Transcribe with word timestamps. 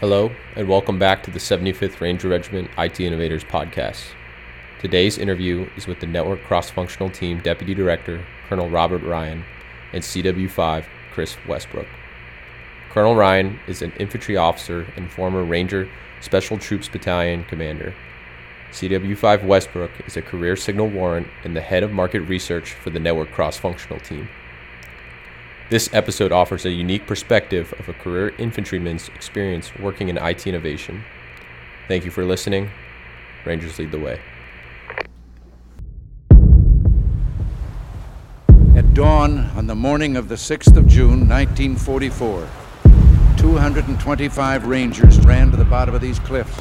Hello, 0.00 0.30
and 0.54 0.68
welcome 0.68 0.96
back 0.96 1.24
to 1.24 1.30
the 1.32 1.40
75th 1.40 2.00
Ranger 2.00 2.28
Regiment 2.28 2.70
IT 2.78 3.00
Innovators 3.00 3.42
podcast. 3.42 4.10
Today's 4.80 5.18
interview 5.18 5.68
is 5.76 5.88
with 5.88 5.98
the 5.98 6.06
Network 6.06 6.40
Cross 6.44 6.70
Functional 6.70 7.10
Team 7.10 7.40
Deputy 7.40 7.74
Director, 7.74 8.24
Colonel 8.48 8.70
Robert 8.70 9.02
Ryan, 9.02 9.44
and 9.92 10.00
CW5, 10.00 10.84
Chris 11.10 11.36
Westbrook. 11.48 11.88
Colonel 12.90 13.16
Ryan 13.16 13.58
is 13.66 13.82
an 13.82 13.92
infantry 13.98 14.36
officer 14.36 14.86
and 14.94 15.10
former 15.10 15.42
Ranger 15.42 15.88
Special 16.20 16.58
Troops 16.58 16.86
Battalion 16.86 17.42
commander. 17.42 17.92
CW5 18.70 19.44
Westbrook 19.44 19.90
is 20.06 20.16
a 20.16 20.22
career 20.22 20.54
signal 20.54 20.86
warrant 20.86 21.26
and 21.42 21.56
the 21.56 21.60
head 21.60 21.82
of 21.82 21.90
market 21.90 22.20
research 22.20 22.72
for 22.72 22.90
the 22.90 23.00
Network 23.00 23.32
Cross 23.32 23.58
Functional 23.58 23.98
Team. 23.98 24.28
This 25.70 25.92
episode 25.92 26.32
offers 26.32 26.64
a 26.64 26.70
unique 26.70 27.06
perspective 27.06 27.74
of 27.78 27.90
a 27.90 27.92
career 27.92 28.30
infantryman's 28.38 29.08
experience 29.08 29.70
working 29.78 30.08
in 30.08 30.16
IT 30.16 30.46
innovation. 30.46 31.04
Thank 31.88 32.06
you 32.06 32.10
for 32.10 32.24
listening. 32.24 32.70
Rangers 33.44 33.78
lead 33.78 33.92
the 33.92 33.98
way. 33.98 34.18
At 38.74 38.94
dawn 38.94 39.50
on 39.54 39.66
the 39.66 39.74
morning 39.74 40.16
of 40.16 40.30
the 40.30 40.36
6th 40.36 40.74
of 40.74 40.86
June, 40.86 41.28
1944, 41.28 42.48
225 43.36 44.66
Rangers 44.66 45.20
ran 45.20 45.50
to 45.50 45.58
the 45.58 45.66
bottom 45.66 45.94
of 45.94 46.00
these 46.00 46.18
cliffs, 46.18 46.58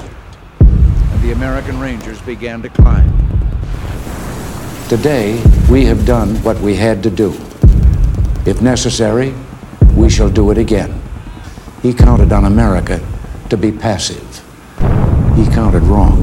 and 0.60 1.22
the 1.22 1.32
American 1.32 1.80
Rangers 1.80 2.22
began 2.24 2.62
to 2.62 2.68
climb. 2.68 3.10
Today, 4.90 5.42
we 5.72 5.86
have 5.86 6.06
done 6.06 6.36
what 6.44 6.60
we 6.60 6.76
had 6.76 7.02
to 7.04 7.10
do. 7.10 7.34
If 8.48 8.62
necessary, 8.62 9.34
we 9.94 10.10
shall 10.10 10.30
do 10.30 10.52
it 10.52 10.58
again. 10.58 11.02
He 11.82 11.94
counted 11.94 12.32
on 12.32 12.46
America 12.46 13.06
to 13.50 13.58
be 13.58 13.74
passive. 13.74 14.42
He 15.36 15.46
counted 15.48 15.84
wrong. 15.84 16.16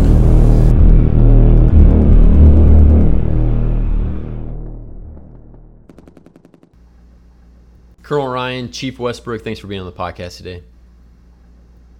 Colonel 8.03 8.29
Ryan, 8.29 8.73
Chief 8.73 8.99
Westbrook, 8.99 9.45
thanks 9.45 9.61
for 9.61 9.67
being 9.67 9.83
on 9.83 9.87
the 9.87 9.93
podcast 9.93 10.39
today. 10.39 10.63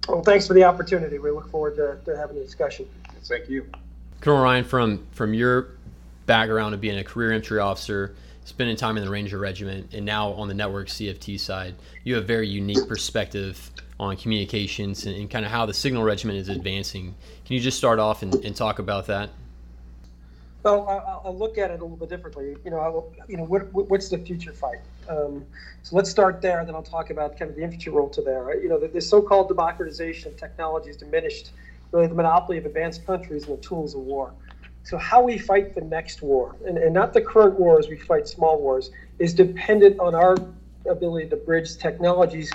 Well, 0.09 0.23
thanks 0.23 0.47
for 0.47 0.55
the 0.55 0.63
opportunity. 0.63 1.19
We 1.19 1.29
look 1.29 1.51
forward 1.51 1.75
to, 1.75 1.99
to 2.03 2.17
having 2.17 2.37
a 2.37 2.43
discussion. 2.43 2.87
Thank 3.25 3.47
you. 3.47 3.69
Colonel 4.21 4.41
Ryan, 4.41 4.63
from 4.63 5.05
from 5.11 5.35
your 5.35 5.75
background 6.25 6.73
of 6.73 6.81
being 6.81 6.97
a 6.97 7.03
career 7.03 7.31
infantry 7.31 7.59
officer, 7.59 8.15
spending 8.45 8.75
time 8.77 8.95
in 8.95 9.03
the 9.03 9.09
Ranger 9.09 9.37
Regiment, 9.37 9.93
and 9.93 10.05
now 10.05 10.29
on 10.33 10.47
the 10.47 10.53
network 10.53 10.87
CFT 10.87 11.39
side, 11.39 11.75
you 12.03 12.15
have 12.15 12.23
a 12.23 12.27
very 12.27 12.47
unique 12.47 12.87
perspective 12.87 13.71
on 13.99 14.15
communications 14.15 15.05
and, 15.05 15.15
and 15.15 15.29
kind 15.29 15.45
of 15.45 15.51
how 15.51 15.65
the 15.65 15.73
signal 15.73 16.03
regiment 16.03 16.37
is 16.37 16.47
advancing. 16.47 17.15
Can 17.45 17.55
you 17.55 17.59
just 17.59 17.77
start 17.77 17.99
off 17.99 18.21
and, 18.21 18.33
and 18.45 18.55
talk 18.55 18.79
about 18.79 19.07
that? 19.07 19.31
Well, 20.63 21.21
I'll, 21.23 21.37
look 21.37 21.59
at 21.59 21.69
it 21.69 21.79
a 21.79 21.83
little 21.83 21.95
bit 21.95 22.09
differently. 22.09 22.55
You 22.65 22.71
know, 22.71 22.79
I'll, 22.79 23.13
you 23.27 23.37
know, 23.37 23.43
what, 23.43 23.71
what's 23.71 24.09
the 24.09 24.17
future 24.17 24.51
fight? 24.51 24.79
Um, 25.07 25.45
so 25.83 25.95
let's 25.95 26.09
start 26.09 26.41
there, 26.41 26.63
then 26.65 26.73
I'll 26.73 26.81
talk 26.81 27.11
about 27.11 27.37
kind 27.37 27.51
of 27.51 27.55
the 27.55 27.63
infantry 27.63 27.91
role 27.91 28.09
to 28.09 28.21
there. 28.21 28.59
You 28.59 28.69
know, 28.69 28.79
the, 28.79 28.87
the 28.87 29.01
so-called 29.01 29.47
democratization 29.47 30.31
of 30.31 30.37
technology 30.37 30.87
has 30.87 30.97
diminished 30.97 31.51
really 31.91 32.07
the 32.07 32.15
monopoly 32.15 32.57
of 32.57 32.65
advanced 32.65 33.05
countries 33.05 33.47
and 33.47 33.57
the 33.57 33.61
tools 33.61 33.93
of 33.93 34.01
war. 34.01 34.33
So 34.85 34.99
how 34.99 35.23
we 35.23 35.39
fight 35.39 35.73
the 35.73 35.81
next 35.81 36.21
war, 36.21 36.55
and, 36.67 36.77
and 36.77 36.93
not 36.93 37.11
the 37.11 37.19
current 37.19 37.59
wars, 37.59 37.89
we 37.89 37.97
fight 37.97 38.27
small 38.27 38.61
wars, 38.61 38.91
is 39.17 39.33
dependent 39.33 39.99
on 39.99 40.13
our 40.13 40.37
ability 40.87 41.27
to 41.29 41.35
bridge 41.37 41.75
technologies 41.77 42.53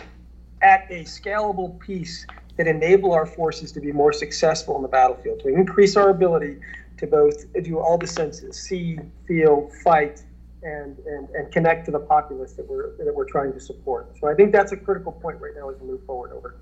at 0.62 0.86
a 0.90 1.02
scalable 1.02 1.76
piece 1.80 2.24
that 2.56 2.68
enable 2.68 3.12
our 3.12 3.26
forces 3.26 3.72
to 3.72 3.80
be 3.80 3.90
more 3.90 4.12
successful 4.12 4.76
in 4.76 4.82
the 4.82 4.88
battlefield, 4.88 5.40
to 5.40 5.48
increase 5.48 5.96
our 5.96 6.10
ability 6.10 6.58
to 6.98 7.06
both 7.08 7.52
do 7.64 7.80
all 7.80 7.98
the 7.98 8.06
senses, 8.06 8.56
see, 8.56 8.96
feel, 9.26 9.69
fight, 9.82 10.22
and, 10.62 10.98
and, 11.06 11.28
and 11.30 11.50
connect 11.50 11.86
to 11.86 11.90
the 11.90 11.98
populace 11.98 12.52
that 12.52 12.69
we're, 12.69 12.94
that 12.98 13.12
we're 13.12 13.24
trying 13.24 13.52
to 13.52 13.58
support. 13.58 14.06
So 14.20 14.28
I 14.28 14.34
think 14.34 14.52
that's 14.52 14.70
a 14.70 14.76
critical 14.76 15.10
point 15.10 15.40
right 15.40 15.54
now 15.56 15.69
as 15.70 15.80
we 15.80 15.88
move 15.88 16.04
forward 16.04 16.30
over. 16.30 16.54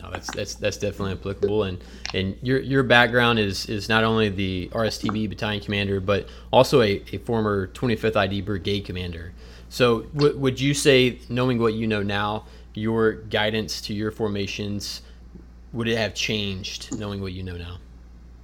No, 0.00 0.10
that's 0.10 0.30
that's 0.32 0.54
that's 0.54 0.76
definitely 0.76 1.12
applicable, 1.12 1.64
and 1.64 1.82
and 2.14 2.36
your 2.42 2.60
your 2.60 2.82
background 2.82 3.38
is 3.38 3.66
is 3.66 3.88
not 3.88 4.04
only 4.04 4.28
the 4.28 4.68
RSTB 4.72 5.28
battalion 5.28 5.62
commander, 5.62 6.00
but 6.00 6.28
also 6.52 6.82
a, 6.82 7.02
a 7.12 7.18
former 7.18 7.66
25th 7.68 8.16
ID 8.16 8.42
brigade 8.42 8.82
commander. 8.82 9.32
So 9.68 10.02
w- 10.14 10.38
would 10.38 10.60
you 10.60 10.72
say, 10.72 11.18
knowing 11.28 11.58
what 11.58 11.74
you 11.74 11.86
know 11.86 12.02
now, 12.02 12.46
your 12.74 13.14
guidance 13.14 13.80
to 13.82 13.94
your 13.94 14.10
formations 14.10 15.02
would 15.72 15.88
it 15.88 15.98
have 15.98 16.14
changed 16.14 16.98
knowing 16.98 17.20
what 17.20 17.32
you 17.32 17.42
know 17.42 17.56
now 17.56 17.78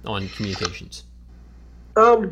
on 0.05 0.29
communications? 0.29 1.03
Um, 1.95 2.31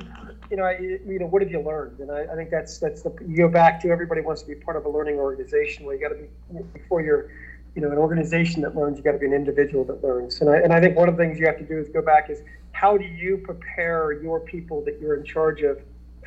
you 0.51 0.57
know, 0.57 0.63
I, 0.63 0.77
you 0.77 1.19
know, 1.19 1.25
what 1.25 1.41
have 1.41 1.49
you 1.49 1.61
learned? 1.61 1.99
And 1.99 2.11
I, 2.11 2.25
I 2.31 2.35
think 2.35 2.49
that's 2.51 2.77
that's 2.77 3.01
the 3.01 3.13
you 3.25 3.37
go 3.37 3.47
back 3.47 3.81
to 3.81 3.89
everybody 3.89 4.21
wants 4.21 4.41
to 4.41 4.47
be 4.47 4.55
part 4.55 4.77
of 4.77 4.85
a 4.85 4.89
learning 4.89 5.15
organization 5.15 5.85
where 5.85 5.95
you 5.95 6.01
got 6.01 6.09
to 6.09 6.15
be 6.15 6.63
before 6.73 7.01
you're 7.01 7.31
you 7.75 7.81
know, 7.81 7.91
an 7.91 7.97
organization 7.97 8.61
that 8.61 8.75
learns, 8.75 8.97
you 8.97 9.03
got 9.03 9.13
to 9.13 9.17
be 9.17 9.25
an 9.25 9.33
individual 9.33 9.83
that 9.85 10.03
learns. 10.03 10.41
And 10.41 10.49
I, 10.49 10.57
and 10.57 10.71
I 10.71 10.79
think 10.79 10.95
one 10.95 11.09
of 11.09 11.17
the 11.17 11.23
things 11.23 11.39
you 11.39 11.45
have 11.47 11.57
to 11.57 11.65
do 11.65 11.79
is 11.79 11.89
go 11.89 12.01
back 12.01 12.29
is 12.29 12.41
how 12.71 12.97
do 12.97 13.05
you 13.05 13.37
prepare 13.37 14.11
your 14.11 14.39
people 14.39 14.83
that 14.85 14.99
you're 15.01 15.15
in 15.15 15.25
charge 15.25 15.61
of 15.61 15.81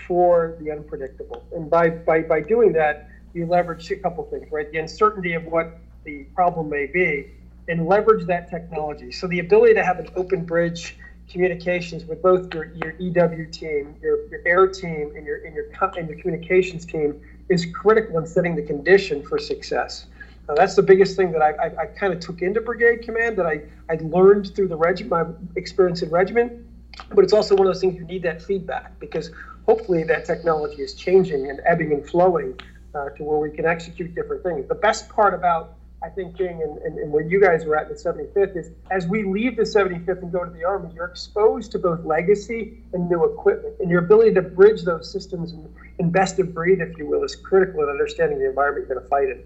for 0.06 0.56
the 0.60 0.70
unpredictable? 0.70 1.44
And 1.54 1.70
by, 1.70 1.90
by, 1.90 2.22
by 2.22 2.40
doing 2.40 2.72
that, 2.72 3.08
you 3.32 3.46
leverage 3.46 3.90
a 3.90 3.96
couple 3.96 4.24
things, 4.24 4.50
right? 4.50 4.70
The 4.72 4.78
uncertainty 4.78 5.34
of 5.34 5.44
what 5.44 5.78
the 6.04 6.24
problem 6.34 6.68
may 6.68 6.86
be 6.86 7.30
and 7.68 7.86
leverage 7.86 8.26
that 8.26 8.48
technology. 8.50 9.12
So 9.12 9.26
the 9.26 9.40
ability 9.40 9.74
to 9.74 9.84
have 9.84 9.98
an 9.98 10.08
open 10.16 10.44
bridge 10.44 10.96
communications 11.28 12.04
with 12.04 12.22
both 12.22 12.52
your, 12.54 12.72
your 12.74 12.92
EW 12.98 13.46
team, 13.50 13.96
your, 14.00 14.28
your 14.28 14.40
air 14.46 14.66
team, 14.68 15.12
and 15.16 15.26
your, 15.26 15.44
and 15.44 15.54
your, 15.54 15.66
and 15.96 16.08
your 16.08 16.18
communications 16.18 16.86
team 16.86 17.20
is 17.48 17.66
critical 17.66 18.18
in 18.18 18.26
setting 18.26 18.54
the 18.54 18.62
condition 18.62 19.22
for 19.22 19.38
success. 19.38 20.06
Uh, 20.48 20.54
that's 20.54 20.76
the 20.76 20.82
biggest 20.82 21.16
thing 21.16 21.32
that 21.32 21.42
I, 21.42 21.50
I, 21.50 21.82
I 21.82 21.86
kind 21.86 22.12
of 22.12 22.20
took 22.20 22.42
into 22.42 22.60
brigade 22.60 23.02
command 23.02 23.36
that 23.38 23.46
I, 23.46 23.62
I 23.90 23.96
learned 24.00 24.54
through 24.54 24.68
the 24.68 24.76
regiment, 24.76 25.10
my 25.10 25.24
experience 25.56 26.02
in 26.02 26.10
regiment. 26.10 26.64
But 27.10 27.24
it's 27.24 27.32
also 27.32 27.54
one 27.54 27.66
of 27.66 27.74
those 27.74 27.80
things 27.80 27.96
you 27.96 28.04
need 28.04 28.22
that 28.22 28.42
feedback 28.42 28.98
because 29.00 29.30
hopefully 29.66 30.04
that 30.04 30.24
technology 30.24 30.82
is 30.82 30.94
changing 30.94 31.50
and 31.50 31.60
ebbing 31.66 31.92
and 31.92 32.08
flowing 32.08 32.58
uh, 32.94 33.10
to 33.10 33.22
where 33.22 33.38
we 33.38 33.54
can 33.54 33.66
execute 33.66 34.14
different 34.14 34.42
things. 34.42 34.66
The 34.68 34.74
best 34.74 35.08
part 35.08 35.34
about 35.34 35.74
I 36.02 36.08
think 36.10 36.36
being 36.36 36.62
and, 36.62 36.78
in, 36.82 37.02
in, 37.02 37.10
where 37.10 37.24
you 37.24 37.40
guys 37.40 37.64
were 37.64 37.76
at 37.76 37.88
in 37.88 37.94
the 37.94 37.98
75th 37.98 38.56
is 38.56 38.70
as 38.90 39.06
we 39.06 39.24
leave 39.24 39.56
the 39.56 39.62
75th 39.62 40.22
and 40.22 40.30
go 40.30 40.44
to 40.44 40.50
the 40.50 40.62
Army, 40.62 40.90
you're 40.94 41.06
exposed 41.06 41.72
to 41.72 41.78
both 41.78 42.04
legacy 42.04 42.78
and 42.92 43.08
new 43.08 43.24
equipment. 43.24 43.74
And 43.80 43.90
your 43.90 44.04
ability 44.04 44.34
to 44.34 44.42
bridge 44.42 44.82
those 44.82 45.10
systems 45.10 45.52
and, 45.52 45.74
and 45.98 46.12
best 46.12 46.38
of 46.38 46.54
breed, 46.54 46.80
if 46.80 46.96
you 46.98 47.06
will, 47.06 47.24
is 47.24 47.34
critical 47.34 47.82
in 47.82 47.88
understanding 47.88 48.38
the 48.38 48.48
environment 48.48 48.86
you're 48.86 48.96
going 48.96 49.04
to 49.04 49.08
fight 49.08 49.28
in. 49.30 49.42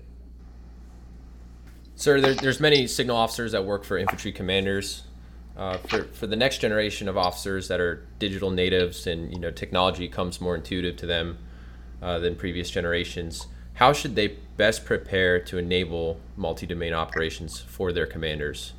Sir, 2.01 2.19
there, 2.19 2.33
there's 2.33 2.61
many 2.61 2.87
signal 2.87 3.15
officers 3.15 3.53
that 3.53 3.67
work 3.67 3.85
for 3.85 3.99
infantry 3.99 4.33
commanders. 4.33 5.03
Uh, 5.55 5.77
for, 5.77 6.05
for 6.05 6.27
the 6.27 6.35
next 6.35 6.57
generation 6.57 7.11
of 7.11 7.19
officers 7.19 7.69
that 7.69 7.79
are 7.79 8.07
digital 8.19 8.51
natives 8.51 9.07
and 9.07 9.31
you 9.31 9.39
know 9.39 9.51
technology 9.51 10.09
comes 10.09 10.41
more 10.41 10.55
intuitive 10.55 10.97
to 10.97 11.05
them 11.05 11.37
uh, 12.01 12.19
than 12.19 12.35
previous 12.35 12.71
generations, 12.71 13.49
how 13.75 13.93
should 13.93 14.17
they 14.17 14.29
best 14.57 14.87
prepare 14.87 15.39
to 15.41 15.59
enable 15.59 16.19
multi-domain 16.39 16.95
operations 16.95 17.61
for 17.61 17.93
their 17.93 18.07
commanders? 18.07 18.73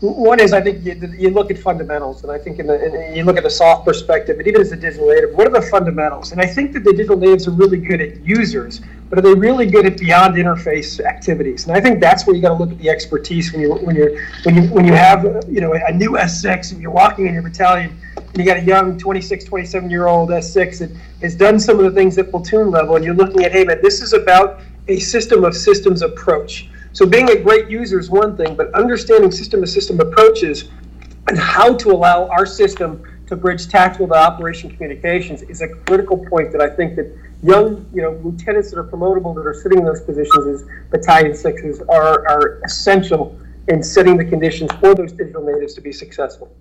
One 0.00 0.40
is 0.40 0.54
I 0.54 0.62
think 0.62 0.86
you, 0.86 0.94
you 1.18 1.28
look 1.28 1.50
at 1.50 1.58
fundamentals, 1.58 2.22
and 2.22 2.32
I 2.32 2.38
think 2.38 2.58
in 2.60 2.66
the, 2.66 2.82
in, 2.82 3.14
you 3.14 3.24
look 3.24 3.36
at 3.36 3.42
the 3.42 3.50
SOF 3.50 3.84
perspective, 3.84 4.38
and 4.38 4.48
even 4.48 4.62
as 4.62 4.72
a 4.72 4.76
digital 4.76 5.08
native, 5.08 5.34
what 5.34 5.46
are 5.46 5.60
the 5.60 5.66
fundamentals? 5.68 6.32
And 6.32 6.40
I 6.40 6.46
think 6.46 6.72
that 6.72 6.84
the 6.84 6.92
digital 6.92 7.18
natives 7.18 7.46
are 7.46 7.50
really 7.50 7.78
good 7.78 8.00
at 8.00 8.24
users, 8.24 8.80
but 9.08 9.18
are 9.18 9.22
they 9.22 9.34
really 9.34 9.66
good 9.66 9.86
at 9.86 9.98
beyond 9.98 10.34
interface 10.34 11.04
activities? 11.04 11.66
And 11.66 11.76
I 11.76 11.80
think 11.80 12.00
that's 12.00 12.26
where 12.26 12.34
you 12.34 12.42
got 12.42 12.48
to 12.48 12.54
look 12.54 12.72
at 12.72 12.78
the 12.78 12.88
expertise 12.88 13.52
when 13.52 13.62
you 13.62 13.74
when 13.74 13.96
you 13.96 14.20
when 14.44 14.54
you 14.54 14.62
when 14.70 14.84
you 14.84 14.92
have 14.92 15.24
you 15.48 15.60
know 15.60 15.72
a 15.72 15.92
new 15.92 16.12
S6 16.12 16.72
and 16.72 16.80
you're 16.80 16.90
walking 16.90 17.26
in 17.26 17.34
your 17.34 17.42
battalion 17.42 17.96
and 18.16 18.36
you 18.36 18.44
got 18.44 18.56
a 18.56 18.64
young 18.64 18.98
26, 18.98 19.44
27 19.44 19.90
year 19.90 20.06
old 20.06 20.30
S6 20.30 20.78
that 20.78 20.90
has 21.22 21.34
done 21.34 21.58
some 21.60 21.78
of 21.78 21.84
the 21.84 21.90
things 21.90 22.18
at 22.18 22.30
platoon 22.30 22.70
level, 22.70 22.96
and 22.96 23.04
you're 23.04 23.14
looking 23.14 23.44
at 23.44 23.52
hey 23.52 23.64
man, 23.64 23.78
this 23.82 24.02
is 24.02 24.12
about 24.12 24.60
a 24.88 24.98
system 24.98 25.44
of 25.44 25.54
systems 25.54 26.02
approach 26.02 26.68
so 26.96 27.04
being 27.04 27.28
a 27.28 27.36
great 27.36 27.68
user 27.68 28.00
is 28.00 28.08
one 28.08 28.38
thing, 28.38 28.56
but 28.56 28.72
understanding 28.72 29.30
system 29.30 29.60
to 29.60 29.66
system 29.66 30.00
approaches 30.00 30.70
and 31.28 31.38
how 31.38 31.74
to 31.74 31.90
allow 31.90 32.26
our 32.28 32.46
system 32.46 33.02
to 33.26 33.36
bridge 33.36 33.68
tactical 33.68 34.08
to 34.08 34.14
operation 34.14 34.70
communications 34.70 35.42
is 35.42 35.60
a 35.60 35.68
critical 35.68 36.16
point 36.30 36.52
that 36.52 36.62
I 36.62 36.70
think 36.70 36.96
that 36.96 37.14
young, 37.42 37.88
you 37.92 38.02
know, 38.02 38.12
lieutenants 38.24 38.70
that 38.70 38.78
are 38.78 38.84
promotable 38.84 39.34
that 39.34 39.46
are 39.46 39.54
sitting 39.54 39.78
in 39.78 39.84
those 39.84 40.00
positions 40.00 40.46
as 40.46 40.68
battalion 40.90 41.34
sixes 41.34 41.80
are, 41.82 42.26
are 42.28 42.60
essential 42.64 43.38
in 43.68 43.82
setting 43.82 44.16
the 44.16 44.24
conditions 44.24 44.70
for 44.80 44.94
those 44.94 45.12
digital 45.12 45.44
natives 45.44 45.74
to 45.74 45.80
be 45.80 45.92
successful. 45.92 46.54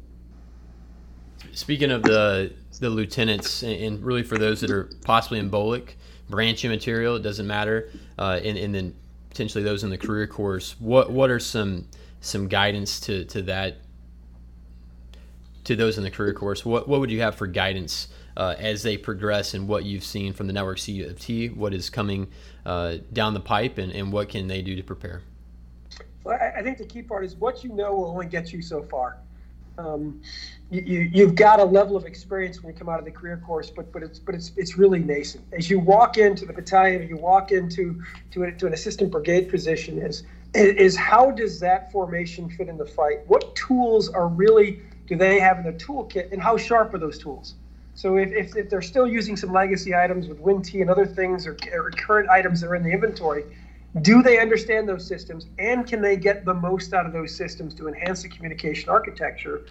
Speaking 1.53 1.91
of 1.91 2.03
the 2.03 2.53
the 2.79 2.89
lieutenants, 2.89 3.63
and 3.63 4.03
really 4.03 4.23
for 4.23 4.37
those 4.37 4.59
that 4.59 4.69
are 4.69 4.89
possibly 5.05 5.39
in 5.39 5.49
BOLC, 5.49 5.93
branch 6.29 6.65
material, 6.65 7.15
it 7.15 7.21
doesn't 7.21 7.47
matter, 7.47 7.89
uh, 8.19 8.41
and, 8.43 8.57
and 8.57 8.75
then 8.75 8.93
potentially 9.29 9.63
those 9.63 9.83
in 9.83 9.89
the 9.89 9.97
career 9.97 10.27
course, 10.27 10.75
what 10.79 11.11
what 11.11 11.29
are 11.29 11.39
some 11.39 11.87
some 12.19 12.49
guidance 12.49 12.99
to 13.01 13.23
to 13.25 13.41
that 13.43 13.77
to 15.63 15.75
those 15.75 15.97
in 15.97 16.03
the 16.03 16.11
career 16.11 16.33
course? 16.33 16.65
What 16.65 16.89
what 16.89 16.99
would 16.99 17.11
you 17.11 17.21
have 17.21 17.35
for 17.35 17.47
guidance 17.47 18.09
uh, 18.37 18.55
as 18.57 18.83
they 18.83 18.97
progress 18.97 19.53
and 19.53 19.67
what 19.67 19.85
you've 19.85 20.03
seen 20.03 20.33
from 20.33 20.47
the 20.47 20.53
network 20.53 20.77
CFT, 20.77 21.55
what 21.55 21.73
is 21.73 21.89
coming 21.89 22.27
uh, 22.65 22.97
down 23.13 23.33
the 23.33 23.39
pipe, 23.39 23.77
and, 23.77 23.91
and 23.91 24.11
what 24.11 24.29
can 24.29 24.47
they 24.47 24.61
do 24.61 24.75
to 24.75 24.83
prepare? 24.83 25.21
Well, 26.23 26.39
I 26.57 26.63
think 26.63 26.79
the 26.79 26.85
key 26.85 27.03
part 27.03 27.23
is 27.23 27.35
what 27.35 27.63
you 27.63 27.71
know 27.71 27.93
will 27.93 28.09
only 28.09 28.25
get 28.25 28.51
you 28.51 28.61
so 28.61 28.81
far. 28.81 29.17
Um, 29.77 30.21
you, 30.71 31.09
you, 31.13 31.25
have 31.27 31.35
got 31.35 31.59
a 31.59 31.63
level 31.63 31.95
of 31.95 32.05
experience 32.05 32.63
when 32.63 32.73
you 32.73 32.79
come 32.79 32.89
out 32.89 32.97
of 32.97 33.05
the 33.05 33.11
career 33.11 33.41
course, 33.45 33.69
but 33.69 33.91
but 33.91 34.01
it's 34.01 34.19
but 34.19 34.33
it's 34.33 34.51
it's 34.55 34.77
really 34.77 34.99
nascent. 34.99 35.43
As 35.51 35.69
you 35.69 35.79
walk 35.79 36.17
into 36.17 36.45
the 36.45 36.53
battalion, 36.53 37.07
you 37.07 37.17
walk 37.17 37.51
into 37.51 38.01
to, 38.31 38.43
a, 38.43 38.51
to 38.53 38.67
an 38.67 38.73
assistant 38.73 39.11
brigade 39.11 39.49
position, 39.49 40.01
is 40.01 40.23
is 40.53 40.95
how 40.95 41.29
does 41.29 41.59
that 41.59 41.91
formation 41.91 42.49
fit 42.49 42.69
in 42.69 42.77
the 42.77 42.85
fight? 42.85 43.27
What 43.27 43.53
tools 43.55 44.09
are 44.09 44.27
really 44.27 44.81
do 45.07 45.15
they 45.15 45.39
have 45.39 45.57
in 45.57 45.63
their 45.63 45.73
toolkit, 45.73 46.31
and 46.31 46.41
how 46.41 46.57
sharp 46.57 46.93
are 46.93 46.97
those 46.97 47.19
tools? 47.19 47.55
So 47.95 48.17
if, 48.17 48.31
if, 48.33 48.55
if 48.57 48.69
they're 48.69 48.81
still 48.81 49.07
using 49.07 49.37
some 49.37 49.53
legacy 49.53 49.95
items 49.95 50.27
with 50.27 50.39
WinT 50.39 50.73
and 50.73 50.89
other 50.89 51.05
things, 51.05 51.47
or, 51.47 51.57
or 51.73 51.89
current 51.91 52.29
items 52.29 52.61
that 52.61 52.67
are 52.67 52.75
in 52.75 52.83
the 52.83 52.91
inventory, 52.91 53.45
do 54.01 54.21
they 54.21 54.37
understand 54.37 54.89
those 54.89 55.07
systems, 55.07 55.47
and 55.57 55.87
can 55.87 56.01
they 56.01 56.17
get 56.17 56.43
the 56.43 56.53
most 56.53 56.93
out 56.93 57.05
of 57.05 57.13
those 57.13 57.33
systems 57.33 57.73
to 57.75 57.87
enhance 57.87 58.23
the 58.23 58.27
communication 58.27 58.89
architecture? 58.89 59.65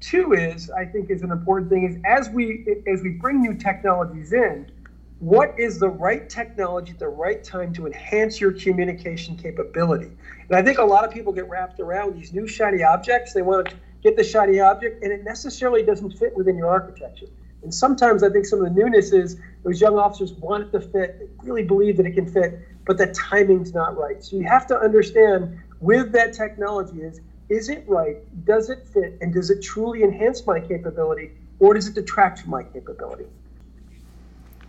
Two 0.00 0.32
is, 0.32 0.70
I 0.70 0.86
think, 0.86 1.10
is 1.10 1.22
an 1.22 1.30
important 1.30 1.70
thing 1.70 1.84
is 1.84 1.96
as 2.06 2.30
we 2.30 2.66
as 2.86 3.02
we 3.02 3.10
bring 3.10 3.42
new 3.42 3.54
technologies 3.54 4.32
in, 4.32 4.70
what 5.18 5.54
is 5.58 5.78
the 5.78 5.88
right 5.88 6.28
technology 6.28 6.92
at 6.92 6.98
the 6.98 7.08
right 7.08 7.44
time 7.44 7.72
to 7.74 7.86
enhance 7.86 8.40
your 8.40 8.52
communication 8.52 9.36
capability? 9.36 10.10
And 10.48 10.56
I 10.56 10.62
think 10.62 10.78
a 10.78 10.84
lot 10.84 11.04
of 11.04 11.12
people 11.12 11.32
get 11.32 11.48
wrapped 11.48 11.78
around 11.78 12.16
these 12.16 12.32
new 12.32 12.48
shiny 12.48 12.82
objects. 12.82 13.34
They 13.34 13.42
want 13.42 13.68
to 13.68 13.76
get 14.02 14.16
the 14.16 14.24
shiny 14.24 14.58
object, 14.58 15.04
and 15.04 15.12
it 15.12 15.22
necessarily 15.22 15.82
doesn't 15.82 16.12
fit 16.12 16.34
within 16.36 16.56
your 16.56 16.68
architecture. 16.68 17.26
And 17.62 17.72
sometimes 17.72 18.22
I 18.22 18.30
think 18.30 18.46
some 18.46 18.64
of 18.64 18.74
the 18.74 18.80
newness 18.80 19.12
is 19.12 19.38
those 19.62 19.80
young 19.80 19.98
officers 19.98 20.32
want 20.32 20.64
it 20.64 20.72
to 20.72 20.80
fit, 20.80 21.18
they 21.18 21.26
really 21.48 21.62
believe 21.62 21.96
that 21.96 22.06
it 22.06 22.12
can 22.12 22.26
fit, 22.26 22.60
but 22.86 22.98
the 22.98 23.06
timing's 23.08 23.72
not 23.72 23.96
right. 23.96 24.22
So 24.22 24.36
you 24.36 24.44
have 24.44 24.66
to 24.68 24.78
understand 24.78 25.58
with 25.80 26.12
that 26.12 26.32
technology 26.32 27.02
is 27.02 27.20
is 27.48 27.68
it 27.68 27.84
right? 27.86 28.16
Does 28.46 28.70
it 28.70 28.86
fit? 28.88 29.18
And 29.20 29.34
does 29.34 29.50
it 29.50 29.62
truly 29.62 30.02
enhance 30.02 30.46
my 30.46 30.58
capability 30.58 31.32
or 31.58 31.74
does 31.74 31.86
it 31.86 31.94
detract 31.94 32.40
from 32.40 32.50
my 32.50 32.62
capability? 32.62 33.26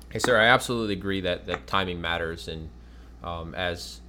Hey, 0.10 0.20
sir, 0.20 0.38
I 0.38 0.46
absolutely 0.46 0.94
agree 0.94 1.22
that, 1.22 1.46
that 1.46 1.66
timing 1.66 2.02
matters. 2.02 2.48
And 2.48 2.70
um, 3.24 3.56
as 3.56 4.02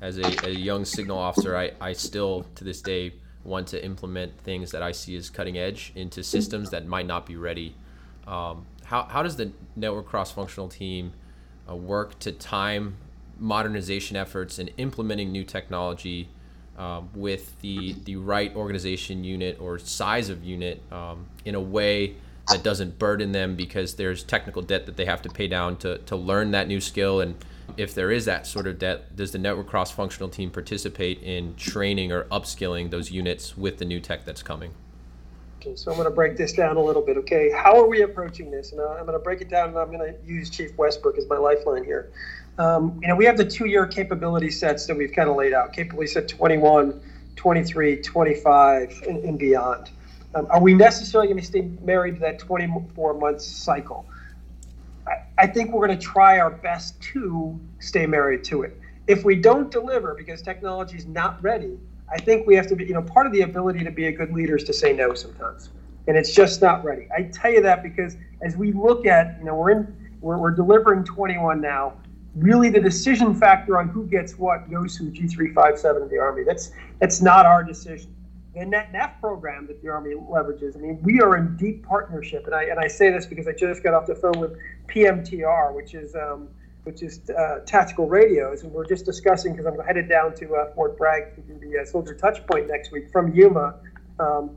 as 0.00 0.18
a, 0.18 0.46
a, 0.46 0.50
young 0.50 0.84
signal 0.84 1.18
officer, 1.18 1.56
I, 1.56 1.72
I 1.80 1.92
still 1.92 2.46
to 2.54 2.64
this 2.64 2.80
day 2.80 3.14
want 3.42 3.68
to 3.68 3.84
implement 3.84 4.38
things 4.40 4.70
that 4.70 4.82
I 4.82 4.92
see 4.92 5.16
as 5.16 5.28
cutting 5.28 5.58
edge 5.58 5.92
into 5.94 6.22
systems 6.22 6.70
that 6.70 6.86
might 6.86 7.06
not 7.06 7.26
be 7.26 7.36
ready. 7.36 7.74
Um, 8.26 8.66
how, 8.84 9.04
how 9.04 9.22
does 9.22 9.36
the 9.36 9.52
network 9.76 10.06
cross 10.06 10.32
functional 10.32 10.68
team 10.68 11.12
uh, 11.68 11.76
work 11.76 12.18
to 12.20 12.32
time 12.32 12.96
modernization 13.38 14.16
efforts 14.16 14.58
and 14.58 14.70
implementing 14.76 15.32
new 15.32 15.44
technology 15.44 16.28
um, 16.76 17.08
with 17.14 17.58
the 17.60 17.94
the 18.04 18.16
right 18.16 18.54
organization 18.54 19.24
unit 19.24 19.60
or 19.60 19.78
size 19.78 20.28
of 20.28 20.44
unit 20.44 20.82
um, 20.92 21.26
in 21.44 21.54
a 21.54 21.60
way 21.60 22.14
that 22.48 22.62
doesn't 22.62 22.98
burden 22.98 23.32
them 23.32 23.54
because 23.54 23.94
there's 23.94 24.22
technical 24.24 24.62
debt 24.62 24.86
that 24.86 24.96
they 24.96 25.04
have 25.04 25.22
to 25.22 25.28
pay 25.28 25.46
down 25.46 25.76
to, 25.76 25.98
to 25.98 26.16
learn 26.16 26.50
that 26.50 26.68
new 26.68 26.80
skill? 26.80 27.20
And 27.20 27.36
if 27.76 27.94
there 27.94 28.10
is 28.10 28.24
that 28.24 28.46
sort 28.46 28.66
of 28.66 28.78
debt 28.78 29.14
does 29.16 29.30
the 29.30 29.38
network 29.38 29.68
cross 29.68 29.90
functional 29.90 30.28
team 30.28 30.50
participate 30.50 31.22
in 31.22 31.54
training 31.54 32.12
or 32.12 32.24
upskilling 32.24 32.90
those 32.90 33.10
units 33.10 33.56
with 33.56 33.78
the 33.78 33.84
new 33.84 34.00
tech 34.00 34.24
that's 34.24 34.42
coming 34.42 34.72
okay 35.60 35.76
so 35.76 35.90
i'm 35.90 35.96
going 35.96 36.08
to 36.08 36.14
break 36.14 36.36
this 36.36 36.52
down 36.52 36.76
a 36.76 36.82
little 36.82 37.02
bit 37.02 37.16
okay 37.16 37.50
how 37.50 37.78
are 37.78 37.86
we 37.86 38.02
approaching 38.02 38.50
this 38.50 38.72
and 38.72 38.80
i'm 38.80 39.06
going 39.06 39.12
to 39.12 39.22
break 39.22 39.40
it 39.40 39.48
down 39.48 39.68
and 39.68 39.78
i'm 39.78 39.92
going 39.92 39.98
to 39.98 40.14
use 40.26 40.48
chief 40.48 40.76
westbrook 40.78 41.18
as 41.18 41.28
my 41.28 41.36
lifeline 41.36 41.84
here 41.84 42.10
um, 42.60 42.98
you 43.00 43.08
know, 43.08 43.16
we 43.16 43.24
have 43.24 43.38
the 43.38 43.44
two-year 43.44 43.86
capability 43.86 44.50
sets 44.50 44.84
that 44.86 44.94
we've 44.94 45.12
kind 45.12 45.30
of 45.30 45.36
laid 45.36 45.54
out, 45.54 45.72
capability 45.72 46.10
set 46.10 46.28
21, 46.28 47.00
23, 47.34 48.02
25, 48.02 49.02
and, 49.08 49.24
and 49.24 49.38
beyond. 49.38 49.90
Um, 50.34 50.46
are 50.50 50.60
we 50.60 50.74
necessarily 50.74 51.28
going 51.28 51.40
to 51.40 51.46
stay 51.46 51.62
married 51.82 52.16
to 52.16 52.20
that 52.20 52.38
24 52.38 53.14
month 53.14 53.40
cycle? 53.40 54.04
I, 55.06 55.22
I 55.38 55.46
think 55.46 55.72
we're 55.72 55.86
going 55.86 55.98
to 55.98 56.04
try 56.04 56.38
our 56.38 56.50
best 56.50 57.00
to 57.14 57.58
stay 57.78 58.04
married 58.04 58.44
to 58.44 58.62
it. 58.62 58.78
If 59.06 59.24
we 59.24 59.36
don't 59.36 59.70
deliver 59.70 60.14
because 60.14 60.42
technology 60.42 60.98
is 60.98 61.06
not 61.06 61.42
ready, 61.42 61.78
I 62.12 62.18
think 62.18 62.46
we 62.46 62.54
have 62.56 62.66
to 62.68 62.76
be, 62.76 62.84
you 62.84 62.94
know, 62.94 63.02
part 63.02 63.26
of 63.26 63.32
the 63.32 63.42
ability 63.42 63.84
to 63.84 63.90
be 63.90 64.06
a 64.06 64.12
good 64.12 64.32
leader 64.32 64.56
is 64.56 64.64
to 64.64 64.72
say 64.72 64.92
no 64.92 65.14
sometimes. 65.14 65.70
And 66.08 66.16
it's 66.16 66.34
just 66.34 66.60
not 66.60 66.84
ready. 66.84 67.06
I 67.16 67.24
tell 67.24 67.52
you 67.52 67.62
that 67.62 67.82
because 67.82 68.16
as 68.42 68.56
we 68.56 68.72
look 68.72 69.06
at, 69.06 69.36
you 69.38 69.44
know, 69.44 69.54
we're 69.54 69.70
in, 69.70 70.10
we're, 70.20 70.38
we're 70.38 70.50
delivering 70.50 71.04
21 71.04 71.60
now 71.60 71.94
really 72.34 72.70
the 72.70 72.80
decision 72.80 73.34
factor 73.34 73.78
on 73.78 73.88
who 73.88 74.06
gets 74.06 74.38
what 74.38 74.70
goes 74.70 74.96
to 74.98 75.04
G357 75.04 76.02
of 76.02 76.10
the 76.10 76.18
Army. 76.18 76.44
That's 76.44 76.70
that's 76.98 77.20
not 77.20 77.46
our 77.46 77.64
decision. 77.64 78.14
The 78.54 78.60
NetNF 78.60 79.20
program 79.20 79.66
that 79.68 79.80
the 79.80 79.88
Army 79.88 80.14
leverages, 80.14 80.76
I 80.76 80.80
mean, 80.80 80.98
we 81.02 81.20
are 81.20 81.36
in 81.36 81.56
deep 81.56 81.84
partnership, 81.84 82.46
and 82.46 82.54
I 82.54 82.64
and 82.64 82.78
I 82.78 82.88
say 82.88 83.10
this 83.10 83.26
because 83.26 83.46
I 83.46 83.52
just 83.52 83.82
got 83.82 83.94
off 83.94 84.06
the 84.06 84.14
phone 84.14 84.38
with 84.38 84.56
PMTR, 84.88 85.74
which 85.74 85.94
is 85.94 86.14
um, 86.14 86.48
which 86.84 87.02
is 87.02 87.20
uh, 87.30 87.60
tactical 87.66 88.06
radios, 88.08 88.62
and 88.62 88.72
we're 88.72 88.86
just 88.86 89.04
discussing 89.04 89.52
because 89.54 89.66
I'm 89.66 89.78
headed 89.84 90.08
down 90.08 90.34
to 90.36 90.54
uh, 90.54 90.74
Fort 90.74 90.96
Bragg 90.96 91.34
to 91.34 91.40
do 91.42 91.58
the 91.58 91.80
uh, 91.80 91.84
soldier 91.84 92.14
touch 92.14 92.46
point 92.46 92.68
next 92.68 92.92
week 92.92 93.10
from 93.10 93.34
Yuma. 93.34 93.74
Um, 94.18 94.56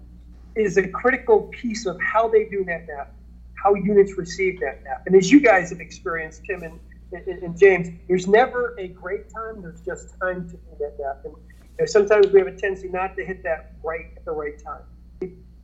is 0.56 0.78
a 0.78 0.88
critical 0.88 1.50
piece 1.52 1.88
of 1.88 2.00
how 2.00 2.28
they 2.28 2.46
do 2.46 2.64
NetNF, 2.64 3.08
how 3.56 3.74
units 3.74 4.18
receive 4.18 4.60
NetNF, 4.60 5.06
and 5.08 5.16
as 5.16 5.32
you 5.32 5.40
guys 5.40 5.72
have 5.72 5.80
experienced, 5.80 6.44
Tim 6.46 6.64
and 6.64 6.80
and, 7.14 7.44
and, 7.44 7.58
James, 7.58 7.90
there's 8.08 8.28
never 8.28 8.76
a 8.80 8.88
great 8.88 9.30
time. 9.30 9.62
There's 9.62 9.82
just 9.82 10.20
time 10.20 10.50
to 10.50 10.56
do. 10.56 10.92
That. 10.98 11.22
And 11.24 11.34
you 11.34 11.70
know, 11.80 11.86
sometimes 11.86 12.28
we 12.28 12.40
have 12.40 12.48
a 12.48 12.56
tendency 12.56 12.90
not 12.90 13.16
to 13.18 13.26
hit 13.26 13.44
that 13.44 13.74
right 13.84 14.12
at 14.18 14.26
the 14.26 14.32
right 14.32 14.62
time. 14.64 14.82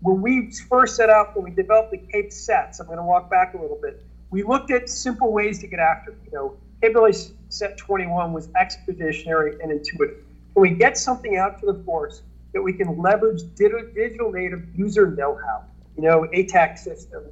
When 0.02 0.22
we 0.22 0.52
first 0.70 0.96
set 0.96 1.10
up, 1.10 1.36
when 1.36 1.44
we 1.44 1.52
developed 1.52 1.92
the 1.92 1.98
CAPE 1.98 2.32
sets, 2.32 2.80
I'm 2.80 2.86
going 2.86 3.00
to 3.00 3.04
walk 3.04 3.30
back 3.30 3.54
a 3.54 3.58
little 3.58 3.80
bit. 3.82 4.06
We 4.32 4.44
looked 4.44 4.72
at 4.72 4.90
simple 4.90 5.32
ways 5.32 5.60
to 5.60 5.68
get 5.68 5.80
after. 5.80 6.12
It. 6.12 6.18
You 6.26 6.32
know, 6.32 6.58
capability 6.82 7.34
set 7.50 7.78
21 7.78 8.32
was 8.34 8.50
expeditionary 8.56 9.58
and 9.62 9.72
intuitive. 9.72 10.18
Can 10.54 10.62
we 10.62 10.72
get 10.72 10.98
something 10.98 11.38
out 11.38 11.60
to 11.60 11.66
the 11.66 11.84
force 11.84 12.22
that 12.54 12.62
we 12.62 12.74
can 12.74 13.00
leverage 13.00 13.42
digital 13.56 14.32
native 14.32 14.64
user 14.76 15.12
know-how, 15.12 15.64
you 15.96 16.04
know, 16.04 16.28
ATAK 16.34 16.78
system, 16.78 17.24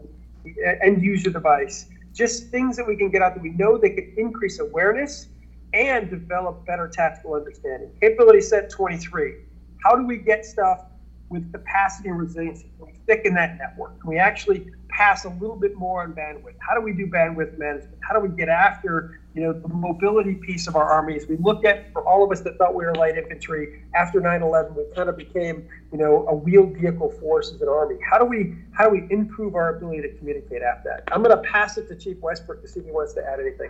end 0.84 1.04
user 1.04 1.30
device, 1.30 1.88
just 2.14 2.48
things 2.48 2.76
that 2.78 2.88
we 2.88 2.96
can 2.96 3.10
get 3.10 3.22
out 3.22 3.34
that 3.36 3.44
we 3.44 3.52
know 3.52 3.78
they 3.78 3.92
could 3.92 4.18
increase 4.18 4.60
awareness 4.60 5.28
and 5.74 6.10
develop 6.10 6.66
better 6.66 6.88
tactical 6.88 7.34
understanding. 7.34 7.90
Capability 8.00 8.42
set 8.42 8.70
23. 8.70 9.36
How 9.84 9.96
do 9.96 10.06
we 10.06 10.18
get 10.18 10.46
stuff 10.46 10.86
with 11.30 11.52
capacity 11.52 12.10
and 12.10 12.20
resiliency? 12.20 12.70
Can 12.78 12.88
we 12.88 12.94
thicken 13.06 13.34
that 13.36 13.58
network? 13.58 14.00
Can 14.02 14.10
we 14.10 14.18
actually 14.18 14.72
pass 14.90 15.26
a 15.26 15.30
little 15.30 15.56
bit 15.56 15.76
more 15.76 16.02
on 16.02 16.14
bandwidth? 16.14 16.56
How 16.60 16.74
do 16.74 16.82
we 16.82 16.94
do 16.94 17.06
bandwidth 17.08 17.58
management? 17.58 17.98
How 18.02 18.14
do 18.16 18.20
we 18.20 18.36
get 18.36 18.50
after 18.50 19.20
you 19.34 19.44
know 19.44 19.54
the 19.54 19.68
mobility 19.68 20.36
piece 20.36 20.68
of 20.68 20.76
our 20.76 20.90
armies? 20.90 21.28
We 21.28 21.38
look 21.38 21.66
at 21.66 21.92
for 21.92 22.08
all 22.08 22.24
of 22.24 22.32
us 22.32 22.42
that 22.42 22.58
thought 22.58 22.74
we 22.74 22.86
were 22.86 22.96
light 22.96 23.18
infantry 23.18 23.84
after 23.94 24.22
9/11, 24.22 24.76
we 24.76 24.84
kind 24.96 25.10
of 25.10 25.18
became 25.18 25.68
you 25.92 25.98
know 25.98 26.26
a 26.28 26.36
wheeled 26.36 26.78
vehicle 26.78 27.12
force 27.12 27.52
as 27.54 27.62
an 27.62 27.68
army. 27.68 27.98
How 28.10 28.18
do 28.18 28.26
we 28.26 28.56
how 28.72 28.86
do 28.86 28.92
we 28.92 29.08
improve 29.12 29.56
our 29.56 29.76
ability 29.76 30.02
to 30.04 30.18
communicate 30.18 30.62
after 30.62 30.90
that? 30.90 31.04
I'm 31.12 31.22
going 31.22 31.36
to 31.36 31.44
pass 31.44 31.78
it 31.78 31.88
to 31.90 31.96
Chief 31.96 32.18
Westbrook 32.20 32.62
to 32.62 32.68
see 32.68 32.80
if 32.80 32.86
he 32.86 32.92
wants 32.92 33.14
to 33.14 33.24
add 33.26 33.40
anything. 33.40 33.70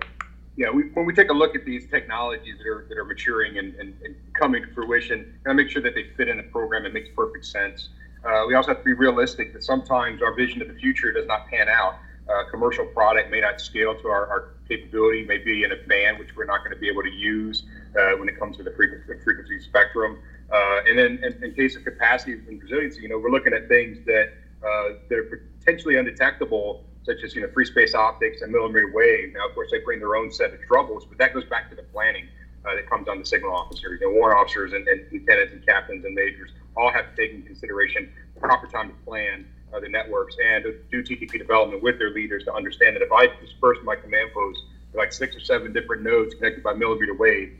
Yeah, 0.58 0.72
we, 0.72 0.90
when 0.90 1.06
we 1.06 1.14
take 1.14 1.30
a 1.30 1.34
look 1.34 1.56
at 1.56 1.66
these 1.66 1.88
technologies 1.88 2.58
that 2.58 2.68
are 2.68 2.88
that 2.90 2.98
are 2.98 3.06
maturing 3.06 3.60
and, 3.60 3.76
and, 3.76 3.94
and 4.04 4.16
coming 4.34 4.64
to 4.64 4.74
fruition, 4.74 5.40
and 5.46 5.56
make 5.56 5.70
sure 5.70 5.84
that 5.84 5.94
they 5.94 6.08
fit 6.18 6.28
in 6.28 6.38
the 6.38 6.44
program. 6.44 6.86
It 6.86 6.94
makes 6.94 7.10
perfect 7.16 7.46
sense. 7.46 7.90
Uh, 8.26 8.46
we 8.48 8.56
also 8.56 8.70
have 8.70 8.80
to 8.80 8.84
be 8.84 8.94
realistic 8.94 9.54
that 9.54 9.64
sometimes 9.64 10.22
our 10.24 10.34
vision 10.34 10.62
of 10.64 10.68
the 10.68 10.74
future 10.74 11.14
does 11.14 11.28
not 11.28 11.48
pan 11.48 11.70
out. 11.70 11.96
Uh, 12.28 12.50
commercial 12.50 12.86
product 12.88 13.32
may 13.32 13.40
not 13.40 13.62
scale 13.62 13.96
to 14.02 14.08
our, 14.10 14.28
our, 14.28 14.50
capability, 14.68 15.24
may 15.24 15.38
be 15.38 15.64
in 15.64 15.72
a 15.72 15.78
band 15.88 16.20
which 16.20 16.36
we're 16.36 16.44
not 16.44 16.60
going 16.60 16.74
to 16.74 16.78
be 16.78 16.90
able 16.90 17.02
to 17.02 17.10
use 17.10 17.64
uh, 17.98 18.18
when 18.18 18.28
it 18.28 18.38
comes 18.38 18.58
to 18.58 18.64
the 18.64 18.72
frequency, 18.72 19.14
frequency 19.24 19.62
spectrum. 19.62 20.20
Uh, 20.52 20.82
and 20.86 21.00
then 21.00 21.24
in, 21.24 21.42
in, 21.42 21.54
case 21.54 21.78
of 21.78 21.86
capacity 21.86 22.34
and 22.34 22.62
resiliency, 22.62 23.02
you 23.02 23.08
know, 23.08 23.18
we're 23.18 23.32
looking 23.32 23.54
at 23.54 23.70
things 23.70 23.98
that, 24.06 24.34
uh, 24.62 24.90
that 25.08 25.20
are 25.20 25.42
potentially 25.62 25.96
undetectable, 25.96 26.84
such 27.08 27.24
as, 27.24 27.34
you 27.34 27.42
know, 27.42 27.48
free 27.48 27.66
space 27.66 27.96
optics 27.96 28.42
and 28.42 28.52
millimeter 28.52 28.92
wave. 28.94 29.34
Now, 29.34 29.48
of 29.48 29.56
course, 29.56 29.70
they 29.72 29.80
bring 29.80 30.00
their 30.00 30.16
own 30.16 30.30
set 30.30 30.54
of 30.54 30.62
troubles, 30.62 31.06
but 31.06 31.18
that 31.18 31.34
goes 31.34 31.46
back 31.46 31.70
to 31.70 31.76
the 31.76 31.84
planning 31.84 32.28
uh, 32.66 32.76
that 32.76 32.88
comes 32.90 33.08
on 33.08 33.18
the 33.18 33.26
signal 33.26 33.54
officers, 33.54 34.02
know, 34.02 34.12
warrant 34.12 34.40
officers 34.40 34.74
and, 34.74 34.86
and 34.88 35.02
lieutenants 35.12 35.54
and 35.54 35.66
captains 35.66 36.04
and 36.04 36.14
majors 36.14 36.52
all 36.76 36.92
have 36.92 37.10
to 37.10 37.16
take 37.16 37.34
into 37.34 37.48
consideration 37.48 38.12
proper 38.40 38.68
time 38.68 38.90
to 38.90 38.96
plan 39.06 39.48
uh, 39.74 39.80
the 39.80 39.90
networks 39.90 40.36
and 40.44 40.66
do 40.92 41.02
TTP 41.02 41.38
development 41.38 41.82
with 41.82 41.98
their 41.98 42.12
leaders 42.12 42.44
to 42.44 42.54
understand 42.54 42.96
that 42.96 43.02
if 43.02 43.12
I 43.12 43.28
disperse 43.42 43.78
my 43.84 43.96
command 43.96 44.32
post 44.34 44.60
to 44.92 44.98
like 44.98 45.12
six 45.12 45.36
or 45.36 45.40
seven 45.40 45.74
different 45.74 46.04
nodes 46.04 46.36
connected 46.36 46.62
by 46.62 46.74
millimeter 46.74 47.14
wave, 47.14 47.54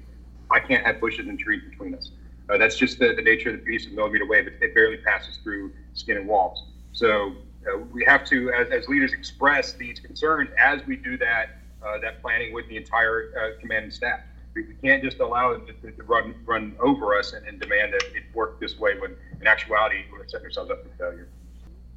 I 0.52 0.60
can't 0.60 0.86
have 0.86 1.00
bushes 1.00 1.28
and 1.28 1.40
trees 1.40 1.62
between 1.70 1.96
us. 1.96 2.12
Uh, 2.50 2.58
that's 2.58 2.78
just 2.78 3.00
the, 3.00 3.14
the 3.14 3.22
nature 3.22 3.50
of 3.50 3.58
the 3.58 3.66
beast 3.66 3.88
of 3.88 3.94
millimeter 3.94 4.26
wave. 4.26 4.48
It, 4.48 4.54
it 4.62 4.76
barely 4.76 4.98
passes 4.98 5.38
through 5.38 5.72
skin 5.94 6.18
and 6.18 6.28
walls. 6.28 6.64
So 6.94 7.36
uh, 7.68 7.78
we 7.92 8.04
have 8.06 8.26
to, 8.26 8.52
as, 8.52 8.70
as, 8.70 8.88
leaders, 8.88 9.14
express 9.14 9.74
these 9.74 10.00
concerns 10.00 10.50
as 10.60 10.86
we 10.86 10.96
do 10.96 11.18
that 11.18 11.58
uh, 11.86 11.98
that 12.00 12.22
planning 12.22 12.54
with 12.54 12.68
the 12.68 12.78
entire 12.78 13.32
uh, 13.38 13.60
command 13.60 13.86
and 13.86 13.94
staff. 13.94 14.22
We, 14.54 14.64
we, 14.64 14.74
can't 14.76 15.04
just 15.04 15.20
allow 15.20 15.52
it 15.52 15.82
to, 15.82 15.92
to, 15.92 16.04
run 16.04 16.36
run 16.46 16.76
over 16.80 17.18
us 17.18 17.34
and, 17.34 17.46
and, 17.48 17.60
demand 17.60 17.94
that 17.94 18.04
it 18.16 18.24
work 18.34 18.60
this 18.60 18.80
way 18.80 18.98
when, 19.00 19.16
in 19.40 19.48
actuality, 19.48 20.04
we're 20.12 20.28
setting 20.28 20.46
ourselves 20.46 20.72
up 20.72 20.84
for 20.84 20.90
failure. 20.98 21.28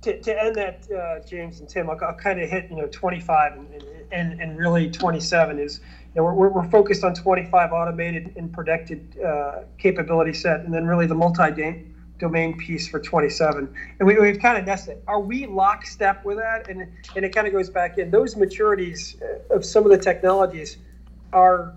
To, 0.02 0.20
to 0.20 0.42
end 0.42 0.56
that, 0.56 0.90
uh, 0.90 1.26
James 1.26 1.60
and 1.60 1.68
Tim, 1.68 1.90
I'll, 1.90 1.98
I'll, 2.02 2.14
kind 2.14 2.40
of 2.40 2.48
hit 2.48 2.70
you 2.70 2.76
know 2.76 2.88
25 2.90 3.52
and, 3.52 3.84
and, 4.12 4.40
and 4.40 4.58
really 4.58 4.90
27 4.90 5.58
is 5.58 5.80
you 6.14 6.20
know, 6.20 6.24
we're, 6.24 6.48
we're 6.48 6.68
focused 6.68 7.04
on 7.04 7.14
25 7.14 7.72
automated 7.72 8.32
and 8.36 8.52
protected 8.52 9.18
uh, 9.20 9.60
capability 9.78 10.32
set, 10.32 10.60
and 10.60 10.74
then 10.74 10.86
really 10.86 11.06
the 11.06 11.14
multi-domain 12.20 12.56
piece 12.56 12.88
for 12.88 13.00
27. 13.00 13.74
And 13.98 14.06
we, 14.06 14.18
we've 14.18 14.38
kind 14.38 14.58
of 14.58 14.64
nested. 14.64 15.02
Are 15.06 15.20
we 15.20 15.46
lockstep 15.46 16.24
with 16.24 16.38
that? 16.38 16.68
And 16.68 16.88
and 17.16 17.24
it 17.24 17.34
kind 17.34 17.46
of 17.46 17.52
goes 17.52 17.70
back 17.70 17.98
in. 17.98 18.10
Those 18.10 18.34
maturities 18.34 19.20
uh, 19.22 19.54
of 19.54 19.64
some 19.64 19.84
of 19.84 19.90
the 19.90 19.98
technologies 19.98 20.78
are 21.32 21.74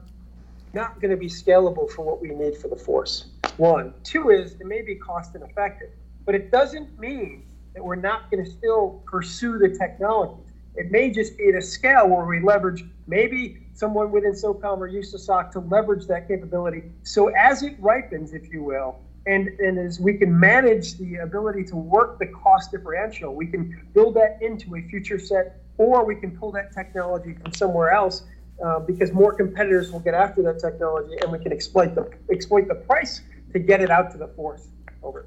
not 0.74 1.00
going 1.00 1.12
to 1.12 1.18
be 1.18 1.28
scalable 1.28 1.90
for 1.90 2.04
what 2.04 2.22
we 2.22 2.30
need 2.30 2.58
for 2.58 2.68
the 2.68 2.76
force. 2.76 3.26
One, 3.58 3.94
two 4.04 4.30
is 4.32 4.54
it 4.54 4.66
may 4.66 4.82
be 4.82 4.96
cost 4.96 5.36
ineffective, 5.36 5.90
but 6.26 6.34
it 6.34 6.52
doesn't 6.52 7.00
mean 7.00 7.46
that 7.76 7.84
we're 7.84 7.96
not 7.96 8.32
going 8.32 8.44
to 8.44 8.50
still 8.50 9.02
pursue 9.06 9.60
the 9.60 9.70
technologies. 9.70 10.46
It 10.76 10.90
may 10.90 11.12
just 11.12 11.38
be 11.38 11.50
at 11.50 11.56
a 11.56 11.62
scale 11.62 12.08
where 12.08 12.26
we 12.26 12.40
leverage 12.40 12.84
maybe 13.06 13.60
someone 13.76 14.12
within 14.12 14.32
SOCOM 14.32 14.80
or 14.80 14.90
USASOC 14.90 15.52
to 15.52 15.60
leverage 15.60 16.08
that 16.08 16.28
capability. 16.28 16.84
So 17.04 17.28
as 17.28 17.62
it 17.62 17.76
ripens, 17.80 18.34
if 18.34 18.52
you 18.52 18.64
will, 18.64 19.00
and, 19.26 19.48
and 19.60 19.78
as 19.80 20.00
we 20.00 20.16
can 20.16 20.38
manage 20.38 20.98
the 20.98 21.18
ability 21.18 21.64
to 21.66 21.76
work 21.76 22.20
the 22.20 22.28
cost 22.28 22.72
differential, 22.72 23.34
we 23.34 23.48
can 23.48 23.88
build 23.94 24.16
that 24.16 24.38
into 24.42 24.76
a 24.76 24.82
future 24.84 25.20
set, 25.20 25.62
or 25.78 26.06
we 26.06 26.16
can 26.16 26.32
pull 26.38 26.52
that 26.52 26.74
technology 26.74 27.36
from 27.42 27.54
somewhere 27.54 27.92
else 27.92 28.24
uh, 28.64 28.80
because 28.80 29.12
more 29.12 29.34
competitors 29.34 29.92
will 29.92 30.00
get 30.00 30.14
after 30.14 30.42
that 30.44 30.60
technology, 30.60 31.16
and 31.22 31.32
we 31.32 31.40
can 31.40 31.52
exploit 31.52 31.96
the 31.96 32.10
exploit 32.32 32.68
the 32.68 32.76
price 32.76 33.22
to 33.52 33.60
get 33.60 33.82
it 33.82 33.90
out 33.90 34.12
to 34.12 34.18
the 34.18 34.28
force. 34.28 34.68
Over. 35.02 35.26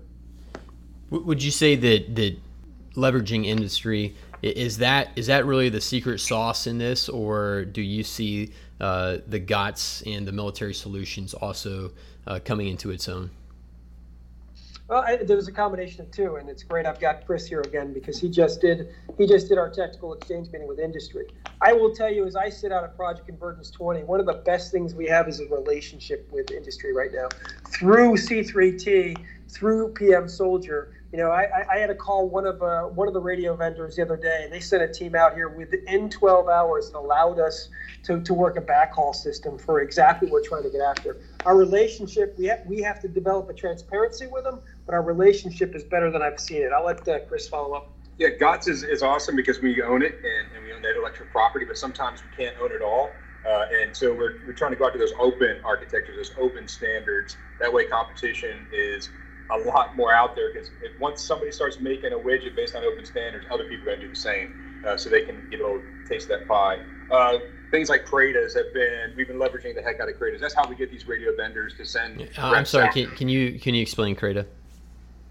Would 1.11 1.43
you 1.43 1.51
say 1.51 1.77
that 1.77 2.15
that 2.17 2.37
leveraging 2.95 3.47
industry 3.47 4.15
is 4.43 4.79
that 4.79 5.11
is 5.17 5.27
that 5.27 5.45
really 5.47 5.69
the 5.69 5.81
secret 5.81 6.21
sauce 6.21 6.67
in 6.67 6.79
this, 6.79 7.09
or 7.09 7.65
do 7.65 7.83
you 7.83 8.03
see 8.03 8.53
uh, 8.81 9.19
the 9.27 9.39
GOTS 9.39 10.03
and 10.07 10.27
the 10.27 10.33
military 10.33 10.75
solutions 10.75 11.35
also 11.35 11.93
uh, 12.27 12.41
coming 12.45 12.69
into 12.69 12.91
its 12.91 13.09
own? 13.09 13.31
Well, 14.89 15.03
I, 15.05 15.17
there's 15.17 15.49
a 15.49 15.53
combination 15.53 16.03
of 16.03 16.13
two, 16.13 16.37
and 16.37 16.49
it's 16.49 16.63
great. 16.63 16.87
I've 16.87 17.01
got 17.01 17.27
Chris 17.27 17.45
here 17.45 17.61
again 17.61 17.93
because 17.93 18.21
he 18.21 18.29
just 18.29 18.61
did 18.61 18.95
he 19.19 19.27
just 19.27 19.49
did 19.49 19.59
our 19.59 19.69
tactical 19.69 20.15
exchange 20.15 20.53
meeting 20.53 20.69
with 20.69 20.79
industry. 20.79 21.27
I 21.61 21.73
will 21.73 21.93
tell 21.93 22.13
you, 22.13 22.25
as 22.25 22.37
I 22.37 22.49
sit 22.51 22.71
out 22.71 22.85
at 22.85 22.97
Project 22.97 23.27
Convergence 23.27 23.71
20, 23.71 24.05
one 24.05 24.21
of 24.21 24.27
the 24.27 24.43
best 24.45 24.71
things 24.71 24.95
we 24.95 25.07
have 25.07 25.27
is 25.27 25.41
a 25.41 25.47
relationship 25.47 26.29
with 26.31 26.53
industry 26.53 26.95
right 26.95 27.11
now 27.13 27.29
through 27.71 28.15
C3T, 28.15 29.17
through 29.49 29.93
PM 29.95 30.29
Soldier 30.29 30.96
you 31.17 31.23
know, 31.23 31.31
I, 31.31 31.65
I 31.73 31.79
had 31.79 31.87
to 31.87 31.95
call 31.95 32.29
one 32.29 32.45
of 32.45 32.63
uh, 32.63 32.83
one 32.83 33.09
of 33.09 33.15
the 33.15 33.23
radio 33.23 33.57
vendors 33.57 33.97
the 33.97 34.03
other 34.03 34.19
day, 34.19 34.41
and 34.45 34.53
they 34.53 34.61
sent 34.61 34.83
a 34.83 34.89
team 34.89 35.15
out 35.15 35.33
here 35.33 35.49
within 35.49 36.11
12 36.11 36.47
hours 36.47 36.89
and 36.89 36.95
allowed 36.95 37.39
us 37.39 37.71
to, 38.03 38.21
to 38.21 38.35
work 38.35 38.59
a 38.59 38.61
backhaul 38.61 39.15
system 39.15 39.57
for 39.57 39.81
exactly 39.81 40.29
what 40.29 40.43
we're 40.43 40.49
trying 40.49 40.65
to 40.65 40.69
get 40.69 40.83
after. 40.83 41.17
Our 41.47 41.57
relationship, 41.57 42.35
we 42.37 42.45
have, 42.45 42.61
we 42.67 42.83
have 42.83 43.01
to 43.01 43.09
develop 43.09 43.49
a 43.49 43.55
transparency 43.55 44.27
with 44.27 44.45
them, 44.45 44.61
but 44.85 44.95
our 44.95 45.01
relationship 45.01 45.75
is 45.75 45.85
better 45.85 46.11
than 46.11 46.21
I've 46.21 46.39
seen 46.39 46.61
it. 46.61 46.71
I'll 46.71 46.85
let 46.85 47.09
uh, 47.09 47.21
Chris 47.21 47.49
follow 47.49 47.73
up. 47.73 47.95
Yeah, 48.19 48.29
GOTS 48.39 48.69
is, 48.69 48.83
is 48.83 49.03
awesome 49.03 49.37
because 49.37 49.63
we 49.63 49.81
own 49.81 50.03
it 50.03 50.21
and, 50.23 50.55
and 50.55 50.63
we 50.63 50.75
own 50.75 50.83
that 50.83 50.91
intellectual 50.91 51.29
property, 51.29 51.65
but 51.65 51.79
sometimes 51.79 52.23
we 52.23 52.29
can't 52.29 52.57
own 52.61 52.73
it 52.73 52.83
all. 52.83 53.23
Uh, 53.43 53.65
and 53.73 53.97
so 53.97 54.13
we're, 54.13 54.41
we're 54.45 54.53
trying 54.53 54.73
to 54.73 54.77
go 54.77 54.87
after 54.87 54.99
those 54.99 55.15
open 55.19 55.63
architectures, 55.65 56.17
those 56.17 56.33
open 56.37 56.69
standards. 56.69 57.39
That 57.59 57.73
way, 57.73 57.87
competition 57.87 58.67
is 58.71 59.13
a 59.51 59.59
lot 59.59 59.97
more 59.97 60.13
out 60.13 60.35
there 60.35 60.53
because 60.53 60.71
once 60.99 61.23
somebody 61.23 61.53
starts 61.53 61.81
making 61.81 62.13
a 62.13 62.17
widget 62.17 62.57
based 62.57 62.75
on 62.75 62.85
open 62.85 63.05
standards, 63.05 63.47
other 63.51 63.65
people 63.65 63.85
are 63.85 63.97
going 63.97 64.01
to 64.01 64.07
do 64.07 64.13
the 64.13 64.19
same, 64.19 64.55
uh, 64.85 64.97
so 64.97 65.09
they 65.09 65.23
can 65.23 65.47
a 65.53 65.57
little 65.57 65.83
taste 66.09 66.29
that 66.29 66.47
pie. 66.49 66.79
Uh, 67.11 67.39
things 67.71 67.89
like 67.89 68.05
CRADAs 68.05 68.55
have 68.55 68.73
been 68.75 69.13
we've 69.17 69.29
been 69.29 69.39
leveraging 69.39 69.75
the 69.75 69.83
heck 69.83 70.01
out 70.01 70.09
of 70.09 70.17
CRADAs. 70.17 70.41
That's 70.41 70.55
how 70.55 70.69
we 70.69 70.75
get 70.75 70.91
these 70.91 71.07
radio 71.07 71.35
vendors 71.37 71.75
to 71.75 71.85
send. 71.85 72.21
Uh, 72.37 72.43
I'm 72.43 72.65
sorry. 72.65 72.91
Can, 72.93 73.11
can, 73.15 73.29
you 73.29 73.59
can 73.59 73.75
you 73.75 73.83
explain 73.83 74.17
CRADA? 74.17 74.47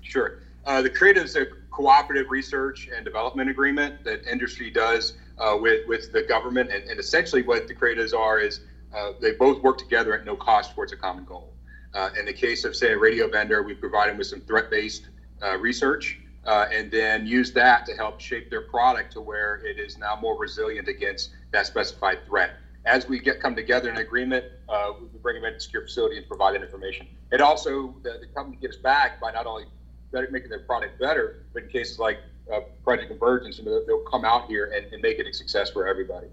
Sure. 0.01 0.39
Uh, 0.65 0.81
the 0.81 0.89
CRADA 0.89 1.23
is 1.23 1.35
a 1.35 1.45
cooperative 1.71 2.29
research 2.29 2.89
and 2.95 3.03
development 3.03 3.49
agreement 3.49 4.03
that 4.05 4.25
industry 4.25 4.69
does 4.69 5.13
uh, 5.37 5.57
with 5.59 5.87
with 5.87 6.11
the 6.13 6.23
government, 6.23 6.71
and, 6.71 6.83
and 6.89 6.99
essentially 6.99 7.41
what 7.41 7.67
the 7.67 7.75
CRADAs 7.75 8.13
are 8.13 8.39
is 8.39 8.61
uh, 8.95 9.11
they 9.19 9.33
both 9.33 9.61
work 9.61 9.77
together 9.77 10.13
at 10.13 10.25
no 10.25 10.35
cost 10.35 10.73
towards 10.73 10.93
a 10.93 10.97
common 10.97 11.25
goal. 11.25 11.54
Uh, 11.95 12.09
in 12.19 12.25
the 12.25 12.33
case 12.33 12.65
of, 12.65 12.75
say, 12.75 12.91
a 12.91 12.97
radio 12.97 13.29
vendor, 13.29 13.63
we 13.63 13.73
provide 13.73 14.09
them 14.09 14.17
with 14.17 14.27
some 14.27 14.41
threat 14.41 14.69
based 14.69 15.07
uh, 15.41 15.57
research 15.57 16.19
uh, 16.45 16.67
and 16.71 16.91
then 16.91 17.25
use 17.25 17.53
that 17.53 17.85
to 17.85 17.93
help 17.93 18.19
shape 18.19 18.49
their 18.49 18.63
product 18.63 19.13
to 19.13 19.21
where 19.21 19.65
it 19.65 19.79
is 19.79 19.97
now 19.97 20.15
more 20.21 20.37
resilient 20.37 20.87
against 20.89 21.31
that 21.51 21.65
specified 21.65 22.19
threat. 22.25 22.57
As 22.85 23.07
we 23.07 23.19
get 23.19 23.39
come 23.39 23.55
together 23.55 23.89
in 23.89 23.97
agreement, 23.97 24.45
uh, 24.69 24.91
we 24.99 25.07
bring 25.19 25.41
them 25.41 25.45
into 25.45 25.59
secure 25.59 25.83
facility 25.83 26.17
and 26.17 26.27
provide 26.27 26.53
that 26.53 26.61
information. 26.61 27.07
It 27.31 27.41
also, 27.41 27.95
the, 28.03 28.17
the 28.19 28.27
company 28.35 28.57
gives 28.61 28.77
back 28.77 29.19
by 29.19 29.31
not 29.31 29.47
only 29.47 29.65
better, 30.11 30.27
making 30.29 30.49
their 30.49 30.59
product 30.59 30.99
better, 30.99 31.45
but 31.53 31.63
in 31.63 31.69
cases 31.69 31.97
like 31.97 32.19
uh, 32.53 32.59
Project 32.83 33.09
Convergence, 33.09 33.57
you 33.57 33.65
know, 33.65 33.83
they'll 33.85 34.03
come 34.03 34.23
out 34.23 34.47
here 34.47 34.71
and, 34.75 34.91
and 34.93 35.01
make 35.01 35.17
it 35.17 35.25
a 35.25 35.33
success 35.33 35.71
for 35.71 35.87
everybody. 35.87 36.27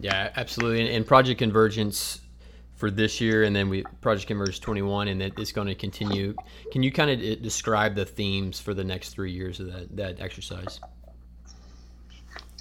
Yeah, 0.00 0.30
absolutely. 0.36 0.80
And, 0.80 0.88
and 0.88 1.06
Project 1.06 1.38
Convergence 1.38 2.20
for 2.78 2.92
this 2.92 3.20
year, 3.20 3.42
and 3.42 3.54
then 3.54 3.68
we 3.68 3.82
Project 4.00 4.28
Converge 4.28 4.60
21, 4.60 5.08
and 5.08 5.20
that 5.20 5.38
it's 5.38 5.52
going 5.52 5.66
to 5.66 5.74
continue. 5.74 6.34
Can 6.72 6.82
you 6.82 6.92
kind 6.92 7.10
of 7.10 7.20
uh, 7.20 7.34
describe 7.42 7.96
the 7.96 8.06
themes 8.06 8.60
for 8.60 8.72
the 8.72 8.84
next 8.84 9.10
three 9.10 9.32
years 9.32 9.58
of 9.60 9.66
that 9.72 9.96
that 9.96 10.20
exercise? 10.20 10.80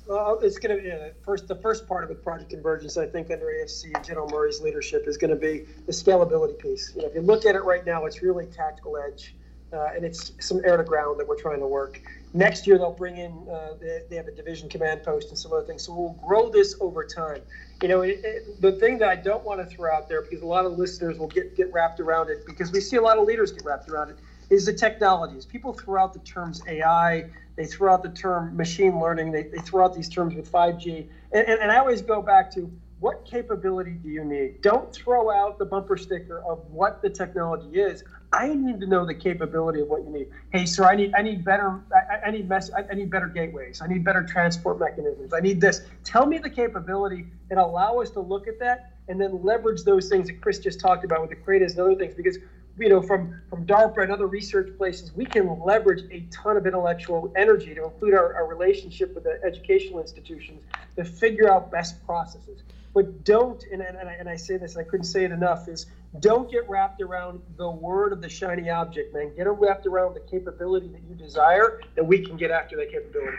Well, 0.07 0.39
it's 0.41 0.57
going 0.57 0.75
to 0.75 0.81
be 0.81 0.91
uh, 0.91 1.09
first. 1.23 1.47
The 1.47 1.55
first 1.55 1.87
part 1.87 2.03
of 2.03 2.09
the 2.09 2.15
Project 2.15 2.49
Convergence, 2.49 2.97
I 2.97 3.05
think, 3.05 3.29
under 3.29 3.45
AFC 3.45 3.95
and 3.95 4.03
General 4.03 4.27
Murray's 4.27 4.59
leadership, 4.59 5.07
is 5.07 5.17
going 5.17 5.29
to 5.29 5.37
be 5.37 5.65
the 5.85 5.91
scalability 5.91 6.57
piece. 6.57 6.93
You 6.95 7.03
know, 7.03 7.09
if 7.09 7.15
you 7.15 7.21
look 7.21 7.45
at 7.45 7.55
it 7.55 7.63
right 7.63 7.85
now, 7.85 8.05
it's 8.05 8.23
really 8.23 8.47
tactical 8.47 8.97
edge, 8.97 9.35
uh, 9.71 9.89
and 9.95 10.03
it's 10.03 10.31
some 10.39 10.61
air 10.65 10.77
to 10.77 10.83
ground 10.83 11.19
that 11.19 11.27
we're 11.27 11.39
trying 11.39 11.59
to 11.59 11.67
work. 11.67 12.01
Next 12.33 12.65
year, 12.65 12.79
they'll 12.79 12.91
bring 12.91 13.17
in, 13.17 13.47
uh, 13.51 13.75
they, 13.79 14.01
they, 14.09 14.15
have 14.15 14.27
a 14.27 14.31
division 14.31 14.67
command 14.67 15.03
post 15.03 15.29
and 15.29 15.37
some 15.37 15.53
other 15.53 15.65
things. 15.65 15.83
So 15.83 15.93
we'll 15.93 16.17
grow 16.25 16.49
this 16.49 16.75
over 16.79 17.05
time. 17.05 17.41
You 17.81 17.87
know, 17.89 18.01
it, 18.01 18.21
it, 18.23 18.61
the 18.61 18.71
thing 18.71 18.97
that 18.99 19.09
I 19.09 19.15
don't 19.15 19.43
want 19.43 19.59
to 19.59 19.65
throw 19.65 19.93
out 19.93 20.09
there, 20.09 20.23
because 20.23 20.41
a 20.41 20.45
lot 20.45 20.65
of 20.65 20.79
listeners 20.79 21.19
will 21.19 21.27
get, 21.27 21.55
get 21.55 21.71
wrapped 21.71 21.99
around 21.99 22.29
it, 22.29 22.45
because 22.45 22.71
we 22.71 22.81
see 22.81 22.97
a 22.97 23.01
lot 23.01 23.19
of 23.19 23.25
leaders 23.25 23.51
get 23.51 23.63
wrapped 23.65 23.87
around 23.89 24.09
it, 24.09 24.17
is 24.49 24.65
the 24.65 24.73
technologies. 24.73 25.45
People 25.45 25.73
throw 25.73 26.01
out 26.01 26.13
the 26.13 26.19
terms 26.19 26.61
AI, 26.67 27.29
they 27.55 27.65
throw 27.65 27.93
out 27.93 28.01
the 28.01 28.09
term 28.09 28.55
machine 28.55 28.99
learning, 28.99 29.31
they, 29.31 29.43
they 29.43 29.59
throw 29.59 29.85
out 29.85 29.93
these 29.93 30.09
terms 30.09 30.33
with 30.33 30.51
5G. 30.51 31.07
And, 31.33 31.47
and, 31.47 31.59
and 31.59 31.71
I 31.71 31.77
always 31.77 32.01
go 32.01 32.21
back 32.21 32.49
to 32.53 32.71
what 32.99 33.25
capability 33.25 33.91
do 33.91 34.09
you 34.09 34.23
need? 34.23 34.61
Don't 34.61 34.91
throw 34.91 35.29
out 35.29 35.59
the 35.59 35.65
bumper 35.65 35.97
sticker 35.97 36.43
of 36.49 36.65
what 36.71 37.01
the 37.01 37.09
technology 37.09 37.79
is. 37.79 38.03
I 38.33 38.53
need 38.53 38.81
to 38.81 38.87
know 38.87 39.05
the 39.05 39.13
capability 39.13 39.81
of 39.81 39.87
what 39.87 40.03
you 40.03 40.09
need. 40.09 40.27
Hey, 40.51 40.65
sir, 40.65 40.83
I 40.83 40.95
need 40.95 41.13
I 41.15 41.21
need 41.21 41.45
better 41.45 41.81
I, 41.93 42.27
I 42.27 42.31
need 42.31 42.49
mess 42.49 42.69
I, 42.71 42.83
I 42.91 42.93
need 42.93 43.09
better 43.09 43.27
gateways. 43.27 43.81
I 43.81 43.87
need 43.87 44.03
better 44.03 44.23
transport 44.23 44.79
mechanisms. 44.79 45.33
I 45.33 45.39
need 45.39 45.61
this. 45.61 45.81
Tell 46.03 46.25
me 46.25 46.37
the 46.37 46.49
capability 46.49 47.27
and 47.49 47.59
allow 47.59 47.99
us 47.99 48.09
to 48.11 48.19
look 48.19 48.47
at 48.47 48.59
that 48.59 48.91
and 49.07 49.19
then 49.19 49.43
leverage 49.43 49.83
those 49.83 50.09
things 50.09 50.27
that 50.27 50.41
Chris 50.41 50.59
just 50.59 50.79
talked 50.79 51.05
about 51.05 51.21
with 51.21 51.29
the 51.29 51.37
CRADAs 51.37 51.71
and 51.71 51.79
other 51.79 51.95
things 51.95 52.15
because 52.15 52.37
you 52.77 52.89
know 52.89 53.01
from 53.01 53.41
from 53.49 53.65
DARPA 53.65 54.03
and 54.03 54.11
other 54.11 54.27
research 54.27 54.75
places 54.77 55.15
we 55.15 55.25
can 55.25 55.59
leverage 55.63 56.03
a 56.11 56.25
ton 56.29 56.57
of 56.57 56.67
intellectual 56.67 57.31
energy 57.37 57.73
to 57.75 57.85
include 57.85 58.13
our, 58.13 58.35
our 58.35 58.45
relationship 58.45 59.15
with 59.15 59.23
the 59.23 59.39
educational 59.45 60.01
institutions 60.01 60.61
to 60.97 61.05
figure 61.05 61.49
out 61.49 61.71
best 61.71 62.05
processes. 62.05 62.61
But 62.93 63.23
don't, 63.23 63.63
and, 63.71 63.81
and, 63.81 63.95
and, 63.95 64.09
I, 64.09 64.13
and 64.13 64.27
I 64.27 64.35
say 64.37 64.57
this, 64.57 64.75
I 64.75 64.81
couldn't 64.81 65.05
say 65.05 65.23
it 65.23 65.31
enough, 65.31 65.67
is 65.67 65.85
don't 66.19 66.49
get 66.49 66.67
wrapped 66.69 67.01
around 67.01 67.41
the 67.57 67.69
word 67.69 68.13
of 68.13 68.21
the 68.21 68.29
shiny 68.29 68.69
object, 68.69 69.13
man. 69.13 69.35
Get 69.35 69.47
wrapped 69.47 69.85
around 69.85 70.15
the 70.15 70.21
capability 70.21 70.87
that 70.87 71.01
you 71.07 71.15
desire, 71.15 71.81
and 71.97 72.07
we 72.07 72.25
can 72.25 72.37
get 72.37 72.51
after 72.51 72.75
that 72.77 72.91
capability. 72.91 73.37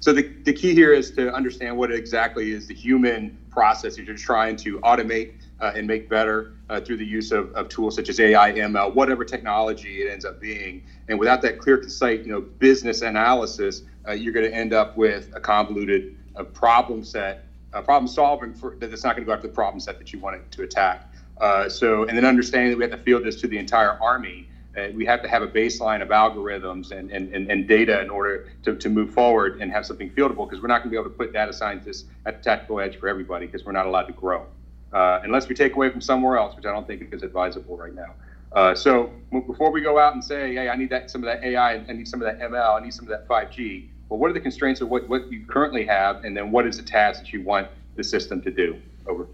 So 0.00 0.12
the, 0.12 0.22
the 0.44 0.52
key 0.52 0.74
here 0.74 0.92
is 0.92 1.12
to 1.12 1.32
understand 1.32 1.76
what 1.76 1.92
exactly 1.92 2.50
is 2.50 2.66
the 2.66 2.74
human 2.74 3.38
process 3.50 3.96
that 3.96 4.04
you're 4.04 4.16
trying 4.16 4.56
to 4.56 4.80
automate 4.80 5.34
uh, 5.60 5.72
and 5.74 5.86
make 5.86 6.08
better 6.08 6.54
uh, 6.68 6.80
through 6.80 6.96
the 6.96 7.06
use 7.06 7.30
of, 7.30 7.52
of 7.52 7.68
tools 7.68 7.94
such 7.94 8.08
as 8.08 8.18
AI, 8.18 8.52
ML, 8.52 8.94
whatever 8.94 9.24
technology 9.24 10.02
it 10.02 10.10
ends 10.10 10.24
up 10.24 10.40
being. 10.40 10.82
And 11.08 11.18
without 11.18 11.40
that 11.42 11.58
clear, 11.58 11.78
concise, 11.78 12.26
you 12.26 12.32
know, 12.32 12.40
business 12.40 13.02
analysis, 13.02 13.82
uh, 14.06 14.12
you're 14.12 14.32
going 14.32 14.48
to 14.50 14.54
end 14.54 14.72
up 14.72 14.96
with 14.96 15.30
a 15.34 15.40
convoluted 15.40 16.16
problem 16.52 17.02
set 17.02 17.46
uh, 17.76 17.82
problem 17.82 18.08
solving 18.08 18.54
for 18.54 18.76
that's 18.80 19.04
not 19.04 19.14
going 19.14 19.24
to 19.24 19.26
go 19.26 19.32
after 19.32 19.46
the 19.46 19.52
problem 19.52 19.78
set 19.80 19.98
that 19.98 20.12
you 20.12 20.18
want 20.18 20.36
it 20.36 20.50
to 20.50 20.62
attack. 20.62 21.12
Uh, 21.40 21.68
so, 21.68 22.04
and 22.04 22.16
then 22.16 22.24
understanding 22.24 22.70
that 22.70 22.76
we 22.76 22.82
have 22.82 22.90
to 22.90 23.04
field 23.04 23.24
this 23.24 23.40
to 23.40 23.46
the 23.46 23.58
entire 23.58 23.98
Army. 24.00 24.48
Uh, 24.76 24.88
we 24.94 25.06
have 25.06 25.22
to 25.22 25.28
have 25.28 25.42
a 25.42 25.46
baseline 25.46 26.02
of 26.02 26.08
algorithms 26.08 26.90
and, 26.90 27.10
and, 27.10 27.34
and, 27.34 27.50
and 27.50 27.66
data 27.66 28.00
in 28.02 28.10
order 28.10 28.48
to, 28.62 28.76
to 28.76 28.90
move 28.90 29.10
forward 29.10 29.60
and 29.60 29.72
have 29.72 29.86
something 29.86 30.10
fieldable 30.10 30.48
because 30.48 30.60
we're 30.60 30.68
not 30.68 30.82
going 30.82 30.90
to 30.90 30.90
be 30.90 30.96
able 30.96 31.10
to 31.10 31.16
put 31.16 31.32
data 31.32 31.52
scientists 31.52 32.04
at 32.26 32.38
the 32.38 32.44
tactical 32.44 32.80
edge 32.80 32.98
for 32.98 33.08
everybody 33.08 33.46
because 33.46 33.64
we're 33.64 33.72
not 33.72 33.86
allowed 33.86 34.04
to 34.04 34.12
grow. 34.12 34.46
Uh, 34.92 35.20
unless 35.24 35.48
we 35.48 35.54
take 35.54 35.74
away 35.74 35.90
from 35.90 36.00
somewhere 36.00 36.36
else, 36.36 36.54
which 36.56 36.66
I 36.66 36.72
don't 36.72 36.86
think 36.86 37.12
is 37.12 37.22
advisable 37.22 37.76
right 37.76 37.94
now. 37.94 38.14
Uh, 38.52 38.74
so 38.74 39.10
before 39.46 39.70
we 39.70 39.80
go 39.80 39.98
out 39.98 40.14
and 40.14 40.22
say, 40.22 40.54
hey, 40.54 40.68
I 40.68 40.76
need 40.76 40.90
that 40.90 41.10
some 41.10 41.22
of 41.22 41.26
that 41.26 41.44
AI, 41.44 41.74
I 41.74 41.92
need 41.92 42.08
some 42.08 42.22
of 42.22 42.26
that 42.26 42.38
ML, 42.38 42.80
I 42.80 42.84
need 42.84 42.94
some 42.94 43.04
of 43.04 43.10
that 43.10 43.26
5G. 43.28 43.88
Well, 44.08 44.18
what 44.18 44.30
are 44.30 44.34
the 44.34 44.40
constraints 44.40 44.80
of 44.80 44.88
what, 44.88 45.08
what 45.08 45.30
you 45.30 45.44
currently 45.46 45.84
have, 45.86 46.24
and 46.24 46.36
then 46.36 46.50
what 46.50 46.66
is 46.66 46.76
the 46.76 46.82
task 46.82 47.24
that 47.24 47.32
you 47.32 47.42
want 47.42 47.68
the 47.96 48.04
system 48.04 48.40
to 48.42 48.50
do? 48.50 48.80
Over. 49.06 49.26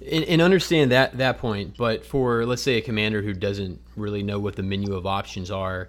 And, 0.00 0.24
and, 0.24 0.40
understand 0.40 0.92
that 0.92 1.18
that 1.18 1.38
point, 1.38 1.76
but 1.76 2.06
for 2.06 2.46
let's 2.46 2.62
say 2.62 2.78
a 2.78 2.80
commander 2.80 3.20
who 3.20 3.34
doesn't 3.34 3.78
really 3.96 4.22
know 4.22 4.38
what 4.38 4.56
the 4.56 4.62
menu 4.62 4.94
of 4.94 5.06
options 5.06 5.50
are, 5.50 5.88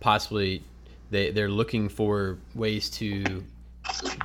possibly 0.00 0.62
they 1.10 1.30
they're 1.30 1.50
looking 1.50 1.88
for 1.88 2.38
ways 2.54 2.88
to 2.90 3.44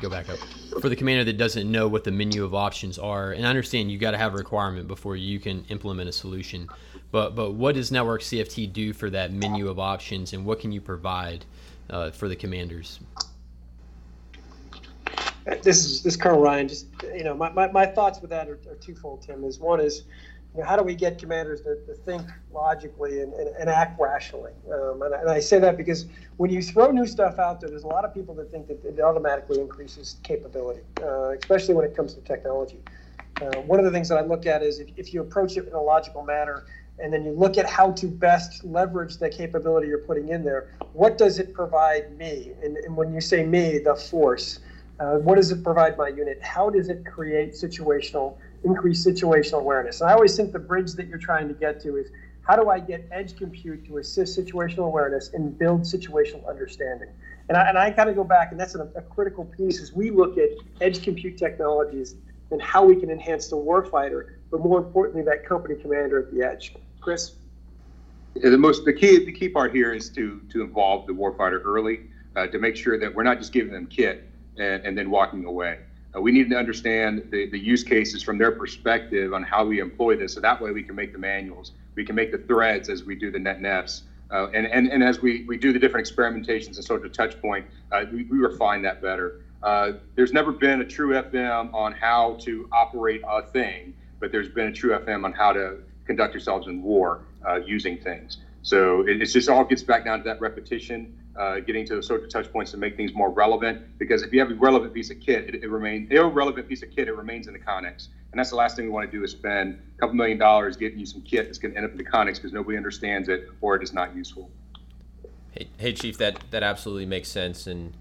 go 0.01 0.10
back 0.10 0.30
up 0.30 0.38
for 0.82 0.89
the 0.89 0.96
commander 0.96 1.24
that 1.24 1.38
doesn't 1.38 1.70
know 1.70 1.88
what 1.88 2.04
the 2.04 2.12
menu 2.12 2.44
of 2.44 2.54
options 2.54 3.00
are. 3.00 3.32
And 3.32 3.46
I 3.46 3.50
understand 3.50 3.92
you 3.92 3.98
got 3.98 4.12
to 4.12 4.18
have 4.18 4.34
a 4.34 4.38
requirement 4.38 4.88
before 4.88 5.15
you 5.15 5.39
can 5.39 5.65
implement 5.70 6.10
a 6.10 6.13
solution. 6.13 6.70
But 7.12 7.36
but 7.36 7.51
what 7.51 7.75
does 7.75 7.92
Network 7.92 8.22
CFT 8.22 8.72
do 8.72 8.94
for 8.94 9.10
that 9.10 9.32
menu 9.32 9.70
of 9.70 9.80
options, 9.80 10.34
and 10.34 10.46
what 10.46 10.60
can 10.60 10.72
you 10.72 10.82
provide 10.82 11.46
uh, 11.89 12.12
for 12.12 12.27
the 12.27 12.36
commanders? 12.36 13.00
This 15.61 15.85
is 15.85 16.01
this 16.01 16.15
Colonel 16.15 16.41
Ryan. 16.41 16.67
Just 16.67 16.87
you 17.13 17.23
know, 17.23 17.35
my, 17.35 17.51
my, 17.51 17.71
my 17.71 17.85
thoughts 17.85 18.19
with 18.19 18.31
that 18.31 18.49
are, 18.49 18.59
are 18.69 18.75
twofold. 18.75 19.21
Tim 19.21 19.43
is 19.43 19.59
one 19.59 19.79
is 19.79 20.03
you 20.55 20.61
know, 20.61 20.67
how 20.67 20.75
do 20.75 20.83
we 20.83 20.95
get 20.95 21.17
commanders 21.17 21.61
to, 21.61 21.75
to 21.85 21.93
think 21.93 22.23
logically 22.51 23.21
and, 23.21 23.33
and, 23.33 23.49
and 23.57 23.69
act 23.69 23.99
rationally? 23.99 24.53
Um, 24.73 25.01
and, 25.01 25.13
I, 25.13 25.19
and, 25.19 25.29
I, 25.29 25.39
say 25.39 25.59
that 25.59 25.75
because 25.75 26.05
when 26.37 26.49
you 26.49 26.61
throw 26.61 26.91
new 26.91 27.05
stuff 27.05 27.39
out 27.39 27.59
there, 27.59 27.69
there's 27.69 27.83
a 27.83 27.87
lot 27.87 28.05
of 28.05 28.13
people 28.13 28.33
that 28.35 28.51
think 28.51 28.67
that 28.67 28.83
it 28.85 28.99
automatically 29.01 29.59
increases 29.59 30.15
capability, 30.23 30.81
uh, 31.01 31.31
especially 31.31 31.73
when 31.75 31.85
it 31.85 31.95
comes 31.95 32.13
to 32.13 32.21
technology. 32.21 32.79
Uh, 33.41 33.47
one 33.61 33.79
of 33.79 33.85
the 33.85 33.91
things 33.91 34.07
that 34.07 34.17
I 34.17 34.21
look 34.21 34.45
at 34.45 34.63
is 34.63 34.79
if, 34.79 34.87
if 34.95 35.13
you 35.13 35.21
approach 35.21 35.57
it 35.57 35.67
in 35.67 35.73
a 35.73 35.81
logical 35.81 36.23
manner 36.23 36.65
and 36.99 37.11
then 37.11 37.25
you 37.25 37.31
look 37.31 37.57
at 37.57 37.69
how 37.69 37.91
to 37.91 38.07
best 38.07 38.63
leverage 38.63 39.17
the 39.17 39.29
capability 39.29 39.87
you're 39.87 39.97
putting 39.97 40.29
in 40.29 40.45
there, 40.45 40.77
what 40.93 41.17
does 41.17 41.37
it 41.37 41.53
provide 41.53 42.17
me? 42.17 42.53
And, 42.63 42.77
and 42.77 42.95
when 42.95 43.13
you 43.13 43.19
say 43.19 43.45
me, 43.45 43.79
the 43.79 43.95
force, 43.95 44.59
uh, 44.99 45.15
what 45.17 45.35
does 45.35 45.51
it 45.51 45.63
provide 45.63 45.97
my 45.97 46.07
unit? 46.07 46.41
How 46.41 46.69
does 46.69 46.89
it 46.89 47.05
create 47.05 47.51
situational, 47.51 48.37
increase 48.63 49.05
situational 49.05 49.59
awareness? 49.59 50.01
And 50.01 50.09
I 50.09 50.13
always 50.13 50.35
think 50.35 50.53
the 50.53 50.59
bridge 50.59 50.93
that 50.93 51.07
you're 51.07 51.17
trying 51.17 51.47
to 51.49 51.53
get 51.53 51.81
to 51.81 51.97
is 51.97 52.09
how 52.41 52.55
do 52.55 52.69
I 52.69 52.79
get 52.79 53.07
edge 53.11 53.35
compute 53.37 53.85
to 53.87 53.97
assist 53.97 54.37
situational 54.37 54.85
awareness 54.85 55.31
and 55.33 55.57
build 55.57 55.81
situational 55.81 56.47
understanding? 56.47 57.09
And 57.49 57.57
I, 57.57 57.69
and 57.69 57.77
I 57.77 57.91
kind 57.91 58.09
of 58.09 58.15
go 58.15 58.23
back, 58.23 58.51
and 58.51 58.59
that's 58.59 58.75
a, 58.75 58.83
a 58.95 59.01
critical 59.01 59.45
piece 59.45 59.81
as 59.81 59.91
we 59.93 60.11
look 60.11 60.37
at 60.37 60.49
edge 60.79 61.03
compute 61.03 61.37
technologies 61.37 62.15
and 62.51 62.61
how 62.61 62.85
we 62.85 62.95
can 62.95 63.09
enhance 63.09 63.49
the 63.49 63.57
warfighter, 63.57 64.35
but 64.51 64.61
more 64.61 64.77
importantly, 64.77 65.23
that 65.23 65.45
company 65.45 65.75
commander 65.75 66.19
at 66.19 66.31
the 66.31 66.43
edge. 66.43 66.75
Chris? 67.01 67.33
Yeah, 68.35 68.49
the 68.49 68.57
most 68.57 68.83
the 68.85 68.93
key 68.93 69.23
the 69.23 69.31
key 69.31 69.47
part 69.47 69.73
here 69.73 69.93
is 69.93 70.09
to 70.09 70.41
to 70.49 70.61
involve 70.61 71.07
the 71.07 71.13
warfighter 71.13 71.61
early 71.63 72.01
uh, 72.35 72.47
to 72.47 72.59
make 72.59 72.75
sure 72.75 72.99
that 72.99 73.13
we're 73.13 73.23
not 73.23 73.39
just 73.39 73.53
giving 73.53 73.71
them 73.71 73.87
kit 73.87 74.27
and, 74.57 74.85
and 74.85 74.97
then 74.97 75.09
walking 75.09 75.45
away. 75.45 75.79
Uh, 76.15 76.21
we 76.21 76.31
need 76.31 76.50
to 76.50 76.55
understand 76.55 77.27
the, 77.31 77.50
the 77.50 77.59
use 77.59 77.83
cases 77.83 78.24
from 78.24 78.38
their 78.38 78.51
perspective 78.51 79.33
on 79.33 79.43
how 79.43 79.65
we 79.65 79.79
employ 79.79 80.15
this, 80.15 80.33
so 80.33 80.39
that 80.39 80.62
way 80.62 80.71
we 80.71 80.83
can 80.83 80.95
make 80.95 81.12
the 81.12 81.19
manuals, 81.19 81.74
we 81.95 82.05
can 82.05 82.15
make 82.15 82.31
the 82.31 82.38
threads 82.38 82.89
as 82.89 83.03
we 83.03 83.15
do 83.15 83.31
the 83.31 83.39
net 83.39 83.59
nefs, 83.59 84.01
uh, 84.31 84.47
and, 84.53 84.65
and 84.67 84.88
and 84.88 85.03
as 85.03 85.21
we, 85.21 85.43
we 85.45 85.58
do 85.58 85.71
the 85.71 85.80
different 85.80 86.08
experimentations 86.08 86.75
and 86.75 86.84
sort 86.84 87.06
of 87.06 87.12
touch 87.12 87.39
point, 87.41 87.65
uh, 87.91 88.06
we, 88.12 88.23
we 88.23 88.38
refine 88.38 88.82
that 88.82 89.01
better. 89.01 89.41
Uh, 89.62 89.93
there's 90.15 90.34
never 90.34 90.51
been 90.51 90.82
a 90.82 90.86
true 90.86 91.13
FM 91.13 91.73
on 91.73 91.91
how 91.91 92.36
to 92.41 92.67
operate 92.71 93.21
a 93.27 93.41
thing, 93.43 93.93
but 94.19 94.32
there's 94.32 94.49
been 94.49 94.67
a 94.67 94.71
true 94.71 94.97
FM 94.97 95.23
on 95.25 95.34
how 95.34 95.51
to 95.51 95.77
conduct 96.06 96.34
yourselves 96.34 96.67
in 96.67 96.82
war 96.82 97.21
uh, 97.47 97.56
using 97.56 97.97
things. 97.97 98.38
So 98.62 99.01
it, 99.01 99.21
it's 99.21 99.34
just 99.34 99.49
all 99.49 99.63
gets 99.63 99.84
back 99.84 100.06
down 100.06 100.19
to 100.19 100.23
that 100.25 100.41
repetition, 100.41 101.15
uh, 101.38 101.60
getting 101.60 101.86
to 101.88 102.02
sort 102.02 102.24
of 102.24 102.30
touch 102.30 102.52
points 102.52 102.71
to 102.71 102.78
make 102.78 102.95
things 102.95 103.13
more 103.13 103.30
relevant. 103.30 103.98
Because 103.98 104.24
if 104.24 104.32
you 104.32 104.39
have 104.39 104.52
a 104.52 104.56
relevant 104.56 104.93
piece 104.93 105.10
of 105.10 105.19
kit, 105.19 105.50
it, 105.50 105.63
it 105.63 105.69
remains 105.69 106.10
irrelevant 106.12 106.67
piece 106.67 106.84
of 106.84 106.91
kit. 106.91 107.08
It 107.08 107.15
remains 107.15 107.48
in 107.48 107.54
the 107.54 107.60
Connex, 107.60 108.08
and 108.32 108.39
that's 108.39 108.50
the 108.50 108.56
last 108.56 108.76
thing 108.76 108.86
we 108.86 108.91
want 108.91 109.10
to 109.10 109.17
do 109.17 109.24
is 109.24 109.32
spend 109.32 109.80
a 109.98 110.00
couple 110.00 110.15
million 110.15 110.38
dollars 110.38 110.78
getting 110.78 111.00
you 111.00 111.06
some 111.06 111.21
kit 111.21 111.45
that's 111.45 111.58
going 111.58 111.71
to 111.74 111.78
end 111.78 111.86
up 111.86 111.91
in 111.91 111.98
the 111.98 112.06
Connex 112.06 112.36
because 112.36 112.54
nobody 112.54 112.78
understands 112.78 113.30
it 113.30 113.50
or 113.62 113.76
it 113.76 113.84
is 113.84 113.93
not 113.93 114.15
useful. 114.15 114.50
Hey, 115.52 115.69
hey, 115.78 115.93
Chief, 115.93 116.17
that 116.17 116.39
that 116.52 116.63
absolutely 116.63 117.06
makes 117.06 117.30
sense, 117.30 117.67
and 117.67 117.93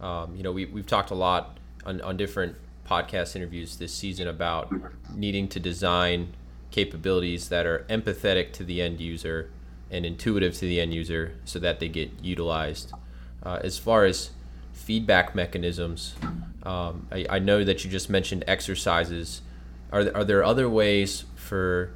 um, 0.00 0.34
you 0.34 0.42
know 0.42 0.52
we 0.52 0.66
we've 0.66 0.86
talked 0.86 1.10
a 1.10 1.16
lot 1.16 1.58
on 1.84 2.00
on 2.00 2.16
different 2.16 2.56
podcast 2.88 3.36
interviews 3.36 3.76
this 3.76 3.92
season 3.92 4.26
about 4.26 4.72
needing 5.14 5.46
to 5.46 5.60
design 5.60 6.34
capabilities 6.72 7.48
that 7.48 7.66
are 7.66 7.84
empathetic 7.88 8.52
to 8.52 8.64
the 8.64 8.82
end 8.82 9.00
user 9.00 9.50
and 9.90 10.06
intuitive 10.06 10.54
to 10.54 10.60
the 10.60 10.80
end 10.80 10.94
user 10.94 11.34
so 11.44 11.58
that 11.58 11.80
they 11.80 11.88
get 11.88 12.10
utilized. 12.22 12.92
Uh, 13.42 13.58
as 13.62 13.78
far 13.78 14.04
as 14.04 14.30
feedback 14.72 15.34
mechanisms, 15.34 16.14
um, 16.62 17.06
I, 17.10 17.26
I, 17.28 17.38
know 17.38 17.64
that 17.64 17.84
you 17.84 17.90
just 17.90 18.10
mentioned 18.10 18.44
exercises. 18.46 19.40
Are 19.92 20.04
there, 20.04 20.16
are 20.16 20.24
there 20.24 20.44
other 20.44 20.68
ways 20.68 21.24
for 21.34 21.92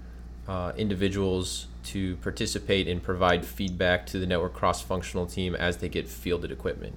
uh, 0.48 0.72
individuals 0.76 1.66
to 1.84 2.16
participate 2.16 2.88
and 2.88 3.02
provide 3.02 3.44
feedback 3.44 4.06
to 4.06 4.18
the 4.18 4.26
network 4.26 4.54
cross 4.54 4.80
functional 4.80 5.26
team 5.26 5.54
as 5.54 5.76
they 5.78 5.88
get 5.88 6.08
fielded 6.08 6.50
equipment? 6.50 6.94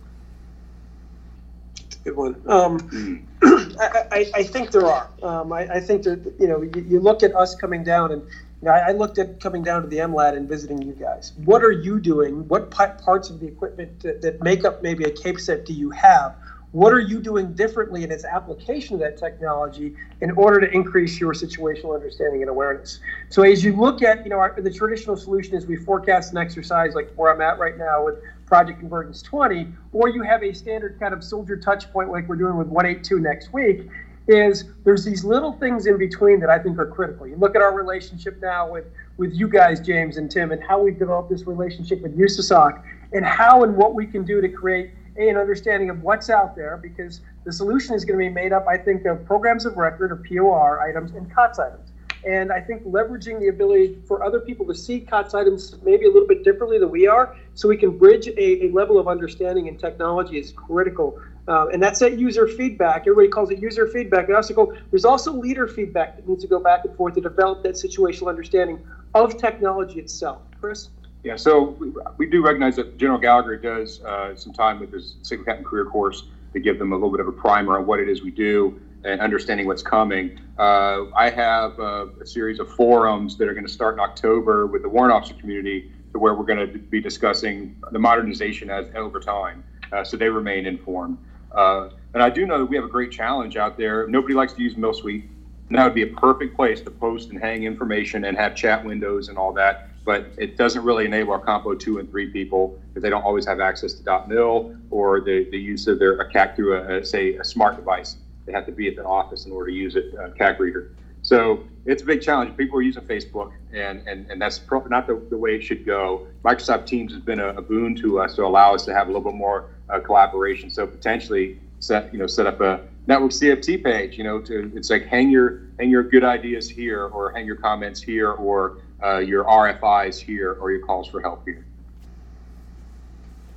good 2.07 2.15
one. 2.15 2.41
Um, 2.47 3.27
I, 3.43 4.03
I, 4.11 4.31
I, 4.35 4.43
think 4.43 4.71
there 4.71 4.85
are. 4.85 5.09
Um, 5.21 5.51
I, 5.51 5.67
I, 5.67 5.79
think 5.79 6.03
that 6.03 6.33
you 6.39 6.47
know 6.47 6.61
you, 6.61 6.85
you, 6.87 6.99
look 6.99 7.23
at 7.23 7.35
us 7.35 7.55
coming 7.55 7.83
down, 7.83 8.11
and 8.11 8.21
know, 8.65 8.71
I, 8.71 8.91
looked 8.91 9.19
at 9.19 9.39
coming 9.39 9.63
down 9.63 9.83
to 9.83 9.87
the 9.87 9.97
MLAT 9.97 10.35
and 10.35 10.49
visiting 10.49 10.81
you 10.81 10.93
guys. 10.93 11.33
What 11.45 11.63
are 11.63 11.71
you 11.71 11.99
doing? 11.99 12.47
What 12.47 12.71
parts 12.71 13.29
of 13.29 13.39
the 13.39 13.47
equipment 13.47 13.99
that, 14.01 14.21
that 14.21 14.41
make 14.41 14.65
up 14.65 14.81
maybe 14.81 15.03
a 15.03 15.11
cape 15.11 15.39
set 15.39 15.65
do 15.65 15.73
you 15.73 15.91
have? 15.91 16.35
What 16.71 16.91
are 16.91 16.99
you 16.99 17.21
doing 17.21 17.53
differently 17.53 18.03
in 18.03 18.11
its 18.11 18.25
application 18.25 18.95
of 18.95 18.99
that 18.99 19.17
technology 19.17 19.95
in 20.19 20.31
order 20.31 20.59
to 20.59 20.71
increase 20.71 21.19
your 21.19 21.33
situational 21.33 21.95
understanding 21.95 22.41
and 22.41 22.49
awareness? 22.49 22.99
So 23.29 23.43
as 23.43 23.63
you 23.63 23.75
look 23.75 24.03
at, 24.03 24.23
you 24.23 24.29
know, 24.29 24.37
our, 24.37 24.59
the 24.59 24.71
traditional 24.71 25.15
solution 25.15 25.55
is 25.55 25.65
we 25.65 25.77
forecast 25.77 26.33
an 26.33 26.37
exercise 26.37 26.93
like 26.93 27.11
where 27.15 27.33
I'm 27.33 27.41
at 27.41 27.57
right 27.57 27.77
now 27.77 28.03
with 28.03 28.15
Project 28.45 28.79
Convergence 28.79 29.21
20, 29.21 29.67
or 29.93 30.09
you 30.09 30.23
have 30.23 30.43
a 30.43 30.53
standard 30.53 30.99
kind 30.99 31.13
of 31.13 31.23
soldier 31.23 31.57
touch 31.57 31.91
point 31.91 32.11
like 32.11 32.27
we're 32.27 32.35
doing 32.35 32.57
with 32.57 32.67
182 32.67 33.19
next 33.19 33.53
week, 33.53 33.87
is 34.27 34.65
there's 34.83 35.05
these 35.05 35.23
little 35.23 35.53
things 35.53 35.85
in 35.85 35.97
between 35.97 36.39
that 36.41 36.49
I 36.49 36.59
think 36.59 36.77
are 36.77 36.85
critical. 36.85 37.27
You 37.27 37.37
look 37.37 37.55
at 37.55 37.61
our 37.61 37.73
relationship 37.73 38.39
now 38.41 38.69
with, 38.69 38.85
with 39.17 39.33
you 39.33 39.47
guys, 39.47 39.79
James 39.79 40.17
and 40.17 40.29
Tim, 40.29 40.51
and 40.51 40.61
how 40.61 40.79
we've 40.79 40.99
developed 40.99 41.29
this 41.29 41.47
relationship 41.47 42.01
with 42.01 42.17
USASOC, 42.17 42.81
and 43.13 43.25
how 43.25 43.63
and 43.63 43.75
what 43.75 43.95
we 43.95 44.05
can 44.05 44.25
do 44.25 44.41
to 44.41 44.49
create 44.49 44.91
a, 45.17 45.29
an 45.29 45.37
understanding 45.37 45.89
of 45.89 46.03
what's 46.03 46.29
out 46.29 46.55
there, 46.55 46.77
because 46.77 47.21
the 47.45 47.51
solution 47.51 47.95
is 47.95 48.03
going 48.03 48.19
to 48.19 48.25
be 48.25 48.33
made 48.33 48.51
up, 48.51 48.67
I 48.67 48.77
think, 48.77 49.05
of 49.05 49.25
programs 49.25 49.65
of 49.65 49.77
record 49.77 50.11
or 50.11 50.17
POR 50.27 50.81
items 50.81 51.11
and 51.11 51.33
COTS 51.33 51.59
items. 51.59 51.91
And 52.27 52.51
I 52.51 52.59
think 52.59 52.83
leveraging 52.83 53.39
the 53.39 53.47
ability 53.47 53.99
for 54.05 54.23
other 54.23 54.41
people 54.41 54.65
to 54.65 54.75
see 54.75 54.99
COTS 54.99 55.33
items 55.33 55.75
maybe 55.83 56.05
a 56.05 56.09
little 56.09 56.27
bit 56.27 56.43
differently 56.43 56.77
than 56.77 56.91
we 56.91 57.07
are, 57.07 57.37
so 57.53 57.69
we 57.69 57.77
can 57.77 57.97
bridge 57.97 58.27
a, 58.27 58.65
a 58.65 58.71
level 58.71 58.99
of 58.99 59.07
understanding 59.07 59.69
and 59.69 59.79
technology 59.79 60.37
is 60.37 60.51
critical. 60.51 61.21
Uh, 61.47 61.67
and 61.67 61.81
that's 61.81 61.99
that 61.99 62.19
user 62.19 62.47
feedback. 62.47 63.01
Everybody 63.01 63.29
calls 63.29 63.51
it 63.51 63.59
user 63.59 63.87
feedback. 63.87 64.29
Also 64.29 64.53
go, 64.53 64.73
there's 64.91 65.05
also 65.05 65.31
leader 65.31 65.67
feedback 65.67 66.17
that 66.17 66.27
needs 66.27 66.43
to 66.43 66.47
go 66.47 66.59
back 66.59 66.83
and 66.83 66.95
forth 66.95 67.15
to 67.15 67.21
develop 67.21 67.63
that 67.63 67.75
situational 67.75 68.27
understanding 68.27 68.85
of 69.13 69.37
technology 69.37 69.99
itself. 69.99 70.41
Chris? 70.59 70.89
Yeah, 71.23 71.35
so 71.35 71.71
we, 71.79 71.91
we 72.17 72.25
do 72.25 72.43
recognize 72.43 72.75
that 72.75 72.97
General 72.97 73.19
Gallagher 73.19 73.57
does 73.57 74.01
uh, 74.01 74.35
some 74.35 74.53
time 74.53 74.79
with 74.79 74.91
his 74.91 75.15
Signal 75.23 75.45
Captain 75.45 75.65
career 75.65 75.85
course 75.85 76.25
to 76.53 76.59
give 76.59 76.79
them 76.79 76.91
a 76.91 76.95
little 76.95 77.11
bit 77.11 77.19
of 77.19 77.27
a 77.27 77.31
primer 77.31 77.77
on 77.77 77.85
what 77.85 77.99
it 77.99 78.09
is 78.09 78.23
we 78.23 78.31
do 78.31 78.79
and 79.03 79.21
understanding 79.21 79.67
what's 79.67 79.81
coming. 79.81 80.39
Uh, 80.57 81.05
I 81.15 81.29
have 81.29 81.79
a, 81.79 82.09
a, 82.21 82.25
series 82.25 82.59
of 82.59 82.69
forums 82.73 83.37
that 83.37 83.47
are 83.47 83.53
going 83.53 83.65
to 83.65 83.71
start 83.71 83.93
in 83.93 83.99
October 83.99 84.67
with 84.67 84.81
the 84.81 84.89
warrant 84.89 85.13
officer 85.13 85.35
community, 85.35 85.91
to 86.13 86.19
where 86.19 86.33
we're 86.33 86.45
going 86.45 86.59
to 86.59 86.79
be 86.79 86.99
discussing 86.99 87.75
the 87.91 87.99
modernization 87.99 88.69
as 88.69 88.87
over 88.95 89.19
time, 89.19 89.63
uh, 89.91 90.03
so 90.03 90.17
they 90.17 90.29
remain 90.29 90.65
informed. 90.65 91.17
Uh, 91.51 91.89
and 92.13 92.23
I 92.23 92.29
do 92.29 92.45
know 92.45 92.57
that 92.57 92.65
we 92.65 92.75
have 92.75 92.85
a 92.85 92.89
great 92.89 93.11
challenge 93.11 93.57
out 93.57 93.77
there. 93.77 94.07
Nobody 94.07 94.33
likes 94.33 94.53
to 94.53 94.61
use 94.61 94.75
milSuite, 94.75 95.27
and 95.69 95.77
that 95.77 95.83
would 95.83 95.93
be 95.93 96.03
a 96.03 96.07
perfect 96.07 96.55
place 96.55 96.81
to 96.81 96.91
post 96.91 97.29
and 97.29 97.39
hang 97.39 97.63
information 97.63 98.25
and 98.25 98.37
have 98.37 98.55
chat 98.55 98.83
windows 98.83 99.29
and 99.29 99.37
all 99.37 99.53
that. 99.53 99.89
But 100.05 100.31
it 100.37 100.57
doesn't 100.57 100.83
really 100.83 101.05
enable 101.05 101.33
our 101.33 101.39
Compo 101.39 101.75
two 101.75 101.99
and 101.99 102.09
three 102.09 102.27
people 102.27 102.79
because 102.87 103.03
they 103.03 103.09
don't 103.09 103.23
always 103.23 103.45
have 103.45 103.59
access 103.59 103.93
to 103.93 104.25
.mil 104.27 104.75
or 104.89 105.19
the, 105.19 105.47
the 105.51 105.59
use 105.59 105.85
of 105.87 105.99
their 105.99 106.13
a 106.13 106.31
CAC 106.31 106.55
through 106.55 106.77
a, 106.77 106.99
a 106.99 107.05
say 107.05 107.35
a 107.35 107.43
smart 107.43 107.75
device. 107.75 108.17
They 108.45 108.53
have 108.53 108.65
to 108.67 108.71
be 108.71 108.87
at 108.87 108.95
the 108.95 109.03
office 109.03 109.45
in 109.45 109.51
order 109.51 109.69
to 109.69 109.75
use 109.75 109.97
it, 109.97 110.05
uh, 110.17 110.29
CAC 110.29 110.59
reader. 110.59 110.91
So 111.21 111.65
it's 111.85 112.03
a 112.03 112.05
big 112.05 112.21
challenge. 112.21 112.55
People 112.55 112.79
are 112.79 112.81
using 112.81 113.03
Facebook, 113.03 113.51
and 113.73 114.07
and, 114.07 114.31
and 114.31 114.41
that's 114.41 114.57
pro- 114.57 114.85
not 114.85 115.07
the, 115.07 115.21
the 115.29 115.37
way 115.37 115.55
it 115.55 115.61
should 115.61 115.85
go. 115.85 116.25
Microsoft 116.43 116.85
Teams 116.85 117.11
has 117.11 117.21
been 117.21 117.41
a, 117.41 117.49
a 117.49 117.61
boon 117.61 117.93
to 117.95 118.21
us 118.21 118.35
to 118.35 118.45
allow 118.45 118.73
us 118.73 118.85
to 118.85 118.93
have 118.93 119.07
a 119.07 119.11
little 119.11 119.29
bit 119.29 119.37
more 119.37 119.71
uh, 119.89 119.99
collaboration. 119.99 120.69
So 120.69 120.85
potentially 120.87 121.59
set 121.79 122.11
you 122.11 122.19
know 122.19 122.27
set 122.27 122.47
up 122.47 122.61
a 122.61 122.81
network 123.07 123.31
CFT 123.31 123.83
page. 123.83 124.17
You 124.17 124.23
know, 124.23 124.39
to 124.41 124.71
it's 124.75 124.89
like 124.89 125.05
hang 125.05 125.29
your 125.29 125.61
hang 125.79 125.89
your 125.89 126.03
good 126.03 126.23
ideas 126.23 126.69
here, 126.69 127.05
or 127.05 127.31
hang 127.31 127.45
your 127.45 127.55
comments 127.55 128.01
here, 128.01 128.31
or 128.31 128.77
uh, 129.03 129.17
your 129.17 129.43
RFIs 129.45 130.19
here, 130.19 130.57
or 130.59 130.71
your 130.71 130.85
calls 130.85 131.07
for 131.07 131.21
help 131.21 131.45
here. 131.45 131.65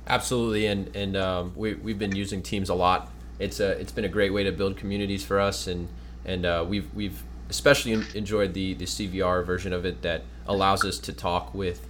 Absolutely, 0.07 0.65
and 0.67 0.95
and 0.95 1.15
um, 1.15 1.53
we 1.55 1.75
we've 1.75 1.99
been 1.99 2.15
using 2.15 2.41
Teams 2.41 2.69
a 2.69 2.75
lot. 2.75 3.11
It's 3.39 3.59
a 3.59 3.79
it's 3.79 3.91
been 3.91 4.05
a 4.05 4.09
great 4.09 4.33
way 4.33 4.43
to 4.43 4.51
build 4.51 4.77
communities 4.77 5.23
for 5.23 5.39
us, 5.39 5.67
and 5.67 5.87
and 6.25 6.45
uh, 6.45 6.65
we've 6.67 6.93
we've 6.93 7.23
especially 7.49 7.93
enjoyed 8.15 8.53
the 8.53 8.73
the 8.73 8.85
CVR 8.85 9.45
version 9.45 9.73
of 9.73 9.85
it 9.85 10.01
that 10.01 10.23
allows 10.47 10.83
us 10.83 10.97
to 10.99 11.13
talk 11.13 11.53
with 11.53 11.87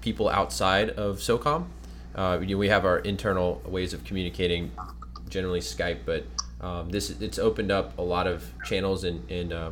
people 0.00 0.28
outside 0.28 0.90
of 0.90 1.18
SOCOM. 1.18 1.66
Uh, 2.14 2.38
we 2.40 2.68
have 2.68 2.84
our 2.84 2.98
internal 2.98 3.62
ways 3.64 3.92
of 3.92 4.04
communicating, 4.04 4.72
generally 5.28 5.60
Skype, 5.60 5.98
but 6.04 6.24
um, 6.60 6.90
this 6.90 7.10
it's 7.10 7.38
opened 7.38 7.70
up 7.70 7.96
a 7.98 8.02
lot 8.02 8.26
of 8.26 8.52
channels 8.64 9.04
and, 9.04 9.28
and 9.30 9.52
uh, 9.52 9.70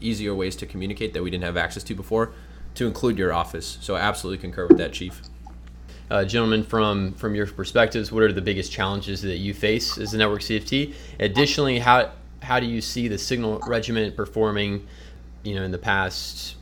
easier 0.00 0.34
ways 0.34 0.54
to 0.56 0.66
communicate 0.66 1.14
that 1.14 1.22
we 1.22 1.30
didn't 1.30 1.44
have 1.44 1.56
access 1.56 1.82
to 1.84 1.94
before, 1.94 2.32
to 2.74 2.86
include 2.86 3.18
your 3.18 3.32
office. 3.32 3.78
So 3.80 3.96
I 3.96 4.00
absolutely 4.00 4.38
concur 4.38 4.66
with 4.66 4.78
that, 4.78 4.92
Chief. 4.92 5.20
Uh, 6.10 6.24
gentlemen, 6.24 6.62
from 6.62 7.12
from 7.14 7.34
your 7.34 7.46
perspectives, 7.46 8.10
what 8.10 8.22
are 8.22 8.32
the 8.32 8.40
biggest 8.40 8.72
challenges 8.72 9.20
that 9.22 9.36
you 9.38 9.52
face 9.52 9.98
as 9.98 10.14
a 10.14 10.18
network 10.18 10.40
CFT? 10.40 10.94
Additionally, 11.20 11.78
how 11.78 12.12
how 12.42 12.60
do 12.60 12.66
you 12.66 12.80
see 12.80 13.08
the 13.08 13.18
signal 13.18 13.58
regiment 13.66 14.16
performing, 14.16 14.86
you 15.42 15.54
know, 15.54 15.62
in 15.62 15.70
the 15.70 15.78
past, 15.78 16.56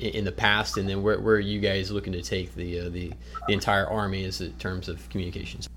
in 0.00 0.24
the 0.24 0.32
past, 0.32 0.76
and 0.76 0.88
then 0.88 1.02
where, 1.02 1.20
where 1.20 1.36
are 1.36 1.40
you 1.40 1.60
guys 1.60 1.90
looking 1.90 2.12
to 2.12 2.22
take 2.22 2.54
the 2.54 2.80
uh, 2.80 2.88
the 2.88 3.12
the 3.46 3.52
entire 3.52 3.86
army 3.86 4.24
as 4.24 4.40
in 4.40 4.52
terms 4.54 4.88
of 4.88 5.08
communications? 5.10 5.68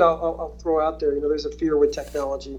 I'll, 0.00 0.36
I'll, 0.40 0.56
throw 0.58 0.84
out 0.84 1.00
there. 1.00 1.14
You 1.14 1.20
know, 1.20 1.28
there's 1.28 1.44
a 1.44 1.50
fear 1.50 1.76
with 1.76 1.92
technology 1.92 2.58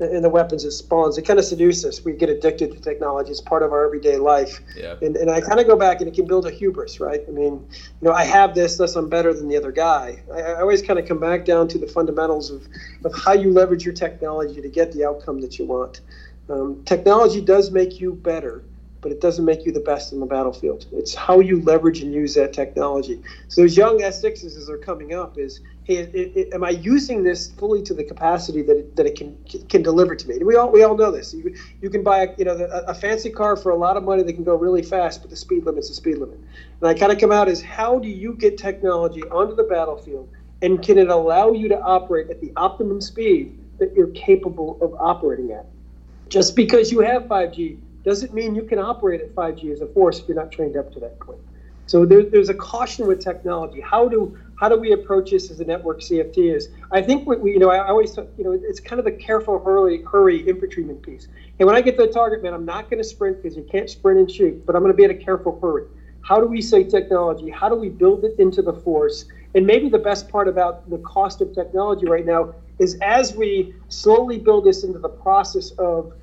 and 0.00 0.24
the 0.24 0.28
weapons 0.28 0.64
it 0.64 0.72
spawns. 0.72 1.16
It 1.16 1.22
kind 1.22 1.38
of 1.38 1.44
seduces 1.44 1.84
us. 1.84 2.04
We 2.04 2.12
get 2.12 2.28
addicted 2.28 2.72
to 2.72 2.80
technology. 2.80 3.30
It's 3.30 3.40
part 3.40 3.62
of 3.62 3.72
our 3.72 3.84
everyday 3.86 4.16
life. 4.16 4.60
Yeah. 4.76 4.96
And, 5.00 5.16
and 5.16 5.30
I 5.30 5.40
kind 5.40 5.60
of 5.60 5.66
go 5.66 5.76
back 5.76 6.00
and 6.00 6.08
it 6.08 6.14
can 6.14 6.26
build 6.26 6.46
a 6.46 6.50
hubris, 6.50 7.00
right? 7.00 7.20
I 7.26 7.30
mean, 7.30 7.66
you 7.72 8.08
know, 8.08 8.12
I 8.12 8.24
have 8.24 8.54
this, 8.54 8.76
thus 8.76 8.96
I'm 8.96 9.08
better 9.08 9.32
than 9.32 9.48
the 9.48 9.56
other 9.56 9.72
guy. 9.72 10.22
I, 10.32 10.40
I 10.40 10.60
always 10.60 10.82
kind 10.82 10.98
of 10.98 11.06
come 11.06 11.20
back 11.20 11.44
down 11.44 11.68
to 11.68 11.78
the 11.78 11.86
fundamentals 11.86 12.50
of, 12.50 12.66
of 13.04 13.14
how 13.14 13.32
you 13.32 13.52
leverage 13.52 13.84
your 13.84 13.94
technology 13.94 14.60
to 14.60 14.68
get 14.68 14.92
the 14.92 15.04
outcome 15.04 15.40
that 15.40 15.58
you 15.58 15.66
want. 15.66 16.00
Um, 16.48 16.82
technology 16.84 17.40
does 17.40 17.70
make 17.70 18.00
you 18.00 18.14
better 18.14 18.64
but 19.02 19.10
it 19.10 19.20
doesn't 19.20 19.44
make 19.44 19.66
you 19.66 19.72
the 19.72 19.80
best 19.80 20.12
in 20.12 20.20
the 20.20 20.26
battlefield. 20.26 20.86
It's 20.92 21.12
how 21.12 21.40
you 21.40 21.60
leverage 21.60 22.00
and 22.00 22.14
use 22.14 22.34
that 22.36 22.52
technology. 22.52 23.20
So 23.48 23.62
those 23.62 23.76
young 23.76 23.98
S6s 23.98 24.44
as 24.44 24.68
they're 24.68 24.78
coming 24.78 25.12
up 25.12 25.36
is, 25.36 25.58
hey, 25.82 25.96
it, 25.96 26.14
it, 26.14 26.54
am 26.54 26.62
I 26.62 26.70
using 26.70 27.24
this 27.24 27.50
fully 27.50 27.82
to 27.82 27.94
the 27.94 28.04
capacity 28.04 28.62
that 28.62 28.76
it, 28.78 28.96
that 28.96 29.06
it 29.06 29.16
can 29.16 29.36
can 29.68 29.82
deliver 29.82 30.14
to 30.14 30.28
me? 30.28 30.36
And 30.36 30.46
we 30.46 30.54
all 30.54 30.70
we 30.70 30.84
all 30.84 30.96
know 30.96 31.10
this. 31.10 31.34
You, 31.34 31.52
you 31.80 31.90
can 31.90 32.04
buy 32.04 32.26
a, 32.26 32.36
you 32.38 32.44
know 32.44 32.54
a, 32.54 32.90
a 32.90 32.94
fancy 32.94 33.28
car 33.28 33.56
for 33.56 33.70
a 33.70 33.76
lot 33.76 33.96
of 33.96 34.04
money 34.04 34.22
that 34.22 34.32
can 34.32 34.44
go 34.44 34.54
really 34.54 34.82
fast, 34.82 35.20
but 35.20 35.30
the 35.30 35.36
speed 35.36 35.66
limit's 35.66 35.88
the 35.88 35.94
speed 35.94 36.18
limit. 36.18 36.38
And 36.80 36.88
I 36.88 36.94
kind 36.94 37.10
of 37.10 37.18
come 37.18 37.32
out 37.32 37.48
as 37.48 37.60
how 37.60 37.98
do 37.98 38.08
you 38.08 38.34
get 38.34 38.56
technology 38.56 39.22
onto 39.32 39.56
the 39.56 39.64
battlefield, 39.64 40.30
and 40.62 40.80
can 40.80 40.96
it 40.96 41.08
allow 41.08 41.50
you 41.50 41.68
to 41.70 41.80
operate 41.80 42.30
at 42.30 42.40
the 42.40 42.52
optimum 42.54 43.00
speed 43.00 43.58
that 43.78 43.94
you're 43.96 44.12
capable 44.12 44.78
of 44.80 44.94
operating 44.94 45.50
at? 45.50 45.66
Just 46.28 46.54
because 46.54 46.92
you 46.92 47.00
have 47.00 47.24
5G 47.24 47.78
doesn't 48.04 48.34
mean 48.34 48.54
you 48.54 48.62
can 48.62 48.78
operate 48.78 49.20
at 49.20 49.34
5G 49.34 49.72
as 49.72 49.80
a 49.80 49.86
force 49.86 50.18
if 50.20 50.28
you're 50.28 50.36
not 50.36 50.50
trained 50.50 50.76
up 50.76 50.92
to 50.92 51.00
that 51.00 51.18
point. 51.20 51.40
So 51.86 52.06
there, 52.06 52.22
there's 52.22 52.48
a 52.48 52.54
caution 52.54 53.06
with 53.06 53.20
technology. 53.20 53.80
How 53.80 54.08
do 54.08 54.38
how 54.58 54.68
do 54.68 54.78
we 54.78 54.92
approach 54.92 55.32
this 55.32 55.50
as 55.50 55.58
a 55.60 55.64
network 55.64 56.00
CFT? 56.00 56.54
Is 56.54 56.68
I 56.92 57.02
think 57.02 57.26
what 57.26 57.40
we 57.40 57.52
you 57.52 57.58
know 57.58 57.70
I 57.70 57.86
always 57.86 58.16
you 58.16 58.44
know 58.44 58.52
it's 58.52 58.80
kind 58.80 58.98
of 58.98 59.04
the 59.04 59.12
careful 59.12 59.58
hurry 59.58 60.02
hurry 60.02 60.48
infantryman 60.48 60.96
piece. 60.96 61.28
And 61.58 61.66
when 61.66 61.76
I 61.76 61.80
get 61.80 61.96
to 61.96 62.06
the 62.06 62.12
target, 62.12 62.42
man, 62.42 62.54
I'm 62.54 62.64
not 62.64 62.88
going 62.88 63.02
to 63.02 63.08
sprint 63.08 63.42
because 63.42 63.56
you 63.56 63.64
can't 63.64 63.90
sprint 63.90 64.20
and 64.20 64.30
shoot, 64.30 64.64
but 64.64 64.76
I'm 64.76 64.82
going 64.82 64.92
to 64.92 64.96
be 64.96 65.04
at 65.04 65.10
a 65.10 65.14
careful 65.14 65.58
hurry. 65.60 65.84
How 66.22 66.40
do 66.40 66.46
we 66.46 66.62
say 66.62 66.84
technology? 66.84 67.50
How 67.50 67.68
do 67.68 67.74
we 67.74 67.88
build 67.88 68.24
it 68.24 68.38
into 68.38 68.62
the 68.62 68.72
force? 68.72 69.24
And 69.54 69.66
maybe 69.66 69.88
the 69.88 69.98
best 69.98 70.28
part 70.28 70.48
about 70.48 70.88
the 70.88 70.98
cost 70.98 71.40
of 71.40 71.52
technology 71.52 72.06
right 72.06 72.24
now 72.24 72.54
is 72.78 72.96
as 73.02 73.34
we 73.34 73.74
slowly 73.88 74.38
build 74.38 74.64
this 74.64 74.84
into 74.84 74.98
the 74.98 75.08
process 75.08 75.72
of 75.72 76.14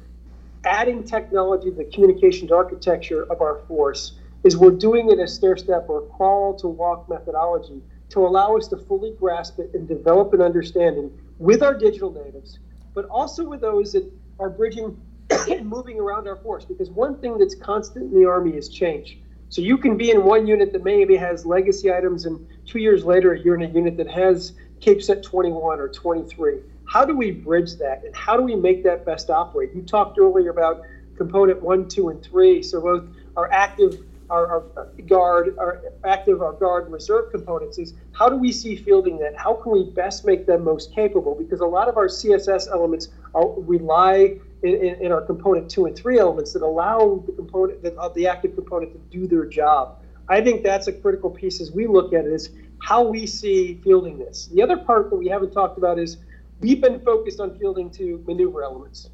adding 0.65 1.03
technology 1.03 1.69
to 1.69 1.75
the 1.75 1.85
communications 1.85 2.51
architecture 2.51 3.23
of 3.23 3.41
our 3.41 3.59
force 3.67 4.13
is 4.43 4.57
we're 4.57 4.71
doing 4.71 5.09
it 5.11 5.19
a 5.19 5.27
stair 5.27 5.57
step 5.57 5.85
or 5.89 6.01
crawl 6.15 6.55
to 6.55 6.67
walk 6.67 7.09
methodology 7.09 7.81
to 8.09 8.25
allow 8.25 8.57
us 8.57 8.67
to 8.67 8.77
fully 8.77 9.11
grasp 9.19 9.59
it 9.59 9.71
and 9.73 9.87
develop 9.87 10.33
an 10.33 10.41
understanding 10.41 11.11
with 11.37 11.61
our 11.61 11.75
digital 11.75 12.11
natives, 12.11 12.59
but 12.93 13.05
also 13.05 13.47
with 13.47 13.61
those 13.61 13.93
that 13.93 14.11
are 14.39 14.49
bridging 14.49 14.99
and 15.29 15.67
moving 15.69 15.99
around 15.99 16.27
our 16.27 16.37
force. 16.37 16.65
Because 16.65 16.89
one 16.89 17.19
thing 17.19 17.37
that's 17.37 17.55
constant 17.55 18.11
in 18.11 18.19
the 18.19 18.27
Army 18.27 18.51
is 18.51 18.67
change. 18.67 19.19
So 19.49 19.61
you 19.61 19.77
can 19.77 19.97
be 19.97 20.11
in 20.11 20.23
one 20.23 20.47
unit 20.47 20.71
that 20.73 20.83
maybe 20.83 21.15
has 21.17 21.45
legacy 21.45 21.91
items, 21.91 22.25
and 22.25 22.47
two 22.65 22.79
years 22.79 23.03
later, 23.03 23.33
you're 23.33 23.55
in 23.55 23.63
a 23.63 23.73
unit 23.73 23.97
that 23.97 24.09
has 24.09 24.53
CAPESET 24.79 25.23
21 25.23 25.79
or 25.79 25.89
23 25.89 26.59
how 26.89 27.05
do 27.05 27.15
we 27.15 27.29
bridge 27.31 27.75
that 27.75 28.03
and 28.03 28.15
how 28.15 28.35
do 28.35 28.41
we 28.41 28.55
make 28.55 28.83
that 28.83 29.05
best 29.05 29.29
operate? 29.29 29.69
You 29.75 29.83
talked 29.83 30.17
earlier 30.17 30.49
about 30.49 30.81
component 31.17 31.61
one, 31.61 31.87
two, 31.87 32.09
and 32.09 32.21
three. 32.21 32.63
So 32.63 32.81
both 32.81 33.03
our 33.37 33.51
active, 33.51 33.99
our, 34.31 34.47
our 34.47 34.87
guard, 35.07 35.55
our 35.59 35.83
active, 36.03 36.41
our 36.41 36.53
guard 36.53 36.85
and 36.85 36.93
reserve 36.93 37.29
components 37.31 37.77
is 37.77 37.93
how 38.13 38.27
do 38.27 38.35
we 38.35 38.51
see 38.51 38.75
fielding 38.75 39.19
that? 39.19 39.35
How 39.37 39.53
can 39.53 39.71
we 39.71 39.83
best 39.91 40.25
make 40.25 40.47
them 40.47 40.63
most 40.63 40.93
capable? 40.93 41.35
Because 41.35 41.59
a 41.59 41.65
lot 41.65 41.89
of 41.89 41.97
our 41.97 42.07
CSS 42.07 42.67
elements 42.71 43.09
are, 43.35 43.47
rely 43.59 44.37
in, 44.63 44.75
in, 44.75 44.95
in, 45.01 45.11
our 45.11 45.21
component 45.21 45.69
two 45.69 45.85
and 45.85 45.95
three 45.95 46.17
elements 46.17 46.53
that 46.53 46.63
allow 46.63 47.23
the 47.27 47.33
component, 47.33 47.83
the, 47.83 47.95
uh, 47.97 48.09
the 48.09 48.25
active 48.25 48.55
component 48.55 48.93
to 48.93 48.99
do 49.15 49.27
their 49.27 49.45
job. 49.45 49.99
I 50.27 50.41
think 50.41 50.63
that's 50.63 50.87
a 50.87 50.93
critical 50.93 51.29
piece 51.29 51.61
as 51.61 51.71
we 51.71 51.85
look 51.85 52.13
at 52.13 52.25
it 52.25 52.31
is 52.31 52.49
how 52.81 53.03
we 53.03 53.27
see 53.27 53.79
fielding 53.83 54.17
this. 54.17 54.47
The 54.47 54.61
other 54.63 54.77
part 54.77 55.11
that 55.11 55.15
we 55.15 55.27
haven't 55.27 55.51
talked 55.51 55.77
about 55.77 55.99
is 55.99 56.17
we've 56.59 56.81
been 56.81 56.99
focused 57.01 57.39
on 57.39 57.57
fielding 57.57 57.89
to 57.91 58.23
maneuver 58.27 58.63
elements. 58.63 59.09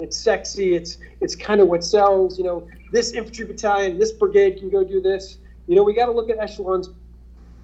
It's 0.00 0.16
sexy. 0.16 0.74
It's 0.74 0.98
it's 1.20 1.36
kind 1.36 1.60
of 1.60 1.68
what 1.68 1.84
sells. 1.84 2.38
You 2.38 2.44
know, 2.44 2.68
this 2.92 3.12
infantry 3.12 3.44
battalion, 3.46 3.98
this 3.98 4.12
brigade 4.12 4.58
can 4.58 4.70
go 4.70 4.82
do 4.82 5.00
this. 5.00 5.38
You 5.66 5.76
know, 5.76 5.82
we 5.82 5.94
got 5.94 6.06
to 6.06 6.12
look 6.12 6.30
at 6.30 6.38
echelons. 6.38 6.90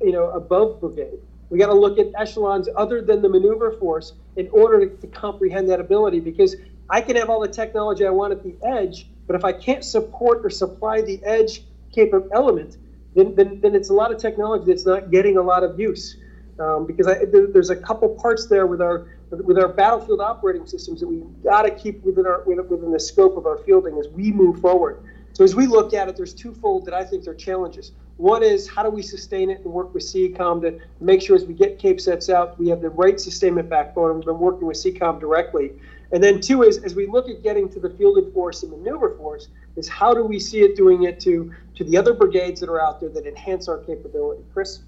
You 0.03 0.13
know, 0.13 0.31
above 0.31 0.81
brigade. 0.81 1.19
We 1.49 1.59
got 1.59 1.67
to 1.67 1.75
look 1.75 1.99
at 1.99 2.09
echelons 2.19 2.69
other 2.77 3.01
than 3.01 3.23
the 3.23 3.29
maneuver 3.29 3.73
force 3.73 4.13
in 4.37 4.49
order 4.49 4.87
to, 4.87 4.97
to 4.97 5.07
comprehend 5.07 5.71
that 5.71 5.81
ability. 5.81 6.21
Because 6.21 6.57
I 6.91 7.01
can 7.01 7.17
have 7.17 7.31
all 7.31 7.41
the 7.41 7.49
technology 7.49 8.07
I 8.07 8.11
want 8.11 8.33
at 8.33 8.43
the 8.43 8.55
edge, 8.67 9.09
but 9.27 9.37
if 9.37 9.45
I 9.45 9.53
can't 9.53 9.85
support 9.85 10.45
or 10.45 10.51
supply 10.51 11.01
the 11.01 11.23
edge 11.25 11.63
capable 11.93 12.29
element, 12.33 12.77
then, 13.15 13.35
then, 13.35 13.61
then 13.61 13.75
it's 13.75 13.89
a 13.89 13.95
lot 13.95 14.13
of 14.13 14.19
technology 14.19 14.67
that's 14.67 14.85
not 14.85 15.11
getting 15.11 15.39
a 15.39 15.43
lot 15.43 15.65
of 15.65 15.81
use. 15.81 16.17
Um, 16.59 16.87
because 16.87 17.07
I, 17.07 17.25
there, 17.25 17.47
there's 17.47 17.71
a 17.71 17.77
couple 17.77 18.09
parts 18.11 18.47
there 18.47 18.67
with 18.67 18.81
our 18.81 19.07
with 19.31 19.59
our 19.59 19.69
battlefield 19.69 20.21
operating 20.21 20.67
systems 20.67 21.01
that 21.01 21.09
we've 21.09 21.27
got 21.43 21.63
to 21.63 21.71
keep 21.71 22.03
within 22.05 22.27
our 22.27 22.43
within 22.45 22.93
the 22.93 23.01
scope 23.01 23.37
of 23.37 23.47
our 23.47 23.59
fielding 23.59 23.99
as 23.99 24.09
we 24.09 24.31
move 24.31 24.61
forward. 24.61 25.03
So 25.33 25.45
as 25.45 25.55
we 25.55 25.67
look 25.67 25.93
at 25.93 26.09
it, 26.09 26.17
there's 26.17 26.33
twofold 26.33 26.87
that 26.87 26.95
I 26.95 27.05
think 27.05 27.27
are 27.27 27.35
challenges. 27.35 27.93
One 28.17 28.43
is 28.43 28.67
how 28.67 28.83
do 28.83 28.89
we 28.89 29.03
sustain 29.03 29.51
it 29.51 29.61
and 29.65 29.67
work 29.67 29.93
with 29.93 30.03
CECOM 30.03 30.63
to 30.63 30.81
make 31.01 31.21
sure 31.21 31.37
as 31.37 31.45
we 31.45 31.53
get 31.53 31.79
CAPE 31.79 32.01
sets 32.01 32.31
out, 32.31 32.59
we 32.59 32.69
have 32.69 32.81
the 32.81 32.89
right 32.89 33.21
sustainment 33.21 33.69
backbone. 33.69 34.15
We've 34.15 34.25
been 34.25 34.39
working 34.39 34.67
with 34.67 34.79
CECOM 34.79 35.21
directly. 35.21 35.73
And 36.13 36.25
then 36.25 36.41
two 36.41 36.63
is 36.63 36.79
as 36.79 36.95
we 36.95 37.07
look 37.07 37.29
at 37.29 37.43
getting 37.43 37.69
to 37.71 37.81
the 37.81 37.91
fielded 37.91 38.33
force 38.33 38.63
and 38.63 38.73
maneuver 38.73 39.15
force, 39.19 39.49
is 39.77 39.89
how 39.89 40.15
do 40.15 40.25
we 40.25 40.39
see 40.39 40.61
it 40.61 40.75
doing 40.75 41.03
it 41.03 41.21
to 41.21 41.53
to 41.75 41.85
the 41.85 41.99
other 41.99 42.15
brigades 42.15 42.61
that 42.61 42.71
are 42.71 42.81
out 42.81 43.01
there 43.01 43.11
that 43.11 43.27
enhance 43.27 43.69
our 43.69 43.79
capability. 43.79 44.43
Chris? 44.55 44.81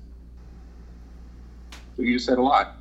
So 1.96 2.02
You 2.02 2.18
said 2.18 2.38
a 2.38 2.42
lot. 2.42 2.78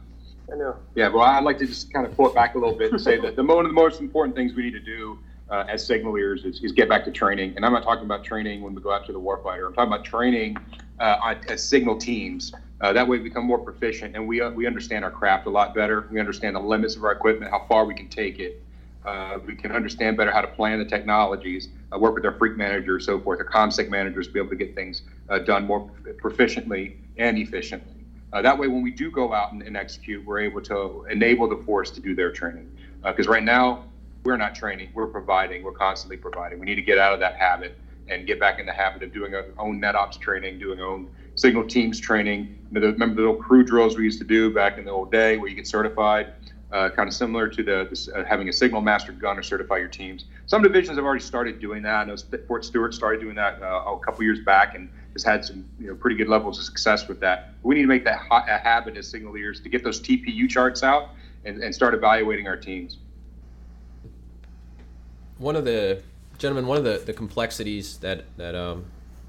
I 0.51 0.55
know. 0.55 0.77
Yeah, 0.95 1.09
well, 1.09 1.23
I'd 1.23 1.43
like 1.43 1.57
to 1.59 1.65
just 1.65 1.91
kind 1.91 2.05
of 2.05 2.15
pull 2.15 2.27
it 2.27 2.35
back 2.35 2.55
a 2.55 2.57
little 2.57 2.75
bit 2.75 2.91
and 2.91 3.01
say 3.01 3.19
that 3.19 3.35
the 3.35 3.43
one 3.43 3.65
of 3.65 3.69
the 3.69 3.75
most 3.75 3.99
important 3.99 4.35
things 4.35 4.53
we 4.53 4.63
need 4.63 4.71
to 4.71 4.79
do 4.79 5.19
uh, 5.49 5.65
as 5.67 5.87
signalers 5.87 6.45
is, 6.45 6.61
is, 6.61 6.71
get 6.71 6.89
back 6.89 7.03
to 7.05 7.11
training. 7.11 7.53
And 7.55 7.65
I'm 7.65 7.73
not 7.73 7.83
talking 7.83 8.05
about 8.05 8.23
training 8.23 8.61
when 8.61 8.73
we 8.75 8.81
go 8.81 8.91
out 8.91 9.05
to 9.07 9.13
the 9.13 9.19
warfighter. 9.19 9.67
I'm 9.67 9.73
talking 9.73 9.93
about 9.93 10.05
training 10.05 10.57
uh, 10.99 11.35
as 11.49 11.67
signal 11.67 11.97
teams. 11.97 12.53
Uh, 12.79 12.93
that 12.93 13.07
way, 13.07 13.17
we 13.17 13.23
become 13.23 13.45
more 13.45 13.57
proficient 13.57 14.15
and 14.15 14.27
we 14.27 14.41
uh, 14.41 14.51
we 14.51 14.67
understand 14.67 15.03
our 15.03 15.11
craft 15.11 15.47
a 15.47 15.49
lot 15.49 15.73
better. 15.73 16.07
We 16.11 16.19
understand 16.19 16.55
the 16.55 16.61
limits 16.61 16.95
of 16.95 17.03
our 17.03 17.11
equipment, 17.11 17.51
how 17.51 17.65
far 17.67 17.85
we 17.85 17.93
can 17.93 18.07
take 18.07 18.39
it. 18.39 18.61
Uh, 19.05 19.39
we 19.45 19.55
can 19.55 19.71
understand 19.71 20.17
better 20.17 20.31
how 20.31 20.41
to 20.41 20.47
plan 20.47 20.79
the 20.79 20.85
technologies, 20.85 21.69
uh, 21.93 21.97
work 21.97 22.13
with 22.13 22.25
our 22.25 22.33
freq 22.33 22.57
managers, 22.57 23.05
so 23.05 23.19
forth, 23.19 23.39
our 23.39 23.45
ComSec 23.45 23.89
managers, 23.89 24.27
to 24.27 24.33
be 24.33 24.39
able 24.39 24.49
to 24.49 24.55
get 24.57 24.75
things 24.75 25.03
done 25.45 25.65
more 25.65 25.89
proficiently 26.21 26.95
and 27.17 27.37
efficiently. 27.37 27.96
Uh, 28.33 28.41
that 28.41 28.57
way, 28.57 28.67
when 28.67 28.81
we 28.81 28.91
do 28.91 29.09
go 29.09 29.33
out 29.33 29.53
and, 29.53 29.61
and, 29.61 29.77
execute, 29.77 30.25
we're 30.25 30.39
able 30.39 30.61
to 30.61 31.05
enable 31.09 31.47
the 31.47 31.55
force 31.63 31.89
to 31.91 32.01
do 32.01 32.13
their 32.13 32.31
training. 32.31 32.69
Because 33.03 33.27
uh, 33.27 33.31
right 33.31 33.43
now, 33.43 33.85
we're 34.23 34.35
not 34.35 34.53
training, 34.53 34.89
we're 34.93 35.07
providing, 35.07 35.63
we're 35.63 35.71
constantly 35.71 36.17
providing. 36.17 36.59
We 36.59 36.65
need 36.65 36.75
to 36.75 36.81
get 36.81 36.97
out 36.97 37.13
of 37.13 37.19
that 37.21 37.35
habit 37.35 37.77
and 38.09 38.27
get 38.27 38.39
back 38.39 38.59
in 38.59 38.65
the 38.65 38.73
habit 38.73 39.03
of 39.03 39.13
doing 39.13 39.33
our 39.33 39.45
own 39.57 39.79
NetOps 39.79 40.19
training, 40.19 40.59
doing 40.59 40.81
our 40.81 40.87
own 40.87 41.09
signal 41.35 41.65
teams 41.65 41.99
training. 41.99 42.57
Remember 42.71 43.15
the 43.15 43.21
little 43.21 43.35
crew 43.35 43.63
drills 43.63 43.95
we 43.95 44.03
used 44.03 44.19
to 44.19 44.25
do 44.25 44.53
back 44.53 44.77
in 44.77 44.85
the 44.85 44.91
old 44.91 45.11
day 45.11 45.37
where 45.37 45.47
you 45.47 45.55
get 45.55 45.67
certified? 45.67 46.33
Uh, 46.71 46.89
kind 46.89 47.07
of 47.07 47.13
similar 47.13 47.47
to 47.47 47.63
the, 47.63 48.11
uh, 48.13 48.25
having 48.25 48.49
a 48.49 48.53
signal 48.53 48.81
master 48.81 49.13
gunner 49.13 49.41
certify 49.41 49.77
your 49.77 49.87
teams. 49.87 50.25
Some 50.47 50.61
divisions 50.61 50.97
have 50.97 51.05
already 51.05 51.23
started 51.23 51.61
doing 51.61 51.81
that. 51.83 51.95
I 51.95 52.03
know 52.03 52.17
Fort 52.45 52.65
Stewart 52.65 52.93
started 52.93 53.21
doing 53.21 53.35
that 53.35 53.61
uh, 53.61 53.93
a 53.93 53.99
couple 53.99 54.25
years 54.25 54.41
back 54.41 54.75
and 54.75 54.89
has 55.17 55.23
had 55.23 55.43
some 55.43 55.65
you 55.79 55.87
know, 55.87 55.95
pretty 55.95 56.15
good 56.15 56.27
levels 56.27 56.59
of 56.59 56.65
success 56.65 57.07
with 57.07 57.19
that. 57.19 57.53
We 57.63 57.75
need 57.75 57.81
to 57.81 57.87
make 57.87 58.05
that 58.05 58.21
a 58.29 58.57
habit 58.57 58.95
as 58.97 59.07
signal 59.09 59.33
leaders 59.33 59.59
to 59.61 59.69
get 59.69 59.83
those 59.83 59.99
TPU 59.99 60.47
charts 60.49 60.83
out 60.83 61.09
and, 61.45 61.61
and 61.63 61.73
start 61.73 61.93
evaluating 61.93 62.47
our 62.47 62.57
teams. 62.57 62.97
One 65.37 65.55
of 65.55 65.65
the 65.65 66.01
gentlemen, 66.37 66.67
one 66.67 66.77
of 66.77 66.83
the, 66.83 67.01
the 67.05 67.13
complexities 67.13 67.97
that 67.97 68.25
that 68.37 68.55
um, 68.55 68.85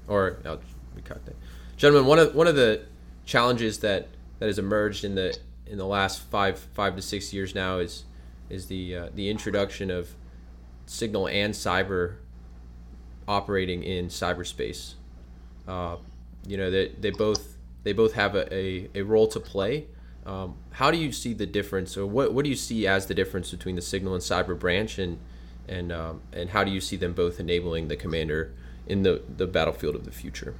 or 0.07 0.37
I'll 0.45 0.61
recut 0.95 1.25
that. 1.25 1.35
Gentlemen, 1.77 2.07
one 2.07 2.19
of 2.19 2.35
one 2.35 2.47
of 2.47 2.55
the 2.55 2.83
challenges 3.25 3.79
that 3.79 4.07
that 4.39 4.47
has 4.47 4.59
emerged 4.59 5.03
in 5.03 5.15
the 5.15 5.37
in 5.67 5.77
the 5.77 5.85
last 5.85 6.21
five 6.21 6.59
five 6.59 6.95
to 6.95 7.01
six 7.01 7.33
years 7.33 7.53
now 7.53 7.77
is 7.77 8.05
is 8.49 8.67
the 8.67 8.95
uh, 8.95 9.09
the 9.13 9.29
introduction 9.29 9.91
of 9.91 10.09
signal 10.85 11.27
and 11.27 11.53
cyber 11.53 12.15
operating 13.27 13.83
in 13.83 14.07
cyberspace. 14.07 14.95
Uh, 15.69 15.97
you 16.47 16.57
know 16.57 16.71
they, 16.71 16.87
they 16.99 17.11
both 17.11 17.57
they 17.83 17.93
both 17.93 18.13
have 18.13 18.33
a, 18.35 18.51
a, 18.53 18.89
a 18.95 19.01
role 19.03 19.27
to 19.27 19.39
play. 19.39 19.85
Um, 20.25 20.55
how 20.71 20.91
do 20.91 20.97
you 20.97 21.11
see 21.11 21.33
the 21.33 21.45
difference, 21.45 21.95
or 21.95 22.05
what, 22.05 22.33
what 22.33 22.43
do 22.43 22.49
you 22.49 22.55
see 22.55 22.87
as 22.87 23.05
the 23.05 23.13
difference 23.13 23.51
between 23.51 23.75
the 23.75 23.81
signal 23.81 24.15
and 24.15 24.23
cyber 24.23 24.57
branch, 24.57 24.97
and 24.97 25.19
and 25.67 25.91
um, 25.91 26.21
and 26.33 26.49
how 26.49 26.63
do 26.63 26.71
you 26.71 26.81
see 26.81 26.95
them 26.95 27.13
both 27.13 27.39
enabling 27.39 27.87
the 27.87 27.95
commander 27.95 28.51
in 28.87 29.03
the, 29.03 29.21
the 29.37 29.45
battlefield 29.45 29.95
of 29.95 30.05
the 30.05 30.11
future? 30.11 30.55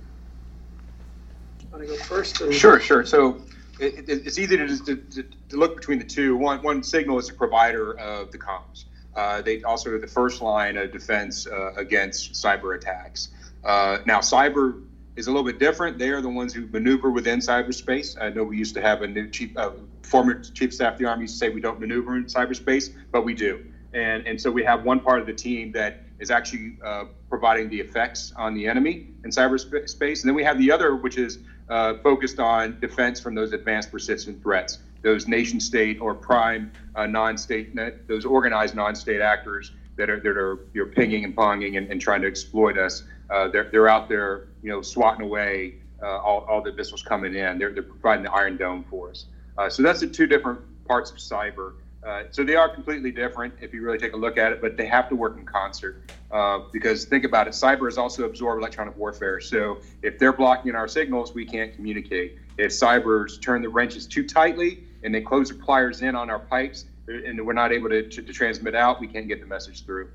Want 1.71 1.83
to 1.83 1.87
go 1.87 1.97
first? 1.97 2.39
Or? 2.41 2.51
Sure, 2.51 2.79
sure. 2.79 3.03
So 3.03 3.41
it, 3.79 4.09
it, 4.09 4.27
it's 4.27 4.37
easy 4.37 4.57
to, 4.57 4.77
to, 4.85 4.95
to, 5.23 5.57
look 5.57 5.75
between 5.75 5.97
the 5.97 6.05
two. 6.05 6.37
One, 6.37 6.61
one 6.61 6.83
signal 6.83 7.17
is 7.17 7.29
a 7.29 7.33
provider 7.33 7.97
of 7.97 8.31
the 8.31 8.37
comms. 8.37 8.85
Uh, 9.15 9.41
they 9.41 9.63
also 9.63 9.91
are 9.91 9.99
the 9.99 10.07
first 10.07 10.41
line 10.41 10.77
of 10.77 10.91
defense 10.91 11.47
uh, 11.47 11.73
against 11.75 12.33
cyber 12.33 12.75
attacks. 12.75 13.29
Uh, 13.63 13.99
now, 14.05 14.19
cyber 14.19 14.81
is 15.19 15.27
a 15.27 15.31
little 15.31 15.45
bit 15.45 15.59
different. 15.59 15.97
They 15.97 16.09
are 16.09 16.21
the 16.21 16.29
ones 16.29 16.53
who 16.53 16.65
maneuver 16.67 17.11
within 17.11 17.39
cyberspace. 17.39 18.19
I 18.21 18.29
know 18.29 18.45
we 18.45 18.57
used 18.57 18.73
to 18.75 18.81
have 18.81 19.01
a 19.01 19.07
new 19.07 19.29
chief, 19.29 19.55
uh, 19.57 19.71
former 20.01 20.41
chief 20.41 20.69
of 20.69 20.73
staff 20.73 20.93
of 20.93 20.99
the 20.99 21.05
army 21.05 21.23
used 21.23 21.33
to 21.33 21.39
say 21.39 21.49
we 21.49 21.59
don't 21.59 21.79
maneuver 21.79 22.15
in 22.15 22.25
cyberspace, 22.25 22.95
but 23.11 23.25
we 23.25 23.33
do. 23.33 23.65
And, 23.93 24.25
and 24.25 24.39
so 24.39 24.49
we 24.49 24.63
have 24.63 24.85
one 24.85 25.01
part 25.01 25.19
of 25.19 25.27
the 25.27 25.33
team 25.33 25.73
that 25.73 26.03
is 26.19 26.31
actually 26.31 26.77
uh, 26.85 27.05
providing 27.29 27.69
the 27.69 27.81
effects 27.81 28.31
on 28.37 28.53
the 28.53 28.65
enemy 28.65 29.07
in 29.25 29.29
cyberspace. 29.29 30.21
And 30.21 30.29
then 30.29 30.35
we 30.35 30.43
have 30.43 30.57
the 30.57 30.71
other, 30.71 30.95
which 30.95 31.17
is 31.17 31.39
uh, 31.69 31.95
focused 32.01 32.39
on 32.39 32.79
defense 32.79 33.19
from 33.19 33.35
those 33.35 33.51
advanced 33.51 33.91
persistent 33.91 34.41
threats, 34.41 34.79
those 35.01 35.27
nation 35.27 35.59
state 35.59 35.99
or 35.99 36.15
prime 36.15 36.71
uh, 36.95 37.05
non 37.05 37.37
state, 37.37 37.75
those 38.07 38.25
organized 38.25 38.73
non 38.73 38.95
state 38.95 39.19
actors 39.19 39.73
that 39.97 40.09
are, 40.09 40.19
that 40.21 40.37
are 40.37 40.59
you're 40.73 40.85
pinging 40.85 41.25
and 41.25 41.35
ponging 41.35 41.77
and, 41.77 41.91
and 41.91 41.99
trying 41.99 42.21
to 42.21 42.27
exploit 42.27 42.77
us. 42.77 43.03
Uh, 43.29 43.47
they're, 43.49 43.69
they're 43.69 43.89
out 43.89 44.09
there, 44.09 44.47
you 44.61 44.69
know, 44.69 44.81
swatting 44.81 45.25
away 45.25 45.75
uh, 46.01 46.17
all, 46.17 46.45
all 46.49 46.61
the 46.61 46.73
missiles 46.73 47.03
coming 47.03 47.35
in. 47.35 47.57
They're, 47.57 47.73
they're 47.73 47.83
providing 47.83 48.23
the 48.23 48.31
Iron 48.31 48.57
Dome 48.57 48.85
for 48.89 49.09
us. 49.09 49.25
Uh, 49.57 49.69
so 49.69 49.83
that's 49.83 49.99
the 49.99 50.07
two 50.07 50.27
different 50.27 50.59
parts 50.87 51.11
of 51.11 51.17
cyber. 51.17 51.73
Uh, 52.05 52.23
so 52.31 52.45
they 52.45 52.55
are 52.55 52.69
completely 52.69 53.11
different 53.11 53.53
if 53.59 53.73
you 53.73 53.81
really 53.81 53.97
take 53.97 54.13
a 54.13 54.17
look 54.17 54.37
at 54.37 54.53
it, 54.53 54.61
but 54.61 54.77
they 54.77 54.85
have 54.85 55.09
to 55.09 55.15
work 55.15 55.37
in 55.37 55.45
concert. 55.45 56.09
Uh, 56.31 56.59
because 56.71 57.03
think 57.05 57.25
about 57.25 57.47
it, 57.47 57.51
cyber 57.51 57.89
is 57.89 57.97
also 57.97 58.23
absorbed 58.23 58.61
electronic 58.61 58.95
warfare. 58.95 59.41
So 59.41 59.79
if 60.01 60.17
they're 60.17 60.33
blocking 60.33 60.75
our 60.75 60.87
signals, 60.87 61.33
we 61.33 61.45
can't 61.45 61.73
communicate. 61.75 62.37
If 62.57 62.71
cybers 62.71 63.41
turn 63.41 63.61
the 63.61 63.69
wrenches 63.69 64.07
too 64.07 64.25
tightly 64.25 64.85
and 65.03 65.13
they 65.13 65.21
close 65.21 65.49
the 65.49 65.55
pliers 65.55 66.01
in 66.01 66.15
on 66.15 66.29
our 66.29 66.39
pipes, 66.39 66.85
and 67.07 67.43
we're 67.45 67.53
not 67.53 67.71
able 67.71 67.89
to, 67.89 68.07
to, 68.07 68.21
to 68.21 68.33
transmit 68.33 68.75
out, 68.75 69.01
we 69.01 69.07
can't 69.07 69.27
get 69.27 69.41
the 69.41 69.47
message 69.47 69.83
through. 69.85 70.09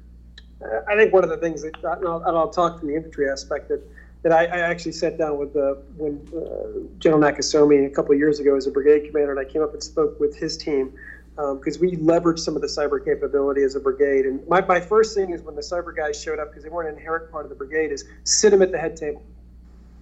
Uh, 0.62 0.80
I 0.88 0.94
think 0.96 1.12
one 1.12 1.24
of 1.24 1.30
the 1.30 1.36
things 1.36 1.62
that, 1.62 1.74
and 1.82 2.08
I'll, 2.08 2.22
and 2.22 2.36
I'll 2.36 2.50
talk 2.50 2.78
from 2.78 2.88
the 2.88 2.94
infantry 2.94 3.28
aspect 3.28 3.68
that 3.68 3.82
that 4.24 4.32
I, 4.32 4.46
I, 4.46 4.58
actually 4.60 4.92
sat 4.92 5.18
down 5.18 5.38
with 5.38 5.52
the, 5.52 5.82
when 5.98 6.18
uh, 6.34 6.80
General 6.98 7.20
Nakasone 7.20 7.86
a 7.86 7.90
couple 7.90 8.14
years 8.14 8.40
ago 8.40 8.56
as 8.56 8.66
a 8.66 8.70
brigade 8.70 9.06
commander, 9.06 9.32
and 9.32 9.38
I 9.38 9.44
came 9.44 9.62
up 9.62 9.74
and 9.74 9.82
spoke 9.82 10.18
with 10.18 10.34
his 10.34 10.56
team 10.56 10.94
because 11.36 11.76
um, 11.76 11.80
we 11.82 11.92
leveraged 11.96 12.38
some 12.38 12.56
of 12.56 12.62
the 12.62 12.68
cyber 12.68 13.04
capability 13.04 13.62
as 13.62 13.74
a 13.74 13.80
brigade. 13.80 14.24
And 14.24 14.46
my, 14.48 14.62
my 14.62 14.80
first 14.80 15.14
thing 15.14 15.30
is 15.30 15.42
when 15.42 15.54
the 15.54 15.60
cyber 15.60 15.94
guys 15.94 16.20
showed 16.20 16.38
up, 16.38 16.48
because 16.48 16.62
they 16.62 16.70
weren't 16.70 16.88
an 16.88 16.96
inherent 16.96 17.30
part 17.30 17.44
of 17.44 17.50
the 17.50 17.54
brigade, 17.54 17.92
is 17.92 18.06
sit 18.24 18.50
them 18.50 18.62
at 18.62 18.72
the 18.72 18.78
head 18.78 18.96
table. 18.96 19.22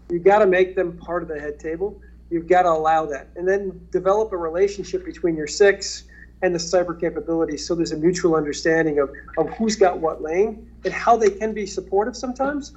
You've 0.09 0.23
got 0.23 0.39
to 0.39 0.47
make 0.47 0.77
them 0.77 0.97
part 0.99 1.23
of 1.23 1.29
the 1.29 1.41
head 1.41 1.59
table. 1.59 2.01
You've 2.31 2.47
got 2.47 2.63
to 2.63 2.71
allow 2.71 3.07
that. 3.07 3.27
And 3.35 3.49
then 3.49 3.89
develop 3.91 4.31
a 4.31 4.37
relationship 4.37 5.05
between 5.05 5.37
your 5.37 5.49
six 5.49 6.05
and 6.43 6.55
the 6.55 6.59
cyber 6.59 6.99
capabilities 6.99 7.67
so 7.67 7.75
there's 7.75 7.93
a 7.93 7.97
mutual 7.97 8.37
understanding 8.37 8.99
of, 8.99 9.11
of 9.39 9.49
who's 9.51 9.77
got 9.77 9.99
what 9.99 10.23
lane 10.23 10.71
and 10.85 10.93
how 10.93 11.17
they 11.17 11.31
can 11.31 11.53
be 11.53 11.67
supportive 11.67 12.17
sometimes. 12.17 12.73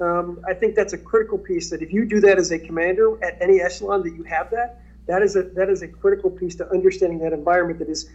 Um, 0.00 0.42
I 0.48 0.54
think 0.54 0.74
that's 0.74 0.94
a 0.94 0.98
critical 0.98 1.36
piece 1.36 1.68
that 1.70 1.82
if 1.82 1.92
you 1.92 2.06
do 2.06 2.20
that 2.20 2.38
as 2.38 2.52
a 2.52 2.58
commander 2.58 3.22
at 3.22 3.36
any 3.40 3.60
echelon 3.60 4.02
that 4.04 4.14
you 4.14 4.22
have 4.24 4.50
that, 4.50 4.80
that 5.06 5.22
is 5.22 5.36
a 5.36 5.42
that 5.42 5.68
is 5.68 5.82
a 5.82 5.88
critical 5.88 6.30
piece 6.30 6.54
to 6.56 6.70
understanding 6.70 7.18
that 7.18 7.32
environment 7.32 7.78
that 7.80 7.88
is 7.88 8.08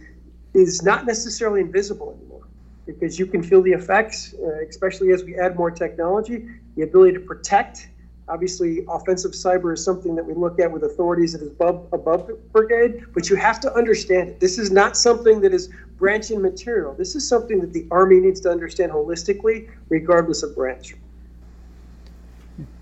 is 0.54 0.82
not 0.82 1.06
necessarily 1.06 1.60
invisible 1.60 2.16
anymore 2.18 2.46
because 2.86 3.18
you 3.18 3.26
can 3.26 3.42
feel 3.42 3.62
the 3.62 3.72
effects, 3.72 4.34
uh, 4.42 4.64
especially 4.68 5.12
as 5.12 5.24
we 5.24 5.36
add 5.36 5.56
more 5.56 5.70
technology, 5.70 6.48
the 6.76 6.82
ability 6.82 7.12
to 7.12 7.20
protect. 7.20 7.88
Obviously, 8.28 8.84
offensive 8.88 9.32
cyber 9.32 9.74
is 9.74 9.84
something 9.84 10.14
that 10.16 10.24
we 10.24 10.34
look 10.34 10.58
at 10.58 10.70
with 10.70 10.82
authorities 10.84 11.32
that 11.32 11.42
is 11.42 11.48
above, 11.48 11.86
above 11.92 12.30
brigade, 12.52 13.04
but 13.12 13.28
you 13.28 13.36
have 13.36 13.60
to 13.60 13.72
understand 13.74 14.28
it. 14.28 14.40
This 14.40 14.58
is 14.58 14.70
not 14.70 14.96
something 14.96 15.40
that 15.42 15.52
is 15.52 15.68
branching 15.96 16.42
material. 16.42 16.94
This 16.94 17.14
is 17.14 17.28
something 17.28 17.60
that 17.60 17.72
the 17.72 17.86
Army 17.90 18.18
needs 18.18 18.40
to 18.40 18.50
understand 18.50 18.90
holistically, 18.90 19.68
regardless 19.88 20.42
of 20.42 20.56
branch. 20.56 20.94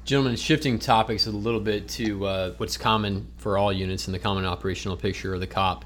Gentlemen, 0.04 0.36
shifting 0.36 0.78
topics 0.78 1.26
a 1.26 1.30
little 1.30 1.60
bit 1.60 1.88
to 1.88 2.26
uh, 2.26 2.52
what's 2.58 2.76
common 2.76 3.26
for 3.38 3.56
all 3.56 3.72
units 3.72 4.06
in 4.06 4.12
the 4.12 4.18
Common 4.18 4.44
Operational 4.44 4.98
Picture 4.98 5.32
or 5.32 5.38
the 5.38 5.46
COP. 5.46 5.82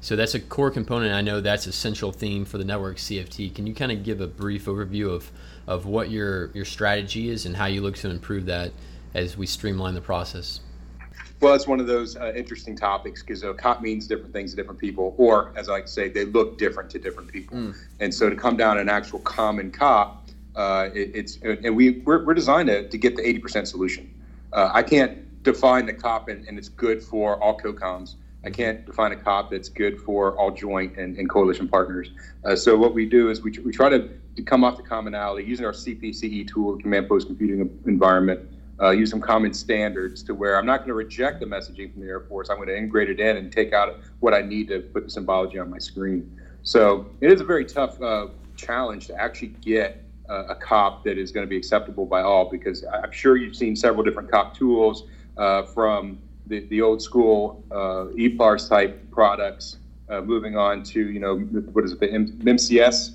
So 0.00 0.16
that's 0.16 0.34
a 0.34 0.40
core 0.40 0.70
component. 0.70 1.12
I 1.12 1.20
know 1.20 1.42
that's 1.42 1.66
a 1.66 1.72
central 1.72 2.10
theme 2.10 2.46
for 2.46 2.56
the 2.56 2.64
network 2.64 2.96
CFT. 2.96 3.54
Can 3.54 3.66
you 3.66 3.74
kind 3.74 3.92
of 3.92 4.02
give 4.02 4.22
a 4.22 4.26
brief 4.26 4.64
overview 4.64 5.10
of, 5.10 5.30
of 5.66 5.84
what 5.84 6.10
your, 6.10 6.50
your 6.52 6.64
strategy 6.64 7.28
is 7.28 7.44
and 7.44 7.54
how 7.54 7.66
you 7.66 7.82
look 7.82 7.96
to 7.96 8.08
improve 8.08 8.46
that 8.46 8.72
as 9.12 9.36
we 9.36 9.44
streamline 9.44 9.92
the 9.92 10.00
process? 10.00 10.60
Well, 11.40 11.52
it's 11.52 11.66
one 11.66 11.78
of 11.78 11.86
those 11.86 12.16
uh, 12.16 12.32
interesting 12.34 12.74
topics 12.74 13.22
because 13.22 13.44
uh, 13.44 13.52
COP 13.52 13.82
means 13.82 14.06
different 14.06 14.32
things 14.32 14.52
to 14.52 14.56
different 14.56 14.80
people, 14.80 15.14
or 15.18 15.52
as 15.56 15.68
I 15.68 15.72
like 15.72 15.84
to 15.84 15.92
say, 15.92 16.08
they 16.08 16.24
look 16.24 16.56
different 16.56 16.88
to 16.92 16.98
different 16.98 17.30
people. 17.30 17.58
Mm. 17.58 17.76
And 18.00 18.14
so 18.14 18.30
to 18.30 18.34
come 18.34 18.56
down 18.56 18.78
an 18.78 18.88
actual 18.88 19.18
common 19.18 19.70
COP 19.70 20.24
uh, 20.56 20.88
it, 20.94 21.10
it's 21.14 21.38
and 21.42 21.76
we 21.76 22.00
we're, 22.00 22.24
we're 22.24 22.34
designed 22.34 22.68
to, 22.68 22.88
to 22.88 22.98
get 22.98 23.16
the 23.16 23.22
80% 23.22 23.66
solution. 23.66 24.12
Uh, 24.52 24.70
I 24.72 24.82
can't 24.82 25.42
define 25.42 25.86
the 25.86 25.92
COP 25.92 26.28
and, 26.28 26.46
and, 26.48 26.58
it's 26.58 26.68
good 26.68 27.02
for 27.02 27.42
all 27.42 27.58
COCOMs. 27.58 28.16
I 28.44 28.50
can't 28.50 28.84
define 28.86 29.12
a 29.12 29.16
COP 29.16 29.50
that's 29.50 29.68
good 29.68 30.00
for 30.00 30.36
all 30.38 30.50
joint 30.50 30.96
and, 30.96 31.16
and 31.16 31.28
coalition 31.28 31.68
partners. 31.68 32.10
Uh, 32.44 32.56
so 32.56 32.76
what 32.76 32.94
we 32.94 33.06
do 33.06 33.30
is 33.30 33.42
we, 33.42 33.50
we 33.64 33.72
try 33.72 33.88
to, 33.88 34.08
to 34.36 34.42
come 34.42 34.64
off 34.64 34.76
the 34.76 34.82
commonality 34.82 35.46
using 35.46 35.66
our 35.66 35.72
CPCE 35.72 36.48
tool, 36.48 36.78
command 36.78 37.08
post 37.08 37.26
computing 37.26 37.60
environment. 37.86 38.40
Uh, 38.80 38.90
use 38.90 39.10
some 39.10 39.20
common 39.20 39.52
standards 39.52 40.22
to 40.22 40.34
where 40.34 40.56
I'm 40.56 40.66
not 40.66 40.78
going 40.78 40.88
to 40.88 40.94
reject 40.94 41.40
the 41.40 41.46
messaging 41.46 41.92
from 41.92 42.02
the 42.02 42.08
Air 42.08 42.20
Force. 42.20 42.48
I'm 42.48 42.56
going 42.56 42.68
to 42.68 42.76
integrate 42.76 43.10
it 43.10 43.18
in 43.18 43.36
and 43.36 43.50
take 43.50 43.72
out 43.72 43.98
what 44.20 44.34
I 44.34 44.42
need 44.42 44.68
to 44.68 44.80
put 44.80 45.04
the 45.04 45.10
symbology 45.10 45.58
on 45.58 45.68
my 45.68 45.78
screen. 45.78 46.40
So 46.62 47.06
it 47.20 47.32
is 47.32 47.40
a 47.40 47.44
very 47.44 47.64
tough 47.64 48.00
uh, 48.00 48.28
challenge 48.54 49.08
to 49.08 49.20
actually 49.20 49.48
get 49.62 50.04
a 50.28 50.54
COP 50.54 51.04
that 51.04 51.18
is 51.18 51.32
going 51.32 51.46
to 51.46 51.48
be 51.48 51.56
acceptable 51.56 52.04
by 52.04 52.22
all 52.22 52.50
because 52.50 52.84
I'm 52.84 53.12
sure 53.12 53.36
you've 53.36 53.56
seen 53.56 53.74
several 53.74 54.04
different 54.04 54.30
COP 54.30 54.54
tools 54.54 55.04
uh, 55.36 55.62
from 55.62 56.18
the, 56.46 56.60
the 56.66 56.82
old 56.82 57.00
school 57.02 57.62
uh, 57.70 58.06
EPARS 58.16 58.68
type 58.68 59.10
products 59.10 59.78
uh, 60.08 60.20
moving 60.20 60.56
on 60.56 60.82
to, 60.82 61.10
you 61.10 61.20
know, 61.20 61.38
what 61.38 61.84
is 61.84 61.92
it, 61.92 62.00
MCS, 62.00 63.12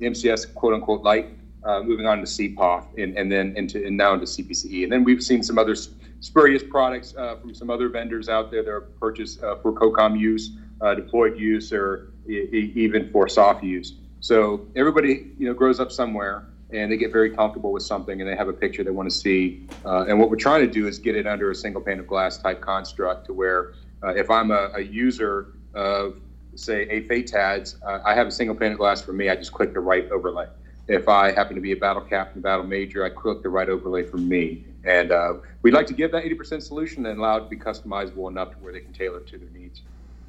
MCS 0.00 0.54
quote 0.54 0.74
unquote 0.74 1.02
light, 1.02 1.28
uh, 1.64 1.82
moving 1.82 2.06
on 2.06 2.18
to 2.18 2.24
CPOF 2.24 2.86
and, 3.02 3.16
and 3.16 3.30
then 3.30 3.56
into 3.56 3.84
and 3.84 3.96
now 3.96 4.14
into 4.14 4.26
CPCE. 4.26 4.84
And 4.84 4.92
then 4.92 5.04
we've 5.04 5.22
seen 5.22 5.42
some 5.42 5.58
other 5.58 5.76
spurious 6.20 6.62
products 6.62 7.14
uh, 7.16 7.36
from 7.36 7.54
some 7.54 7.70
other 7.70 7.88
vendors 7.88 8.28
out 8.28 8.50
there 8.50 8.62
that 8.62 8.70
are 8.70 8.80
purchased 8.82 9.42
uh, 9.42 9.56
for 9.56 9.72
COCOM 9.72 10.18
use, 10.18 10.50
deployed 10.94 11.38
use, 11.38 11.72
or 11.72 12.12
e- 12.28 12.72
even 12.74 13.10
for 13.10 13.28
SOF 13.28 13.62
use. 13.62 13.94
So 14.20 14.66
everybody, 14.74 15.32
you 15.38 15.46
know, 15.46 15.54
grows 15.54 15.80
up 15.80 15.92
somewhere 15.92 16.46
and 16.70 16.90
they 16.90 16.96
get 16.96 17.12
very 17.12 17.30
comfortable 17.30 17.72
with 17.72 17.82
something 17.82 18.20
and 18.20 18.28
they 18.28 18.36
have 18.36 18.48
a 18.48 18.52
picture 18.52 18.82
they 18.82 18.90
want 18.90 19.10
to 19.10 19.16
see. 19.16 19.66
Uh, 19.84 20.06
and 20.08 20.18
what 20.18 20.30
we're 20.30 20.36
trying 20.36 20.62
to 20.62 20.72
do 20.72 20.86
is 20.86 20.98
get 20.98 21.16
it 21.16 21.26
under 21.26 21.50
a 21.50 21.54
single 21.54 21.80
pane 21.80 22.00
of 22.00 22.06
glass 22.06 22.38
type 22.38 22.60
construct 22.60 23.26
to 23.26 23.32
where 23.32 23.74
uh, 24.02 24.08
if 24.08 24.30
I'm 24.30 24.50
a, 24.50 24.70
a, 24.74 24.80
user 24.80 25.54
of 25.74 26.16
say 26.54 26.82
a 26.88 27.02
AFATDS, 27.02 27.76
uh, 27.84 28.00
I 28.04 28.14
have 28.14 28.26
a 28.26 28.30
single 28.30 28.56
pane 28.56 28.72
of 28.72 28.78
glass 28.78 29.00
for 29.00 29.12
me. 29.12 29.28
I 29.28 29.36
just 29.36 29.52
click 29.52 29.72
the 29.72 29.80
right 29.80 30.10
overlay. 30.10 30.48
If 30.88 31.08
I 31.08 31.32
happen 31.32 31.56
to 31.56 31.60
be 31.60 31.72
a 31.72 31.76
battle 31.76 32.02
captain, 32.02 32.40
battle 32.40 32.64
major, 32.64 33.04
I 33.04 33.10
click 33.10 33.42
the 33.42 33.48
right 33.48 33.68
overlay 33.68 34.04
for 34.04 34.18
me. 34.18 34.64
And 34.84 35.10
uh, 35.10 35.34
we'd 35.62 35.74
like 35.74 35.86
to 35.88 35.94
give 35.94 36.12
that 36.12 36.24
80% 36.24 36.62
solution 36.62 37.06
and 37.06 37.18
allow 37.18 37.38
it 37.38 37.40
to 37.40 37.48
be 37.48 37.56
customizable 37.56 38.30
enough 38.30 38.52
to 38.52 38.56
where 38.58 38.72
they 38.72 38.80
can 38.80 38.92
tailor 38.92 39.20
to 39.20 39.38
their 39.38 39.48
needs. 39.50 39.82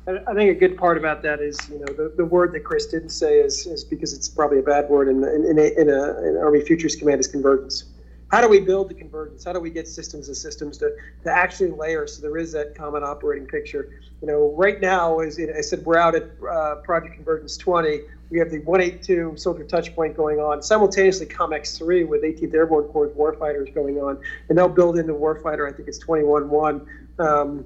I 0.08 0.34
think 0.34 0.56
a 0.56 0.58
good 0.58 0.78
part 0.78 0.98
about 0.98 1.22
that 1.24 1.42
is, 1.42 1.58
you 1.70 1.80
know, 1.80 1.86
the, 1.86 2.14
the 2.16 2.24
word 2.24 2.54
that 2.54 2.64
Chris 2.64 2.86
didn't 2.86 3.10
say 3.10 3.40
is, 3.40 3.68
is 3.68 3.84
because 3.84 4.14
it's 4.14 4.30
probably 4.30 4.60
a 4.60 4.64
bad 4.64 4.90
word 4.90 5.10
in, 5.10 5.22
in, 5.22 5.46
in, 5.46 5.60
a, 5.60 5.82
in, 5.82 5.90
a, 5.90 6.30
in 6.30 6.38
Army 6.38 6.62
Futures 6.62 6.96
Command 6.96 7.20
is 7.20 7.28
convergence. 7.28 7.84
How 8.30 8.42
do 8.42 8.48
we 8.48 8.62
build 8.62 8.90
the 8.90 8.94
convergence? 8.94 9.44
How 9.44 9.52
do 9.54 9.60
we 9.60 9.70
get 9.70 9.88
systems 9.88 10.28
and 10.28 10.36
systems 10.36 10.78
to, 10.78 10.96
to 11.24 11.32
actually 11.32 11.72
layer 11.72 12.08
so 12.08 12.22
there 12.22 12.38
is 12.38 12.54
that 12.54 12.74
common 12.76 13.04
operating 13.04 13.48
picture? 13.48 14.02
You 14.22 14.28
know, 14.28 14.54
right 14.58 14.80
now, 14.80 15.20
as 15.20 15.40
I 15.40 15.62
said, 15.62 15.86
we're 15.86 15.98
out 15.98 16.16
at 16.16 16.30
uh, 16.50 16.76
Project 16.84 17.16
Convergence 17.16 17.58
20. 17.58 18.02
We 18.30 18.40
have 18.40 18.50
the 18.50 18.60
182 18.60 19.36
Soldier 19.36 19.66
Touchpoint 19.66 20.16
going 20.16 20.40
on, 20.40 20.62
simultaneously 20.62 21.26
COMEX 21.26 21.78
3 21.78 22.06
with 22.06 22.24
18th 22.24 22.54
Airborne 22.54 22.86
Corps 22.86 23.10
Warfighters 23.10 23.74
going 23.74 23.98
on, 23.98 24.20
and 24.50 24.58
they'll 24.58 24.68
build 24.70 24.98
into 24.98 25.14
Warfighter, 25.14 25.70
I 25.70 25.76
think 25.76 25.88
it's 25.88 26.04
21-1. 26.04 26.86
Um, 27.20 27.66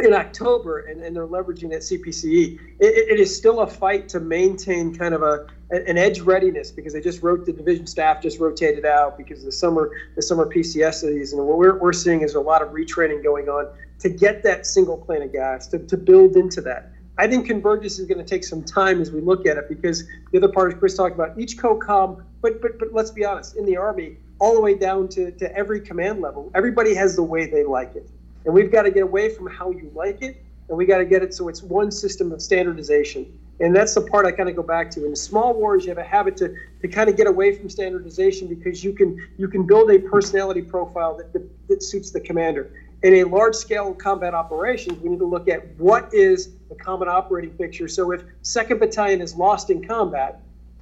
in 0.00 0.14
October, 0.14 0.80
and, 0.80 1.02
and 1.02 1.14
they're 1.14 1.26
leveraging 1.26 1.70
that 1.70 1.80
CPCE. 1.80 2.58
It, 2.78 3.08
it 3.10 3.20
is 3.20 3.34
still 3.34 3.60
a 3.60 3.66
fight 3.66 4.08
to 4.08 4.20
maintain 4.20 4.94
kind 4.94 5.14
of 5.14 5.22
a 5.22 5.46
an 5.70 5.98
edge 5.98 6.20
readiness 6.20 6.70
because 6.70 6.94
they 6.94 7.00
just 7.00 7.22
wrote 7.22 7.44
the 7.44 7.52
division 7.52 7.86
staff 7.86 8.22
just 8.22 8.38
rotated 8.38 8.86
out 8.86 9.18
because 9.18 9.44
the 9.44 9.52
summer 9.52 9.90
the 10.14 10.22
summer 10.22 10.46
PCS 10.46 11.00
season. 11.00 11.38
And 11.38 11.48
what 11.48 11.58
we're, 11.58 11.78
we're 11.78 11.92
seeing 11.92 12.22
is 12.22 12.34
a 12.34 12.40
lot 12.40 12.62
of 12.62 12.70
retraining 12.70 13.22
going 13.22 13.48
on 13.48 13.68
to 13.98 14.08
get 14.08 14.42
that 14.44 14.64
single 14.64 14.96
plane 14.96 15.22
of 15.22 15.32
gas 15.32 15.66
to, 15.68 15.78
to 15.78 15.96
build 15.96 16.36
into 16.36 16.62
that. 16.62 16.90
I 17.18 17.26
think 17.26 17.46
convergence 17.46 17.98
is 17.98 18.06
going 18.06 18.18
to 18.18 18.24
take 18.24 18.44
some 18.44 18.62
time 18.62 19.00
as 19.00 19.10
we 19.10 19.20
look 19.20 19.44
at 19.44 19.56
it 19.56 19.68
because 19.68 20.04
the 20.30 20.38
other 20.38 20.48
part, 20.48 20.72
as 20.72 20.78
Chris 20.78 20.96
talked 20.96 21.14
about, 21.14 21.36
each 21.36 21.58
COCOM, 21.58 22.22
but 22.40 22.62
but 22.62 22.78
but 22.78 22.92
let's 22.92 23.10
be 23.10 23.24
honest, 23.24 23.56
in 23.56 23.66
the 23.66 23.76
Army, 23.76 24.16
all 24.38 24.54
the 24.54 24.60
way 24.60 24.74
down 24.74 25.08
to, 25.08 25.32
to 25.32 25.54
every 25.54 25.80
command 25.80 26.20
level, 26.20 26.50
everybody 26.54 26.94
has 26.94 27.16
the 27.16 27.22
way 27.22 27.46
they 27.46 27.64
like 27.64 27.94
it. 27.96 28.08
And 28.44 28.54
we've 28.54 28.70
got 28.70 28.82
to 28.82 28.90
get 28.90 29.02
away 29.02 29.28
from 29.34 29.46
how 29.46 29.70
you 29.70 29.90
like 29.94 30.22
it, 30.22 30.42
and 30.68 30.76
we 30.76 30.86
got 30.86 30.98
to 30.98 31.04
get 31.04 31.22
it 31.22 31.34
so 31.34 31.48
it's 31.48 31.62
one 31.62 31.90
system 31.90 32.32
of 32.32 32.42
standardization. 32.42 33.38
And 33.60 33.74
that's 33.74 33.94
the 33.94 34.02
part 34.02 34.24
I 34.24 34.32
kind 34.32 34.48
of 34.48 34.54
go 34.54 34.62
back 34.62 34.90
to. 34.92 35.04
In 35.04 35.16
small 35.16 35.54
wars, 35.54 35.84
you 35.84 35.90
have 35.90 35.98
a 35.98 36.04
habit 36.04 36.36
to, 36.38 36.54
to 36.80 36.88
kind 36.88 37.10
of 37.10 37.16
get 37.16 37.26
away 37.26 37.56
from 37.56 37.68
standardization 37.68 38.46
because 38.46 38.84
you 38.84 38.92
can 38.92 39.28
you 39.36 39.48
can 39.48 39.66
build 39.66 39.90
a 39.90 39.98
personality 39.98 40.62
profile 40.62 41.16
that, 41.16 41.32
that, 41.32 41.68
that 41.68 41.82
suits 41.82 42.10
the 42.10 42.20
commander. 42.20 42.70
In 43.02 43.14
a 43.14 43.24
large 43.24 43.54
scale 43.54 43.94
combat 43.94 44.34
operations, 44.34 45.00
we 45.00 45.08
need 45.08 45.18
to 45.18 45.26
look 45.26 45.48
at 45.48 45.74
what 45.76 46.12
is 46.12 46.50
the 46.68 46.74
common 46.74 47.08
operating 47.08 47.50
picture. 47.50 47.88
So 47.88 48.12
if 48.12 48.22
second 48.42 48.78
battalion 48.78 49.20
is 49.20 49.34
lost 49.36 49.70
in 49.70 49.86
combat, 49.86 50.40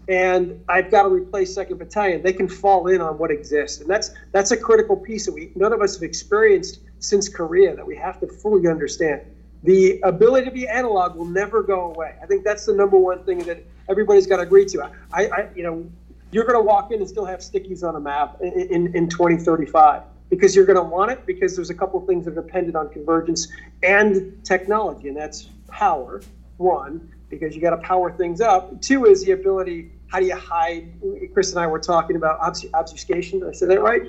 and 0.08 0.62
I've 0.68 0.90
got 0.90 1.02
to 1.02 1.08
replace 1.08 1.54
second 1.54 1.78
battalion, 1.78 2.22
they 2.22 2.32
can 2.32 2.48
fall 2.48 2.86
in 2.88 3.00
on 3.00 3.18
what 3.18 3.30
exists, 3.30 3.80
and 3.80 3.88
that's 3.88 4.10
that's 4.32 4.50
a 4.50 4.56
critical 4.56 4.96
piece 4.96 5.26
that 5.26 5.32
we 5.32 5.50
none 5.54 5.72
of 5.72 5.80
us 5.80 5.94
have 5.94 6.02
experienced 6.02 6.80
since 6.98 7.28
Korea 7.28 7.74
that 7.76 7.86
we 7.86 7.96
have 7.96 8.20
to 8.20 8.26
fully 8.26 8.68
understand. 8.68 9.22
The 9.62 10.00
ability 10.02 10.46
to 10.46 10.50
be 10.50 10.68
analog 10.68 11.16
will 11.16 11.24
never 11.24 11.62
go 11.62 11.92
away. 11.92 12.14
I 12.22 12.26
think 12.26 12.44
that's 12.44 12.66
the 12.66 12.74
number 12.74 12.98
one 12.98 13.24
thing 13.24 13.38
that 13.40 13.64
everybody's 13.88 14.26
got 14.26 14.36
to 14.36 14.42
agree 14.42 14.64
to. 14.66 14.90
I, 15.12 15.26
I 15.26 15.48
you 15.54 15.62
know, 15.62 15.90
you're 16.30 16.44
going 16.44 16.58
to 16.58 16.62
walk 16.62 16.92
in 16.92 17.00
and 17.00 17.08
still 17.08 17.24
have 17.24 17.40
stickies 17.40 17.82
on 17.82 17.96
a 17.96 18.00
map 18.00 18.38
in, 18.40 18.52
in, 18.52 18.96
in 18.96 19.08
2035 19.08 20.02
because 20.28 20.56
you're 20.56 20.66
going 20.66 20.76
to 20.76 20.82
want 20.82 21.10
it 21.10 21.24
because 21.24 21.54
there's 21.56 21.70
a 21.70 21.74
couple 21.74 22.00
things 22.06 22.24
that 22.24 22.36
are 22.36 22.42
dependent 22.42 22.76
on 22.76 22.88
convergence 22.90 23.48
and 23.82 24.44
technology, 24.44 25.08
and 25.08 25.16
that's 25.16 25.48
power, 25.68 26.22
one, 26.56 27.12
because 27.28 27.54
you 27.54 27.60
got 27.60 27.70
to 27.70 27.78
power 27.78 28.10
things 28.10 28.40
up. 28.40 28.80
Two 28.82 29.06
is 29.06 29.24
the 29.24 29.32
ability 29.32 29.92
how 30.08 30.20
do 30.20 30.26
you 30.26 30.36
hide? 30.36 30.92
Chris 31.32 31.50
and 31.50 31.60
I 31.60 31.66
were 31.66 31.80
talking 31.80 32.16
about 32.16 32.38
obfuscation. 32.40 33.40
Did 33.40 33.48
I 33.48 33.52
say 33.52 33.66
that 33.66 33.82
right? 33.82 34.02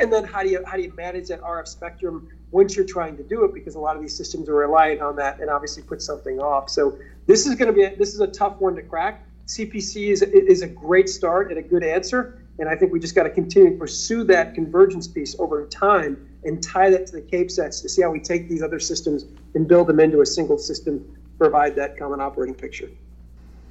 and 0.00 0.12
then 0.12 0.24
how 0.24 0.42
do 0.42 0.48
you 0.48 0.62
how 0.66 0.76
do 0.76 0.82
you 0.82 0.92
manage 0.96 1.28
that 1.28 1.40
RF 1.42 1.68
spectrum 1.68 2.28
once 2.50 2.76
you're 2.76 2.84
trying 2.84 3.16
to 3.16 3.22
do 3.22 3.44
it? 3.44 3.54
Because 3.54 3.76
a 3.76 3.78
lot 3.78 3.94
of 3.94 4.02
these 4.02 4.16
systems 4.16 4.48
are 4.48 4.54
reliant 4.54 5.00
on 5.00 5.16
that, 5.16 5.40
and 5.40 5.48
obviously 5.48 5.82
put 5.82 6.02
something 6.02 6.40
off. 6.40 6.68
So 6.68 6.98
this 7.26 7.46
is 7.46 7.54
going 7.54 7.68
to 7.68 7.72
be 7.72 7.84
a, 7.84 7.96
this 7.96 8.14
is 8.14 8.20
a 8.20 8.26
tough 8.26 8.60
one 8.60 8.74
to 8.76 8.82
crack. 8.82 9.24
CPC 9.46 10.08
is 10.08 10.22
is 10.22 10.62
a 10.62 10.68
great 10.68 11.08
start 11.08 11.50
and 11.50 11.58
a 11.58 11.62
good 11.62 11.84
answer, 11.84 12.42
and 12.58 12.68
I 12.68 12.74
think 12.74 12.92
we 12.92 12.98
just 12.98 13.14
got 13.14 13.24
to 13.24 13.30
continue 13.30 13.70
to 13.72 13.78
pursue 13.78 14.24
that 14.24 14.54
convergence 14.54 15.06
piece 15.06 15.36
over 15.38 15.66
time 15.66 16.28
and 16.44 16.60
tie 16.60 16.90
that 16.90 17.06
to 17.06 17.12
the 17.12 17.22
CAPE 17.22 17.50
sets 17.50 17.80
to 17.80 17.88
see 17.88 18.02
how 18.02 18.10
we 18.10 18.18
take 18.18 18.48
these 18.48 18.62
other 18.62 18.80
systems 18.80 19.26
and 19.54 19.68
build 19.68 19.86
them 19.86 20.00
into 20.00 20.20
a 20.20 20.26
single 20.26 20.58
system, 20.58 21.16
provide 21.38 21.76
that 21.76 21.96
common 21.96 22.20
operating 22.20 22.54
picture. 22.54 22.90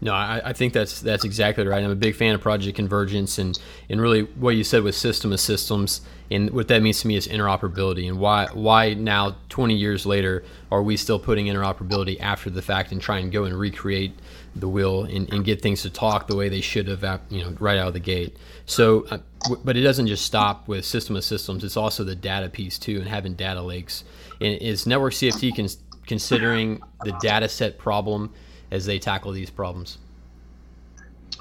No, 0.04 0.14
I, 0.14 0.42
I, 0.46 0.54
think 0.54 0.74
that's 0.74 1.00
that's 1.00 1.24
exactly 1.24 1.66
right. 1.68 1.84
I'm 1.84 1.92
a 1.92 1.96
big 1.96 2.16
fan 2.16 2.34
of 2.34 2.42
Project 2.42 2.76
Convergence 2.76 3.38
and, 3.38 3.58
and 3.88 4.02
really 4.02 4.24
what 4.24 4.56
you 4.56 4.64
said 4.64 4.82
with 4.82 4.96
system 4.96 5.32
of 5.32 5.40
systems 5.40 6.02
and 6.32 6.50
what 6.50 6.70
that 6.70 6.82
means 6.82 7.02
to 7.02 7.08
me 7.08 7.16
is 7.16 7.28
interoperability 7.28 8.08
and 8.08 8.18
why 8.18 8.48
why 8.54 8.96
now 8.96 9.36
20 9.50 9.76
years 9.76 10.06
later 10.08 10.44
are 10.72 10.82
we 10.82 10.98
still 10.98 11.20
putting 11.20 11.46
interoperability 11.46 12.20
after 12.20 12.50
the 12.50 12.64
fact 12.64 12.92
and 12.92 13.00
try 13.00 13.20
and 13.20 13.32
go 13.32 13.44
and 13.44 13.60
recreate 13.60 14.14
the 14.56 14.68
wheel 14.68 15.04
and, 15.04 15.32
and 15.32 15.46
get 15.46 15.62
things 15.62 15.84
to 15.84 15.90
talk 15.90 16.28
the 16.28 16.36
way 16.36 16.50
they 16.50 16.62
should 16.62 16.88
have 16.88 17.22
you 17.30 17.44
know 17.44 17.56
right 17.60 17.78
out 17.78 17.90
of 17.90 17.94
the 17.94 18.00
gate. 18.00 18.36
So, 18.66 19.06
uh, 19.12 19.20
w- 19.44 19.62
but 19.64 19.78
it 19.78 19.82
doesn't 19.82 20.08
just 20.08 20.26
stop 20.26 20.68
with 20.68 20.84
system 20.84 21.16
of 21.16 21.24
systems. 21.24 21.64
It's 21.64 21.78
also 21.78 22.04
the 22.04 22.16
data 22.16 22.50
piece 22.50 22.80
too 22.80 22.98
and 22.98 23.08
having 23.08 23.36
data 23.36 23.62
lakes. 23.62 24.04
And 24.40 24.60
is 24.62 24.88
Network 24.88 25.14
CFT 25.14 25.56
cons- 25.56 25.78
considering 26.08 26.82
the 27.04 27.12
data 27.22 27.48
set 27.48 27.78
problem? 27.78 28.34
As 28.72 28.86
they 28.86 28.98
tackle 28.98 29.32
these 29.32 29.50
problems? 29.50 29.98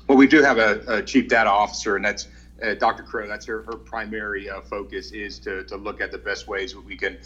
Well, 0.08 0.18
we 0.18 0.26
do 0.26 0.42
have 0.42 0.58
a, 0.58 0.82
a 0.88 1.02
chief 1.02 1.28
data 1.28 1.48
officer, 1.48 1.96
and 1.96 2.04
that's 2.04 2.26
uh, 2.62 2.74
Dr. 2.74 3.02
Crow. 3.02 3.26
That's 3.26 3.46
her, 3.46 3.62
her 3.62 3.76
primary 3.76 4.50
uh, 4.50 4.60
focus 4.60 5.12
is 5.12 5.38
to, 5.40 5.64
to 5.64 5.76
look 5.76 6.00
at 6.00 6.10
the 6.12 6.18
best 6.18 6.48
ways 6.48 6.72
that 6.72 6.84
we 6.84 6.96
can 6.96 7.18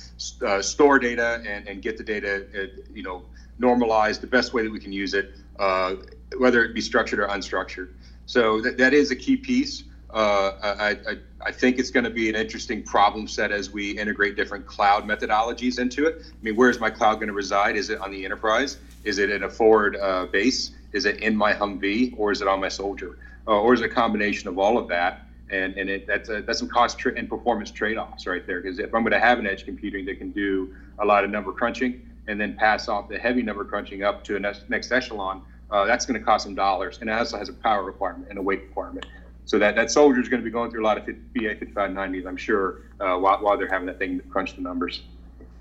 uh, 0.46 0.62
store 0.62 0.98
data 0.98 1.42
and, 1.46 1.66
and 1.66 1.82
get 1.82 1.96
the 1.96 2.04
data, 2.04 2.46
uh, 2.56 2.82
you 2.92 3.02
know, 3.02 3.24
normalized, 3.58 4.20
the 4.20 4.26
best 4.26 4.52
way 4.52 4.62
that 4.62 4.70
we 4.70 4.78
can 4.78 4.92
use 4.92 5.14
it, 5.14 5.32
uh, 5.58 5.96
whether 6.38 6.64
it 6.64 6.74
be 6.74 6.80
structured 6.80 7.20
or 7.20 7.28
unstructured. 7.28 7.88
So 8.26 8.60
that, 8.60 8.78
that 8.78 8.94
is 8.94 9.10
a 9.10 9.16
key 9.16 9.36
piece. 9.36 9.84
Uh, 10.10 10.52
I, 10.62 10.90
I, 10.90 11.16
I, 11.46 11.50
think 11.50 11.80
it's 11.80 11.90
going 11.90 12.04
to 12.04 12.10
be 12.10 12.28
an 12.28 12.36
interesting 12.36 12.84
problem 12.84 13.26
set 13.26 13.50
as 13.50 13.72
we 13.72 13.98
integrate 13.98 14.36
different 14.36 14.64
cloud 14.64 15.08
methodologies 15.08 15.80
into 15.80 16.06
it. 16.06 16.22
I 16.22 16.34
mean, 16.40 16.54
where 16.54 16.70
is 16.70 16.78
my 16.78 16.88
cloud 16.88 17.16
going 17.16 17.26
to 17.26 17.32
reside? 17.32 17.74
Is 17.74 17.90
it 17.90 17.98
on 17.98 18.12
the 18.12 18.24
enterprise? 18.24 18.76
Is 19.04 19.18
it 19.18 19.30
in 19.30 19.44
a 19.44 19.50
forward 19.50 19.96
uh, 19.96 20.26
base? 20.26 20.72
Is 20.92 21.06
it 21.06 21.20
in 21.20 21.36
my 21.36 21.52
Humvee, 21.52 22.14
or 22.16 22.32
is 22.32 22.40
it 22.40 22.48
on 22.48 22.60
my 22.60 22.68
soldier, 22.68 23.18
uh, 23.46 23.60
or 23.60 23.74
is 23.74 23.80
it 23.80 23.90
a 23.90 23.94
combination 23.94 24.48
of 24.48 24.58
all 24.58 24.78
of 24.78 24.88
that? 24.88 25.26
And 25.50 25.76
and 25.76 25.90
it, 25.90 26.06
that's 26.06 26.28
a, 26.30 26.42
that's 26.42 26.58
some 26.58 26.68
cost 26.68 26.98
tra- 26.98 27.14
and 27.16 27.28
performance 27.28 27.70
trade-offs 27.70 28.26
right 28.26 28.46
there. 28.46 28.60
Because 28.60 28.78
if 28.78 28.94
I'm 28.94 29.02
going 29.02 29.12
to 29.12 29.20
have 29.20 29.38
an 29.38 29.46
edge 29.46 29.64
computing 29.64 30.04
that 30.06 30.18
can 30.18 30.30
do 30.30 30.74
a 30.98 31.04
lot 31.04 31.24
of 31.24 31.30
number 31.30 31.52
crunching 31.52 32.08
and 32.26 32.40
then 32.40 32.56
pass 32.56 32.88
off 32.88 33.08
the 33.08 33.18
heavy 33.18 33.42
number 33.42 33.64
crunching 33.64 34.02
up 34.02 34.24
to 34.24 34.36
a 34.36 34.40
next, 34.40 34.70
next 34.70 34.90
echelon, 34.90 35.42
uh, 35.70 35.84
that's 35.84 36.06
going 36.06 36.18
to 36.18 36.24
cost 36.24 36.44
some 36.44 36.54
dollars, 36.54 36.98
and 37.00 37.10
it 37.10 37.12
also 37.12 37.36
has 37.36 37.48
a 37.48 37.52
power 37.52 37.84
requirement 37.84 38.28
and 38.30 38.38
a 38.38 38.42
weight 38.42 38.62
requirement. 38.62 39.04
So 39.46 39.58
that, 39.58 39.76
that 39.76 39.90
soldier 39.90 40.20
is 40.20 40.28
going 40.28 40.40
to 40.40 40.44
be 40.44 40.50
going 40.50 40.70
through 40.70 40.82
a 40.82 40.86
lot 40.86 40.96
of 40.96 41.04
BA 41.06 41.54
5590s, 41.56 42.26
I'm 42.26 42.36
sure, 42.36 42.82
uh, 43.00 43.16
while, 43.18 43.38
while 43.42 43.58
they're 43.58 43.68
having 43.68 43.86
that 43.86 43.98
thing 43.98 44.20
crunch 44.30 44.54
the 44.54 44.62
numbers. 44.62 45.02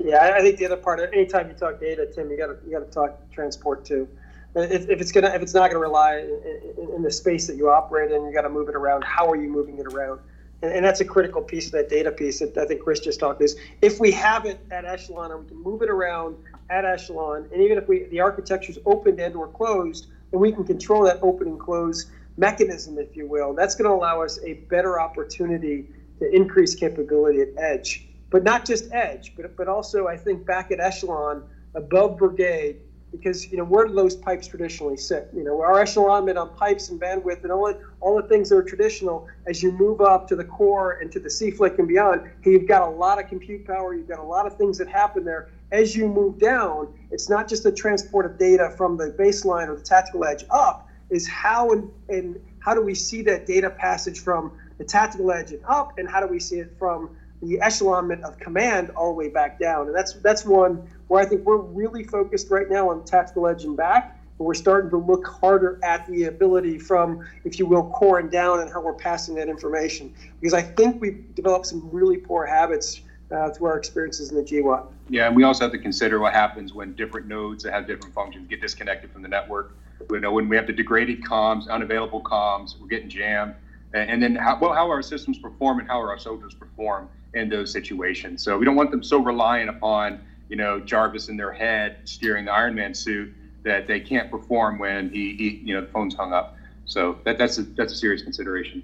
Yeah, 0.03 0.33
I 0.35 0.41
think 0.41 0.57
the 0.57 0.65
other 0.65 0.77
part, 0.77 0.99
anytime 1.13 1.47
you 1.47 1.53
talk 1.53 1.79
data, 1.79 2.05
Tim, 2.05 2.29
you 2.29 2.37
got 2.37 2.47
to 2.47 2.57
you 2.65 2.71
got 2.71 2.85
to 2.85 2.91
talk 2.91 3.31
transport 3.31 3.85
too. 3.85 4.07
If, 4.53 4.89
if 4.89 4.99
it's 4.99 5.13
gonna 5.13 5.29
if 5.29 5.41
it's 5.41 5.53
not 5.53 5.69
gonna 5.69 5.79
rely 5.79 6.17
in, 6.17 6.75
in, 6.77 6.95
in 6.95 7.03
the 7.03 7.11
space 7.11 7.47
that 7.47 7.55
you 7.55 7.69
operate 7.69 8.11
in, 8.11 8.25
you 8.25 8.33
got 8.33 8.41
to 8.41 8.49
move 8.49 8.67
it 8.67 8.75
around. 8.75 9.05
How 9.05 9.29
are 9.29 9.37
you 9.37 9.47
moving 9.47 9.79
it 9.79 9.87
around? 9.87 10.19
And, 10.61 10.73
and, 10.73 10.85
that's 10.85 10.99
a 10.99 11.05
critical 11.05 11.41
piece 11.41 11.67
of 11.67 11.71
that 11.73 11.89
data 11.89 12.11
piece 12.11 12.39
that 12.39 12.57
I 12.57 12.65
think 12.65 12.83
Chris 12.83 12.99
just 12.99 13.19
talked 13.19 13.41
is 13.41 13.55
if 13.81 13.99
we 13.99 14.11
have 14.11 14.45
it 14.45 14.59
at 14.71 14.85
echelon 14.85 15.31
and 15.31 15.41
we 15.41 15.47
can 15.47 15.63
move 15.63 15.81
it 15.81 15.89
around 15.89 16.35
at 16.69 16.83
echelon, 16.83 17.47
and 17.53 17.61
even 17.61 17.77
if 17.77 17.87
we 17.87 18.03
the 18.05 18.19
architecture 18.19 18.71
is 18.71 18.79
open 18.85 19.19
and 19.21 19.35
or 19.35 19.47
closed, 19.47 20.07
and 20.33 20.41
we 20.41 20.51
can 20.51 20.65
control 20.65 21.03
that 21.03 21.19
open 21.21 21.47
and 21.47 21.59
close 21.59 22.07
mechanism, 22.35 22.97
if 22.97 23.15
you 23.15 23.25
will, 23.25 23.53
that's 23.53 23.75
going 23.75 23.89
to 23.89 23.95
allow 23.95 24.21
us 24.21 24.39
a 24.43 24.53
better 24.69 24.99
opportunity 24.99 25.85
to 26.19 26.29
increase 26.35 26.75
capability 26.75 27.41
at 27.41 27.49
edge 27.57 28.07
but 28.33 28.43
not 28.43 28.65
just 28.65 28.91
edge, 28.91 29.33
but 29.37 29.55
but 29.55 29.67
also 29.67 30.07
I 30.07 30.17
think 30.17 30.43
back 30.43 30.71
at 30.71 30.79
echelon 30.79 31.43
above 31.75 32.17
brigade 32.17 32.77
because 33.11 33.51
you 33.51 33.57
know 33.57 33.63
where 33.63 33.85
do 33.85 33.93
those 33.93 34.15
pipes 34.15 34.47
traditionally 34.47 34.97
sit? 34.97 35.29
You 35.35 35.43
know 35.43 35.61
our 35.61 35.79
echelon 35.79 36.07
echelonment 36.25 36.39
on 36.39 36.49
pipes 36.57 36.89
and 36.89 36.99
bandwidth 36.99 37.43
and 37.43 37.51
all 37.51 37.67
the, 37.67 37.79
all 38.01 38.19
the 38.19 38.27
things 38.27 38.49
that 38.49 38.55
are 38.55 38.63
traditional. 38.63 39.27
As 39.45 39.61
you 39.61 39.71
move 39.71 40.01
up 40.01 40.27
to 40.29 40.35
the 40.35 40.45
core 40.45 40.93
and 40.93 41.11
to 41.11 41.19
the 41.19 41.29
CFLCC 41.29 41.77
and 41.77 41.87
beyond, 41.87 42.21
you've 42.43 42.67
got 42.67 42.81
a 42.81 42.89
lot 42.89 43.21
of 43.23 43.29
compute 43.29 43.67
power. 43.67 43.93
You've 43.93 44.09
got 44.09 44.17
a 44.17 44.23
lot 44.23 44.47
of 44.47 44.57
things 44.57 44.79
that 44.79 44.87
happen 44.87 45.23
there. 45.23 45.51
As 45.71 45.95
you 45.95 46.07
move 46.07 46.39
down, 46.39 46.91
it's 47.11 47.29
not 47.29 47.47
just 47.47 47.61
the 47.61 47.71
transport 47.71 48.25
of 48.25 48.39
data 48.39 48.73
from 48.75 48.97
the 48.97 49.11
baseline 49.11 49.67
or 49.67 49.75
the 49.75 49.83
tactical 49.83 50.25
edge 50.25 50.43
up. 50.49 50.89
Is 51.11 51.27
how 51.27 51.69
and, 51.69 51.91
and 52.09 52.41
how 52.57 52.73
do 52.73 52.81
we 52.81 52.95
see 52.95 53.21
that 53.23 53.45
data 53.45 53.69
passage 53.69 54.21
from 54.21 54.53
the 54.79 54.85
tactical 54.85 55.31
edge 55.31 55.51
and 55.51 55.63
up, 55.67 55.99
and 55.99 56.09
how 56.09 56.19
do 56.19 56.25
we 56.25 56.39
see 56.39 56.57
it 56.57 56.73
from 56.79 57.15
the 57.43 57.59
echelonment 57.59 58.23
of 58.23 58.39
command 58.39 58.89
all 58.91 59.09
the 59.09 59.13
way 59.13 59.29
back 59.29 59.59
down. 59.59 59.87
And 59.87 59.95
that's 59.95 60.13
that's 60.13 60.45
one 60.45 60.87
where 61.07 61.21
I 61.21 61.25
think 61.25 61.45
we're 61.45 61.57
really 61.57 62.03
focused 62.03 62.49
right 62.49 62.69
now 62.69 62.89
on 62.89 63.03
tactical 63.05 63.47
edge 63.47 63.65
and 63.65 63.75
back. 63.75 64.19
but 64.37 64.45
we're 64.45 64.53
starting 64.53 64.89
to 64.89 64.97
look 64.97 65.27
harder 65.27 65.79
at 65.83 66.07
the 66.07 66.25
ability 66.25 66.79
from, 66.79 67.25
if 67.43 67.59
you 67.59 67.65
will, 67.65 67.89
core 67.91 68.19
and 68.19 68.31
down 68.31 68.61
and 68.61 68.71
how 68.71 68.81
we're 68.81 68.93
passing 68.93 69.35
that 69.35 69.49
information. 69.49 70.13
Because 70.39 70.53
I 70.53 70.61
think 70.61 71.01
we've 71.01 71.35
developed 71.35 71.67
some 71.67 71.87
really 71.91 72.17
poor 72.17 72.45
habits 72.45 73.01
uh, 73.31 73.49
through 73.49 73.67
our 73.67 73.77
experiences 73.77 74.31
in 74.31 74.37
the 74.37 74.43
GWOT. 74.43 74.87
Yeah, 75.09 75.27
and 75.27 75.35
we 75.35 75.43
also 75.43 75.65
have 75.65 75.71
to 75.73 75.77
consider 75.77 76.19
what 76.19 76.33
happens 76.33 76.73
when 76.73 76.93
different 76.93 77.27
nodes 77.27 77.63
that 77.63 77.73
have 77.73 77.87
different 77.87 78.13
functions 78.13 78.47
get 78.47 78.61
disconnected 78.61 79.11
from 79.11 79.21
the 79.21 79.27
network. 79.27 79.75
You 80.09 80.19
know, 80.19 80.31
when 80.31 80.49
we 80.49 80.55
have 80.55 80.67
the 80.67 80.73
degraded 80.73 81.23
comms, 81.23 81.67
unavailable 81.69 82.21
comms, 82.21 82.79
we're 82.79 82.87
getting 82.87 83.09
jammed. 83.09 83.55
And 83.93 84.23
then 84.23 84.35
how, 84.35 84.57
well, 84.59 84.73
how 84.73 84.89
our 84.89 85.03
systems 85.03 85.37
perform 85.37 85.79
and 85.79 85.87
how 85.87 85.99
our 85.99 86.17
soldiers 86.17 86.55
perform 86.55 87.09
in 87.33 87.49
those 87.49 87.71
situations. 87.71 88.43
So 88.43 88.57
we 88.57 88.65
don't 88.65 88.75
want 88.75 88.91
them 88.91 89.03
so 89.03 89.19
reliant 89.19 89.69
upon, 89.69 90.21
you 90.49 90.55
know, 90.55 90.79
Jarvis 90.79 91.29
in 91.29 91.37
their 91.37 91.51
head 91.51 91.97
steering 92.05 92.45
the 92.45 92.51
Iron 92.51 92.75
Man 92.75 92.93
suit 92.93 93.33
that 93.63 93.87
they 93.87 93.99
can't 93.99 94.29
perform 94.29 94.77
when 94.77 95.09
he, 95.09 95.35
he 95.35 95.61
you 95.63 95.73
know, 95.73 95.81
the 95.81 95.87
phone's 95.87 96.15
hung 96.15 96.33
up. 96.33 96.57
So 96.85 97.17
that, 97.23 97.37
that's 97.37 97.57
a, 97.57 97.63
that's 97.63 97.93
a 97.93 97.95
serious 97.95 98.21
consideration. 98.21 98.83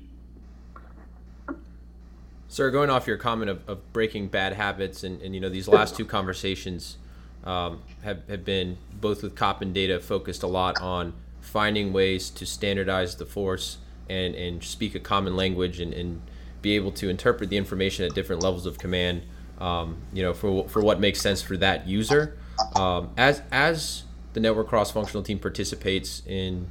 Sir, 2.48 2.72
going 2.72 2.90
off 2.90 3.06
your 3.06 3.18
comment 3.18 3.52
of, 3.52 3.70
of 3.70 3.94
breaking 3.94 4.30
bad 4.30 4.54
habits, 4.54 5.04
and, 5.04 5.22
and 5.22 5.36
you 5.36 5.42
know 5.42 5.50
these 5.50 5.68
last 5.68 5.96
two 5.96 6.06
conversations 6.06 6.98
um, 7.44 7.84
have, 8.02 8.28
have 8.28 8.44
been 8.44 8.78
both 9.00 9.22
with 9.22 9.36
COP 9.36 9.62
and 9.62 9.72
data 9.72 10.00
focused 10.00 10.42
a 10.42 10.48
lot 10.48 10.82
on 10.82 11.14
finding 11.42 11.94
ways 11.94 12.30
to 12.32 12.46
standardize 12.48 13.18
the 13.18 13.26
force 13.26 13.78
and, 14.10 14.34
and 14.34 14.64
speak 14.64 14.96
a 14.96 15.00
common 15.00 15.36
language 15.36 15.80
and, 15.80 15.94
and 15.94 16.22
be 16.62 16.76
able 16.76 16.92
to 16.94 17.10
interpret 17.10 17.50
the 17.50 17.58
information 17.58 18.06
at 18.06 18.14
different 18.14 18.44
levels 18.44 18.66
of 18.66 18.78
command. 18.78 19.24
Um, 19.60 19.98
you 20.14 20.24
know, 20.24 20.34
for 20.34 20.68
for 20.70 20.82
what 20.82 21.00
makes 21.00 21.20
sense 21.20 21.42
for 21.42 21.58
that 21.58 21.88
user. 21.88 22.38
Um, 22.76 23.12
as 23.18 23.42
as 23.52 24.04
the 24.34 24.40
network 24.40 24.68
cross-functional 24.68 25.24
team 25.24 25.40
participates 25.40 26.22
in 26.26 26.70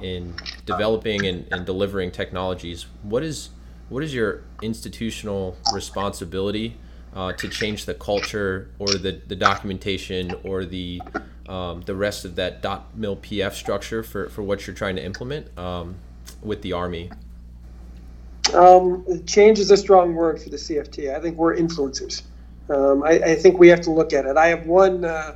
in 0.00 0.34
developing 0.64 1.26
and, 1.26 1.46
and 1.52 1.66
delivering 1.66 2.10
technologies, 2.10 2.86
what 3.02 3.22
is 3.22 3.50
what 3.88 4.02
is 4.02 4.14
your 4.14 4.42
institutional 4.62 5.56
responsibility 5.74 6.76
uh, 7.14 7.32
to 7.32 7.48
change 7.48 7.86
the 7.86 7.94
culture 7.94 8.70
or 8.78 8.86
the, 8.86 9.20
the 9.26 9.34
documentation 9.36 10.34
or 10.44 10.64
the 10.64 11.02
um, 11.48 11.82
the 11.82 11.94
rest 11.94 12.24
of 12.24 12.36
that 12.36 12.62
DOTMLPF 12.62 13.52
structure 13.52 14.04
for, 14.04 14.28
for 14.28 14.42
what 14.42 14.66
you're 14.66 14.76
trying 14.76 14.94
to 14.94 15.04
implement 15.04 15.58
um, 15.58 15.96
with 16.42 16.62
the 16.62 16.72
Army? 16.72 17.10
Um, 18.54 19.04
change 19.26 19.58
is 19.58 19.70
a 19.70 19.76
strong 19.76 20.14
word 20.14 20.40
for 20.40 20.50
the 20.50 20.56
CFT. 20.56 21.14
I 21.14 21.20
think 21.20 21.36
we're 21.36 21.56
influencers. 21.56 22.22
Um, 22.70 23.02
I, 23.02 23.18
I, 23.18 23.34
think 23.34 23.58
we 23.58 23.66
have 23.68 23.80
to 23.80 23.90
look 23.90 24.12
at 24.12 24.26
it. 24.26 24.36
I 24.36 24.46
have 24.46 24.64
one 24.64 25.04
uh, 25.04 25.34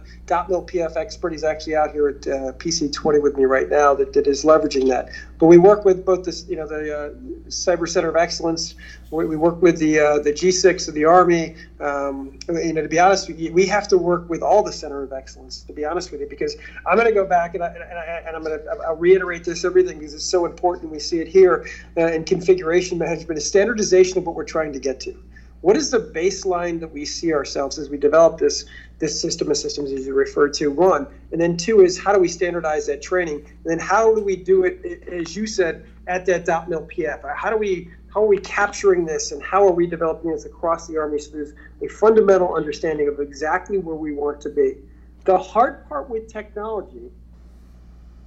mil 0.49 0.64
PF 0.64 0.97
expert. 0.97 1.32
He's 1.32 1.43
actually 1.43 1.74
out 1.74 1.91
here 1.91 2.09
at 2.09 2.26
uh, 2.28 2.53
PC20 2.53 3.20
with 3.20 3.37
me 3.37 3.45
right 3.45 3.68
now 3.68 3.93
that, 3.95 4.12
that 4.12 4.28
is 4.28 4.45
leveraging 4.45 4.89
that. 4.91 5.09
But 5.39 5.47
we 5.47 5.59
work 5.59 5.85
with 5.85 6.05
both 6.05 6.24
this, 6.24 6.47
you 6.49 6.55
know, 6.55 6.68
the 6.68 6.97
uh, 6.97 7.11
Cyber 7.49 7.89
Center 7.89 8.09
of 8.09 8.14
Excellence. 8.14 8.76
We, 9.11 9.26
we 9.26 9.37
work 9.37 9.61
with 9.61 9.78
the 9.78 9.99
uh, 9.99 10.18
the 10.20 10.32
G6 10.32 10.87
of 10.87 10.95
the 10.95 11.07
Army. 11.07 11.57
Um, 11.80 12.39
you 12.49 12.72
know, 12.72 12.82
to 12.82 12.89
be 12.89 13.01
honest, 13.01 13.28
you, 13.28 13.53
we 13.53 13.66
have 13.66 13.89
to 13.89 13.99
work 13.99 14.28
with 14.28 14.43
all 14.43 14.62
the 14.62 14.72
Center 14.72 15.03
of 15.03 15.12
Excellence. 15.12 15.62
To 15.62 15.72
be 15.72 15.85
honest 15.85 16.12
with 16.12 16.20
you, 16.20 16.28
because 16.28 16.57
I'm 16.87 16.95
going 16.97 17.09
to 17.09 17.14
go 17.14 17.26
back 17.26 17.55
and, 17.55 17.64
I, 17.64 17.68
and, 17.68 17.99
I, 17.99 18.30
I'm 18.32 18.45
going 18.45 18.61
to 18.61 18.64
I'll 18.87 18.95
reiterate 18.95 19.43
this 19.43 19.64
everything 19.64 19.99
because 19.99 20.14
it's 20.14 20.24
so 20.24 20.47
important. 20.47 20.93
We 20.93 21.01
see 21.01 21.18
it 21.18 21.26
here 21.26 21.66
uh, 21.97 22.12
in 22.12 22.22
configuration 22.22 22.97
management, 22.97 23.39
is 23.39 23.49
standardization 23.49 24.18
of 24.18 24.26
what 24.26 24.37
we're 24.37 24.45
trying 24.45 24.72
to 24.72 24.78
get 24.78 25.01
to 25.01 25.16
what 25.65 25.79
is 25.79 25.91
the 25.91 25.99
baseline 25.99 26.79
that 26.81 26.93
we 26.93 27.07
see 27.07 27.33
ourselves 27.33 27.79
as 27.79 27.89
we 27.89 27.97
develop 27.97 28.39
this 28.39 28.67
this 28.99 29.19
system 29.19 29.51
of 29.51 29.57
systems 29.57 29.93
as 29.93 30.07
you 30.07 30.12
referred 30.12 30.53
to? 30.53 30.71
One. 30.71 31.07
And 31.33 31.41
then 31.41 31.57
two 31.57 31.81
is 31.81 31.99
how 31.99 32.12
do 32.12 32.21
we 32.21 32.29
standardize 32.29 32.87
that 32.89 33.01
training? 33.01 33.37
And 33.37 33.65
then 33.65 33.79
how 33.79 34.15
do 34.15 34.23
we 34.23 34.37
do 34.37 34.65
it 34.65 35.09
as 35.09 35.35
you 35.35 35.47
said 35.47 35.87
at 36.07 36.27
that 36.27 36.45
DOTMLPF 36.45 37.35
how 37.35 37.49
do 37.49 37.57
we 37.57 37.91
how 38.12 38.25
are 38.25 38.27
we 38.27 38.41
capturing 38.41 39.07
this 39.07 39.33
and 39.33 39.43
how 39.43 39.67
are 39.67 39.73
we 39.73 39.87
developing 39.87 40.33
this 40.33 40.45
across 40.45 40.87
the 40.87 40.99
army 40.99 41.19
so 41.19 41.31
there's 41.31 41.55
a 41.81 41.89
fundamental 41.89 42.55
understanding 42.55 43.09
of 43.09 43.19
exactly 43.19 43.79
where 43.79 43.97
we 43.97 44.12
want 44.12 44.43
to 44.43 44.51
be? 44.51 44.77
The 45.25 45.39
hard 45.39 45.89
part 45.89 46.11
with 46.11 46.31
technology 46.31 47.11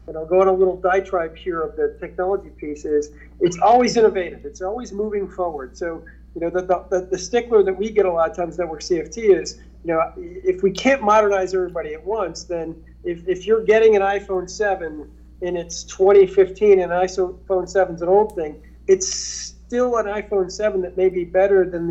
and 0.07 0.15
I'll 0.15 0.25
go 0.25 0.41
on 0.41 0.47
a 0.47 0.53
little 0.53 0.77
diatribe 0.77 1.35
here 1.35 1.61
of 1.61 1.75
the 1.75 1.97
technology 1.99 2.49
piece 2.49 2.85
is 2.85 3.11
it's 3.41 3.59
always 3.59 3.97
innovative. 3.97 4.45
It's 4.45 4.61
always 4.61 4.93
moving 4.93 5.27
forward. 5.27 5.77
So 5.77 6.03
you 6.37 6.41
know, 6.41 6.51
the, 6.51 6.85
the, 6.91 7.07
the 7.09 7.17
stickler 7.17 7.63
that 7.63 7.75
we 7.75 7.89
get 7.89 8.05
a 8.05 8.11
lot 8.11 8.29
of 8.29 8.35
times 8.35 8.59
network 8.59 8.81
CFT 8.81 9.41
is, 9.41 9.59
you 9.83 9.91
know, 9.91 10.13
if 10.15 10.61
we 10.61 10.69
can't 10.69 11.01
modernize 11.01 11.55
everybody 11.55 11.95
at 11.95 12.05
once, 12.05 12.43
then 12.43 12.75
if, 13.03 13.27
if 13.27 13.47
you're 13.47 13.63
getting 13.63 13.95
an 13.95 14.03
iPhone 14.03 14.47
7 14.47 15.09
and 15.41 15.57
it's 15.57 15.83
2015 15.85 16.79
and 16.79 16.91
iPhone 16.91 17.67
7 17.67 17.95
is 17.95 18.03
an 18.03 18.07
old 18.07 18.35
thing, 18.35 18.61
it's 18.85 19.11
still 19.11 19.97
an 19.97 20.05
iPhone 20.05 20.51
7 20.51 20.79
that 20.83 20.95
may 20.95 21.09
be 21.09 21.23
better 21.23 21.67
than 21.67 21.87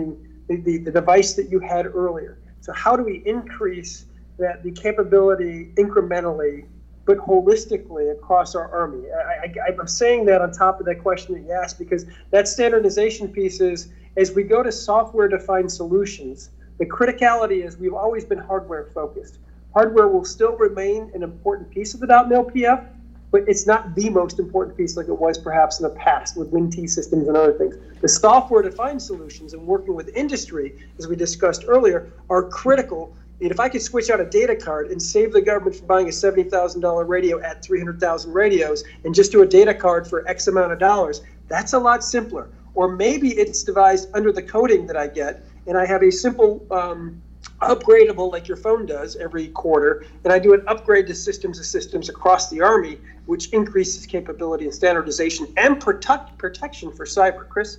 the, 0.48 0.56
the, 0.58 0.78
the 0.78 0.92
device 0.92 1.34
that 1.34 1.50
you 1.50 1.58
had 1.58 1.86
earlier. 1.86 2.38
So 2.60 2.72
how 2.72 2.94
do 2.94 3.02
we 3.02 3.24
increase 3.26 4.06
that 4.38 4.62
the 4.62 4.70
capability 4.70 5.72
incrementally 5.74 6.66
but 7.06 7.18
holistically 7.18 8.10
across 8.10 8.56
our 8.56 8.68
army. 8.72 9.08
I, 9.08 9.70
am 9.80 9.86
saying 9.86 10.26
that 10.26 10.42
on 10.42 10.50
top 10.50 10.80
of 10.80 10.86
that 10.86 11.00
question 11.00 11.34
that 11.34 11.42
you 11.42 11.52
asked 11.52 11.78
because 11.78 12.04
that 12.32 12.48
standardization 12.48 13.28
piece 13.28 13.60
is 13.60 13.92
as 14.16 14.32
we 14.32 14.42
go 14.42 14.62
to 14.62 14.72
software 14.72 15.28
defined 15.28 15.70
solutions, 15.70 16.50
the 16.78 16.86
criticality 16.86 17.64
is 17.64 17.76
we've 17.76 17.94
always 17.94 18.24
been 18.24 18.38
hardware 18.38 18.90
focused. 18.94 19.38
Hardware 19.74 20.08
will 20.08 20.24
still 20.24 20.56
remain 20.56 21.10
an 21.14 21.22
important 21.22 21.70
piece 21.70 21.92
of 21.92 22.00
the 22.00 22.06
DOTMLPF, 22.06 22.86
but 23.30 23.42
it's 23.46 23.66
not 23.66 23.94
the 23.94 24.08
most 24.08 24.38
important 24.38 24.76
piece 24.76 24.96
like 24.96 25.08
it 25.08 25.18
was 25.18 25.36
perhaps 25.36 25.80
in 25.80 25.82
the 25.82 25.94
past 25.94 26.36
with 26.36 26.48
WIN-T 26.48 26.86
systems 26.86 27.28
and 27.28 27.36
other 27.36 27.52
things. 27.52 27.76
The 28.00 28.08
software 28.08 28.62
defined 28.62 29.02
solutions 29.02 29.52
and 29.52 29.66
working 29.66 29.94
with 29.94 30.08
industry, 30.16 30.74
as 30.98 31.06
we 31.06 31.16
discussed 31.16 31.64
earlier, 31.66 32.10
are 32.30 32.42
critical. 32.42 33.14
And 33.42 33.50
if 33.50 33.60
I 33.60 33.68
could 33.68 33.82
switch 33.82 34.08
out 34.08 34.20
a 34.20 34.24
data 34.24 34.56
card 34.56 34.90
and 34.90 35.02
save 35.02 35.34
the 35.34 35.42
government 35.42 35.76
from 35.76 35.86
buying 35.86 36.06
a 36.06 36.10
$70,000 36.10 37.06
radio 37.06 37.38
at 37.42 37.62
300,000 37.62 38.32
radios 38.32 38.82
and 39.04 39.14
just 39.14 39.32
do 39.32 39.42
a 39.42 39.46
data 39.46 39.74
card 39.74 40.06
for 40.08 40.26
X 40.26 40.46
amount 40.46 40.72
of 40.72 40.78
dollars, 40.78 41.20
that's 41.48 41.74
a 41.74 41.78
lot 41.78 42.02
simpler 42.02 42.48
or 42.76 42.94
maybe 42.94 43.30
it's 43.30 43.64
devised 43.64 44.08
under 44.14 44.30
the 44.30 44.42
coding 44.42 44.86
that 44.86 44.96
I 44.96 45.08
get, 45.08 45.44
and 45.66 45.76
I 45.76 45.84
have 45.86 46.02
a 46.02 46.12
simple 46.12 46.64
um, 46.70 47.20
upgradable 47.62 48.30
like 48.30 48.46
your 48.46 48.58
phone 48.58 48.86
does 48.86 49.16
every 49.16 49.48
quarter, 49.48 50.04
and 50.22 50.32
I 50.32 50.38
do 50.38 50.54
an 50.54 50.62
upgrade 50.68 51.06
to 51.08 51.14
systems 51.14 51.58
of 51.58 51.64
systems 51.64 52.08
across 52.08 52.50
the 52.50 52.60
Army, 52.60 52.98
which 53.24 53.48
increases 53.48 54.06
capability 54.06 54.66
and 54.66 54.74
standardization 54.74 55.52
and 55.56 55.80
protect 55.80 56.36
protection 56.38 56.92
for 56.92 57.06
cyber. 57.06 57.48
Chris? 57.48 57.78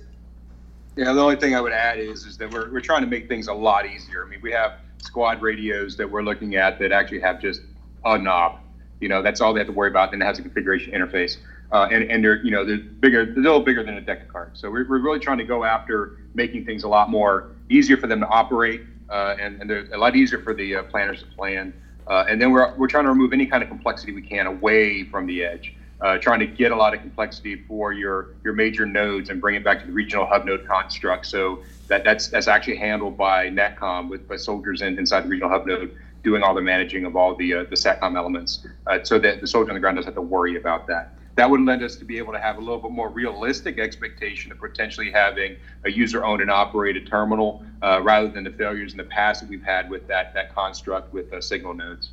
Yeah, 0.96 1.12
the 1.12 1.22
only 1.22 1.36
thing 1.36 1.54
I 1.54 1.60
would 1.60 1.72
add 1.72 1.98
is 1.98 2.26
is 2.26 2.36
that 2.38 2.50
we're, 2.50 2.70
we're 2.70 2.80
trying 2.80 3.02
to 3.02 3.08
make 3.08 3.28
things 3.28 3.46
a 3.46 3.54
lot 3.54 3.86
easier. 3.86 4.24
I 4.26 4.28
mean, 4.28 4.40
we 4.42 4.50
have 4.50 4.80
squad 4.98 5.40
radios 5.40 5.96
that 5.96 6.10
we're 6.10 6.24
looking 6.24 6.56
at 6.56 6.80
that 6.80 6.90
actually 6.90 7.20
have 7.20 7.40
just 7.40 7.62
a 8.04 8.18
knob. 8.18 8.58
You 9.00 9.08
know, 9.08 9.22
that's 9.22 9.40
all 9.40 9.54
they 9.54 9.60
have 9.60 9.68
to 9.68 9.72
worry 9.72 9.90
about. 9.90 10.10
Then 10.10 10.20
it 10.20 10.24
has 10.24 10.40
a 10.40 10.42
configuration 10.42 10.92
interface 10.92 11.36
uh, 11.72 11.88
and, 11.90 12.10
and 12.10 12.24
they're 12.24 12.42
you 12.44 12.50
know 12.50 12.64
they're 12.64 12.78
bigger 12.78 13.24
they're 13.26 13.34
a 13.34 13.42
little 13.42 13.60
bigger 13.60 13.82
than 13.82 13.96
a 13.96 14.00
deck 14.00 14.22
of 14.22 14.28
cards. 14.28 14.60
So 14.60 14.70
we're, 14.70 14.88
we're 14.88 15.00
really 15.00 15.18
trying 15.18 15.38
to 15.38 15.44
go 15.44 15.64
after 15.64 16.18
making 16.34 16.64
things 16.64 16.84
a 16.84 16.88
lot 16.88 17.10
more 17.10 17.50
easier 17.68 17.96
for 17.96 18.06
them 18.06 18.20
to 18.20 18.26
operate 18.28 18.82
uh, 19.10 19.36
and, 19.40 19.60
and 19.60 19.68
they're 19.70 19.86
a 19.92 19.98
lot 19.98 20.16
easier 20.16 20.40
for 20.40 20.54
the 20.54 20.76
uh, 20.76 20.82
planners 20.84 21.22
to 21.22 21.26
plan. 21.28 21.72
Uh, 22.06 22.24
and 22.28 22.40
then 22.40 22.50
we're, 22.50 22.74
we're 22.76 22.86
trying 22.86 23.04
to 23.04 23.10
remove 23.10 23.32
any 23.32 23.46
kind 23.46 23.62
of 23.62 23.68
complexity 23.68 24.12
we 24.12 24.22
can 24.22 24.46
away 24.46 25.04
from 25.04 25.26
the 25.26 25.44
edge 25.44 25.74
uh, 26.00 26.16
trying 26.18 26.38
to 26.38 26.46
get 26.46 26.70
a 26.70 26.76
lot 26.76 26.94
of 26.94 27.00
complexity 27.00 27.56
for 27.66 27.92
your 27.92 28.34
your 28.44 28.54
major 28.54 28.86
nodes 28.86 29.30
and 29.30 29.40
bring 29.40 29.56
it 29.56 29.64
back 29.64 29.80
to 29.80 29.86
the 29.86 29.92
regional 29.92 30.24
hub 30.24 30.44
node 30.44 30.66
construct. 30.66 31.26
So 31.26 31.62
that 31.88 32.04
that's 32.04 32.28
that's 32.28 32.48
actually 32.48 32.76
handled 32.76 33.16
by 33.16 33.48
netcom 33.50 34.08
with 34.08 34.28
by 34.28 34.36
soldiers 34.36 34.80
in, 34.80 34.96
inside 34.98 35.24
the 35.24 35.28
regional 35.28 35.50
hub 35.50 35.66
node 35.66 35.96
doing 36.22 36.42
all 36.42 36.54
the 36.54 36.62
managing 36.62 37.04
of 37.04 37.16
all 37.16 37.34
the 37.34 37.52
uh, 37.52 37.64
the 37.64 37.76
satcom 37.76 38.16
elements 38.16 38.64
so 39.02 39.18
that 39.18 39.40
the 39.40 39.46
soldier 39.46 39.70
on 39.70 39.74
the 39.74 39.80
ground 39.80 39.96
doesn't 39.96 40.08
have 40.08 40.14
to 40.14 40.20
worry 40.20 40.56
about 40.56 40.86
that 40.86 41.17
that 41.38 41.48
would 41.48 41.60
lend 41.60 41.84
us 41.84 41.94
to 41.94 42.04
be 42.04 42.18
able 42.18 42.32
to 42.32 42.38
have 42.40 42.56
a 42.56 42.60
little 42.60 42.80
bit 42.80 42.90
more 42.90 43.08
realistic 43.08 43.78
expectation 43.78 44.50
of 44.50 44.58
potentially 44.58 45.08
having 45.08 45.56
a 45.84 45.90
user-owned 45.90 46.42
and 46.42 46.50
operated 46.50 47.06
terminal 47.06 47.64
uh, 47.80 48.00
rather 48.02 48.26
than 48.26 48.42
the 48.42 48.50
failures 48.50 48.90
in 48.90 48.98
the 48.98 49.04
past 49.04 49.40
that 49.40 49.48
we've 49.48 49.62
had 49.62 49.88
with 49.88 50.04
that 50.08 50.34
that 50.34 50.52
construct 50.52 51.12
with 51.12 51.32
uh, 51.32 51.40
signal 51.40 51.74
nodes. 51.74 52.10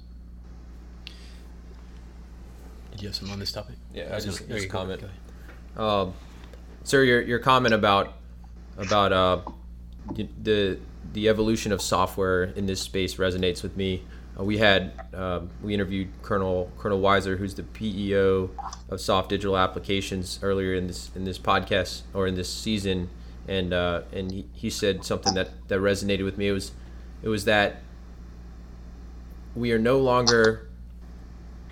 Did 2.91 3.01
you 3.01 3.07
have 3.07 3.15
some 3.15 3.32
on 3.32 3.39
this 3.39 3.51
topic? 3.51 3.78
Yeah, 3.95 4.15
I 4.15 4.19
just, 4.19 4.47
just 4.47 4.69
comment. 4.69 5.01
Uh, 5.76 6.11
sir, 6.84 7.03
your, 7.03 7.21
your 7.23 7.39
comment 7.39 7.73
about 7.73 8.13
about 8.78 9.11
uh, 9.11 9.39
the 10.43 10.78
the 11.13 11.30
evolution 11.30 11.71
of 11.71 11.82
software 11.82 12.43
in 12.43 12.67
this 12.67 12.80
space 12.80 13.15
resonates 13.15 13.63
with 13.63 13.76
me. 13.76 14.03
Uh, 14.38 14.43
we 14.43 14.57
had 14.57 14.91
um, 15.13 15.49
we 15.61 15.73
interviewed 15.73 16.09
Colonel 16.21 16.71
Colonel 16.77 17.01
Weiser, 17.01 17.38
who's 17.38 17.55
the 17.55 17.63
PEO 17.63 18.49
of 18.89 18.99
Soft 18.99 19.29
Digital 19.29 19.57
Applications, 19.57 20.39
earlier 20.41 20.73
in 20.73 20.88
this 20.88 21.09
in 21.15 21.23
this 21.23 21.39
podcast 21.39 22.01
or 22.13 22.27
in 22.27 22.36
this 22.36 22.51
season, 22.51 23.09
and 23.47 23.73
uh, 23.73 24.01
and 24.11 24.31
he, 24.31 24.45
he 24.53 24.69
said 24.69 25.05
something 25.05 25.33
that 25.36 25.49
that 25.67 25.79
resonated 25.79 26.25
with 26.25 26.38
me. 26.38 26.47
It 26.47 26.51
was 26.53 26.71
it 27.23 27.29
was 27.29 27.45
that 27.45 27.81
we 29.55 29.71
are 29.71 29.79
no 29.79 29.97
longer 29.99 30.67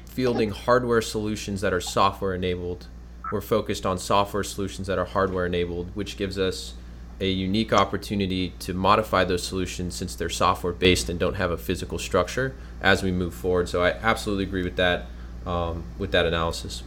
fielding 0.06 0.52
hardware 0.52 1.02
solutions 1.02 1.62
that 1.62 1.74
are 1.74 1.82
software 1.82 2.34
enabled. 2.34 2.88
We're 3.32 3.42
focused 3.42 3.86
on 3.86 3.98
software 3.98 4.44
solutions 4.44 4.88
that 4.88 5.00
are 5.00 5.06
hardware 5.06 5.46
enabled, 5.46 5.90
which 5.96 6.18
gives 6.18 6.38
us 6.38 6.76
a 7.24 7.30
unique 7.30 7.72
opportunity 7.72 8.54
to 8.60 8.74
modify 8.74 9.24
those 9.24 9.44
solutions 9.44 9.96
since 9.96 10.14
they're 10.14 10.30
software 10.30 10.74
based 10.74 11.10
and 11.10 11.18
don't 11.18 11.36
have 11.36 11.52
a 11.52 11.58
physical 11.58 11.98
structure 11.98 12.54
as 12.82 13.02
we 13.02 13.12
move 13.12 13.34
forward. 13.34 13.70
So 13.70 13.82
I 13.82 13.92
absolutely 13.92 14.44
agree 14.44 14.64
with 14.64 14.76
that 14.76 15.06
um, 15.46 15.84
with 15.98 16.12
that 16.12 16.26
analysis. 16.26 16.84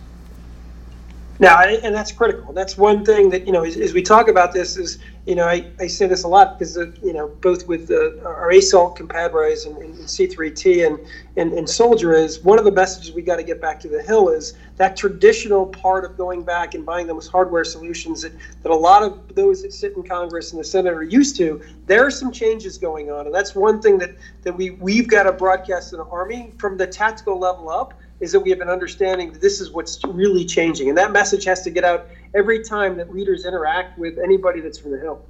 Now, 1.39 1.61
and 1.61 1.95
that's 1.95 2.13
critical. 2.13 2.53
That's 2.55 2.79
one 2.79 3.05
thing 3.05 3.29
that, 3.31 3.47
you 3.47 3.53
know, 3.53 3.65
as, 3.65 3.77
as, 3.77 3.93
we 3.93 4.01
talk 4.01 4.29
about 4.29 4.53
this 4.53 4.79
is, 4.79 4.99
you 5.27 5.35
know, 5.35 5.47
I, 5.47 5.71
I 5.79 5.87
say 5.87 6.07
this 6.07 6.25
a 6.25 6.29
lot 6.29 6.59
because, 6.59 6.79
uh, 6.79 6.93
you 7.03 7.13
know, 7.13 7.29
both 7.29 7.67
with 7.67 7.91
our 7.91 8.51
ASALT 8.51 8.97
compadres 8.97 9.67
and, 9.67 9.77
and, 9.77 9.95
C3T 9.97 10.87
and, 10.87 10.99
and, 11.37 11.53
and 11.53 11.69
Soldier 11.69 12.15
is 12.15 12.43
one 12.43 12.59
of 12.59 12.65
the 12.65 12.73
messages 12.73 13.13
we 13.13 13.21
got 13.21 13.37
to 13.37 13.43
get 13.43 13.61
back 13.61 13.79
to 13.81 13.89
the 13.89 14.03
Hill 14.03 14.31
is 14.31 14.55
that 14.77 14.97
traditional 14.97 15.67
part 15.67 16.07
of 16.07 16.17
going 16.17 16.43
back 16.43 16.75
and 16.75 16.87
buying 16.87 17.07
those 17.07 17.27
hardware 17.27 17.65
solutions 17.65 18.23
that, 18.23 18.33
that 18.63 18.73
a 18.73 18.75
lot 18.75 19.03
of 19.03 19.35
those 19.35 19.63
that 19.63 19.75
sit 19.75 19.95
in 19.95 20.03
Congress 20.03 20.53
and 20.53 20.61
the 20.61 20.65
Senate 20.65 20.95
are 20.95 21.03
used 21.03 21.37
to. 21.37 21.63
There 21.87 22.07
are 22.07 22.11
some 22.11 22.33
changes 22.33 22.79
going 22.79 23.11
on. 23.11 23.27
And 23.27 23.35
that's 23.35 23.55
one 23.55 23.83
thing 23.83 23.99
that, 23.99 24.13
that 24.43 24.57
we, 24.57 24.71
we've 24.71 25.09
got 25.09 25.25
to 25.25 25.33
broadcast 25.33 25.93
in 25.93 25.99
the 25.99 26.07
Army 26.07 26.55
from 26.57 26.79
the 26.79 26.87
tactical 26.87 27.39
level 27.39 27.69
up 27.69 27.93
is 28.21 28.33
that 28.33 28.41
we 28.41 28.51
have 28.51 28.61
an 28.61 28.69
understanding 28.69 29.33
that 29.33 29.41
this 29.41 29.61
is 29.61 29.71
what's 29.71 30.03
really 30.05 30.45
changing. 30.45 30.89
And 30.89 30.97
that 30.97 31.13
message 31.13 31.45
has 31.45 31.63
to 31.63 31.71
get 31.71 31.85
out 31.85 32.07
every 32.35 32.63
time 32.63 32.97
that 32.97 33.13
leaders 33.13 33.45
interact 33.45 33.99
with 33.99 34.19
anybody 34.19 34.61
that's 34.61 34.79
from 34.79 34.93
the 34.93 34.99
Hill. 34.99 35.25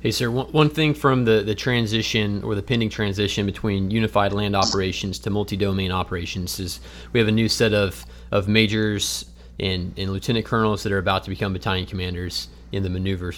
Hey, 0.00 0.10
sir, 0.10 0.30
one, 0.30 0.68
thing 0.68 0.94
from 0.94 1.24
the, 1.24 1.42
the 1.42 1.54
transition 1.54 2.42
or 2.42 2.56
the 2.56 2.62
pending 2.62 2.90
transition 2.90 3.46
between 3.46 3.88
unified 3.88 4.32
land 4.32 4.56
operations 4.56 5.20
to 5.20 5.30
multi 5.30 5.56
domain 5.56 5.92
operations 5.92 6.58
is 6.58 6.80
we 7.12 7.20
have 7.20 7.28
a 7.28 7.32
new 7.32 7.48
set 7.48 7.72
of, 7.72 8.04
of 8.32 8.48
majors 8.48 9.26
and, 9.60 9.96
and 9.96 10.10
lieutenant 10.10 10.44
colonels 10.44 10.82
that 10.82 10.90
are 10.90 10.98
about 10.98 11.22
to 11.22 11.30
become 11.30 11.52
battalion 11.52 11.86
commanders 11.86 12.48
in 12.72 12.82
the 12.82 12.90
maneuver 12.90 13.32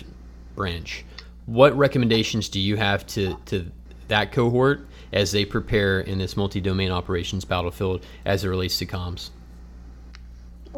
branch. 0.57 1.05
What 1.45 1.77
recommendations 1.77 2.49
do 2.49 2.59
you 2.59 2.77
have 2.77 3.07
to, 3.09 3.37
to 3.47 3.71
that 4.09 4.33
cohort 4.33 4.87
as 5.15 5.33
they 5.33 5.47
prepare 5.47 6.01
in 6.01 6.19
this 6.19 6.37
multi-domain 6.37 6.91
operations 6.91 7.47
battlefield 7.47 8.05
as 8.27 8.45
it 8.45 8.49
relates 8.49 8.79
to 8.79 8.85
comms? 8.85 9.31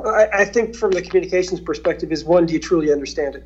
I, 0.05 0.45
think 0.45 0.77
from 0.77 0.91
the 0.91 1.01
communications 1.01 1.59
perspective 1.59 2.13
is 2.13 2.23
one, 2.23 2.45
do 2.45 2.53
you 2.53 2.61
truly 2.61 2.93
understand 2.93 3.35
it? 3.35 3.45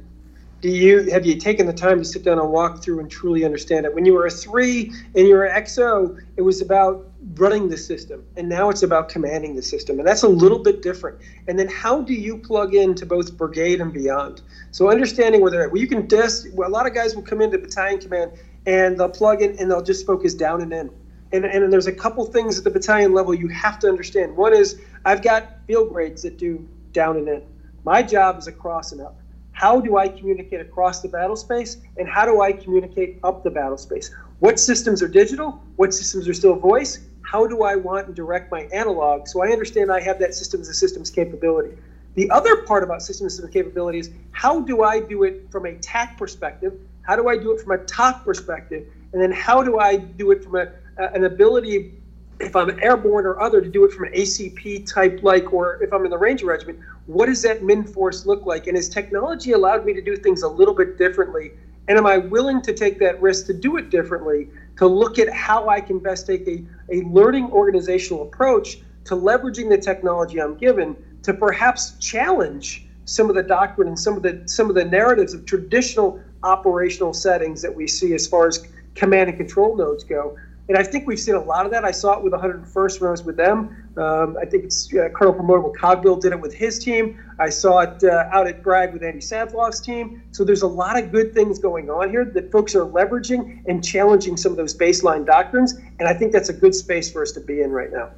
do 0.61 0.68
you 0.68 1.11
have 1.11 1.24
you 1.24 1.36
taken 1.36 1.66
the 1.66 1.72
time 1.72 1.99
to 1.99 2.05
sit 2.05 2.22
down 2.22 2.38
and 2.38 2.51
walk 2.51 2.82
through 2.82 3.01
and 3.01 3.11
truly 3.11 3.45
understand 3.45 3.86
it 3.86 3.95
when 3.95 4.05
you 4.05 4.12
were 4.12 4.26
a 4.26 4.30
three 4.30 4.93
and 5.14 5.26
you 5.26 5.34
were 5.34 5.45
an 5.45 5.64
xo 5.64 6.18
it 6.36 6.43
was 6.43 6.61
about 6.61 7.07
running 7.34 7.68
the 7.68 7.76
system 7.76 8.24
and 8.36 8.49
now 8.49 8.68
it's 8.70 8.82
about 8.82 9.09
commanding 9.09 9.55
the 9.55 9.62
system 9.62 9.99
and 9.99 10.07
that's 10.07 10.22
a 10.22 10.28
little 10.28 10.59
bit 10.59 10.82
different 10.82 11.18
and 11.49 11.59
then 11.59 11.68
how 11.68 12.01
do 12.01 12.12
you 12.12 12.36
plug 12.36 12.74
into 12.74 13.07
both 13.07 13.36
brigade 13.36 13.80
and 13.80 13.93
beyond 13.93 14.43
so 14.70 14.91
understanding 14.91 15.41
where 15.41 15.51
they're 15.51 15.64
at 15.64 15.72
well 15.72 15.80
you 15.80 15.88
can 15.88 16.07
just 16.09 16.51
well, 16.53 16.68
a 16.68 16.70
lot 16.70 16.86
of 16.86 16.95
guys 16.95 17.14
will 17.14 17.22
come 17.22 17.41
into 17.41 17.59
battalion 17.59 17.99
command 17.99 18.32
and 18.71 18.97
they'll 18.97 19.09
plug 19.09 19.43
in 19.43 19.59
and 19.59 19.68
they'll 19.68 19.83
just 19.83 20.07
focus 20.07 20.33
down 20.33 20.62
and 20.62 20.73
in. 20.73 20.91
And, 21.33 21.45
and 21.45 21.73
there's 21.73 21.89
a 21.89 21.93
couple 21.93 22.25
things 22.25 22.57
at 22.57 22.62
the 22.62 22.71
battalion 22.71 23.12
level 23.12 23.35
you 23.35 23.49
have 23.49 23.81
to 23.81 23.89
understand. 23.89 24.37
One 24.37 24.55
is 24.55 24.81
I've 25.05 25.23
got 25.23 25.59
field 25.66 25.93
grades 25.93 26.23
that 26.23 26.39
do 26.39 26.68
down 26.93 27.16
and 27.16 27.29
in. 27.29 27.43
My 27.85 28.01
job 28.01 28.39
is 28.39 28.47
across 28.47 28.93
and 28.93 29.01
up. 29.01 29.18
How 29.51 29.81
do 29.81 29.97
I 29.97 30.07
communicate 30.09 30.61
across 30.61 31.03
the 31.03 31.09
battle 31.09 31.35
space 31.35 31.79
and 31.97 32.09
how 32.09 32.25
do 32.25 32.41
I 32.43 32.53
communicate 32.53 33.18
up 33.25 33.43
the 33.43 33.51
battle 33.51 33.77
space? 33.77 34.14
What 34.39 34.61
systems 34.61 35.03
are 35.03 35.09
digital? 35.09 35.61
What 35.75 35.93
systems 35.93 36.29
are 36.29 36.35
still 36.35 36.55
voice? 36.55 37.01
How 37.23 37.49
do 37.49 37.64
I 37.64 37.75
want 37.75 38.07
and 38.07 38.14
direct 38.14 38.53
my 38.53 38.62
analog 38.73 39.27
so 39.27 39.43
I 39.43 39.49
understand 39.49 39.91
I 39.91 40.01
have 40.01 40.21
that 40.21 40.33
systems 40.33 40.68
to 40.68 40.75
systems 40.75 41.11
capability? 41.11 41.77
The 42.14 42.31
other 42.31 42.62
part 42.62 42.85
about 42.85 43.03
systems 43.03 43.37
to 43.41 43.49
capability 43.49 43.99
is 43.99 44.11
how 44.31 44.61
do 44.61 44.83
I 44.83 45.01
do 45.01 45.25
it 45.25 45.51
from 45.51 45.66
a 45.66 45.75
TAC 45.75 46.16
perspective 46.16 46.79
how 47.03 47.17
do 47.17 47.29
I 47.29 47.37
do 47.37 47.53
it 47.53 47.61
from 47.61 47.73
a 47.73 47.85
top 47.85 48.25
perspective? 48.25 48.87
And 49.13 49.21
then 49.21 49.33
how 49.33 49.63
do 49.63 49.79
I 49.79 49.97
do 49.97 50.31
it 50.31 50.45
from 50.45 50.57
a, 50.57 50.69
an 50.99 51.25
ability, 51.25 51.95
if 52.39 52.55
I'm 52.55 52.79
airborne 52.83 53.27
or 53.27 53.41
other, 53.41 53.61
to 53.61 53.69
do 53.69 53.85
it 53.85 53.93
from 53.93 54.05
an 54.05 54.13
ACP 54.13 54.93
type 54.93 55.21
like, 55.23 55.53
or 55.53 55.83
if 55.83 55.93
I'm 55.93 56.05
in 56.05 56.11
the 56.11 56.19
Ranger 56.19 56.47
Regiment, 56.47 56.79
what 57.07 57.27
does 57.27 57.43
that 57.43 57.63
min 57.63 57.85
force 57.85 58.27
look 58.27 58.47
like? 58.47 58.67
And 58.67 58.77
has 58.77 58.89
technology 58.89 59.53
allowed 59.53 59.85
me 59.85 59.93
to 59.95 60.03
do 60.03 60.17
things 60.17 60.43
a 60.43 60.49
little 60.49 60.75
bit 60.75 60.99
differently? 60.99 61.53
And 61.89 61.99
am 61.99 62.07
I 62.07 62.19
willing 62.19 62.63
to 62.63 62.73
take 62.73 62.99
that 63.01 63.21
risk 63.21 63.47
to 63.47 63.55
do 63.55 63.77
it 63.77 63.91
differently, 63.91 64.49
to 64.77 64.87
look 64.87 65.19
at 65.19 65.33
how 65.33 65.69
I 65.69 65.81
can 65.81 65.99
best 65.99 66.27
take 66.27 66.47
a, 66.47 66.65
a 66.91 67.03
learning 67.03 67.51
organizational 67.51 68.23
approach 68.23 68.79
to 69.05 69.17
leveraging 69.17 69.69
the 69.69 69.79
technology 69.79 70.41
I'm 70.41 70.57
given 70.57 70.97
to 71.23 71.35
perhaps 71.35 71.99
challenge 71.99 72.87
some 73.05 73.29
of 73.29 73.35
the 73.35 73.43
doctrine 73.43 73.89
and 73.89 73.99
some 73.99 74.17
of 74.17 74.23
the 74.23 74.43
some 74.47 74.69
of 74.69 74.77
the 74.77 74.85
narratives 74.85 75.35
of 75.35 75.45
traditional 75.45 76.21
operational 76.43 77.12
settings 77.12 77.62
that 77.62 77.74
we 77.74 77.86
see 77.86 78.14
as 78.14 78.26
far 78.26 78.47
as 78.49 78.66
command 78.95 79.28
and 79.28 79.38
control 79.38 79.76
nodes 79.76 80.05
go. 80.05 80.36
And 80.70 80.78
I 80.78 80.84
think 80.84 81.09
we've 81.09 81.18
seen 81.18 81.34
a 81.34 81.43
lot 81.43 81.66
of 81.66 81.72
that. 81.72 81.84
I 81.84 81.91
saw 81.91 82.16
it 82.16 82.22
with 82.22 82.32
101st 82.32 83.01
when 83.01 83.09
I 83.09 83.11
was 83.11 83.24
with 83.24 83.36
them. 83.36 83.91
Um, 83.97 84.36
I 84.41 84.45
think 84.45 84.62
it's 84.62 84.95
uh, 84.95 85.09
Colonel 85.12 85.34
Promotable 85.34 85.74
Cogbill 85.74 86.20
did 86.20 86.30
it 86.30 86.41
with 86.41 86.55
his 86.55 86.78
team. 86.78 87.18
I 87.41 87.49
saw 87.49 87.80
it 87.80 88.05
uh, 88.05 88.28
out 88.30 88.47
at 88.47 88.62
Bragg 88.62 88.93
with 88.93 89.03
Andy 89.03 89.18
Sadlov's 89.18 89.80
team. 89.80 90.22
So 90.30 90.45
there's 90.45 90.62
a 90.62 90.68
lot 90.68 90.97
of 90.97 91.11
good 91.11 91.34
things 91.34 91.59
going 91.59 91.91
on 91.91 92.09
here 92.11 92.24
that 92.24 92.53
folks 92.53 92.76
are 92.76 92.84
leveraging 92.84 93.64
and 93.66 93.84
challenging 93.84 94.36
some 94.36 94.53
of 94.53 94.59
those 94.59 94.72
baseline 94.76 95.26
doctrines. 95.26 95.74
And 95.99 96.07
I 96.07 96.14
think 96.14 96.30
that's 96.30 96.51
a 96.51 96.55
good 96.55 96.76
space 96.76 97.11
for 97.11 97.22
us 97.22 97.32
to 97.32 97.41
be 97.41 97.62
in 97.62 97.72
right 97.72 97.91
now. 97.91 98.11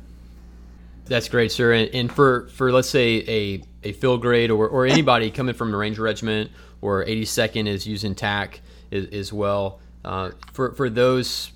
That's 1.07 1.31
great, 1.31 1.53
sir. 1.53 1.73
And, 1.73 1.89
and 1.95 2.13
for, 2.13 2.49
for 2.49 2.71
let's 2.71 2.91
say 2.91 3.25
a, 3.27 3.63
a 3.83 3.93
field 3.93 4.21
grade 4.21 4.51
or, 4.51 4.69
or 4.69 4.85
anybody 4.85 5.31
coming 5.31 5.55
from 5.55 5.71
the 5.71 5.79
Ranger 5.79 6.03
Regiment 6.03 6.51
or 6.83 7.05
82nd 7.05 7.67
is 7.67 7.87
using 7.87 8.15
TAC 8.15 8.61
as, 8.93 9.33
well. 9.33 9.81
Uh, 10.05 10.33
for 10.53 10.73
for 10.73 10.91
those 10.91 11.53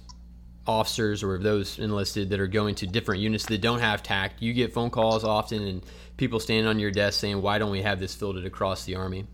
officers 0.66 1.22
or 1.22 1.38
those 1.38 1.78
enlisted 1.78 2.30
that 2.30 2.40
are 2.40 2.46
going 2.46 2.74
to 2.76 2.86
different 2.86 3.20
units 3.20 3.44
that 3.46 3.60
don't 3.60 3.80
have 3.80 4.02
TAC, 4.02 4.40
you 4.40 4.52
get 4.52 4.72
phone 4.72 4.88
calls 4.88 5.24
often 5.24 5.62
and 5.62 5.82
people 6.16 6.40
standing 6.40 6.66
on 6.66 6.78
your 6.78 6.90
desk 6.90 7.20
saying, 7.20 7.42
"Why 7.42 7.58
don't 7.58 7.70
we 7.70 7.82
have 7.82 8.00
this 8.00 8.14
fielded 8.14 8.46
across 8.46 8.84
the 8.84 8.94
Army?" 8.94 9.26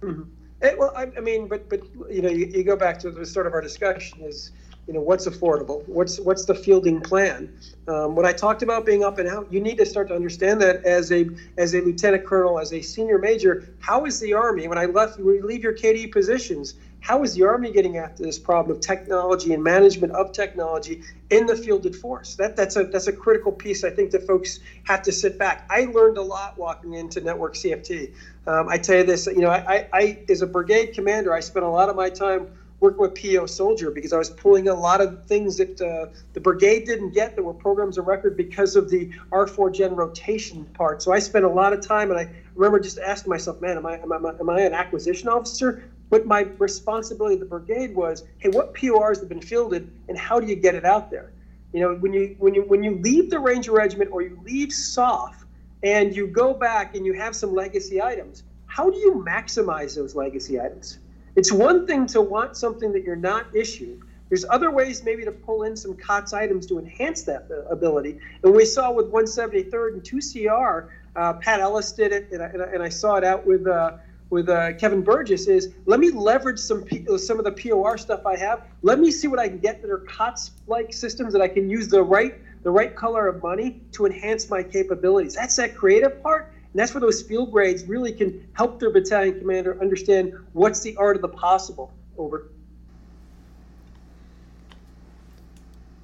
Mm-hmm. 0.00 0.22
It, 0.60 0.78
well, 0.78 0.92
I, 0.94 1.10
I, 1.16 1.20
mean, 1.20 1.48
but 1.48 1.68
but 1.68 1.80
you 2.10 2.22
know, 2.22 2.28
you, 2.28 2.46
you 2.46 2.64
go 2.64 2.76
back 2.76 2.98
to 3.00 3.10
the 3.10 3.24
start 3.24 3.46
of 3.46 3.54
our 3.54 3.60
discussion 3.60 4.20
is 4.22 4.52
you 4.86 4.94
know 4.94 5.00
what's 5.00 5.26
affordable? 5.26 5.86
What's 5.86 6.18
what's 6.20 6.44
the 6.44 6.54
fielding 6.54 7.00
plan? 7.00 7.48
Um, 7.88 8.14
when 8.14 8.24
i 8.24 8.32
talked 8.32 8.62
about 8.62 8.86
being 8.86 9.02
up 9.02 9.18
and 9.18 9.28
out 9.28 9.48
you 9.50 9.60
need 9.60 9.76
to 9.78 9.84
start 9.84 10.06
to 10.08 10.14
understand 10.14 10.60
that 10.60 10.84
as 10.84 11.10
a 11.10 11.26
as 11.58 11.74
a 11.74 11.80
lieutenant 11.80 12.24
colonel 12.24 12.60
as 12.60 12.72
a 12.72 12.80
senior 12.80 13.18
major 13.18 13.64
how 13.80 14.04
is 14.04 14.20
the 14.20 14.34
army 14.34 14.68
when 14.68 14.78
i 14.78 14.84
left 14.84 15.18
when 15.18 15.34
you 15.34 15.44
leave 15.44 15.64
your 15.64 15.72
kd 15.72 16.12
positions 16.12 16.74
how 17.02 17.24
is 17.24 17.34
the 17.34 17.42
army 17.42 17.72
getting 17.72 17.96
after 17.96 18.22
this 18.22 18.38
problem 18.38 18.76
of 18.76 18.80
technology 18.80 19.52
and 19.52 19.62
management 19.62 20.12
of 20.12 20.30
technology 20.30 21.00
in 21.30 21.46
the 21.46 21.56
fielded 21.56 21.96
force? 21.96 22.36
That 22.36 22.54
that's 22.54 22.76
a 22.76 22.84
that's 22.84 23.08
a 23.08 23.12
critical 23.12 23.50
piece 23.50 23.82
i 23.82 23.90
think 23.90 24.12
that 24.12 24.24
folks 24.24 24.60
have 24.84 25.02
to 25.02 25.12
sit 25.12 25.36
back. 25.36 25.64
I 25.68 25.86
learned 25.86 26.16
a 26.16 26.22
lot 26.22 26.56
walking 26.56 26.94
into 26.94 27.20
network 27.20 27.54
cft 27.54 28.10
um, 28.46 28.68
i 28.68 28.78
tell 28.78 28.98
you 28.98 29.04
this 29.04 29.26
you 29.26 29.40
know 29.40 29.50
I, 29.50 29.84
I 29.92 30.18
as 30.28 30.42
a 30.42 30.46
brigade 30.46 30.92
commander 30.92 31.34
i 31.34 31.40
spent 31.40 31.64
a 31.64 31.68
lot 31.68 31.88
of 31.88 31.96
my 31.96 32.08
time 32.08 32.46
working 32.82 33.00
with 33.00 33.14
PEO 33.14 33.46
Soldier 33.46 33.92
because 33.92 34.12
I 34.12 34.18
was 34.18 34.28
pulling 34.28 34.66
a 34.66 34.74
lot 34.74 35.00
of 35.00 35.24
things 35.26 35.56
that 35.58 35.80
uh, 35.80 36.12
the 36.32 36.40
brigade 36.40 36.84
didn't 36.84 37.14
get 37.14 37.36
that 37.36 37.42
were 37.42 37.54
programs 37.54 37.96
of 37.96 38.08
record 38.08 38.36
because 38.36 38.74
of 38.74 38.90
the 38.90 39.08
ARFORGEN 39.30 39.94
rotation 39.94 40.64
part. 40.74 41.00
So 41.00 41.12
I 41.12 41.20
spent 41.20 41.44
a 41.44 41.48
lot 41.48 41.72
of 41.72 41.80
time, 41.80 42.10
and 42.10 42.18
I 42.18 42.28
remember 42.56 42.80
just 42.80 42.98
asking 42.98 43.30
myself, 43.30 43.60
man, 43.60 43.76
am 43.76 43.86
I, 43.86 43.98
am 43.98 44.12
I, 44.12 44.30
am 44.40 44.50
I 44.50 44.60
an 44.62 44.74
acquisition 44.74 45.28
officer? 45.28 45.84
But 46.10 46.26
my 46.26 46.40
responsibility 46.58 47.34
of 47.34 47.40
the 47.40 47.46
brigade 47.46 47.94
was, 47.94 48.24
hey, 48.38 48.48
what 48.48 48.74
PORs 48.74 49.20
have 49.20 49.28
been 49.28 49.40
fielded, 49.40 49.88
and 50.08 50.18
how 50.18 50.40
do 50.40 50.46
you 50.48 50.56
get 50.56 50.74
it 50.74 50.84
out 50.84 51.08
there? 51.08 51.32
You 51.72 51.80
know, 51.80 51.94
when 51.94 52.12
you 52.12 52.34
when 52.38 52.52
you 52.52 52.62
when 52.62 52.82
you 52.82 52.96
leave 52.96 53.30
the 53.30 53.38
Ranger 53.38 53.72
Regiment 53.72 54.10
or 54.12 54.20
you 54.20 54.38
leave 54.44 54.72
SOF, 54.72 55.46
and 55.82 56.14
you 56.14 56.26
go 56.26 56.52
back 56.52 56.96
and 56.96 57.06
you 57.06 57.14
have 57.14 57.34
some 57.34 57.54
legacy 57.54 58.02
items, 58.02 58.42
how 58.66 58.90
do 58.90 58.98
you 58.98 59.24
maximize 59.26 59.94
those 59.94 60.14
legacy 60.14 60.60
items? 60.60 60.98
It's 61.34 61.52
one 61.52 61.86
thing 61.86 62.06
to 62.08 62.20
want 62.20 62.56
something 62.56 62.92
that 62.92 63.04
you're 63.04 63.16
not 63.16 63.46
issued. 63.54 64.02
There's 64.28 64.44
other 64.48 64.70
ways 64.70 65.02
maybe 65.04 65.24
to 65.24 65.32
pull 65.32 65.64
in 65.64 65.76
some 65.76 65.94
COTS 65.94 66.32
items 66.32 66.66
to 66.66 66.78
enhance 66.78 67.22
that 67.24 67.48
uh, 67.50 67.64
ability. 67.66 68.18
And 68.42 68.54
we 68.54 68.64
saw 68.64 68.90
with 68.90 69.12
173rd 69.12 69.92
and 69.92 70.02
2CR, 70.02 70.88
uh, 71.16 71.34
Pat 71.34 71.60
Ellis 71.60 71.92
did 71.92 72.12
it, 72.12 72.32
and 72.32 72.42
I, 72.42 72.46
and 72.46 72.82
I, 72.82 72.88
saw 72.88 73.16
it 73.16 73.24
out 73.24 73.46
with 73.46 73.66
uh, 73.66 73.98
with 74.30 74.48
uh, 74.48 74.72
Kevin 74.74 75.02
Burgess. 75.02 75.48
Is 75.48 75.74
let 75.84 76.00
me 76.00 76.10
leverage 76.10 76.58
some 76.58 76.82
P, 76.82 77.06
some 77.18 77.38
of 77.38 77.44
the 77.44 77.52
POR 77.52 77.98
stuff 77.98 78.24
I 78.24 78.36
have. 78.36 78.62
Let 78.80 78.98
me 78.98 79.10
see 79.10 79.28
what 79.28 79.38
I 79.38 79.48
can 79.48 79.58
get 79.58 79.82
that 79.82 79.90
are 79.90 79.98
COTS-like 79.98 80.94
systems 80.94 81.34
that 81.34 81.42
I 81.42 81.48
can 81.48 81.68
use 81.68 81.88
the 81.88 82.02
right 82.02 82.34
the 82.62 82.70
right 82.70 82.96
color 82.96 83.26
of 83.26 83.42
money 83.42 83.82
to 83.92 84.06
enhance 84.06 84.48
my 84.48 84.62
capabilities. 84.62 85.34
That's 85.34 85.56
that 85.56 85.76
creative 85.76 86.22
part. 86.22 86.54
And 86.72 86.80
that's 86.80 86.94
where 86.94 87.00
those 87.00 87.20
field 87.22 87.52
grades 87.52 87.84
really 87.84 88.12
can 88.12 88.48
help 88.54 88.80
their 88.80 88.90
battalion 88.90 89.38
commander 89.38 89.78
understand 89.80 90.32
what's 90.54 90.80
the 90.80 90.96
art 90.96 91.16
of 91.16 91.22
the 91.22 91.28
possible. 91.28 91.92
Over. 92.16 92.50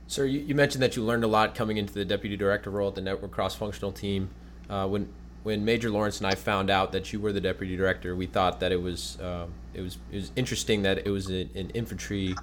Sir, 0.07 0.25
you, 0.25 0.41
you, 0.41 0.55
mentioned 0.55 0.83
that 0.83 0.97
you 0.97 1.05
learned 1.05 1.23
a 1.23 1.27
lot 1.27 1.55
coming 1.55 1.77
into 1.77 1.93
the 1.93 2.05
deputy 2.05 2.35
director 2.35 2.71
role 2.71 2.89
at 2.89 2.95
the 2.95 3.03
network 3.03 3.31
cross-functional 3.31 3.93
team. 3.93 4.31
Uh, 4.71 4.87
when 4.89 5.09
when 5.43 5.65
Major 5.65 5.91
Lawrence 5.91 6.19
and 6.19 6.27
I 6.27 6.35
found 6.35 6.71
out 6.71 6.93
that 6.93 7.13
you 7.13 7.21
were 7.21 7.33
the 7.33 7.41
deputy 7.41 7.77
director, 7.77 8.17
we 8.17 8.27
thought 8.27 8.61
that 8.61 8.73
it 8.73 8.81
was 8.81 9.19
uh, 9.21 9.47
it 9.75 9.83
was 9.83 9.99
it 10.11 10.17
was 10.17 10.33
interesting 10.35 10.83
that 10.83 11.07
it 11.07 11.11
was 11.11 11.29
an, 11.29 11.51
an 11.55 11.71
infantry 11.71 12.35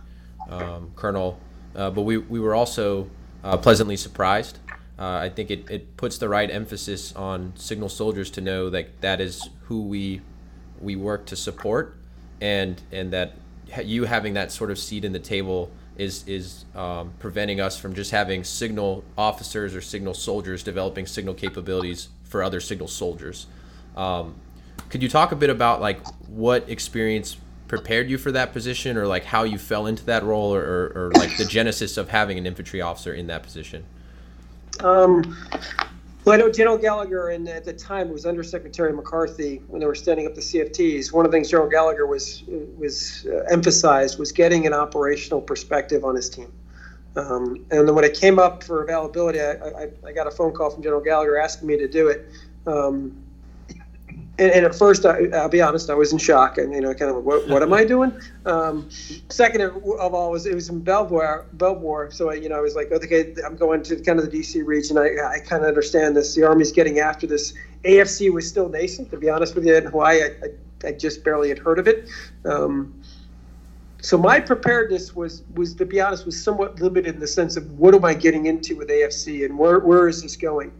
um, 0.49 0.91
colonel, 0.95 1.39
uh, 1.75 1.89
but 1.89 2.03
we 2.03 2.17
we 2.17 2.39
were 2.39 2.55
also 2.55 3.09
uh, 3.43 3.57
pleasantly 3.57 3.97
surprised. 3.97 4.59
Uh, 4.97 5.17
I 5.17 5.29
think 5.29 5.51
it, 5.51 5.69
it 5.69 5.97
puts 5.97 6.17
the 6.17 6.29
right 6.29 6.49
emphasis 6.49 7.13
on 7.15 7.53
signal 7.55 7.89
soldiers 7.89 8.29
to 8.31 8.41
know 8.41 8.69
that 8.69 9.01
that 9.01 9.19
is 9.19 9.49
who 9.63 9.81
we 9.81 10.21
we 10.81 10.95
work 10.95 11.25
to 11.27 11.35
support, 11.35 11.97
and 12.39 12.81
and 12.91 13.11
that 13.11 13.33
you 13.83 14.05
having 14.05 14.33
that 14.35 14.51
sort 14.51 14.71
of 14.71 14.77
seat 14.79 15.03
in 15.03 15.11
the 15.11 15.19
table 15.19 15.71
is 15.97 16.25
is 16.27 16.65
um, 16.75 17.13
preventing 17.19 17.59
us 17.59 17.77
from 17.77 17.93
just 17.93 18.11
having 18.11 18.43
signal 18.43 19.03
officers 19.17 19.75
or 19.75 19.81
signal 19.81 20.13
soldiers 20.13 20.63
developing 20.63 21.05
signal 21.05 21.33
capabilities 21.33 22.09
for 22.23 22.41
other 22.41 22.59
signal 22.59 22.87
soldiers. 22.87 23.47
Um, 23.95 24.35
could 24.89 25.01
you 25.03 25.09
talk 25.09 25.31
a 25.31 25.35
bit 25.35 25.49
about 25.49 25.81
like 25.81 26.05
what 26.27 26.69
experience 26.69 27.37
prepared 27.67 28.09
you 28.09 28.17
for 28.17 28.31
that 28.31 28.53
position, 28.53 28.95
or 28.95 29.07
like 29.07 29.25
how 29.25 29.43
you 29.43 29.57
fell 29.57 29.87
into 29.87 30.05
that 30.05 30.23
role, 30.23 30.53
or, 30.53 30.61
or, 30.61 30.91
or 30.95 31.11
like 31.15 31.35
the 31.37 31.45
genesis 31.45 31.97
of 31.97 32.09
having 32.09 32.37
an 32.37 32.45
infantry 32.45 32.81
officer 32.81 33.13
in 33.13 33.27
that 33.27 33.43
position? 33.43 33.83
Um, 34.83 35.37
well, 36.25 36.33
I 36.33 36.37
know 36.37 36.51
General 36.51 36.77
Gallagher, 36.77 37.29
and 37.29 37.47
at 37.47 37.65
the 37.65 37.73
time 37.73 38.09
it 38.09 38.13
was 38.13 38.25
Undersecretary 38.25 38.91
McCarthy 38.91 39.61
when 39.67 39.79
they 39.79 39.85
were 39.85 39.93
standing 39.93 40.25
up 40.25 40.33
the 40.33 40.41
CFTs. 40.41 41.13
One 41.13 41.23
of 41.23 41.31
the 41.31 41.35
things 41.35 41.51
General 41.51 41.69
Gallagher 41.69 42.07
was 42.07 42.43
was 42.77 43.27
uh, 43.27 43.43
emphasized 43.51 44.17
was 44.17 44.31
getting 44.31 44.65
an 44.65 44.73
operational 44.73 45.39
perspective 45.39 46.03
on 46.03 46.15
his 46.15 46.29
team. 46.29 46.51
Um, 47.15 47.65
and 47.69 47.87
then 47.87 47.95
when 47.95 48.03
it 48.03 48.19
came 48.19 48.39
up 48.39 48.63
for 48.63 48.83
availability, 48.83 49.39
I, 49.39 49.53
I, 49.53 49.89
I, 50.05 50.11
got 50.11 50.27
a 50.27 50.31
phone 50.31 50.51
call 50.51 50.69
from 50.69 50.83
General 50.83 50.99
Gallagher 50.99 51.37
asking 51.37 51.67
me 51.67 51.77
to 51.77 51.87
do 51.87 52.09
it. 52.09 52.27
Um, 52.67 53.24
and, 54.37 54.51
and, 54.51 54.65
at 54.65 54.75
first, 54.75 55.05
I, 55.05 55.21
will 55.21 55.49
be 55.49 55.61
honest, 55.61 55.89
I 55.89 55.93
was 55.93 56.11
in 56.11 56.17
shock, 56.17 56.57
and 56.57 56.73
you 56.73 56.81
know, 56.81 56.93
kind 56.93 57.09
of, 57.09 57.23
what, 57.23 57.47
what 57.47 57.61
am 57.61 57.71
I 57.71 57.85
doing? 57.85 58.11
Um, 58.45 58.89
second 59.29 59.61
of, 59.61 59.75
of, 59.77 60.13
all 60.13 60.31
was 60.31 60.45
it 60.45 60.53
was 60.53 60.69
in 60.69 60.81
Belvoir, 60.81 61.45
Belvoir. 61.53 62.11
So 62.11 62.29
I, 62.29 62.33
you 62.33 62.49
know, 62.49 62.57
I 62.57 62.61
was 62.61 62.75
like, 62.75 62.91
okay, 62.91 63.33
I'm 63.45 63.55
going 63.55 63.81
to 63.83 63.95
kind 63.97 64.19
of 64.19 64.29
the 64.29 64.39
DC 64.39 64.65
region. 64.65 64.97
I, 64.97 65.15
I 65.25 65.39
kind 65.39 65.63
of 65.63 65.69
understand 65.69 66.17
this. 66.17 66.35
The 66.35 66.43
Army's 66.43 66.73
getting 66.73 66.99
after 66.99 67.25
this. 67.25 67.53
AFC 67.83 68.31
was 68.31 68.47
still 68.47 68.67
nascent, 68.67 69.09
to 69.11 69.17
be 69.17 69.29
honest 69.29 69.55
with 69.55 69.65
you. 69.65 69.75
In 69.75 69.85
Hawaii, 69.85 70.23
I, 70.23 70.87
I, 70.87 70.91
just 70.91 71.23
barely 71.23 71.49
had 71.49 71.59
heard 71.59 71.79
of 71.79 71.87
it. 71.87 72.09
Um, 72.43 73.01
so 74.01 74.17
my 74.17 74.39
preparedness 74.39 75.15
was 75.15 75.43
was 75.55 75.73
to 75.75 75.85
be 75.85 76.01
honest 76.01 76.25
was 76.25 76.41
somewhat 76.43 76.79
limited 76.79 77.15
in 77.15 77.19
the 77.19 77.27
sense 77.27 77.55
of 77.57 77.79
what 77.79 77.95
am 77.95 78.05
I 78.05 78.13
getting 78.13 78.45
into 78.45 78.75
with 78.75 78.89
AFC 78.89 79.45
and 79.45 79.57
where 79.57 79.79
where 79.79 80.07
is 80.07 80.21
this 80.21 80.35
going 80.35 80.71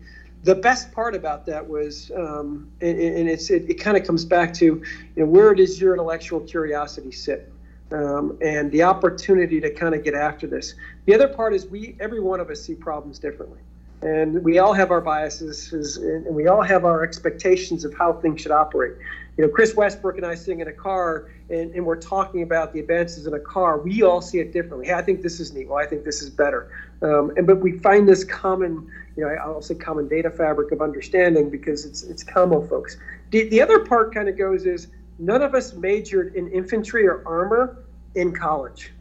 the 0.46 0.56
best 0.56 0.92
part 0.92 1.16
about 1.16 1.46
that 1.48 1.68
was, 1.68 2.12
um, 2.16 2.70
and, 2.80 3.00
and, 3.00 3.28
it's 3.28 3.50
it, 3.50 3.68
it 3.68 3.74
kind 3.76 3.98
of 3.98 4.06
comes 4.06 4.24
back 4.24 4.54
to, 4.54 4.66
you 4.66 4.84
know, 5.18 5.26
where 5.26 5.56
does 5.56 5.82
your 5.82 5.94
intellectual 5.94 6.40
curiosity 6.40 7.12
sit, 7.12 7.52
um, 7.92 8.38
and 8.42 8.72
the 8.72 8.84
opportunity 8.84 9.60
to 9.60 9.72
kind 9.72 9.96
of 9.96 10.04
get 10.04 10.14
after 10.14 10.46
this. 10.46 10.76
The 11.06 11.16
other 11.16 11.28
part 11.28 11.56
is 11.56 11.66
we, 11.66 11.96
every 12.00 12.20
one 12.22 12.40
of 12.40 12.52
us, 12.52 12.62
see 12.62 12.76
problems 12.76 13.18
differently, 13.18 13.60
and 14.04 14.44
we 14.44 14.60
all 14.60 14.74
have 14.74 14.92
our 14.92 15.02
biases, 15.02 15.98
and 15.98 16.36
we 16.36 16.48
all 16.48 16.62
have 16.62 16.86
our 16.86 17.04
expectations 17.04 17.84
of 17.84 17.96
how 17.96 18.14
things 18.14 18.42
should 18.42 18.52
operate. 18.52 18.94
You 19.38 19.46
know, 19.46 19.50
Chris 19.50 19.76
Westbrook 19.76 20.18
and 20.18 20.26
I 20.26 20.36
sitting 20.36 20.60
in 20.60 20.68
a 20.68 20.74
car, 20.74 21.32
and, 21.50 21.74
and 21.74 21.84
we're 21.86 22.00
talking 22.00 22.44
about 22.44 22.72
the 22.72 22.80
advances 22.80 23.26
in 23.26 23.34
a 23.34 23.40
car. 23.40 23.80
We 23.80 24.04
all 24.04 24.22
see 24.22 24.40
it 24.40 24.54
differently. 24.54 24.86
Hey, 24.88 24.94
I 24.94 25.02
think 25.02 25.24
this 25.24 25.40
is 25.40 25.54
neat. 25.54 25.68
Well, 25.68 25.80
I 25.80 25.88
think 25.88 26.06
this 26.06 26.22
is 26.22 26.30
better. 26.30 26.72
Um, 27.02 27.34
and 27.36 27.46
but 27.46 27.58
we 27.58 27.80
find 27.80 28.08
this 28.08 28.24
common 28.24 28.90
you 29.16 29.24
know, 29.24 29.30
I'll 29.30 29.62
say 29.62 29.76
common 29.76 30.08
data 30.08 30.30
fabric 30.30 30.72
of 30.72 30.82
understanding 30.82 31.50
because 31.50 31.86
it's 31.86 32.04
it's 32.04 32.24
combo 32.24 32.66
folks. 32.68 32.98
The, 33.32 33.48
the 33.50 33.62
other 33.62 33.80
part 33.80 34.14
kind 34.14 34.28
of 34.28 34.38
goes 34.38 34.66
is 34.66 34.88
none 35.20 35.42
of 35.42 35.56
us 35.56 35.74
majored 35.74 36.36
in 36.36 36.50
infantry 36.50 37.08
or 37.08 37.24
armor 37.26 37.86
in 38.16 38.34
college. 38.34 38.92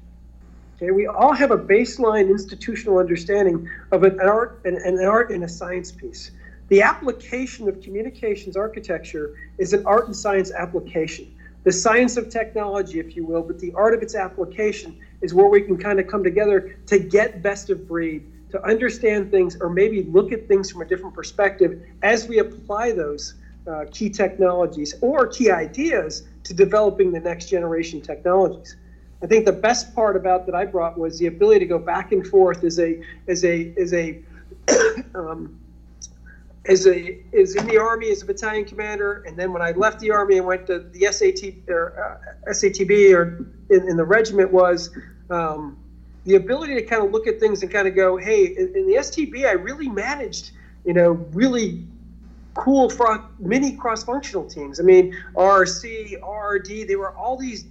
Okay, 0.76 0.90
we 0.90 1.06
all 1.06 1.32
have 1.32 1.50
a 1.50 1.58
baseline 1.58 2.28
institutional 2.28 2.98
understanding 2.98 3.68
of 3.92 4.02
an 4.02 4.20
art 4.20 4.60
and 4.64 4.76
an 4.78 5.04
art 5.04 5.30
and 5.30 5.44
a 5.44 5.48
science 5.48 5.92
piece. 5.92 6.32
The 6.68 6.82
application 6.82 7.68
of 7.68 7.80
communications 7.80 8.56
architecture 8.56 9.36
is 9.58 9.72
an 9.72 9.84
art 9.86 10.06
and 10.06 10.16
science 10.16 10.50
application. 10.50 11.32
The 11.64 11.72
science 11.72 12.16
of 12.16 12.28
technology, 12.28 12.98
if 12.98 13.16
you 13.16 13.24
will, 13.24 13.42
but 13.42 13.58
the 13.58 13.72
art 13.74 13.94
of 13.94 14.02
its 14.02 14.14
application 14.14 14.98
is 15.22 15.32
where 15.32 15.46
we 15.46 15.62
can 15.62 15.76
kind 15.76 15.98
of 15.98 16.06
come 16.06 16.22
together 16.22 16.76
to 16.86 16.98
get 16.98 17.42
best 17.42 17.70
of 17.70 17.86
breed 17.86 18.26
to 18.54 18.64
understand 18.64 19.32
things 19.32 19.56
or 19.60 19.68
maybe 19.68 20.04
look 20.04 20.30
at 20.30 20.46
things 20.46 20.70
from 20.70 20.80
a 20.80 20.84
different 20.84 21.12
perspective 21.12 21.82
as 22.02 22.28
we 22.28 22.38
apply 22.38 22.92
those 22.92 23.34
uh, 23.66 23.84
key 23.90 24.08
technologies 24.08 24.94
or 25.00 25.26
key 25.26 25.50
ideas 25.50 26.22
to 26.44 26.54
developing 26.54 27.10
the 27.10 27.18
next 27.18 27.48
generation 27.48 28.00
technologies. 28.00 28.76
I 29.22 29.26
think 29.26 29.44
the 29.44 29.52
best 29.52 29.92
part 29.92 30.16
about 30.16 30.46
that 30.46 30.54
I 30.54 30.66
brought 30.66 30.96
was 30.96 31.18
the 31.18 31.26
ability 31.26 31.60
to 31.60 31.66
go 31.66 31.78
back 31.80 32.12
and 32.12 32.24
forth 32.24 32.62
as 32.62 32.78
a 32.78 33.02
as 33.26 33.44
a 33.44 33.74
as 33.76 33.92
a 33.92 34.22
um, 35.16 35.58
as 36.66 36.86
a 36.86 37.18
is 37.32 37.56
in 37.56 37.66
the 37.66 37.78
army 37.78 38.10
as 38.10 38.22
a 38.22 38.26
battalion 38.26 38.64
commander, 38.66 39.24
and 39.26 39.36
then 39.36 39.52
when 39.52 39.62
I 39.62 39.72
left 39.72 39.98
the 39.98 40.12
army 40.12 40.36
and 40.36 40.46
went 40.46 40.66
to 40.68 40.78
the 40.78 41.06
SAT 41.10 41.68
or 41.68 42.20
uh, 42.46 42.50
SATB 42.52 43.14
or 43.14 43.46
in, 43.70 43.88
in, 43.88 43.96
the 43.96 44.04
regiment 44.04 44.52
was 44.52 44.90
um, 45.30 45.76
the 46.24 46.36
ability 46.36 46.74
to 46.74 46.82
kind 46.82 47.04
of 47.04 47.12
look 47.12 47.26
at 47.26 47.38
things 47.38 47.62
and 47.62 47.70
kind 47.70 47.86
of 47.86 47.94
go, 47.94 48.16
hey, 48.16 48.46
in, 48.46 48.72
in 48.74 48.86
the 48.86 48.94
STB, 48.94 49.46
I 49.46 49.52
really 49.52 49.88
managed, 49.88 50.52
you 50.84 50.94
know, 50.94 51.12
really 51.32 51.84
cool 52.54 52.88
fro- 52.88 53.24
mini 53.38 53.76
cross-functional 53.76 54.48
teams. 54.48 54.80
I 54.80 54.84
mean, 54.84 55.16
RC, 55.34 56.20
RD, 56.22 56.88
they 56.88 56.96
were 56.96 57.14
all 57.14 57.36
these 57.36 57.66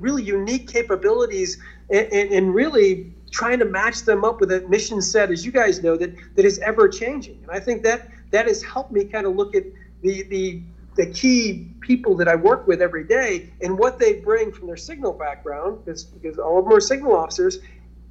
really 0.00 0.22
unique 0.22 0.68
capabilities, 0.68 1.58
and, 1.90 2.06
and, 2.12 2.30
and, 2.32 2.54
really 2.54 3.12
trying 3.30 3.58
to 3.58 3.64
match 3.64 4.02
them 4.02 4.24
up 4.24 4.40
with 4.40 4.52
a 4.52 4.60
mission 4.68 5.02
set, 5.02 5.30
as 5.30 5.44
you 5.44 5.52
guys 5.52 5.82
know, 5.82 5.96
that 5.96 6.14
that 6.36 6.44
is 6.44 6.58
ever 6.60 6.88
changing. 6.88 7.38
And 7.42 7.50
I 7.50 7.60
think 7.60 7.82
that 7.82 8.08
that 8.30 8.46
has 8.46 8.62
helped 8.62 8.92
me 8.92 9.04
kind 9.04 9.26
of 9.26 9.36
look 9.36 9.54
at 9.54 9.64
the 10.02 10.22
the 10.24 10.62
the 10.98 11.06
key 11.06 11.70
people 11.80 12.16
that 12.16 12.26
I 12.26 12.34
work 12.34 12.66
with 12.66 12.82
every 12.82 13.04
day 13.04 13.52
and 13.62 13.78
what 13.78 14.00
they 14.00 14.14
bring 14.14 14.50
from 14.50 14.66
their 14.66 14.76
signal 14.76 15.12
background, 15.12 15.84
because, 15.84 16.02
because 16.02 16.40
all 16.40 16.58
of 16.58 16.64
them 16.64 16.74
are 16.74 16.80
signal 16.80 17.16
officers 17.16 17.60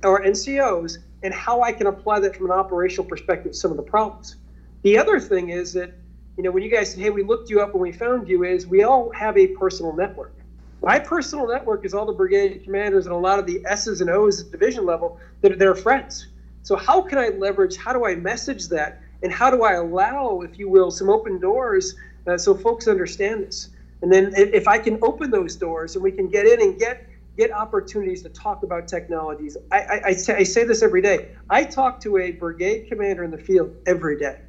or 0.06 0.24
NCOs, 0.24 1.00
and 1.22 1.34
how 1.34 1.62
I 1.62 1.74
can 1.74 1.88
apply 1.88 2.22
that 2.22 2.38
from 2.38 2.46
an 2.46 2.54
operational 2.54 3.04
perspective 3.04 3.52
to 3.52 3.58
some 3.58 3.72
of 3.72 3.78
the 3.78 3.84
problems. 3.84 4.38
The 4.84 4.98
other 4.98 5.20
thing 5.20 5.50
is 5.50 5.74
that, 5.74 5.96
you 6.38 6.44
know, 6.44 6.52
when 6.52 6.64
you 6.64 6.72
guys 6.72 6.94
said, 6.94 7.02
hey, 7.02 7.10
we 7.10 7.24
looked 7.24 7.50
you 7.50 7.60
up 7.60 7.74
and 7.74 7.82
we 7.82 7.92
found 7.92 8.30
you, 8.30 8.46
is 8.46 8.66
we 8.66 8.84
all 8.84 9.12
have 9.12 9.38
a 9.38 9.48
personal 9.48 9.94
network. 9.94 10.34
My 10.82 10.98
personal 10.98 11.46
network 11.46 11.84
is 11.84 11.94
all 11.94 12.06
the 12.06 12.14
brigade 12.14 12.64
commanders 12.64 13.06
and 13.06 13.14
a 13.14 13.18
lot 13.18 13.38
of 13.38 13.46
the 13.46 13.62
S's 13.66 14.00
and 14.00 14.10
O's 14.10 14.42
at 14.42 14.52
division 14.52 14.86
level 14.86 15.20
that 15.42 15.52
are 15.52 15.58
their 15.58 15.76
friends. 15.76 16.28
So 16.64 16.78
how 16.78 17.02
can 17.02 17.18
I 17.18 17.30
leverage, 17.30 17.76
how 17.76 17.92
do 17.92 18.06
I 18.06 18.16
message 18.16 18.70
that, 18.70 19.02
and 19.24 19.32
how 19.32 19.50
do 19.50 19.64
I 19.64 19.74
allow, 19.74 20.42
if 20.42 20.58
you 20.58 20.70
will, 20.70 20.92
some 20.92 21.10
open 21.10 21.40
doors 21.40 21.96
uh, 22.28 22.38
so 22.38 22.56
folks 22.56 22.88
understand 22.88 23.44
this. 23.44 23.70
And 24.02 24.12
then 24.12 24.34
if 24.36 24.68
I 24.68 24.78
can 24.78 25.00
open 25.02 25.32
those 25.32 25.56
doors 25.56 25.96
and 25.96 26.04
we 26.04 26.12
can 26.12 26.28
get 26.28 26.46
in 26.46 26.62
and 26.62 26.80
get 26.80 27.08
get 27.38 27.52
opportunities 27.52 28.24
to 28.24 28.30
talk 28.30 28.64
about 28.64 28.88
technologies. 28.88 29.56
I, 29.72 29.78
I, 29.78 30.02
I, 30.06 30.14
say, 30.14 30.36
I 30.38 30.44
say 30.44 30.64
this 30.64 30.82
every 30.82 31.04
day. 31.04 31.30
I 31.50 31.64
talk 31.64 32.00
to 32.02 32.18
a 32.18 32.32
brigade 32.32 32.88
commander 32.90 33.24
in 33.24 33.30
the 33.30 33.38
field 33.38 33.76
every 33.86 34.18
day. 34.18 34.40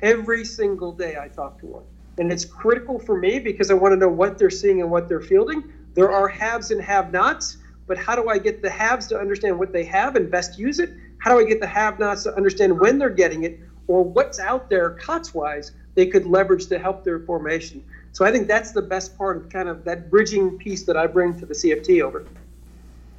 Every 0.00 0.44
single 0.44 0.92
day 0.92 1.16
I 1.16 1.28
talk 1.28 1.60
to 1.60 1.66
one. 1.66 1.84
And 2.18 2.32
it's 2.32 2.44
critical 2.44 2.98
for 2.98 3.16
me 3.16 3.38
because 3.38 3.70
I 3.70 3.74
want 3.74 3.92
to 3.92 3.96
know 3.96 4.08
what 4.08 4.36
they're 4.36 4.50
seeing 4.50 4.80
and 4.80 4.90
what 4.90 5.08
they're 5.08 5.20
fielding. 5.20 5.72
There 5.94 6.10
are 6.10 6.26
haves 6.26 6.72
and 6.72 6.82
have 6.82 7.12
nots, 7.12 7.58
but 7.86 7.96
how 7.96 8.16
do 8.16 8.28
I 8.28 8.38
get 8.38 8.62
the 8.62 8.70
haves 8.70 9.06
to 9.08 9.18
understand 9.18 9.56
what 9.56 9.72
they 9.72 9.84
have 9.84 10.16
and 10.16 10.28
best 10.28 10.58
use 10.58 10.80
it? 10.80 10.90
How 11.18 11.32
do 11.32 11.38
I 11.38 11.48
get 11.48 11.60
the 11.60 11.66
have 11.66 12.00
nots 12.00 12.24
to 12.24 12.34
understand 12.34 12.78
when 12.78 12.98
they're 12.98 13.10
getting 13.10 13.44
it 13.44 13.60
or 13.86 14.02
what's 14.02 14.40
out 14.40 14.68
there 14.68 14.90
COTS 14.90 15.34
wise 15.34 15.72
they 15.94 16.06
could 16.06 16.26
leverage 16.26 16.66
to 16.66 16.78
help 16.78 17.04
their 17.04 17.20
formation. 17.20 17.84
So 18.12 18.24
I 18.24 18.32
think 18.32 18.46
that's 18.46 18.72
the 18.72 18.82
best 18.82 19.16
part 19.18 19.36
of 19.36 19.48
kind 19.48 19.68
of 19.68 19.84
that 19.84 20.10
bridging 20.10 20.58
piece 20.58 20.84
that 20.84 20.96
I 20.96 21.06
bring 21.06 21.38
to 21.40 21.46
the 21.46 21.54
CFT 21.54 22.02
over. 22.02 22.24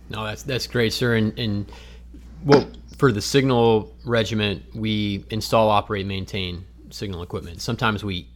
No, 0.09 0.23
that's 0.23 0.43
that's 0.43 0.67
great, 0.67 0.93
sir. 0.93 1.15
And, 1.15 1.37
and 1.37 1.71
well, 2.43 2.69
for 2.97 3.11
the 3.11 3.21
signal 3.21 3.93
regiment, 4.05 4.63
we 4.73 5.25
install, 5.31 5.69
operate, 5.69 6.05
maintain 6.05 6.65
signal 6.91 7.23
equipment. 7.23 7.61
Sometimes 7.61 8.03
we 8.03 8.27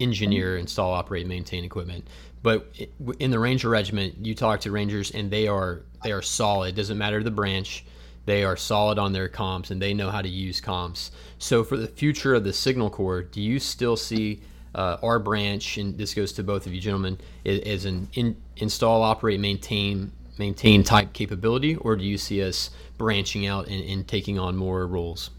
engineer, 0.00 0.56
install, 0.56 0.92
operate, 0.92 1.26
maintain 1.26 1.64
equipment. 1.64 2.06
But 2.42 2.72
in 3.18 3.30
the 3.30 3.38
Ranger 3.38 3.68
Regiment, 3.68 4.24
you 4.24 4.34
talk 4.34 4.60
to 4.60 4.70
Rangers, 4.70 5.10
and 5.10 5.30
they 5.30 5.48
are 5.48 5.82
they 6.04 6.12
are 6.12 6.22
solid. 6.22 6.76
Doesn't 6.76 6.98
matter 6.98 7.22
the 7.22 7.30
branch 7.30 7.84
they 8.26 8.44
are 8.44 8.56
solid 8.56 8.98
on 8.98 9.12
their 9.12 9.28
comms 9.28 9.70
and 9.70 9.80
they 9.80 9.94
know 9.94 10.10
how 10.10 10.20
to 10.20 10.28
use 10.28 10.60
comms. 10.60 11.10
So, 11.38 11.64
for 11.64 11.76
the 11.76 11.86
future 11.86 12.34
of 12.34 12.44
the 12.44 12.52
Signal 12.52 12.90
Corps, 12.90 13.22
do 13.22 13.40
you 13.40 13.58
still 13.58 13.96
see 13.96 14.40
uh, 14.74 14.98
our 15.02 15.18
branch, 15.18 15.78
and 15.78 15.96
this 15.96 16.12
goes 16.12 16.32
to 16.32 16.42
both 16.42 16.66
of 16.66 16.74
you 16.74 16.80
gentlemen, 16.80 17.18
as 17.46 17.86
an 17.86 18.08
in, 18.14 18.36
install, 18.58 19.02
operate, 19.02 19.40
maintain 19.40 20.12
maintain 20.38 20.84
type 20.84 21.14
capability, 21.14 21.76
or 21.76 21.96
do 21.96 22.04
you 22.04 22.18
see 22.18 22.42
us 22.42 22.70
branching 22.98 23.46
out 23.46 23.68
and, 23.68 23.82
and 23.88 24.06
taking 24.06 24.38
on 24.38 24.54
more 24.54 24.86
roles? 24.86 25.30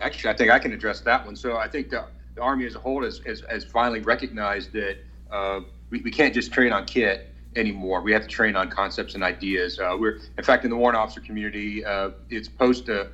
Actually, 0.00 0.30
I 0.30 0.36
think 0.36 0.50
I 0.50 0.58
can 0.58 0.72
address 0.72 1.00
that 1.02 1.24
one. 1.24 1.36
So 1.36 1.56
I 1.56 1.68
think 1.68 1.90
the, 1.90 2.06
the 2.34 2.42
Army 2.42 2.66
as 2.66 2.74
a 2.74 2.80
whole 2.80 3.04
has, 3.04 3.18
has, 3.18 3.44
has 3.48 3.64
finally 3.64 4.00
recognized 4.00 4.72
that 4.72 4.96
uh, 5.30 5.60
we, 5.90 6.00
we 6.00 6.10
can't 6.10 6.34
just 6.34 6.52
train 6.52 6.72
on 6.72 6.84
kit 6.84 7.32
anymore. 7.56 8.02
We 8.02 8.12
have 8.12 8.22
to 8.22 8.28
train 8.28 8.56
on 8.56 8.70
concepts 8.70 9.14
and 9.14 9.22
ideas. 9.22 9.78
Uh, 9.78 9.96
we're, 9.98 10.20
in 10.36 10.44
fact, 10.44 10.64
in 10.64 10.70
the 10.70 10.76
warrant 10.76 10.98
officer 10.98 11.20
community, 11.20 11.84
uh, 11.84 12.10
it's 12.30 12.48
post 12.48 12.88
uh, 12.88 13.06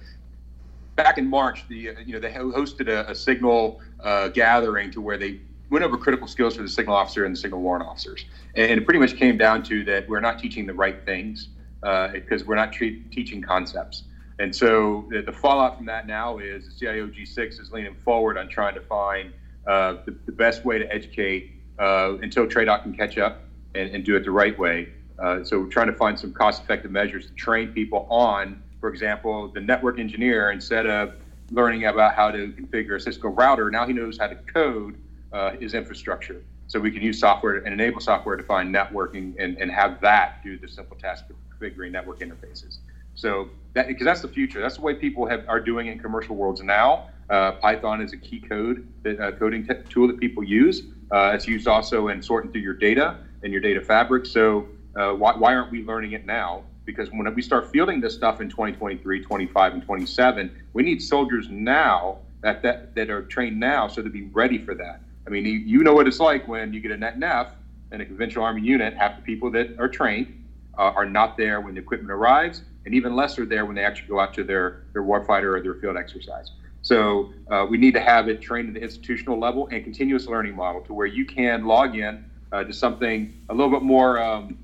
back 0.97 1.19
in 1.19 1.29
March. 1.29 1.67
The 1.69 1.91
uh, 1.91 1.95
you 2.05 2.13
know 2.13 2.21
they 2.21 2.33
hosted 2.33 2.89
a, 2.89 3.11
a 3.11 3.15
signal 3.15 3.81
uh, 4.01 4.29
gathering 4.29 4.91
to 4.93 5.01
where 5.01 5.19
they 5.19 5.41
went 5.71 5.85
over 5.85 5.97
critical 5.97 6.27
skills 6.27 6.57
for 6.57 6.63
the 6.63 6.69
signal 6.69 6.95
officer 6.95 7.25
and 7.25 7.35
the 7.35 7.41
signal 7.41 7.61
warrant 7.61 7.87
officers, 7.87 8.25
and 8.55 8.73
it 8.73 8.85
pretty 8.85 9.01
much 9.01 9.17
came 9.17 9.39
down 9.39 9.63
to 9.65 9.85
that 9.85 10.09
we're 10.09 10.21
not 10.21 10.39
teaching 10.39 10.67
the 10.67 10.75
right 10.75 11.05
things 11.05 11.49
because 11.81 12.43
uh, 12.43 12.47
we're 12.47 12.55
not 12.55 12.73
teaching 12.73 13.43
concepts. 13.43 14.05
And 14.41 14.55
so 14.55 15.07
the, 15.11 15.23
the, 15.23 15.33
fallout 15.33 15.77
from 15.77 15.87
that 15.87 16.09
now 16.09 16.39
is 16.39 16.65
the 16.65 16.75
CIO 16.81 17.07
G6 17.07 17.61
is 17.61 17.71
leaning 17.71 17.95
forward 17.95 18.37
on 18.37 18.49
trying 18.49 18.75
to 18.75 18.81
find 18.81 19.33
the, 19.65 20.17
the, 20.27 20.33
best 20.33 20.65
way 20.65 20.79
to 20.79 20.93
educate 20.93 21.53
until 21.79 22.47
TRADOC 22.47 22.83
can 22.83 22.97
catch 22.97 23.17
up 23.17 23.44
and, 23.75 23.91
and 23.91 24.05
do 24.05 24.17
it 24.17 24.25
the 24.25 24.31
right 24.31 24.59
way. 24.59 24.89
Uh, 25.19 25.45
so 25.45 25.61
we're 25.61 25.69
trying 25.69 25.87
to 25.87 25.93
find 25.93 26.19
some 26.19 26.33
cost-effective 26.33 26.91
measures 26.91 27.27
to 27.27 27.33
train 27.35 27.69
people 27.69 28.07
on, 28.11 28.63
for 28.81 28.89
example, 28.89 29.49
the 29.49 29.61
network 29.61 29.99
engineer 29.99 30.51
instead 30.51 30.87
of 30.87 31.15
learning 31.51 31.85
about 31.85 32.15
how 32.15 32.31
to 32.31 32.53
configure 32.53 32.97
a 32.97 33.01
Cisco 33.01 33.29
router, 33.29 33.71
now 33.71 33.87
he 33.87 33.93
knows 33.93 34.19
how 34.19 34.27
to 34.27 34.37
code 34.53 34.97
uh, 35.33 35.53
his 35.53 35.75
infrastructure. 35.75 36.43
So 36.67 36.81
we 36.81 36.91
can 36.91 37.03
use 37.03 37.21
software 37.21 37.57
and 37.57 37.73
enable 37.73 38.01
software 38.01 38.37
to 38.37 38.43
find 38.43 38.75
networking 38.75 39.35
and, 39.39 39.57
and 39.59 39.71
have 39.71 40.01
that 40.01 40.43
do 40.43 40.59
the 40.59 40.67
simple 40.67 40.97
task 40.97 41.25
of 41.31 41.37
configuring 41.53 41.93
network 41.93 42.21
interfaces. 42.21 42.79
So 43.15 43.51
that 43.75 43.87
because 43.87 44.05
that's 44.05 44.23
the 44.23 44.29
future. 44.29 44.61
That's 44.61 44.77
the 44.77 44.83
way 44.83 44.95
people 44.95 45.27
have, 45.29 45.45
are 45.49 45.61
doing 45.61 45.87
in 45.89 45.99
commercial 45.99 46.35
worlds 46.35 46.63
now. 46.63 47.11
Uh, 47.31 47.53
Python 47.53 48.01
is 48.01 48.13
a 48.13 48.17
key 48.17 48.41
code 48.41 48.89
that 49.03 49.21
uh, 49.21 49.33
coding 49.33 49.69
tool 49.89 50.09
that 50.09 50.19
people 50.19 50.43
use. 50.43 50.83
Uh, 51.11 51.33
it's 51.35 51.47
used 51.47 51.69
also 51.69 52.09
in 52.09 52.23
sorting 52.23 52.51
through 52.51 52.63
your 52.63 52.75
data 52.75 53.19
and 53.45 53.53
your 53.53 53.61
data 53.61 53.81
fabric. 53.81 54.27
So 54.27 54.67
uh, 54.97 55.13
why, 55.13 55.37
why 55.37 55.55
aren't 55.55 55.71
we 55.71 55.85
learning 55.85 56.13
it 56.13 56.27
now? 56.27 56.65
Because 56.85 57.11
when 57.11 57.33
we 57.35 57.43
start 57.43 57.71
fielding 57.71 58.01
this 58.01 58.15
stuff 58.15 58.41
in 58.41 58.49
2023, 58.49 59.23
25, 59.23 59.75
and 59.75 59.83
27, 59.83 60.63
we 60.73 60.83
need 60.83 61.01
soldiers 61.01 61.49
now 61.49 62.19
that, 62.43 62.63
that, 62.63 62.95
that 62.95 63.11
are 63.11 63.23
trained 63.23 63.59
now 63.59 63.87
so 63.87 64.03
to 64.03 64.11
be 64.11 64.23
ready 64.33 64.59
for 64.59 64.75
that. 64.75 65.01
I 65.27 65.31
mean, 65.31 65.47
you, 65.47 65.53
you 65.53 65.85
know 65.85 65.95
what 65.95 66.07
it's 66.07 66.21
like 66.21 66.47
when 66.49 66.73
you 66.73 66.81
get 66.81 66.91
a 66.91 66.97
net 66.97 67.19
NEF 67.19 67.49
in 67.93 68.01
a 68.01 68.05
conventional 68.05 68.45
Army 68.45 68.63
unit, 68.63 68.95
half 68.95 69.17
the 69.17 69.23
people 69.23 69.51
that 69.53 69.79
are 69.79 69.89
trained 69.89 70.45
uh, 70.77 70.93
are 70.97 71.07
not 71.07 71.37
there 71.37 71.61
when 71.61 71.75
the 71.75 71.81
equipment 71.81 72.11
arrives, 72.11 72.63
and 72.85 72.95
even 72.95 73.15
less 73.15 73.39
are 73.39 73.47
there 73.47 73.65
when 73.65 73.75
they 73.75 73.85
actually 73.85 74.09
go 74.09 74.21
out 74.21 74.35
to 74.35 74.45
their, 74.45 74.83
their 74.93 75.03
warfighter 75.03 75.57
or 75.57 75.63
their 75.63 75.75
field 75.75 75.97
exercise. 75.97 76.51
So 76.83 77.33
uh, 77.51 77.67
we 77.69 77.79
need 77.79 77.95
to 77.95 78.01
have 78.01 78.29
it 78.29 78.43
trained 78.43 78.69
at 78.69 78.75
the 78.75 78.81
institutional 78.83 79.39
level 79.39 79.69
and 79.69 79.83
continuous 79.83 80.27
learning 80.27 80.55
model 80.55 80.83
to 80.83 80.93
where 80.93 81.07
you 81.07 81.25
can 81.25 81.65
log 81.65 81.97
in 81.97 82.27
uh, 82.55 82.63
to 82.63 82.73
something 82.73 83.35
a 83.49 83.55
little 83.55 83.71
bit 83.71 83.83
more 83.83 84.23
um, 84.23 84.57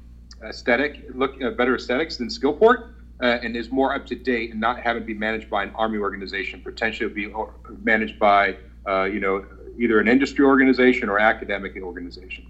aesthetic, 0.44 1.02
look 1.12 1.42
uh, 1.42 1.50
better 1.50 1.74
aesthetics 1.74 2.16
than 2.16 2.30
Skillport, 2.30 2.94
uh, 3.20 3.38
and 3.42 3.56
is 3.56 3.72
more 3.72 3.94
up 3.94 4.06
to 4.06 4.14
date 4.14 4.52
and 4.52 4.60
not 4.60 4.78
having 4.80 5.02
to 5.02 5.06
be 5.06 5.14
managed 5.14 5.50
by 5.50 5.64
an 5.64 5.72
army 5.74 5.98
organization, 5.98 6.60
potentially 6.62 7.12
be 7.12 7.34
managed 7.82 8.18
by 8.18 8.56
uh, 8.86 9.04
you 9.04 9.18
know 9.18 9.44
either 9.76 9.98
an 9.98 10.06
industry 10.06 10.44
organization 10.44 11.08
or 11.08 11.18
academic 11.18 11.76
organization. 11.82 12.46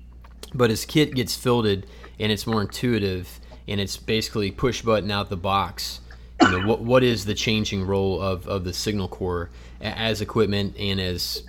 But 0.52 0.70
as 0.70 0.84
kit 0.84 1.14
gets 1.14 1.34
fielded 1.34 1.86
and 2.18 2.30
it's 2.30 2.46
more 2.46 2.60
intuitive 2.60 3.40
and 3.66 3.80
it's 3.80 3.96
basically 3.96 4.50
push 4.50 4.82
button 4.82 5.10
out 5.10 5.30
the 5.30 5.36
box. 5.38 6.00
You 6.42 6.50
know, 6.50 6.66
what 6.66 6.80
what 6.82 7.02
is 7.02 7.24
the 7.24 7.34
changing 7.34 7.86
role 7.86 8.20
of, 8.20 8.46
of 8.46 8.64
the 8.64 8.74
signal 8.74 9.08
corps 9.08 9.48
as 9.80 10.20
equipment 10.20 10.76
and 10.78 11.00
as 11.00 11.44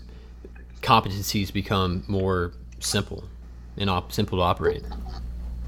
competencies 0.82 1.52
become 1.52 2.06
more 2.08 2.54
simple 2.80 3.26
and 3.78 3.90
op- 3.90 4.12
simple 4.12 4.38
to 4.38 4.44
operate? 4.44 4.84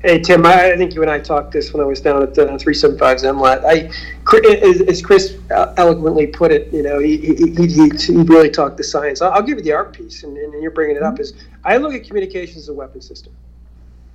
Hey 0.04 0.20
Tim, 0.20 0.45
I, 0.45 0.74
I 0.74 0.78
think 0.78 0.93
you 0.95 1.01
and 1.01 1.10
I 1.10 1.18
talked 1.18 1.54
this 1.54 1.72
when 1.72 1.82
I 1.82 1.86
was 1.86 2.01
down 2.01 2.22
at 2.22 2.36
the 2.36 2.45
375's 2.45 3.24
MLAT. 3.24 3.64
I, 3.64 3.89
as 4.89 5.01
Chris 5.01 5.38
eloquently 5.49 6.28
put 6.28 6.51
it, 6.51 6.74
you 6.74 6.84
know, 6.84 6.99
he, 6.99 7.16
he, 7.16 7.68
he, 7.68 7.89
he 7.89 8.18
really 8.24 8.49
talked 8.49 8.76
the 8.76 8.84
science. 8.84 9.22
I'll, 9.22 9.41
give 9.41 9.60
you 9.60 9.64
the 9.64 9.72
art 9.72 9.93
piece, 9.93 10.24
and, 10.24 10.36
and, 10.36 10.62
you're 10.62 10.72
bringing 10.72 10.97
it 10.97 11.04
up. 11.04 11.22
Is 11.22 11.34
I 11.64 11.78
look 11.78 11.93
at 11.93 12.04
communications 12.04 12.64
as 12.64 12.68
a 12.68 12.74
weapon 12.74 12.99
system. 12.99 13.34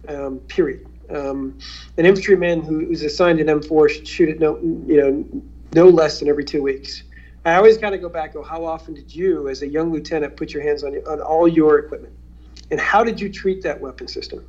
Um, 0.08 0.40
period. 0.40 0.86
Um, 1.08 1.58
an 1.96 2.04
infantryman 2.04 2.60
who, 2.60 2.80
who 2.80 2.90
is 2.90 3.02
assigned 3.02 3.40
an 3.40 3.46
M4 3.46 3.88
should 3.88 4.06
shoot 4.06 4.28
it 4.28 4.40
no, 4.40 4.58
you 4.58 5.00
know, 5.00 5.42
no 5.72 5.88
less 5.88 6.18
than 6.18 6.28
every 6.28 6.44
two 6.44 6.62
weeks. 6.62 7.02
I 7.46 7.54
always 7.54 7.78
kind 7.78 7.94
of 7.94 8.02
go 8.02 8.10
back. 8.10 8.36
Oh, 8.36 8.42
how 8.42 8.62
often 8.62 8.92
did 8.92 9.14
you, 9.14 9.48
as 9.48 9.62
a 9.62 9.66
young 9.66 9.90
lieutenant, 9.90 10.36
put 10.36 10.52
your 10.52 10.62
hands 10.62 10.84
on 10.84 10.94
on 11.06 11.22
all 11.22 11.48
your 11.48 11.78
equipment, 11.78 12.12
and 12.70 12.80
how 12.80 13.04
did 13.04 13.20
you 13.20 13.28
treat 13.28 13.62
that 13.62 13.80
weapon 13.80 14.08
system? 14.08 14.44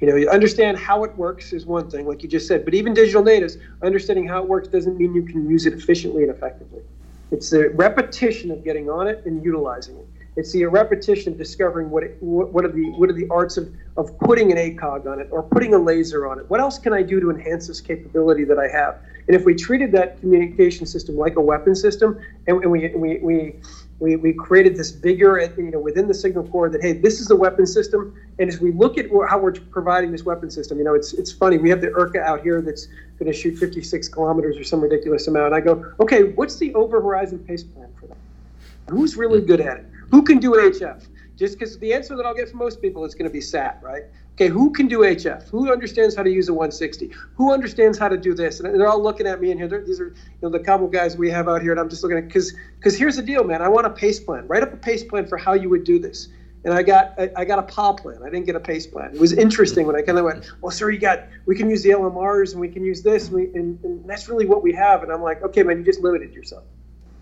You 0.00 0.06
know, 0.06 0.16
you 0.16 0.30
understand 0.30 0.78
how 0.78 1.02
it 1.04 1.16
works 1.16 1.52
is 1.52 1.66
one 1.66 1.90
thing, 1.90 2.06
like 2.06 2.22
you 2.22 2.28
just 2.28 2.46
said, 2.46 2.64
but 2.64 2.72
even 2.74 2.94
digital 2.94 3.22
natives, 3.22 3.58
understanding 3.82 4.28
how 4.28 4.42
it 4.42 4.48
works 4.48 4.68
doesn't 4.68 4.96
mean 4.96 5.12
you 5.12 5.24
can 5.24 5.50
use 5.50 5.66
it 5.66 5.72
efficiently 5.72 6.22
and 6.22 6.30
effectively. 6.30 6.82
It's 7.32 7.50
the 7.50 7.70
repetition 7.70 8.50
of 8.50 8.62
getting 8.62 8.88
on 8.88 9.08
it 9.08 9.24
and 9.26 9.44
utilizing 9.44 9.96
it. 9.96 10.06
It's 10.36 10.52
the 10.52 10.64
repetition 10.66 11.32
of 11.32 11.38
discovering 11.38 11.90
what, 11.90 12.04
it, 12.04 12.16
what, 12.20 12.64
are 12.64 12.70
the 12.70 12.92
what 12.92 13.10
are 13.10 13.12
the 13.12 13.26
arts 13.28 13.56
of, 13.56 13.74
of 13.96 14.16
putting 14.20 14.52
an 14.52 14.56
ACOG 14.56 15.04
on 15.04 15.20
it 15.20 15.26
or 15.32 15.42
putting 15.42 15.74
a 15.74 15.78
laser 15.78 16.28
on 16.28 16.38
it. 16.38 16.48
What 16.48 16.60
else 16.60 16.78
can 16.78 16.92
I 16.92 17.02
do 17.02 17.18
to 17.18 17.30
enhance 17.30 17.66
this 17.66 17.80
capability 17.80 18.44
that 18.44 18.56
I 18.56 18.68
have? 18.68 19.00
And 19.26 19.34
if 19.34 19.44
we 19.44 19.56
treated 19.56 19.90
that 19.92 20.20
communication 20.20 20.86
system 20.86 21.16
like 21.16 21.34
a 21.34 21.40
weapon 21.40 21.74
system, 21.74 22.20
and, 22.46 22.62
and 22.62 22.70
we, 22.70 22.88
we, 22.94 23.18
we 23.18 23.56
we, 24.00 24.14
we 24.16 24.32
created 24.32 24.76
this 24.76 24.92
bigger, 24.92 25.40
you 25.56 25.70
know, 25.70 25.80
within 25.80 26.06
the 26.06 26.14
signal 26.14 26.46
corps 26.48 26.70
that 26.70 26.80
hey, 26.80 26.92
this 26.92 27.20
is 27.20 27.30
a 27.30 27.36
weapon 27.36 27.66
system. 27.66 28.16
And 28.38 28.48
as 28.48 28.60
we 28.60 28.70
look 28.70 28.96
at 28.96 29.06
how 29.28 29.38
we're 29.38 29.52
providing 29.52 30.12
this 30.12 30.24
weapon 30.24 30.50
system, 30.50 30.78
you 30.78 30.84
know, 30.84 30.94
it's 30.94 31.12
it's 31.14 31.32
funny. 31.32 31.58
We 31.58 31.68
have 31.70 31.80
the 31.80 31.88
ERCA 31.88 32.20
out 32.20 32.42
here 32.42 32.62
that's 32.62 32.86
going 33.18 33.30
to 33.30 33.32
shoot 33.32 33.58
56 33.58 34.08
kilometers 34.08 34.56
or 34.56 34.64
some 34.64 34.80
ridiculous 34.80 35.26
amount. 35.26 35.46
And 35.46 35.54
I 35.56 35.60
go, 35.60 35.92
okay, 35.98 36.24
what's 36.24 36.56
the 36.56 36.72
over 36.74 37.00
horizon 37.00 37.40
pace 37.40 37.64
plan 37.64 37.88
for 37.98 38.06
that? 38.06 38.16
Who's 38.88 39.16
really 39.16 39.40
good 39.40 39.60
at 39.60 39.78
it? 39.78 39.86
Who 40.10 40.22
can 40.22 40.38
do 40.38 40.52
HF? 40.52 41.06
Just 41.36 41.58
because 41.58 41.78
the 41.78 41.92
answer 41.92 42.16
that 42.16 42.24
I'll 42.24 42.34
get 42.34 42.48
from 42.48 42.58
most 42.58 42.80
people 42.80 43.04
is 43.04 43.14
going 43.14 43.28
to 43.28 43.32
be 43.32 43.40
SAT, 43.40 43.80
right? 43.82 44.04
Okay, 44.38 44.46
who 44.46 44.70
can 44.70 44.86
do 44.86 45.00
HF? 45.00 45.48
Who 45.48 45.72
understands 45.72 46.14
how 46.14 46.22
to 46.22 46.30
use 46.30 46.48
a 46.48 46.54
160? 46.54 47.10
Who 47.34 47.52
understands 47.52 47.98
how 47.98 48.06
to 48.06 48.16
do 48.16 48.34
this? 48.34 48.60
And 48.60 48.72
they're 48.78 48.86
all 48.86 49.02
looking 49.02 49.26
at 49.26 49.40
me, 49.40 49.50
in 49.50 49.58
here 49.58 49.66
these 49.84 49.98
are 49.98 50.10
you 50.10 50.14
know 50.42 50.48
the 50.48 50.60
couple 50.60 50.86
guys 50.86 51.16
we 51.16 51.28
have 51.28 51.48
out 51.48 51.60
here, 51.60 51.72
and 51.72 51.80
I'm 51.80 51.88
just 51.88 52.04
looking 52.04 52.18
at 52.18 52.28
because 52.28 52.54
because 52.76 52.96
here's 52.96 53.16
the 53.16 53.22
deal, 53.22 53.42
man. 53.42 53.62
I 53.62 53.68
want 53.68 53.88
a 53.88 53.90
pace 53.90 54.20
plan. 54.20 54.46
Write 54.46 54.62
up 54.62 54.72
a 54.72 54.76
pace 54.76 55.02
plan 55.02 55.26
for 55.26 55.38
how 55.38 55.54
you 55.54 55.68
would 55.70 55.82
do 55.82 55.98
this. 55.98 56.28
And 56.62 56.72
I 56.72 56.84
got 56.84 57.14
I, 57.18 57.30
I 57.38 57.44
got 57.44 57.58
a 57.58 57.62
POW 57.62 57.94
plan. 57.94 58.20
I 58.24 58.30
didn't 58.30 58.46
get 58.46 58.54
a 58.54 58.60
pace 58.60 58.86
plan. 58.86 59.12
It 59.12 59.20
was 59.20 59.32
interesting 59.32 59.88
when 59.88 59.96
I 59.96 60.02
kind 60.02 60.18
of 60.18 60.24
went, 60.24 60.48
well, 60.60 60.70
sir, 60.70 60.88
you 60.88 61.00
got 61.00 61.24
we 61.46 61.56
can 61.56 61.68
use 61.68 61.82
the 61.82 61.90
LMRs 61.90 62.52
and 62.52 62.60
we 62.60 62.68
can 62.68 62.84
use 62.84 63.02
this, 63.02 63.26
and, 63.26 63.34
we, 63.34 63.46
and, 63.54 63.82
and 63.82 64.08
that's 64.08 64.28
really 64.28 64.46
what 64.46 64.62
we 64.62 64.72
have. 64.72 65.02
And 65.02 65.10
I'm 65.10 65.20
like, 65.20 65.42
okay, 65.42 65.64
man, 65.64 65.78
you 65.78 65.84
just 65.84 66.00
limited 66.00 66.32
yourself. 66.32 66.62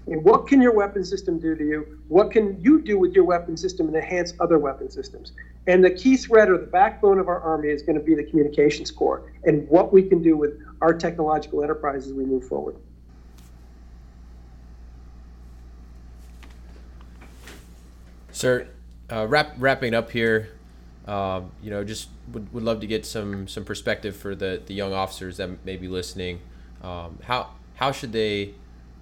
And 0.08 0.22
what 0.22 0.46
can 0.46 0.62
your 0.62 0.72
weapon 0.72 1.04
system 1.04 1.38
do 1.38 1.56
to 1.56 1.64
you? 1.64 1.98
What 2.06 2.30
can 2.30 2.60
you 2.60 2.80
do 2.80 2.98
with 2.98 3.12
your 3.12 3.24
weapon 3.24 3.56
system 3.56 3.88
and 3.88 3.96
enhance 3.96 4.34
other 4.38 4.58
weapon 4.58 4.88
systems? 4.88 5.32
And 5.66 5.84
the 5.84 5.90
key 5.90 6.16
thread 6.16 6.48
or 6.48 6.58
the 6.58 6.66
backbone 6.66 7.18
of 7.18 7.26
our 7.28 7.40
army 7.40 7.68
is 7.68 7.82
going 7.82 7.98
to 7.98 8.04
be 8.04 8.14
the 8.14 8.22
communications 8.22 8.90
core 8.90 9.32
and 9.44 9.68
what 9.68 9.92
we 9.92 10.02
can 10.02 10.22
do 10.22 10.36
with 10.36 10.60
our 10.80 10.94
technological 10.94 11.62
enterprise 11.62 12.06
as 12.06 12.12
we 12.12 12.24
move 12.24 12.46
forward. 12.46 12.76
Sir, 18.30 18.68
uh, 19.10 19.26
wrap, 19.26 19.54
wrapping 19.58 19.94
up 19.94 20.10
here, 20.10 20.50
uh, 21.06 21.40
you 21.62 21.70
know, 21.70 21.82
just 21.82 22.10
would, 22.32 22.52
would 22.52 22.62
love 22.62 22.80
to 22.80 22.86
get 22.86 23.06
some 23.06 23.48
some 23.48 23.64
perspective 23.64 24.14
for 24.14 24.34
the, 24.34 24.60
the 24.66 24.74
young 24.74 24.92
officers 24.92 25.38
that 25.38 25.64
may 25.64 25.76
be 25.76 25.88
listening. 25.88 26.40
Um, 26.82 27.18
how 27.22 27.50
how 27.76 27.92
should 27.92 28.12
they 28.12 28.54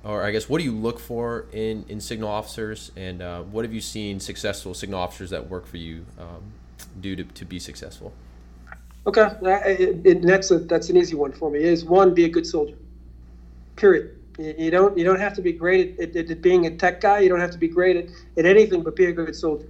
or 0.04 0.22
I 0.22 0.30
guess 0.30 0.48
what 0.48 0.58
do 0.58 0.64
you 0.64 0.72
look 0.72 1.00
for 1.00 1.46
in, 1.52 1.84
in 1.88 2.00
signal 2.00 2.28
officers, 2.28 2.92
and 2.96 3.22
uh, 3.22 3.42
what 3.42 3.64
have 3.64 3.72
you 3.72 3.80
seen 3.80 4.20
successful 4.20 4.74
signal 4.74 5.00
officers 5.00 5.30
that 5.30 5.48
work 5.48 5.66
for 5.66 5.78
you 5.78 6.04
um, 6.18 6.42
do 7.00 7.16
to, 7.16 7.24
to 7.24 7.44
be 7.44 7.58
successful? 7.58 8.12
Okay, 9.06 9.22
uh, 9.22 10.16
that's 10.22 10.50
a, 10.50 10.58
that's 10.60 10.88
an 10.88 10.96
easy 10.96 11.14
one 11.14 11.32
for 11.32 11.50
me. 11.50 11.60
Is 11.60 11.84
one 11.84 12.14
be 12.14 12.24
a 12.24 12.28
good 12.28 12.46
soldier. 12.46 12.76
Period. 13.76 14.18
You 14.38 14.70
don't 14.70 14.96
you 14.98 15.04
don't 15.04 15.20
have 15.20 15.34
to 15.34 15.42
be 15.42 15.52
great 15.52 15.98
at, 16.00 16.16
at, 16.16 16.30
at 16.30 16.42
being 16.42 16.66
a 16.66 16.76
tech 16.76 17.00
guy. 17.00 17.20
You 17.20 17.28
don't 17.28 17.40
have 17.40 17.52
to 17.52 17.58
be 17.58 17.68
great 17.68 17.96
at, 17.96 18.06
at 18.36 18.46
anything, 18.46 18.82
but 18.82 18.96
be 18.96 19.06
a 19.06 19.12
good 19.12 19.34
soldier. 19.34 19.68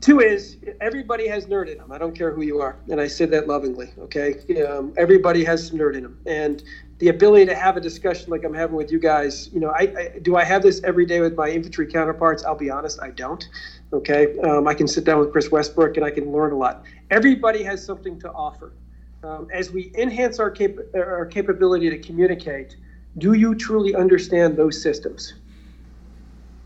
Two 0.00 0.20
is 0.20 0.56
everybody 0.80 1.28
has 1.28 1.46
nerd 1.46 1.70
in 1.70 1.78
them. 1.78 1.92
I 1.92 1.98
don't 1.98 2.16
care 2.16 2.32
who 2.32 2.42
you 2.42 2.60
are, 2.60 2.76
and 2.90 3.00
I 3.00 3.06
say 3.06 3.26
that 3.26 3.46
lovingly. 3.46 3.92
Okay, 3.98 4.62
um, 4.64 4.94
everybody 4.96 5.44
has 5.44 5.68
some 5.68 5.78
nerd 5.78 5.94
in 5.94 6.02
them, 6.02 6.18
and 6.26 6.62
the 7.00 7.08
ability 7.08 7.46
to 7.46 7.54
have 7.54 7.76
a 7.76 7.80
discussion 7.80 8.30
like 8.30 8.44
I'm 8.44 8.54
having 8.54 8.76
with 8.76 8.92
you 8.92 9.00
guys. 9.00 9.50
You 9.52 9.60
know, 9.60 9.70
I, 9.70 9.82
I 9.98 10.18
do 10.22 10.36
I 10.36 10.44
have 10.44 10.62
this 10.62 10.82
every 10.84 11.06
day 11.06 11.20
with 11.20 11.34
my 11.34 11.48
infantry 11.50 11.86
counterparts. 11.86 12.44
I'll 12.44 12.54
be 12.56 12.70
honest, 12.70 13.00
I 13.02 13.10
don't. 13.10 13.44
Okay, 13.92 14.38
um, 14.40 14.68
I 14.68 14.74
can 14.74 14.86
sit 14.88 15.04
down 15.04 15.18
with 15.20 15.32
Chris 15.32 15.50
Westbrook 15.50 15.96
and 15.96 16.06
I 16.06 16.10
can 16.12 16.32
learn 16.32 16.52
a 16.52 16.56
lot. 16.56 16.84
Everybody 17.10 17.62
has 17.64 17.84
something 17.84 18.20
to 18.20 18.30
offer. 18.32 18.74
um, 19.22 19.48
as 19.52 19.70
we 19.70 19.92
enhance 19.96 20.38
our, 20.38 20.50
cap- 20.50 20.78
our 20.94 21.26
capability 21.26 21.90
to 21.90 21.98
communicate, 21.98 22.76
do 23.18 23.32
you 23.34 23.54
truly 23.54 23.94
understand 23.94 24.56
those 24.56 24.80
systems? 24.82 25.34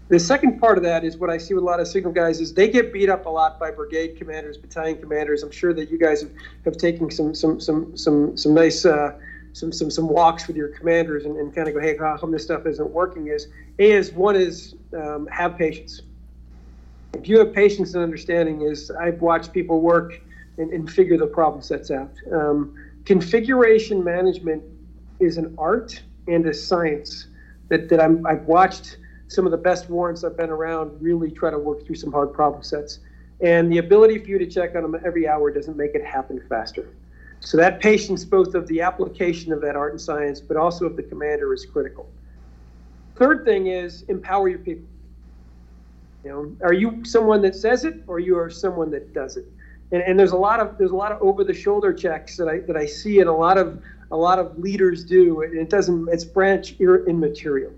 The 0.09 0.21
second 0.21 0.61
part 0.61 0.77
of 0.77 0.85
that 0.85 1.03
is 1.05 1.17
what 1.17 1.31
I 1.31 1.39
see 1.39 1.55
with 1.55 1.63
a 1.63 1.67
lot 1.67 1.81
of 1.81 1.89
signal 1.89 2.13
guys 2.13 2.41
is 2.41 2.53
they 2.53 2.69
get 2.69 2.93
beat 2.93 3.09
up 3.09 3.27
a 3.27 3.31
lot 3.31 3.59
by 3.59 3.71
brigade 3.71 4.17
commanders, 4.19 4.59
battalion 4.59 4.99
commanders. 5.01 5.43
I'm 5.43 5.51
sure 5.51 5.73
that 5.73 5.91
you 5.91 5.99
guys 5.99 6.21
have, 6.23 6.31
have 6.67 6.77
taken 6.77 7.11
some 7.11 7.35
some 7.35 7.59
some 7.59 7.97
some 7.97 8.37
some 8.37 8.55
nice 8.55 8.85
uh, 8.85 9.19
some 9.55 9.73
some 9.73 9.91
some 9.91 10.09
walks 10.09 10.47
with 10.49 10.57
your 10.57 10.69
commanders 10.69 11.25
and, 11.25 11.37
and 11.37 11.55
kind 11.55 11.69
of 11.69 11.75
go, 11.75 11.81
hey, 11.81 11.97
how 11.97 12.17
come 12.19 12.33
this 12.33 12.43
stuff 12.43 12.67
isn't 12.67 12.91
working? 12.91 13.29
Is 13.29 13.49
is 13.79 14.13
one 14.13 14.37
is 14.37 14.75
um, 14.93 15.27
have 15.29 15.57
patience. 15.57 16.03
If 17.15 17.29
you 17.29 17.39
have 17.39 17.55
patience 17.55 17.95
and 17.95 18.03
understanding, 18.03 18.63
is 18.63 18.91
I've 18.91 19.23
watched 19.23 19.53
people 19.53 19.81
work 19.81 20.21
and, 20.59 20.73
and 20.73 20.91
figure 20.91 21.17
the 21.17 21.27
problem 21.27 21.63
sets 21.63 21.93
out. 21.93 22.13
Um, 22.33 22.77
configuration 23.05 24.03
management 24.03 24.65
is 25.21 25.39
an 25.39 25.55
art 25.57 26.03
and 26.27 26.45
a 26.47 26.53
science 26.53 27.29
that, 27.69 27.89
that 27.89 28.01
I'm, 28.01 28.27
I've 28.27 28.43
watched 28.43 28.99
some 29.29 29.47
of 29.47 29.53
the 29.53 29.59
best 29.59 29.89
warrants 29.89 30.25
I've 30.25 30.37
been 30.37 30.51
around 30.51 31.01
really 31.01 31.31
try 31.31 31.51
to 31.51 31.59
work 31.59 31.87
through 31.87 31.95
some 31.95 32.11
hard 32.11 32.33
problem 32.33 32.65
sets. 32.65 32.99
And 33.41 33.73
the 33.73 33.79
ability 33.79 34.19
for 34.19 34.29
you 34.31 34.39
to 34.39 34.47
check 34.47 34.75
on 34.75 34.83
them 34.83 35.01
every 35.05 35.29
hour 35.29 35.53
doesn't 35.53 35.77
make 35.77 35.95
it 35.95 36.05
happen 36.05 36.43
faster. 36.49 36.89
So 37.45 37.57
that 37.59 37.81
patience, 37.81 38.25
both 38.25 38.55
of 38.55 38.67
the 38.69 38.81
application 38.81 39.53
of 39.53 39.61
that 39.61 39.77
art 39.77 39.93
and 39.93 40.01
science, 40.01 40.41
but 40.41 40.57
also 40.57 40.87
of 40.87 40.97
the 40.97 41.03
commander, 41.03 41.53
is 41.53 41.65
critical. 41.67 42.09
Third 43.17 43.45
thing 43.45 43.69
is 43.69 44.03
empower 44.09 44.49
your 44.49 44.59
people. 44.59 44.89
You 46.25 46.31
know, 46.31 46.57
are 46.67 46.73
you 46.73 47.05
someone 47.05 47.43
that 47.43 47.55
says 47.55 47.85
it, 47.85 48.03
or 48.07 48.19
you 48.19 48.37
are 48.39 48.51
someone 48.51 48.91
that 48.93 49.13
does 49.13 49.37
it? 49.37 49.47
And, 49.93 50.03
and 50.03 50.19
there's 50.19 50.33
a 50.33 50.37
lot 50.37 50.59
of 50.59 50.79
there's 50.79 50.91
a 50.91 50.97
lot 50.97 51.13
of 51.13 51.21
over-the-shoulder 51.21 51.93
checks 51.93 52.37
that 52.39 52.49
I 52.49 52.61
that 52.61 52.77
I 52.77 52.87
see, 52.87 53.21
and 53.21 53.29
a 53.29 53.33
lot 53.33 53.59
of 53.59 53.83
a 54.11 54.17
lot 54.17 54.39
of 54.39 54.59
leaders 54.59 55.05
do. 55.05 55.43
And 55.43 55.59
it 55.59 55.69
doesn't. 55.69 56.09
It's 56.11 56.25
branch 56.25 56.81
immaterial 56.81 57.73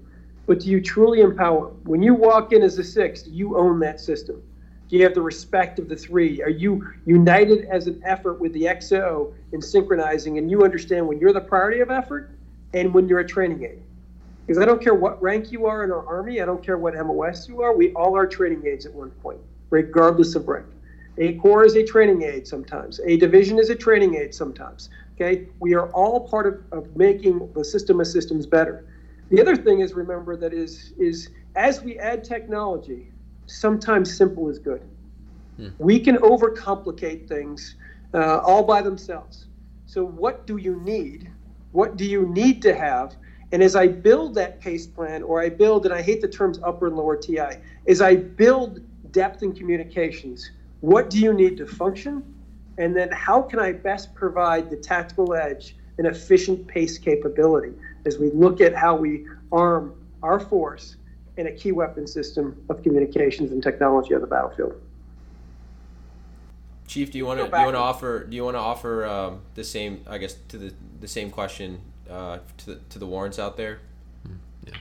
but 0.46 0.60
do 0.60 0.70
you 0.70 0.80
truly 0.80 1.20
empower? 1.20 1.66
When 1.84 2.02
you 2.02 2.14
walk 2.14 2.52
in 2.52 2.62
as 2.62 2.78
a 2.78 2.84
six, 2.84 3.26
you 3.26 3.58
own 3.58 3.80
that 3.80 4.00
system? 4.00 4.42
Do 4.88 4.96
you 4.96 5.02
have 5.02 5.14
the 5.14 5.22
respect 5.22 5.78
of 5.78 5.88
the 5.88 5.96
three? 5.96 6.42
Are 6.42 6.50
you 6.50 6.86
united 7.06 7.64
as 7.64 7.88
an 7.88 8.00
effort 8.04 8.40
with 8.40 8.52
the 8.52 8.62
XO 8.62 9.34
in 9.52 9.60
synchronizing 9.60 10.38
and 10.38 10.50
you 10.50 10.62
understand 10.62 11.06
when 11.06 11.18
you're 11.18 11.32
the 11.32 11.40
priority 11.40 11.80
of 11.80 11.90
effort 11.90 12.30
and 12.72 12.94
when 12.94 13.08
you're 13.08 13.20
a 13.20 13.26
training 13.26 13.64
aid? 13.64 13.82
Because 14.46 14.62
I 14.62 14.64
don't 14.64 14.80
care 14.80 14.94
what 14.94 15.20
rank 15.20 15.50
you 15.50 15.66
are 15.66 15.82
in 15.82 15.90
our 15.90 16.06
Army, 16.06 16.40
I 16.40 16.44
don't 16.44 16.62
care 16.62 16.78
what 16.78 16.94
MOS 16.94 17.48
you 17.48 17.62
are, 17.62 17.74
we 17.76 17.92
all 17.94 18.16
are 18.16 18.28
training 18.28 18.64
aids 18.64 18.86
at 18.86 18.94
one 18.94 19.10
point, 19.10 19.40
regardless 19.70 20.36
of 20.36 20.46
rank. 20.46 20.66
A 21.18 21.34
corps 21.34 21.64
is 21.64 21.74
a 21.74 21.82
training 21.82 22.22
aid 22.22 22.46
sometimes. 22.46 23.00
A 23.04 23.16
division 23.16 23.58
is 23.58 23.70
a 23.70 23.74
training 23.74 24.14
aid 24.14 24.34
sometimes. 24.34 24.90
Okay? 25.14 25.48
We 25.58 25.74
are 25.74 25.90
all 25.92 26.28
part 26.28 26.46
of, 26.46 26.78
of 26.78 26.96
making 26.96 27.50
the 27.54 27.64
system 27.64 28.00
of 28.00 28.06
systems 28.06 28.46
better. 28.46 28.84
The 29.30 29.40
other 29.40 29.56
thing 29.56 29.80
is 29.80 29.94
remember 29.94 30.36
that 30.36 30.52
is 30.52 30.92
is 30.98 31.30
as 31.56 31.82
we 31.82 31.98
add 31.98 32.22
technology, 32.22 33.10
sometimes 33.46 34.16
simple 34.16 34.48
is 34.48 34.58
good. 34.58 34.82
Hmm. 35.56 35.68
We 35.78 36.00
can 36.00 36.16
overcomplicate 36.16 37.28
things 37.28 37.76
uh, 38.14 38.38
all 38.38 38.62
by 38.62 38.82
themselves. 38.82 39.46
So 39.86 40.04
what 40.04 40.46
do 40.46 40.56
you 40.56 40.80
need? 40.80 41.30
What 41.72 41.96
do 41.96 42.04
you 42.04 42.26
need 42.28 42.62
to 42.62 42.74
have? 42.74 43.16
And 43.52 43.62
as 43.62 43.76
I 43.76 43.86
build 43.86 44.34
that 44.34 44.60
PACE 44.60 44.86
plan, 44.88 45.22
or 45.22 45.40
I 45.40 45.48
build, 45.48 45.86
and 45.86 45.94
I 45.94 46.02
hate 46.02 46.20
the 46.20 46.28
terms 46.28 46.58
upper 46.64 46.88
and 46.88 46.96
lower 46.96 47.16
TI, 47.16 47.58
as 47.86 48.00
I 48.00 48.16
build 48.16 48.80
depth 49.12 49.42
in 49.42 49.52
communications, 49.52 50.50
what 50.80 51.10
do 51.10 51.18
you 51.18 51.32
need 51.32 51.56
to 51.58 51.66
function? 51.66 52.22
And 52.78 52.94
then 52.94 53.08
how 53.12 53.40
can 53.40 53.58
I 53.58 53.72
best 53.72 54.14
provide 54.14 54.68
the 54.68 54.76
tactical 54.76 55.34
edge 55.34 55.76
and 55.98 56.06
efficient 56.06 56.66
PACE 56.66 56.98
capability? 56.98 57.72
as 58.06 58.18
we 58.18 58.30
look 58.30 58.60
at 58.60 58.74
how 58.74 58.96
we 58.96 59.26
arm 59.52 59.92
our 60.22 60.40
force 60.40 60.96
in 61.36 61.46
a 61.46 61.52
key 61.52 61.72
weapon 61.72 62.06
system 62.06 62.56
of 62.68 62.82
communications 62.82 63.52
and 63.52 63.62
technology 63.62 64.14
on 64.14 64.20
the 64.20 64.26
battlefield. 64.26 64.80
Chief, 66.86 67.10
do 67.10 67.18
you 67.18 67.26
want 67.26 67.40
to 67.40 67.48
do 67.48 67.56
you 67.56 67.64
want 67.64 67.74
to 67.74 67.80
offer 67.80 68.24
do 68.24 68.36
you 68.36 68.44
want 68.44 68.54
to 68.54 68.60
offer 68.60 69.04
um, 69.06 69.40
the 69.54 69.64
same 69.64 70.02
I 70.06 70.18
guess 70.18 70.36
to 70.48 70.58
the 70.58 70.72
the 71.00 71.08
same 71.08 71.30
question 71.30 71.80
uh, 72.08 72.38
to 72.58 72.66
the 72.66 72.74
to 72.90 72.98
the 72.98 73.06
warrants 73.06 73.38
out 73.38 73.56
there? 73.56 73.80
Yeah. 74.64 74.74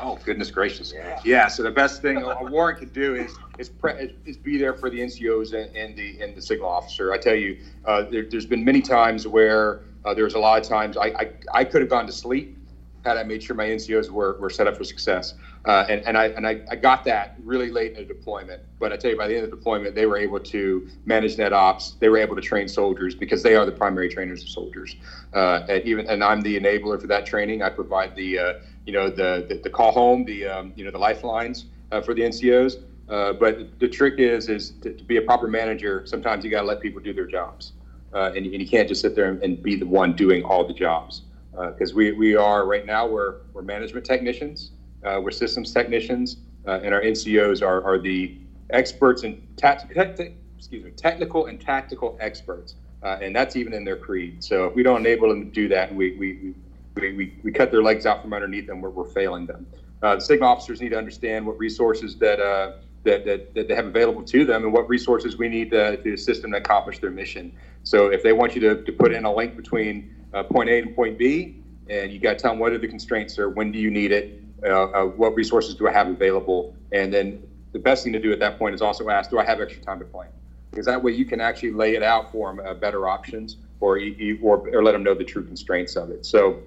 Oh 0.00 0.18
goodness 0.24 0.50
gracious! 0.50 0.92
Yeah. 0.92 1.20
yeah. 1.24 1.46
So 1.46 1.62
the 1.62 1.70
best 1.70 2.02
thing 2.02 2.16
a 2.18 2.44
warrant 2.50 2.80
can 2.80 2.88
do 2.88 3.14
is 3.14 3.36
is, 3.58 3.68
pre- 3.68 4.12
is 4.26 4.36
be 4.36 4.58
there 4.58 4.74
for 4.74 4.90
the 4.90 4.98
NCOs 4.98 5.54
and, 5.54 5.74
and, 5.76 5.96
the 5.96 6.20
and 6.20 6.34
the 6.34 6.42
signal 6.42 6.68
officer. 6.68 7.12
I 7.12 7.18
tell 7.18 7.36
you, 7.36 7.58
uh, 7.84 8.02
there, 8.02 8.26
has 8.32 8.46
been 8.46 8.64
many 8.64 8.82
times 8.82 9.28
where 9.28 9.82
uh, 10.04 10.12
there's 10.12 10.34
a 10.34 10.38
lot 10.40 10.60
of 10.60 10.68
times 10.68 10.96
I, 10.96 11.06
I, 11.06 11.30
I 11.52 11.64
could 11.64 11.80
have 11.80 11.90
gone 11.90 12.06
to 12.06 12.12
sleep 12.12 12.58
had 13.04 13.18
I 13.18 13.22
made 13.22 13.42
sure 13.42 13.54
my 13.54 13.66
NCOs 13.66 14.10
were, 14.10 14.38
were 14.38 14.48
set 14.48 14.66
up 14.66 14.76
for 14.76 14.84
success. 14.84 15.34
Uh, 15.66 15.86
and, 15.88 16.00
and, 16.06 16.16
I, 16.16 16.26
and 16.26 16.46
I, 16.46 16.60
I 16.70 16.76
got 16.76 17.04
that 17.04 17.36
really 17.42 17.70
late 17.70 17.92
in 17.92 17.98
the 17.98 18.04
deployment. 18.04 18.62
But 18.78 18.92
I 18.92 18.96
tell 18.96 19.10
you, 19.10 19.16
by 19.16 19.28
the 19.28 19.34
end 19.34 19.44
of 19.44 19.50
the 19.50 19.56
deployment, 19.56 19.94
they 19.94 20.06
were 20.06 20.16
able 20.16 20.40
to 20.40 20.88
manage 21.04 21.36
net 21.36 21.52
ops. 21.52 21.92
They 22.00 22.08
were 22.08 22.18
able 22.18 22.34
to 22.36 22.42
train 22.42 22.66
soldiers 22.66 23.14
because 23.14 23.42
they 23.42 23.56
are 23.56 23.66
the 23.66 23.72
primary 23.72 24.08
trainers 24.08 24.42
of 24.42 24.48
soldiers. 24.48 24.96
Uh, 25.34 25.66
and 25.68 25.84
even 25.84 26.06
and 26.08 26.24
I'm 26.24 26.40
the 26.40 26.58
enabler 26.58 27.00
for 27.00 27.06
that 27.08 27.26
training. 27.26 27.62
I 27.62 27.70
provide 27.70 28.14
the 28.16 28.38
uh, 28.38 28.52
you 28.86 28.92
know 28.92 29.08
the, 29.08 29.46
the, 29.48 29.60
the 29.62 29.70
call 29.70 29.92
home, 29.92 30.24
the 30.24 30.46
um, 30.46 30.72
you 30.76 30.84
know 30.84 30.90
the 30.90 30.98
lifelines 30.98 31.66
uh, 31.92 32.00
for 32.00 32.14
the 32.14 32.22
NCOs. 32.22 32.82
Uh, 33.08 33.34
but 33.34 33.78
the 33.80 33.88
trick 33.88 34.14
is 34.18 34.48
is 34.48 34.70
to, 34.82 34.92
to, 34.94 35.04
be 35.04 35.18
a 35.18 35.22
proper 35.22 35.46
manager. 35.46 36.04
Sometimes 36.06 36.44
you 36.44 36.50
got 36.50 36.62
to 36.62 36.66
let 36.66 36.80
people 36.80 37.00
do 37.00 37.12
their 37.12 37.26
jobs, 37.26 37.72
uh, 38.14 38.32
and, 38.34 38.46
and 38.46 38.60
you 38.60 38.66
can't 38.66 38.88
just 38.88 39.02
sit 39.02 39.14
there 39.14 39.30
and, 39.30 39.42
and 39.42 39.62
be 39.62 39.76
the 39.76 39.86
one 39.86 40.14
doing 40.14 40.42
all 40.42 40.66
the 40.66 40.72
jobs 40.72 41.23
because 41.54 41.92
uh, 41.92 41.96
we, 41.96 42.12
we 42.12 42.36
are 42.36 42.66
right 42.66 42.86
now 42.86 43.06
we're, 43.06 43.36
we're 43.52 43.62
management 43.62 44.04
technicians, 44.04 44.72
uh, 45.04 45.20
we're 45.22 45.30
systems 45.30 45.72
technicians, 45.72 46.38
uh, 46.66 46.80
and 46.82 46.94
our 46.94 47.00
NCOs 47.00 47.62
are, 47.62 47.82
are 47.84 47.98
the 47.98 48.36
experts 48.70 49.22
in 49.22 49.46
tact, 49.56 49.90
excuse 49.90 50.84
me, 50.84 50.90
technical 50.90 51.46
and 51.46 51.60
tactical 51.60 52.16
experts, 52.20 52.76
uh, 53.02 53.18
and 53.20 53.34
that's 53.34 53.56
even 53.56 53.72
in 53.72 53.84
their 53.84 53.96
creed. 53.96 54.42
So 54.42 54.66
if 54.66 54.74
we 54.74 54.82
don't 54.82 55.00
enable 55.00 55.28
them 55.28 55.44
to 55.44 55.50
do 55.50 55.68
that, 55.68 55.94
we 55.94 56.16
we, 56.16 56.54
we, 56.96 57.12
we, 57.14 57.38
we 57.42 57.52
cut 57.52 57.70
their 57.70 57.82
legs 57.82 58.06
out 58.06 58.22
from 58.22 58.32
underneath 58.32 58.66
them, 58.66 58.80
we're, 58.80 58.90
we're 58.90 59.04
failing 59.04 59.46
them. 59.46 59.66
Uh, 60.02 60.16
the 60.16 60.20
signal 60.20 60.48
officers 60.48 60.80
need 60.80 60.90
to 60.90 60.98
understand 60.98 61.46
what 61.46 61.58
resources 61.58 62.16
that 62.16 62.40
uh, 62.40 62.72
that, 63.04 63.24
that, 63.26 63.54
that, 63.54 63.68
they 63.68 63.74
have 63.74 63.86
available 63.86 64.22
to 64.22 64.44
them 64.44 64.64
and 64.64 64.72
what 64.72 64.88
resources 64.88 65.36
we 65.36 65.48
need 65.48 65.70
to, 65.70 65.96
to 65.98 66.14
assist 66.14 66.42
them 66.42 66.52
to 66.52 66.56
accomplish 66.56 66.98
their 66.98 67.10
mission. 67.10 67.52
So 67.82 68.06
if 68.06 68.22
they 68.22 68.32
want 68.32 68.54
you 68.54 68.62
to, 68.62 68.82
to 68.82 68.92
put 68.92 69.12
in 69.12 69.24
a 69.24 69.32
link 69.32 69.56
between 69.56 70.23
uh, 70.34 70.42
point 70.42 70.68
A 70.68 70.78
and 70.78 70.94
point 70.94 71.16
B, 71.16 71.62
and 71.88 72.12
you 72.12 72.18
got 72.18 72.38
to 72.38 72.42
tell 72.42 72.52
them 72.52 72.58
what 72.58 72.72
are 72.72 72.78
the 72.78 72.88
constraints 72.88 73.38
are, 73.38 73.48
when 73.48 73.72
do 73.72 73.78
you 73.78 73.90
need 73.90 74.12
it, 74.12 74.42
uh, 74.64 74.84
uh, 74.84 75.04
what 75.04 75.34
resources 75.34 75.74
do 75.74 75.88
I 75.88 75.92
have 75.92 76.08
available, 76.08 76.74
and 76.92 77.12
then 77.12 77.42
the 77.72 77.78
best 77.78 78.04
thing 78.04 78.12
to 78.12 78.20
do 78.20 78.32
at 78.32 78.38
that 78.40 78.58
point 78.58 78.74
is 78.74 78.82
also 78.82 79.08
ask, 79.08 79.30
do 79.30 79.38
I 79.38 79.44
have 79.44 79.60
extra 79.60 79.82
time 79.82 79.98
to 79.98 80.04
plan? 80.04 80.28
Because 80.70 80.86
that 80.86 81.02
way 81.02 81.12
you 81.12 81.24
can 81.24 81.40
actually 81.40 81.72
lay 81.72 81.94
it 81.94 82.02
out 82.02 82.32
for 82.32 82.54
them 82.54 82.64
uh, 82.66 82.74
better 82.74 83.08
options, 83.08 83.56
or, 83.80 84.00
or 84.42 84.68
or 84.74 84.82
let 84.82 84.92
them 84.92 85.02
know 85.02 85.14
the 85.14 85.24
true 85.24 85.44
constraints 85.44 85.94
of 85.94 86.10
it. 86.10 86.24
So 86.24 86.62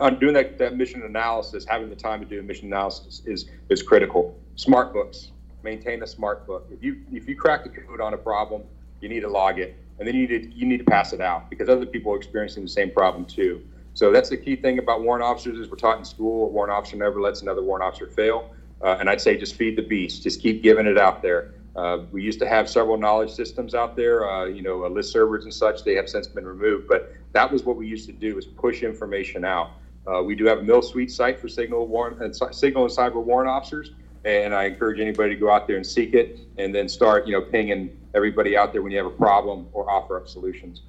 on 0.00 0.18
doing 0.18 0.34
that, 0.34 0.58
that 0.58 0.76
mission 0.76 1.02
analysis, 1.02 1.64
having 1.64 1.88
the 1.88 1.96
time 1.96 2.20
to 2.20 2.26
do 2.26 2.38
a 2.38 2.42
mission 2.42 2.66
analysis 2.66 3.22
is 3.24 3.46
is 3.68 3.82
critical. 3.82 4.38
Smart 4.56 4.92
books, 4.92 5.32
maintain 5.62 6.02
a 6.02 6.06
smart 6.06 6.46
book. 6.46 6.68
If 6.70 6.82
you 6.82 7.00
if 7.10 7.26
you 7.28 7.36
crack 7.36 7.64
the 7.64 7.70
code 7.70 8.00
on 8.00 8.14
a 8.14 8.18
problem, 8.18 8.62
you 9.00 9.08
need 9.08 9.20
to 9.20 9.28
log 9.28 9.58
it, 9.58 9.76
and 9.98 10.06
then 10.06 10.14
you 10.14 10.28
need 10.28 10.42
to, 10.42 10.58
you 10.58 10.66
need 10.66 10.78
to 10.78 10.84
pass 10.84 11.12
it 11.12 11.20
out 11.20 11.50
because 11.50 11.68
other 11.68 11.86
people 11.86 12.12
are 12.12 12.16
experiencing 12.16 12.62
the 12.62 12.68
same 12.68 12.90
problem 12.90 13.24
too. 13.24 13.62
So 13.94 14.12
that's 14.12 14.28
the 14.28 14.36
key 14.36 14.54
thing 14.56 14.78
about 14.78 15.02
warrant 15.02 15.24
officers 15.24 15.58
is 15.58 15.68
we're 15.68 15.76
taught 15.76 15.98
in 15.98 16.04
school 16.04 16.46
a 16.46 16.48
warrant 16.50 16.72
officer 16.72 16.96
never 16.96 17.20
lets 17.20 17.42
another 17.42 17.62
warrant 17.62 17.84
officer 17.84 18.06
fail. 18.06 18.50
Uh, 18.80 18.96
and 19.00 19.10
I'd 19.10 19.20
say 19.20 19.36
just 19.36 19.56
feed 19.56 19.76
the 19.76 19.82
beast, 19.82 20.22
just 20.22 20.40
keep 20.40 20.62
giving 20.62 20.86
it 20.86 20.98
out 20.98 21.20
there. 21.20 21.54
Uh, 21.74 22.04
we 22.12 22.22
used 22.22 22.38
to 22.40 22.48
have 22.48 22.68
several 22.68 22.96
knowledge 22.96 23.30
systems 23.30 23.74
out 23.74 23.96
there, 23.96 24.28
uh, 24.28 24.46
you 24.46 24.62
know, 24.62 24.86
list 24.86 25.12
servers 25.12 25.44
and 25.44 25.54
such. 25.54 25.84
They 25.84 25.94
have 25.94 26.08
since 26.08 26.26
been 26.26 26.46
removed, 26.46 26.88
but 26.88 27.12
that 27.32 27.50
was 27.50 27.64
what 27.64 27.76
we 27.76 27.86
used 27.86 28.06
to 28.06 28.12
do: 28.12 28.38
is 28.38 28.46
push 28.46 28.82
information 28.82 29.44
out. 29.44 29.70
Uh, 30.06 30.22
we 30.22 30.34
do 30.34 30.44
have 30.46 30.58
a 30.58 30.62
MilSuite 30.62 31.10
site 31.10 31.38
for 31.38 31.48
signal 31.48 31.86
warrant 31.86 32.20
and 32.22 32.34
signal 32.54 32.84
and 32.84 32.92
cyber 32.92 33.22
warrant 33.22 33.50
officers 33.50 33.90
and 34.28 34.54
I 34.54 34.64
encourage 34.64 35.00
anybody 35.00 35.34
to 35.34 35.40
go 35.40 35.50
out 35.50 35.66
there 35.66 35.76
and 35.76 35.86
seek 35.86 36.14
it, 36.14 36.38
and 36.58 36.74
then 36.74 36.88
start, 36.88 37.26
you 37.26 37.32
know, 37.32 37.40
pinging 37.40 37.96
everybody 38.14 38.56
out 38.56 38.72
there 38.72 38.82
when 38.82 38.92
you 38.92 38.98
have 38.98 39.06
a 39.06 39.10
problem 39.10 39.68
or 39.72 39.90
offer 39.90 40.16
up 40.16 40.28
solutions. 40.28 40.82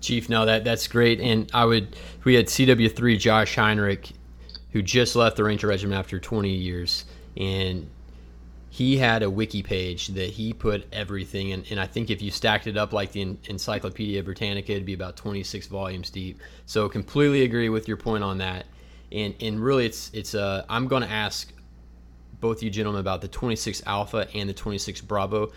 Chief, 0.00 0.28
no, 0.28 0.44
that 0.44 0.64
that's 0.64 0.86
great, 0.86 1.20
and 1.20 1.50
I 1.54 1.64
would. 1.64 1.96
We 2.24 2.34
had 2.34 2.46
CW 2.46 2.94
three 2.94 3.16
Josh 3.16 3.54
Heinrich, 3.54 4.10
who 4.72 4.82
just 4.82 5.16
left 5.16 5.36
the 5.36 5.44
Ranger 5.44 5.66
Regiment 5.66 5.98
after 5.98 6.20
20 6.20 6.50
years, 6.50 7.06
and 7.36 7.88
he 8.68 8.98
had 8.98 9.22
a 9.22 9.30
wiki 9.30 9.62
page 9.62 10.08
that 10.08 10.30
he 10.30 10.52
put 10.52 10.86
everything 10.92 11.50
in, 11.50 11.64
and 11.70 11.80
I 11.80 11.86
think 11.86 12.10
if 12.10 12.20
you 12.20 12.30
stacked 12.30 12.66
it 12.66 12.76
up 12.76 12.92
like 12.92 13.12
the 13.12 13.36
Encyclopedia 13.48 14.22
Britannica, 14.22 14.72
it'd 14.72 14.84
be 14.84 14.92
about 14.92 15.16
26 15.16 15.66
volumes 15.68 16.10
deep. 16.10 16.38
So 16.66 16.86
completely 16.88 17.44
agree 17.44 17.70
with 17.70 17.88
your 17.88 17.96
point 17.96 18.22
on 18.22 18.38
that, 18.38 18.66
and 19.10 19.34
and 19.40 19.58
really, 19.58 19.86
it's 19.86 20.10
it's 20.12 20.34
uh, 20.34 20.66
I'm 20.68 20.86
going 20.86 21.02
to 21.02 21.10
ask 21.10 21.50
both 22.40 22.62
you 22.62 22.70
gentlemen 22.70 23.00
about 23.00 23.20
the 23.20 23.28
26 23.28 23.82
Alpha 23.86 24.28
and 24.34 24.48
the 24.48 24.54
26 24.54 25.00
Bravo 25.02 25.50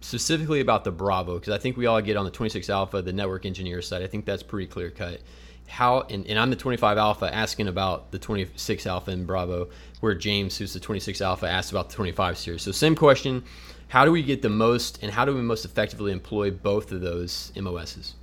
specifically 0.00 0.60
about 0.60 0.84
the 0.84 0.90
Bravo, 0.90 1.38
because 1.38 1.52
I 1.52 1.58
think 1.58 1.76
we 1.76 1.86
all 1.86 2.00
get 2.00 2.16
on 2.16 2.24
the 2.24 2.30
26 2.30 2.70
Alpha, 2.70 3.02
the 3.02 3.12
network 3.12 3.46
engineer 3.46 3.82
side. 3.82 4.02
I 4.02 4.06
think 4.06 4.24
that's 4.24 4.42
pretty 4.42 4.66
clear 4.66 4.90
cut. 4.90 5.20
How 5.66 6.02
and, 6.02 6.26
and 6.26 6.38
I'm 6.38 6.50
the 6.50 6.56
25 6.56 6.96
Alpha 6.96 7.34
asking 7.34 7.68
about 7.68 8.10
the 8.10 8.18
26 8.18 8.86
Alpha 8.86 9.10
and 9.10 9.26
Bravo, 9.26 9.68
where 10.00 10.14
James, 10.14 10.56
who's 10.56 10.72
the 10.72 10.80
26 10.80 11.20
Alpha, 11.20 11.46
asked 11.46 11.72
about 11.72 11.90
the 11.90 11.96
25 11.96 12.38
series. 12.38 12.62
So 12.62 12.72
same 12.72 12.94
question: 12.94 13.44
How 13.88 14.06
do 14.06 14.12
we 14.12 14.22
get 14.22 14.40
the 14.40 14.48
most, 14.48 15.02
and 15.02 15.12
how 15.12 15.26
do 15.26 15.34
we 15.34 15.42
most 15.42 15.66
effectively 15.66 16.12
employ 16.12 16.50
both 16.50 16.90
of 16.90 17.02
those 17.02 17.52
MOSs? 17.54 18.14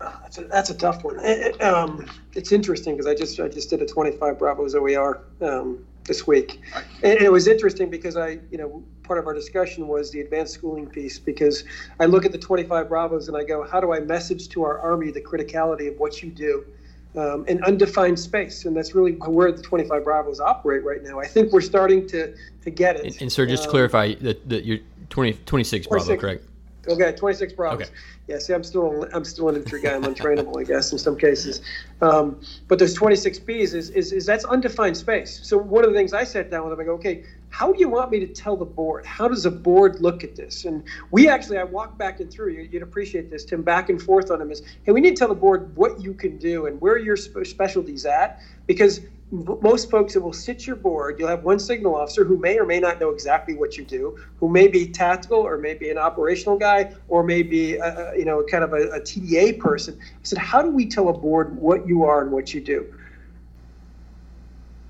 That's 0.00 0.38
a, 0.38 0.44
that's 0.44 0.70
a 0.70 0.74
tough 0.74 1.04
one. 1.04 1.18
It, 1.20 1.54
it, 1.54 1.62
um, 1.62 2.06
it's 2.34 2.50
interesting 2.50 2.96
because 2.96 3.06
I 3.06 3.14
just 3.14 3.38
I 3.38 3.48
just 3.48 3.70
did 3.70 3.80
a 3.80 3.86
25 3.86 4.38
Bravos 4.38 4.74
OER 4.74 5.22
um, 5.40 5.86
this 6.08 6.26
week, 6.26 6.60
and 7.04 7.20
it 7.20 7.30
was 7.30 7.46
interesting 7.46 7.88
because 7.88 8.16
I 8.16 8.40
you 8.50 8.58
know 8.58 8.82
part 9.04 9.18
of 9.18 9.26
our 9.26 9.34
discussion 9.34 9.86
was 9.86 10.10
the 10.10 10.20
advanced 10.20 10.54
schooling 10.54 10.86
piece 10.86 11.18
because 11.18 11.64
I 12.00 12.06
look 12.06 12.24
at 12.26 12.32
the 12.32 12.38
25 12.38 12.88
Bravos 12.88 13.28
and 13.28 13.36
I 13.36 13.44
go, 13.44 13.64
how 13.64 13.80
do 13.80 13.92
I 13.92 14.00
message 14.00 14.48
to 14.50 14.64
our 14.64 14.78
Army 14.80 15.10
the 15.10 15.22
criticality 15.22 15.90
of 15.90 15.98
what 15.98 16.22
you 16.22 16.30
do? 16.30 16.64
Um, 17.16 17.46
an 17.48 17.64
undefined 17.64 18.20
space, 18.20 18.66
and 18.66 18.76
that's 18.76 18.94
really 18.94 19.12
where 19.12 19.50
the 19.50 19.62
25 19.62 20.04
Bravos 20.04 20.40
operate 20.40 20.84
right 20.84 21.02
now. 21.02 21.18
I 21.18 21.26
think 21.26 21.52
we're 21.52 21.62
starting 21.62 22.06
to 22.08 22.34
to 22.62 22.70
get 22.70 22.96
it. 22.96 23.06
And, 23.06 23.22
and 23.22 23.32
sir, 23.32 23.46
just 23.46 23.62
to 23.62 23.68
um, 23.68 23.72
clarify, 23.72 24.14
that, 24.16 24.48
that 24.48 24.64
you're 24.64 24.78
20, 25.10 25.34
26 25.46 25.86
Bravo, 25.86 26.16
correct? 26.16 26.44
Okay, 26.88 27.12
26 27.12 27.52
Bravos. 27.52 27.82
Okay. 27.82 27.90
Yeah, 28.26 28.38
see, 28.38 28.52
I'm 28.52 28.64
still 28.64 29.06
I'm 29.14 29.24
still 29.24 29.48
an 29.48 29.56
infantry 29.56 29.80
guy. 29.80 29.94
I'm 29.94 30.02
untrainable, 30.02 30.60
I 30.60 30.64
guess, 30.64 30.92
in 30.92 30.98
some 30.98 31.16
cases. 31.16 31.62
Um, 32.00 32.40
but 32.68 32.78
those 32.78 32.94
26 32.94 33.40
Bs 33.40 33.74
is, 33.74 33.90
is 33.90 34.12
is 34.12 34.26
that's 34.26 34.44
undefined 34.44 34.96
space. 34.96 35.40
So 35.42 35.56
one 35.58 35.84
of 35.84 35.90
the 35.90 35.96
things 35.96 36.12
I 36.12 36.24
sat 36.24 36.50
down 36.50 36.64
with 36.64 36.72
them, 36.72 36.80
I 36.80 36.84
go, 36.84 36.92
okay, 36.94 37.22
how 37.50 37.72
do 37.72 37.80
you 37.80 37.88
want 37.88 38.10
me 38.10 38.20
to 38.20 38.26
tell 38.26 38.56
the 38.56 38.64
board? 38.64 39.06
How 39.06 39.28
does 39.28 39.46
a 39.46 39.50
board 39.50 40.00
look 40.00 40.22
at 40.22 40.36
this? 40.36 40.64
And 40.64 40.84
we 41.10 41.28
actually, 41.28 41.58
I 41.58 41.64
walked 41.64 41.98
back 41.98 42.20
and 42.20 42.30
through. 42.30 42.68
You'd 42.70 42.82
appreciate 42.82 43.30
this, 43.30 43.44
Tim. 43.44 43.62
Back 43.62 43.88
and 43.88 44.00
forth 44.00 44.30
on 44.30 44.38
them 44.38 44.50
is, 44.50 44.62
hey, 44.82 44.92
we 44.92 45.00
need 45.00 45.10
to 45.10 45.16
tell 45.16 45.28
the 45.28 45.34
board 45.34 45.74
what 45.74 46.00
you 46.00 46.12
can 46.12 46.38
do 46.38 46.66
and 46.66 46.80
where 46.80 46.98
your 46.98 47.16
specialties 47.16 48.04
at, 48.04 48.40
because 48.66 49.00
most 49.30 49.90
folks 49.90 50.14
that 50.14 50.20
will 50.20 50.32
sit 50.32 50.66
your 50.66 50.76
board, 50.76 51.18
you'll 51.18 51.28
have 51.28 51.44
one 51.44 51.58
signal 51.58 51.94
officer 51.94 52.24
who 52.24 52.38
may 52.38 52.58
or 52.58 52.64
may 52.64 52.80
not 52.80 52.98
know 52.98 53.10
exactly 53.10 53.54
what 53.54 53.76
you 53.76 53.84
do, 53.84 54.18
who 54.38 54.48
may 54.48 54.68
be 54.68 54.86
tactical 54.86 55.38
or 55.38 55.58
maybe 55.58 55.90
an 55.90 55.98
operational 55.98 56.56
guy 56.56 56.94
or 57.08 57.22
maybe 57.22 57.76
a, 57.76 57.84
uh, 57.84 57.86
uh, 57.86 58.12
you 58.12 58.24
know 58.24 58.42
kind 58.44 58.64
of 58.64 58.72
a, 58.72 58.88
a 58.90 59.00
TDA 59.00 59.58
person. 59.58 59.98
I 60.00 60.16
said, 60.22 60.38
how 60.38 60.62
do 60.62 60.70
we 60.70 60.86
tell 60.86 61.08
a 61.08 61.12
board 61.12 61.56
what 61.56 61.86
you 61.86 62.04
are 62.04 62.22
and 62.22 62.32
what 62.32 62.54
you 62.54 62.60
do? 62.60 62.94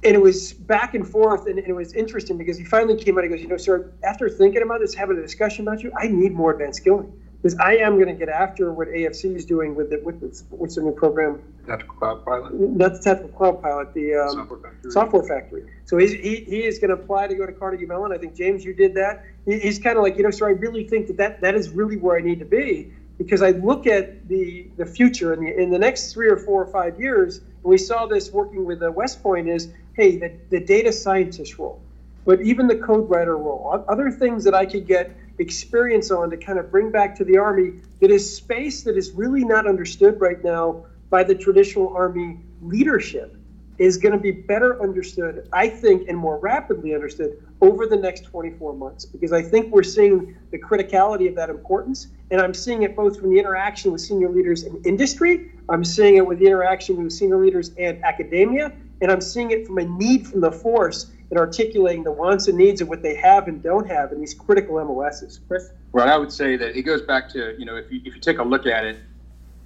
And 0.04 0.14
it 0.14 0.22
was 0.22 0.52
back 0.52 0.94
and 0.94 1.06
forth, 1.06 1.46
and, 1.46 1.58
and 1.58 1.66
it 1.66 1.72
was 1.74 1.92
interesting 1.94 2.38
because 2.38 2.56
he 2.56 2.64
finally 2.64 2.96
came 2.96 3.18
out. 3.18 3.24
He 3.24 3.30
goes, 3.30 3.40
you 3.40 3.48
know, 3.48 3.56
sir, 3.56 3.92
after 4.04 4.28
thinking 4.28 4.62
about 4.62 4.78
this, 4.80 4.94
having 4.94 5.18
a 5.18 5.22
discussion 5.22 5.66
about 5.66 5.82
you, 5.82 5.90
I 5.98 6.06
need 6.06 6.32
more 6.32 6.52
advanced 6.52 6.80
skilling 6.80 7.12
because 7.40 7.56
I 7.60 7.76
am 7.76 7.94
going 7.94 8.08
to 8.08 8.14
get 8.14 8.28
after 8.28 8.72
what 8.72 8.88
AFC 8.88 9.36
is 9.36 9.44
doing 9.44 9.74
with 9.74 9.92
it. 9.92 10.04
With 10.04 10.22
its, 10.22 10.44
what's 10.50 10.74
the 10.74 10.82
new 10.82 10.92
program? 10.92 11.40
Tactical 11.66 11.94
Cloud 11.96 12.24
Pilot. 12.24 12.54
Not 12.54 12.94
the 12.94 12.98
Tactical 12.98 13.30
Cloud 13.30 13.62
Pilot. 13.62 13.94
The 13.94 14.14
um, 14.16 14.30
software, 14.30 14.58
factory. 14.58 14.90
software 14.90 15.22
Factory. 15.22 15.72
So 15.84 15.98
he's, 15.98 16.12
he 16.12 16.36
he 16.36 16.64
is 16.64 16.78
going 16.78 16.88
to 16.90 17.00
apply 17.00 17.28
to 17.28 17.34
go 17.34 17.46
to 17.46 17.52
Carnegie 17.52 17.86
Mellon. 17.86 18.12
I 18.12 18.18
think 18.18 18.34
James, 18.34 18.64
you 18.64 18.74
did 18.74 18.94
that. 18.94 19.24
He, 19.44 19.58
he's 19.60 19.78
kind 19.78 19.96
of 19.96 20.02
like 20.02 20.16
you 20.16 20.24
know, 20.24 20.30
so 20.30 20.46
I 20.46 20.50
really 20.50 20.84
think 20.84 21.06
that, 21.06 21.16
that 21.18 21.40
that 21.40 21.54
is 21.54 21.70
really 21.70 21.96
where 21.96 22.16
I 22.16 22.20
need 22.20 22.40
to 22.40 22.44
be 22.44 22.92
because 23.18 23.42
I 23.42 23.50
look 23.50 23.86
at 23.86 24.28
the 24.28 24.66
the 24.76 24.86
future 24.86 25.32
in 25.32 25.44
the 25.44 25.56
in 25.56 25.70
the 25.70 25.78
next 25.78 26.12
three 26.12 26.28
or 26.28 26.36
four 26.36 26.62
or 26.62 26.72
five 26.72 27.00
years. 27.00 27.38
And 27.38 27.46
we 27.64 27.78
saw 27.78 28.06
this 28.06 28.32
working 28.32 28.64
with 28.64 28.80
the 28.80 28.90
West 28.90 29.22
Point 29.22 29.48
is 29.48 29.68
hey 29.94 30.16
the, 30.16 30.32
the 30.50 30.60
data 30.60 30.92
scientist 30.92 31.56
role, 31.58 31.80
but 32.24 32.40
even 32.40 32.66
the 32.66 32.76
code 32.76 33.08
writer 33.08 33.36
role, 33.36 33.84
other 33.86 34.10
things 34.10 34.42
that 34.44 34.54
I 34.54 34.66
could 34.66 34.88
get 34.88 35.12
experience 35.38 36.10
on 36.10 36.30
to 36.30 36.36
kind 36.36 36.58
of 36.58 36.70
bring 36.70 36.90
back 36.90 37.14
to 37.16 37.24
the 37.24 37.38
Army 37.38 37.80
that 38.00 38.10
is 38.10 38.36
space 38.36 38.82
that 38.82 38.96
is 38.96 39.12
really 39.12 39.44
not 39.44 39.66
understood 39.66 40.20
right 40.20 40.42
now 40.42 40.84
by 41.10 41.22
the 41.24 41.34
traditional 41.34 41.94
Army 41.96 42.38
leadership 42.60 43.36
is 43.78 43.96
going 43.96 44.12
to 44.12 44.18
be 44.18 44.32
better 44.32 44.82
understood, 44.82 45.48
I 45.52 45.68
think, 45.68 46.08
and 46.08 46.18
more 46.18 46.38
rapidly 46.38 46.94
understood 46.94 47.42
over 47.60 47.86
the 47.86 47.96
next 47.96 48.22
24 48.24 48.74
months 48.74 49.04
because 49.04 49.32
I 49.32 49.40
think 49.40 49.72
we're 49.72 49.84
seeing 49.84 50.36
the 50.50 50.58
criticality 50.58 51.28
of 51.28 51.36
that 51.36 51.48
importance. 51.48 52.08
And 52.30 52.40
I'm 52.40 52.54
seeing 52.54 52.82
it 52.82 52.96
both 52.96 53.20
from 53.20 53.30
the 53.30 53.38
interaction 53.38 53.92
with 53.92 54.00
senior 54.00 54.28
leaders 54.30 54.64
in 54.64 54.82
industry, 54.84 55.52
I'm 55.68 55.84
seeing 55.84 56.16
it 56.16 56.26
with 56.26 56.40
the 56.40 56.46
interaction 56.46 57.02
with 57.02 57.12
senior 57.12 57.38
leaders 57.38 57.70
and 57.78 58.02
academia, 58.04 58.72
and 59.00 59.10
I'm 59.10 59.20
seeing 59.20 59.50
it 59.50 59.66
from 59.66 59.78
a 59.78 59.84
need 59.84 60.26
from 60.26 60.40
the 60.40 60.52
force 60.52 61.10
and 61.30 61.38
articulating 61.38 62.04
the 62.04 62.12
wants 62.12 62.48
and 62.48 62.56
needs 62.56 62.80
of 62.80 62.88
what 62.88 63.02
they 63.02 63.14
have 63.16 63.48
and 63.48 63.62
don't 63.62 63.86
have 63.86 64.12
in 64.12 64.20
these 64.20 64.34
critical 64.34 64.82
MOSs. 64.82 65.40
Chris? 65.46 65.70
Well, 65.92 66.08
I 66.08 66.16
would 66.16 66.32
say 66.32 66.56
that 66.56 66.76
it 66.76 66.82
goes 66.82 67.02
back 67.02 67.28
to, 67.30 67.54
you 67.58 67.64
know, 67.64 67.76
if 67.76 67.90
you, 67.90 68.00
if 68.04 68.14
you 68.14 68.20
take 68.20 68.38
a 68.38 68.42
look 68.42 68.66
at 68.66 68.84
it, 68.84 68.98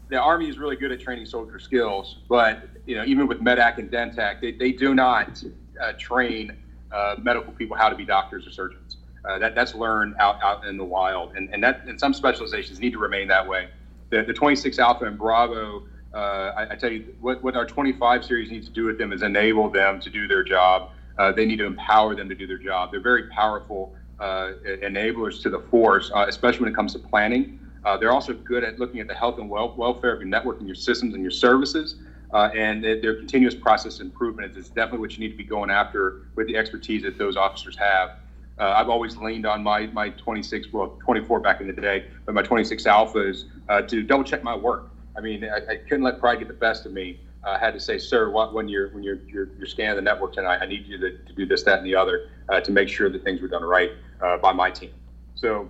the 0.08 0.18
Army 0.18 0.48
is 0.48 0.58
really 0.58 0.76
good 0.76 0.92
at 0.92 1.00
training 1.00 1.26
soldier 1.26 1.58
skills, 1.58 2.18
but, 2.28 2.68
you 2.86 2.94
know, 2.96 3.04
even 3.04 3.26
with 3.26 3.40
MEDDAC 3.40 3.78
and 3.78 3.90
DENTAC, 3.90 4.40
they, 4.40 4.52
they 4.52 4.72
do 4.72 4.94
not 4.94 5.42
uh, 5.80 5.92
train 5.98 6.56
uh, 6.92 7.16
medical 7.22 7.52
people 7.52 7.76
how 7.76 7.88
to 7.88 7.96
be 7.96 8.04
doctors 8.04 8.46
or 8.46 8.50
surgeons. 8.50 8.98
Uh, 9.24 9.38
that, 9.38 9.54
that's 9.54 9.74
learned 9.74 10.14
out, 10.18 10.42
out 10.42 10.66
in 10.66 10.76
the 10.76 10.84
wild, 10.84 11.34
and, 11.36 11.48
and 11.54 11.62
that 11.62 11.84
and 11.86 11.98
some 11.98 12.12
specializations 12.12 12.80
need 12.80 12.92
to 12.92 12.98
remain 12.98 13.28
that 13.28 13.46
way. 13.46 13.68
The, 14.10 14.22
the 14.24 14.32
26 14.32 14.80
Alpha 14.80 15.04
and 15.04 15.16
Bravo, 15.16 15.84
uh, 16.14 16.52
I, 16.56 16.72
I 16.72 16.76
tell 16.76 16.92
you, 16.92 17.14
what, 17.20 17.42
what 17.42 17.56
our 17.56 17.66
25 17.66 18.24
series 18.24 18.50
needs 18.50 18.66
to 18.68 18.72
do 18.72 18.84
with 18.84 18.98
them 18.98 19.12
is 19.12 19.22
enable 19.22 19.70
them 19.70 20.00
to 20.00 20.10
do 20.10 20.28
their 20.28 20.44
job 20.44 20.90
uh, 21.18 21.32
they 21.32 21.44
need 21.44 21.58
to 21.58 21.66
empower 21.66 22.14
them 22.14 22.28
to 22.28 22.34
do 22.34 22.46
their 22.46 22.58
job. 22.58 22.90
They're 22.90 23.00
very 23.00 23.28
powerful 23.28 23.94
uh, 24.18 24.52
enablers 24.82 25.42
to 25.42 25.50
the 25.50 25.58
force, 25.58 26.10
uh, 26.14 26.26
especially 26.28 26.60
when 26.60 26.72
it 26.72 26.76
comes 26.76 26.92
to 26.92 26.98
planning. 26.98 27.58
Uh, 27.84 27.96
they're 27.96 28.12
also 28.12 28.32
good 28.32 28.62
at 28.62 28.78
looking 28.78 29.00
at 29.00 29.08
the 29.08 29.14
health 29.14 29.38
and 29.38 29.50
wel- 29.50 29.74
welfare 29.76 30.12
of 30.12 30.20
your 30.20 30.28
network 30.28 30.58
and 30.58 30.68
your 30.68 30.74
systems 30.74 31.14
and 31.14 31.22
your 31.22 31.30
services. 31.30 31.96
Uh, 32.32 32.48
and 32.56 32.82
their 32.82 33.14
continuous 33.14 33.54
process 33.54 34.00
improvement 34.00 34.56
is 34.56 34.68
definitely 34.70 35.00
what 35.00 35.12
you 35.12 35.20
need 35.20 35.30
to 35.30 35.36
be 35.36 35.44
going 35.44 35.68
after 35.70 36.20
with 36.34 36.46
the 36.46 36.56
expertise 36.56 37.02
that 37.02 37.18
those 37.18 37.36
officers 37.36 37.76
have. 37.76 38.12
Uh, 38.58 38.72
I've 38.74 38.88
always 38.88 39.18
leaned 39.18 39.44
on 39.44 39.62
my, 39.62 39.86
my 39.88 40.08
26, 40.10 40.68
well, 40.72 40.98
24 41.04 41.40
back 41.40 41.60
in 41.60 41.66
the 41.66 41.74
day, 41.74 42.06
but 42.24 42.34
my 42.34 42.42
26 42.42 42.84
alphas 42.84 43.44
to 43.88 44.02
double 44.02 44.24
check 44.24 44.42
my 44.42 44.56
work. 44.56 44.91
I 45.16 45.20
mean, 45.20 45.44
I, 45.44 45.72
I 45.72 45.76
couldn't 45.76 46.02
let 46.02 46.18
pride 46.20 46.38
get 46.38 46.48
the 46.48 46.54
best 46.54 46.86
of 46.86 46.92
me 46.92 47.20
uh, 47.44 47.58
had 47.58 47.72
to 47.74 47.80
say, 47.80 47.98
sir, 47.98 48.30
what, 48.30 48.54
when 48.54 48.68
you're 48.68 48.88
when 48.90 49.02
you're, 49.02 49.18
you're, 49.26 49.48
you're 49.58 49.66
scanning 49.66 49.96
the 49.96 50.02
network 50.02 50.32
tonight, 50.32 50.58
I 50.62 50.66
need 50.66 50.86
you 50.86 50.98
to, 50.98 51.18
to 51.18 51.32
do 51.32 51.46
this, 51.46 51.62
that, 51.64 51.78
and 51.78 51.86
the 51.86 51.94
other 51.94 52.28
uh, 52.48 52.60
to 52.60 52.72
make 52.72 52.88
sure 52.88 53.10
that 53.10 53.24
things 53.24 53.40
were 53.40 53.48
done 53.48 53.64
right 53.64 53.90
uh, 54.20 54.36
by 54.36 54.52
my 54.52 54.70
team. 54.70 54.90
So, 55.34 55.68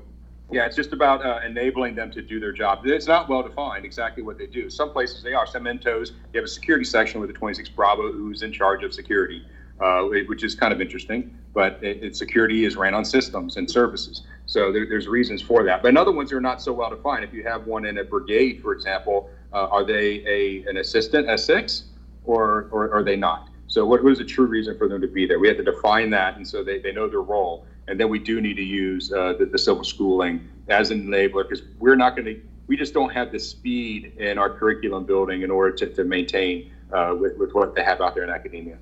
yeah, 0.51 0.67
it's 0.67 0.77
just 0.77 0.93
about 0.93 1.25
uh, 1.25 1.41
enabling 1.47 1.95
them 1.95 2.11
to 2.11 2.21
do 2.21 2.39
their 2.39 2.53
job. 2.53 2.81
It's 2.85 3.07
not 3.07 3.29
well 3.29 3.43
defined 3.43 3.87
exactly 3.87 4.23
what 4.23 4.37
they 4.37 4.47
do. 4.47 4.69
Some 4.69 4.91
places 4.91 5.23
they 5.23 5.33
are. 5.33 5.47
Some 5.47 5.65
Mentos, 5.65 6.11
you 6.11 6.41
have 6.41 6.45
a 6.45 6.49
security 6.49 6.85
section 6.85 7.21
with 7.21 7.31
the 7.31 7.35
26 7.35 7.71
Bravo 7.71 8.13
who's 8.13 8.43
in 8.43 8.53
charge 8.53 8.85
of 8.85 8.93
security, 8.93 9.43
uh, 9.81 10.03
which 10.03 10.45
is 10.45 10.55
kind 10.55 10.73
of 10.73 10.81
interesting. 10.81 11.37
But 11.55 11.79
it, 11.83 12.03
it, 12.03 12.17
security 12.17 12.65
is 12.65 12.77
ran 12.77 12.95
on 12.95 13.05
systems 13.05 13.57
and 13.57 13.71
services. 13.71 14.23
So 14.47 14.73
there, 14.73 14.87
there's 14.87 15.09
reasons 15.09 15.43
for 15.43 15.65
that. 15.65 15.83
But 15.83 15.89
another 15.89 16.13
ones 16.13 16.33
are 16.33 16.41
not 16.41 16.63
so 16.63 16.73
well 16.73 16.91
defined. 16.91 17.25
If 17.25 17.33
you 17.33 17.43
have 17.45 17.67
one 17.67 17.85
in 17.85 17.99
a 17.99 18.05
brigade, 18.05 18.61
for 18.63 18.73
example, 18.73 19.31
uh, 19.53 19.69
are 19.69 19.85
they 19.85 20.25
a 20.27 20.69
an 20.69 20.79
assistant 20.79 21.27
S6 21.27 21.83
or, 22.25 22.69
or 22.71 22.93
are 22.93 23.03
they 23.03 23.17
not? 23.17 23.49
So 23.67 23.87
what 23.87 24.03
was 24.03 24.19
the 24.19 24.25
true 24.25 24.47
reason 24.47 24.77
for 24.77 24.87
them 24.87 25.01
to 25.01 25.09
be 25.09 25.27
there? 25.27 25.39
We 25.39 25.49
have 25.49 25.57
to 25.57 25.63
define 25.63 26.11
that, 26.11 26.37
and 26.37 26.47
so 26.47 26.63
they, 26.63 26.79
they 26.79 26.93
know 26.93 27.09
their 27.09 27.23
role. 27.23 27.65
And 27.89 27.99
then 27.99 28.11
we 28.11 28.19
do 28.19 28.41
need 28.41 28.57
to 28.57 28.63
use 28.63 29.11
uh, 29.11 29.35
the, 29.39 29.47
the 29.47 29.59
civil 29.59 29.83
schooling 29.83 30.47
as 30.69 30.91
an 30.91 31.07
enabler 31.07 31.49
because 31.49 31.63
we're 31.79 31.97
not 31.97 32.15
going 32.15 32.27
to, 32.27 32.41
we 32.67 32.77
just 32.77 32.93
don't 32.93 33.11
have 33.11 33.33
the 33.33 33.39
speed 33.39 34.13
in 34.19 34.39
our 34.39 34.51
curriculum 34.51 35.05
building 35.05 35.41
in 35.41 35.51
order 35.51 35.75
to, 35.77 35.87
to 35.87 36.05
maintain 36.05 36.71
uh, 36.93 37.15
with, 37.19 37.37
with 37.39 37.55
what 37.55 37.75
they 37.75 37.83
have 37.83 38.01
out 38.03 38.15
there 38.15 38.25
in 38.25 38.31
academia. 38.31 38.77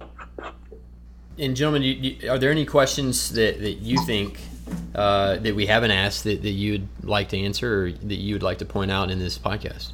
And 1.39 1.57
gentlemen, 1.57 1.83
you, 1.83 1.93
you, 1.95 2.31
are 2.31 2.39
there 2.39 2.51
any 2.51 2.67
questions 2.67 3.31
that, 3.33 3.61
that 3.61 3.79
you 3.79 3.99
think 4.05 4.41
uh, 4.95 5.37
that 5.37 5.55
we 5.55 5.67
haven't 5.67 5.91
asked 5.91 6.25
that, 6.25 6.43
that 6.43 6.51
you'd 6.51 6.87
like 7.03 7.29
to 7.31 7.39
answer 7.39 7.87
or 7.87 7.93
that 7.93 8.17
you 8.17 8.35
would 8.35 8.43
like 8.43 8.59
to 8.59 8.65
point 8.65 8.91
out 8.91 9.11
in 9.11 9.19
this 9.19 9.39
podcast? 9.39 9.93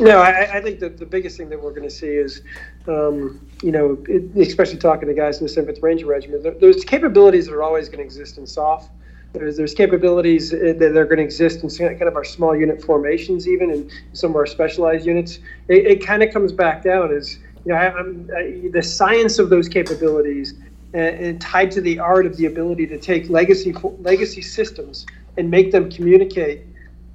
No, 0.00 0.20
I, 0.20 0.56
I 0.56 0.60
think 0.62 0.80
the 0.80 0.88
biggest 0.88 1.36
thing 1.36 1.50
that 1.50 1.62
we're 1.62 1.70
going 1.70 1.82
to 1.82 1.94
see 1.94 2.08
is, 2.08 2.42
um, 2.88 3.46
you 3.62 3.70
know, 3.70 4.02
it, 4.08 4.34
especially 4.36 4.78
talking 4.78 5.06
to 5.06 5.14
guys 5.14 5.40
in 5.40 5.46
the 5.46 5.52
7th 5.52 5.82
Ranger 5.82 6.06
Regiment, 6.06 6.42
there, 6.42 6.54
there's 6.54 6.82
capabilities 6.84 7.46
that 7.46 7.54
are 7.54 7.62
always 7.62 7.88
going 7.88 7.98
to 7.98 8.04
exist 8.04 8.38
in 8.38 8.46
SOF. 8.46 8.88
There's, 9.34 9.56
there's 9.56 9.74
capabilities 9.74 10.50
that 10.50 10.82
are 10.82 11.04
going 11.04 11.18
to 11.18 11.24
exist 11.24 11.62
in 11.62 11.70
kind 11.70 12.02
of 12.02 12.16
our 12.16 12.24
small 12.24 12.56
unit 12.56 12.82
formations, 12.82 13.48
even 13.48 13.70
in 13.70 13.90
some 14.12 14.30
of 14.30 14.36
our 14.36 14.46
specialized 14.46 15.06
units. 15.06 15.38
It, 15.68 15.86
it 15.86 16.06
kind 16.06 16.22
of 16.22 16.32
comes 16.32 16.52
back 16.52 16.82
down 16.82 17.14
as, 17.14 17.38
you 17.64 17.72
know, 17.72 17.78
I, 17.78 18.38
I, 18.38 18.68
the 18.72 18.82
science 18.82 19.38
of 19.38 19.50
those 19.50 19.68
capabilities 19.68 20.54
and, 20.94 21.16
and, 21.16 21.40
tied 21.40 21.70
to 21.72 21.80
the 21.80 21.98
art 21.98 22.26
of 22.26 22.36
the 22.36 22.46
ability 22.46 22.86
to 22.88 22.98
take 22.98 23.30
legacy 23.30 23.74
legacy 24.00 24.42
systems 24.42 25.06
and 25.36 25.50
make 25.50 25.72
them 25.72 25.90
communicate 25.90 26.66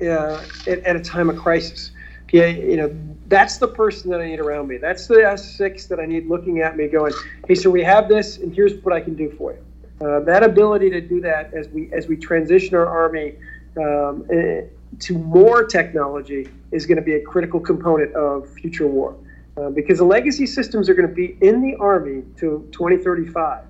uh, 0.01 0.43
at, 0.67 0.79
at 0.79 0.95
a 0.95 1.01
time 1.01 1.29
of 1.29 1.37
crisis 1.37 1.91
Yeah, 2.31 2.47
you 2.47 2.77
know, 2.77 2.95
that's 3.27 3.57
the 3.57 3.67
person 3.67 4.09
that 4.11 4.21
I 4.21 4.27
need 4.27 4.39
around 4.39 4.67
me. 4.67 4.77
That's 4.77 5.07
the 5.07 5.15
S6 5.15 5.87
that 5.89 5.99
I 5.99 6.05
need 6.05 6.27
looking 6.27 6.61
at 6.61 6.77
me 6.77 6.87
going, 6.87 7.13
hey, 7.47 7.55
so 7.55 7.69
we 7.69 7.83
have 7.83 8.07
this, 8.07 8.37
and 8.37 8.53
here's 8.53 8.73
what 8.83 8.93
I 8.93 9.01
can 9.01 9.15
do 9.15 9.29
for 9.31 9.53
you. 9.53 9.59
Uh, 10.05 10.19
that 10.21 10.43
ability 10.43 10.89
to 10.91 11.01
do 11.01 11.19
that 11.21 11.53
as 11.53 11.67
we 11.69 11.91
as 11.91 12.07
we 12.07 12.15
transition 12.15 12.75
our 12.75 12.85
army 12.85 13.33
um, 13.77 14.25
eh, 14.31 14.61
to 14.99 15.17
more 15.17 15.63
technology 15.63 16.47
is 16.71 16.85
going 16.85 16.97
to 16.97 17.01
be 17.01 17.15
a 17.15 17.21
critical 17.21 17.59
component 17.59 18.13
of 18.13 18.47
future 18.49 18.87
war. 18.87 19.15
Uh, 19.57 19.71
because 19.71 19.97
the 19.97 20.05
legacy 20.05 20.45
systems 20.45 20.87
are 20.87 20.93
going 20.93 21.07
to 21.07 21.15
be 21.15 21.35
in 21.41 21.61
the 21.61 21.75
Army 21.77 22.21
to 22.37 22.67
2035. 22.71 23.63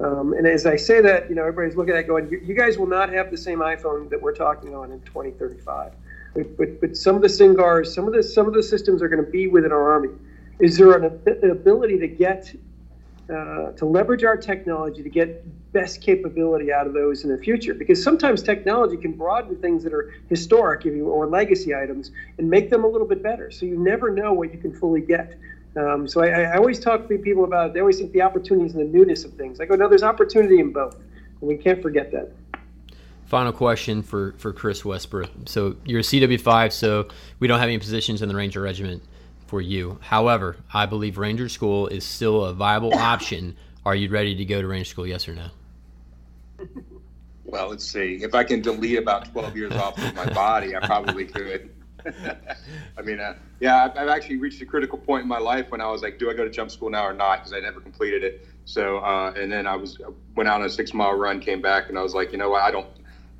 Um, 0.00 0.32
and 0.32 0.46
as 0.48 0.66
I 0.66 0.74
say 0.74 1.00
that, 1.00 1.28
you 1.28 1.36
know, 1.36 1.42
everybody's 1.42 1.76
looking 1.76 1.94
at 1.94 2.08
going, 2.08 2.28
you, 2.28 2.40
you, 2.44 2.54
guys 2.54 2.76
will 2.76 2.88
not 2.88 3.12
have 3.12 3.30
the 3.30 3.36
same 3.36 3.60
iPhone 3.60 4.10
that 4.10 4.20
we're 4.20 4.34
talking 4.34 4.74
on 4.74 4.90
in 4.90 5.00
2035. 5.02 5.92
But, 6.34 6.56
but, 6.56 6.80
but 6.80 6.96
some 6.96 7.14
of 7.14 7.22
the 7.22 7.28
SINCGARS, 7.28 7.94
some 7.94 8.08
of 8.08 8.14
the 8.14 8.22
some 8.22 8.48
of 8.48 8.54
the 8.54 8.62
systems 8.62 9.00
are 9.00 9.08
going 9.08 9.24
to 9.24 9.30
be 9.30 9.46
within 9.46 9.70
our 9.70 9.92
Army. 9.92 10.10
Is 10.58 10.76
there 10.76 10.94
an, 10.94 11.20
an 11.26 11.50
ability 11.50 12.00
to 12.00 12.08
get 12.08 12.52
uh, 13.30 13.72
to 13.72 13.84
leverage 13.84 14.24
our 14.24 14.36
technology 14.36 15.02
to 15.02 15.10
get 15.10 15.44
best 15.72 16.00
capability 16.00 16.72
out 16.72 16.86
of 16.86 16.94
those 16.94 17.24
in 17.24 17.30
the 17.30 17.36
future. 17.36 17.74
Because 17.74 18.02
sometimes 18.02 18.42
technology 18.42 18.96
can 18.96 19.12
broaden 19.12 19.56
things 19.56 19.84
that 19.84 19.92
are 19.92 20.14
historic 20.28 20.86
or 20.86 21.26
legacy 21.26 21.74
items 21.74 22.10
and 22.38 22.48
make 22.48 22.70
them 22.70 22.84
a 22.84 22.88
little 22.88 23.06
bit 23.06 23.22
better. 23.22 23.50
So 23.50 23.66
you 23.66 23.78
never 23.78 24.10
know 24.10 24.32
what 24.32 24.52
you 24.52 24.58
can 24.58 24.72
fully 24.72 25.02
get. 25.02 25.38
Um, 25.76 26.08
so 26.08 26.22
I, 26.22 26.28
I, 26.28 26.56
always 26.56 26.80
talk 26.80 27.06
to 27.06 27.18
people 27.18 27.44
about 27.44 27.74
they 27.74 27.80
always 27.80 27.98
think 27.98 28.12
the 28.12 28.22
opportunities 28.22 28.74
and 28.74 28.80
the 28.82 28.90
newness 28.90 29.24
of 29.24 29.34
things. 29.34 29.60
I 29.60 29.66
go 29.66 29.76
no 29.76 29.88
there's 29.88 30.02
opportunity 30.02 30.58
in 30.58 30.72
both. 30.72 30.94
And 30.94 31.48
we 31.48 31.56
can't 31.56 31.82
forget 31.82 32.10
that. 32.12 32.32
Final 33.26 33.52
question 33.52 34.02
for, 34.02 34.32
for 34.38 34.54
Chris 34.54 34.86
Westbrook. 34.86 35.30
So 35.44 35.76
you're 35.84 36.00
a 36.00 36.02
CW5, 36.02 36.72
so 36.72 37.08
we 37.40 37.46
don't 37.46 37.58
have 37.58 37.68
any 37.68 37.78
positions 37.78 38.22
in 38.22 38.28
the 38.28 38.34
Ranger 38.34 38.62
Regiment 38.62 39.02
for 39.48 39.60
you. 39.60 39.98
However, 40.00 40.56
I 40.72 40.86
believe 40.86 41.18
Ranger 41.18 41.48
School 41.48 41.88
is 41.88 42.04
still 42.04 42.44
a 42.44 42.52
viable 42.52 42.94
option. 42.98 43.56
Are 43.84 43.94
you 43.94 44.10
ready 44.10 44.34
to 44.36 44.44
go 44.44 44.60
to 44.60 44.68
Ranger 44.68 44.84
School? 44.84 45.06
Yes 45.06 45.26
or 45.28 45.34
no? 45.34 45.48
Well, 47.44 47.68
let's 47.68 47.84
see. 47.84 48.18
If 48.22 48.34
I 48.34 48.44
can 48.44 48.60
delete 48.60 48.98
about 48.98 49.32
12 49.32 49.56
years 49.56 49.72
off 49.72 49.96
of 49.96 50.14
my 50.14 50.30
body, 50.34 50.76
I 50.76 50.86
probably 50.86 51.24
could. 51.24 51.70
I 52.06 53.02
mean, 53.02 53.20
uh, 53.20 53.36
yeah, 53.60 53.84
I've, 53.84 53.96
I've, 53.96 54.08
actually 54.08 54.36
reached 54.36 54.60
a 54.60 54.66
critical 54.66 54.98
point 54.98 55.22
in 55.22 55.28
my 55.28 55.38
life 55.38 55.70
when 55.70 55.80
I 55.80 55.90
was 55.90 56.02
like, 56.02 56.18
do 56.18 56.30
I 56.30 56.34
go 56.34 56.44
to 56.44 56.50
jump 56.50 56.70
school 56.70 56.90
now 56.90 57.06
or 57.06 57.14
not? 57.14 57.38
Because 57.38 57.52
I 57.52 57.60
never 57.60 57.80
completed 57.80 58.22
it. 58.22 58.46
So, 58.66 58.98
uh, 58.98 59.32
and 59.34 59.50
then 59.50 59.66
I 59.66 59.76
was 59.76 59.98
went 60.36 60.48
out 60.48 60.60
on 60.60 60.66
a 60.66 60.70
six 60.70 60.92
mile 60.92 61.14
run, 61.14 61.40
came 61.40 61.62
back, 61.62 61.88
and 61.88 61.98
I 61.98 62.02
was 62.02 62.14
like, 62.14 62.32
you 62.32 62.38
know 62.38 62.50
what? 62.50 62.62
I 62.62 62.70
don't, 62.70 62.86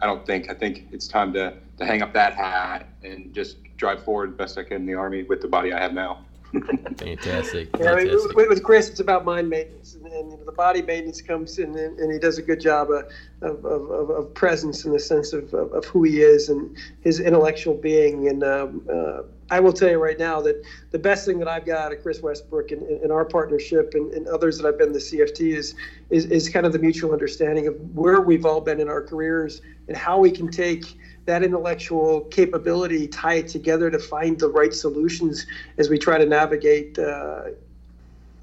I 0.01 0.07
don't 0.07 0.25
think. 0.25 0.51
I 0.51 0.55
think 0.55 0.89
it's 0.91 1.07
time 1.07 1.33
to 1.35 1.55
to 1.79 1.87
hang 1.87 2.03
up 2.03 2.13
that 2.13 2.35
hat 2.35 2.89
and 3.03 3.33
just 3.33 3.57
drive 3.77 4.03
forward 4.05 4.33
the 4.33 4.37
best 4.37 4.59
I 4.59 4.65
can 4.65 4.79
in 4.79 4.87
the 4.87 4.95
army 4.95 5.23
with 5.23 5.41
the 5.41 5.49
body 5.49 5.73
I 5.73 5.81
have 5.81 5.95
now. 5.95 6.25
Fantastic. 6.97 7.69
Yeah, 7.79 7.93
I 7.93 8.05
mean, 8.05 8.19
with, 8.35 8.49
with, 8.49 8.63
Chris, 8.63 8.89
it's 8.89 9.01
about 9.01 9.27
mind 9.27 9.51
maintenance, 9.51 9.95
and, 9.95 10.07
and 10.07 10.47
the 10.47 10.53
body 10.53 10.81
maintenance 10.81 11.21
comes 11.21 11.59
in, 11.59 11.77
and, 11.77 11.99
and 11.99 12.11
he 12.11 12.19
does 12.19 12.39
a 12.39 12.43
good 12.43 12.59
job 12.59 12.89
of, 12.91 13.05
of, 13.43 13.65
of, 13.67 14.11
of, 14.11 14.35
presence 14.35 14.87
in 14.87 14.93
the 14.93 14.99
sense 14.99 15.35
of, 15.35 15.53
of, 15.53 15.85
who 15.85 16.05
he 16.05 16.23
is 16.23 16.49
and 16.49 16.75
his 17.03 17.21
intellectual 17.21 17.75
being. 17.75 18.29
And 18.29 18.43
um, 18.43 18.83
uh, 18.91 19.23
I 19.51 19.61
will 19.61 19.75
tell 19.75 19.91
you 19.91 19.99
right 19.99 20.19
now 20.19 20.41
that 20.41 20.63
the 20.91 20.99
best 20.99 21.27
thing 21.27 21.39
that 21.39 21.49
I've 21.49 21.67
got 21.67 21.79
out 21.79 21.93
of 21.93 22.03
Chris 22.03 22.23
Westbrook 22.23 22.71
and, 22.71 22.83
and 22.83 23.13
our 23.13 23.27
partnership 23.27 23.93
and, 23.93 24.11
and, 24.15 24.27
others 24.27 24.59
that 24.59 24.67
I've 24.67 24.79
been 24.79 24.93
the 24.93 24.99
CFT 24.99 25.55
is, 25.55 25.75
is 26.09 26.25
is 26.27 26.49
kind 26.49 26.65
of 26.65 26.73
the 26.73 26.79
mutual 26.79 27.13
understanding 27.13 27.67
of 27.67 27.75
where 27.95 28.23
we've 28.23 28.47
all 28.47 28.61
been 28.63 28.81
in 28.81 28.89
our 28.89 29.03
careers 29.03 29.61
and 29.87 29.97
how 29.97 30.19
we 30.19 30.31
can 30.31 30.51
take 30.51 30.97
that 31.29 31.43
intellectual 31.43 32.23
capability, 32.23 33.07
tie 33.07 33.35
it 33.35 33.49
together 33.49 33.91
to 33.91 33.99
find 33.99 34.41
the 34.41 34.49
right 34.49 34.73
solutions 34.73 35.45
as 35.77 35.91
we 35.91 35.99
try 35.99 36.17
to 36.17 36.25
navigate 36.25 36.99
uh, 36.99 37.43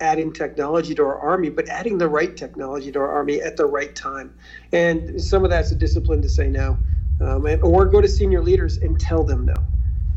adding 0.01 0.31
technology 0.31 0.93
to 0.93 1.01
our 1.01 1.17
army, 1.17 1.49
but 1.49 1.67
adding 1.67 1.97
the 1.97 2.07
right 2.07 2.37
technology 2.37 2.91
to 2.91 2.99
our 2.99 3.11
army 3.11 3.41
at 3.41 3.57
the 3.57 3.65
right 3.65 3.95
time. 3.95 4.31
And 4.71 5.19
some 5.19 5.43
of 5.43 5.49
that's 5.49 5.71
a 5.71 5.75
discipline 5.75 6.21
to 6.21 6.29
say 6.29 6.47
no, 6.47 6.77
um, 7.21 7.47
and, 7.47 7.59
or 7.63 7.85
go 7.85 8.01
to 8.01 8.07
senior 8.07 8.43
leaders 8.43 8.77
and 8.77 8.99
tell 8.99 9.23
them 9.23 9.47
no. 9.47 9.55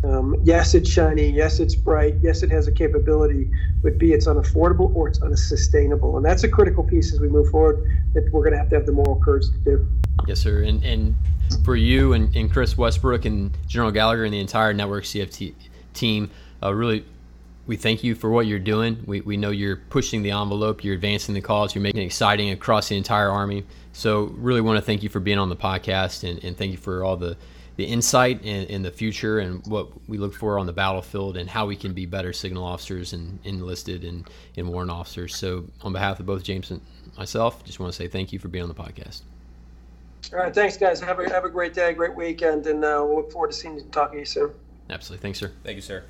Um, 0.04 0.36
yes, 0.44 0.74
it's 0.74 0.90
shiny. 0.90 1.30
Yes, 1.30 1.60
it's 1.60 1.74
bright. 1.74 2.16
Yes, 2.20 2.42
it 2.42 2.50
has 2.50 2.68
a 2.68 2.72
capability. 2.72 3.50
But 3.82 3.96
B, 3.96 4.12
it's 4.12 4.26
unaffordable 4.26 4.94
or 4.94 5.08
it's 5.08 5.22
unsustainable. 5.22 6.18
And 6.18 6.24
that's 6.24 6.44
a 6.44 6.48
critical 6.48 6.84
piece 6.84 7.14
as 7.14 7.20
we 7.20 7.28
move 7.28 7.48
forward 7.48 7.82
that 8.12 8.30
we're 8.30 8.42
going 8.42 8.52
to 8.52 8.58
have 8.58 8.68
to 8.68 8.76
have 8.76 8.84
the 8.84 8.92
moral 8.92 9.16
courage 9.16 9.46
to 9.46 9.58
do. 9.58 9.88
Yes, 10.26 10.40
sir. 10.40 10.62
And, 10.62 10.84
and 10.84 11.14
for 11.64 11.76
you 11.76 12.12
and, 12.12 12.34
and 12.36 12.52
Chris 12.52 12.76
Westbrook 12.76 13.24
and 13.24 13.56
General 13.66 13.90
Gallagher 13.90 14.24
and 14.24 14.32
the 14.32 14.40
entire 14.40 14.72
Network 14.72 15.04
CFT 15.04 15.54
team, 15.94 16.30
uh, 16.62 16.74
really, 16.74 17.04
we 17.66 17.76
thank 17.76 18.02
you 18.02 18.14
for 18.14 18.30
what 18.30 18.46
you're 18.46 18.58
doing. 18.58 19.02
We, 19.06 19.20
we 19.20 19.36
know 19.36 19.50
you're 19.50 19.76
pushing 19.76 20.22
the 20.22 20.30
envelope, 20.30 20.82
you're 20.82 20.94
advancing 20.94 21.34
the 21.34 21.40
cause, 21.40 21.74
you're 21.74 21.82
making 21.82 22.02
it 22.02 22.06
exciting 22.06 22.50
across 22.50 22.88
the 22.88 22.96
entire 22.96 23.30
Army. 23.30 23.64
So, 23.92 24.24
really 24.36 24.60
want 24.60 24.78
to 24.78 24.82
thank 24.82 25.02
you 25.02 25.08
for 25.08 25.20
being 25.20 25.38
on 25.38 25.48
the 25.48 25.56
podcast 25.56 26.28
and, 26.28 26.42
and 26.42 26.56
thank 26.56 26.72
you 26.72 26.78
for 26.78 27.04
all 27.04 27.16
the 27.16 27.36
the 27.76 27.84
insight 27.84 28.44
in, 28.44 28.66
in, 28.66 28.82
the 28.82 28.90
future 28.90 29.38
and 29.38 29.64
what 29.68 29.86
we 30.08 30.18
look 30.18 30.34
for 30.34 30.58
on 30.58 30.66
the 30.66 30.72
battlefield 30.72 31.36
and 31.36 31.48
how 31.48 31.64
we 31.64 31.76
can 31.76 31.94
be 31.94 32.06
better 32.06 32.32
signal 32.32 32.64
officers 32.64 33.12
and 33.12 33.38
enlisted 33.44 34.02
and, 34.02 34.28
and 34.56 34.68
warrant 34.68 34.90
officers. 34.90 35.36
So, 35.36 35.64
on 35.82 35.92
behalf 35.92 36.18
of 36.18 36.26
both 36.26 36.42
James 36.42 36.72
and 36.72 36.80
myself, 37.16 37.64
just 37.64 37.78
want 37.78 37.92
to 37.92 37.96
say 37.96 38.08
thank 38.08 38.32
you 38.32 38.40
for 38.40 38.48
being 38.48 38.64
on 38.64 38.68
the 38.68 38.74
podcast. 38.74 39.22
All 40.32 40.38
right, 40.38 40.54
thanks, 40.54 40.76
guys. 40.76 41.00
Have 41.00 41.20
a 41.20 41.28
have 41.30 41.44
a 41.44 41.48
great 41.48 41.74
day, 41.74 41.92
great 41.94 42.14
weekend, 42.14 42.66
and 42.66 42.84
uh, 42.84 43.02
we'll 43.06 43.16
look 43.16 43.32
forward 43.32 43.50
to 43.50 43.56
seeing 43.56 43.74
you 43.74 43.82
and 43.82 43.92
talking 43.92 44.14
to 44.14 44.20
you 44.20 44.26
soon. 44.26 44.50
Absolutely, 44.90 45.22
thanks, 45.22 45.38
sir. 45.38 45.52
Thank 45.64 45.76
you, 45.76 45.82
sir. 45.82 46.04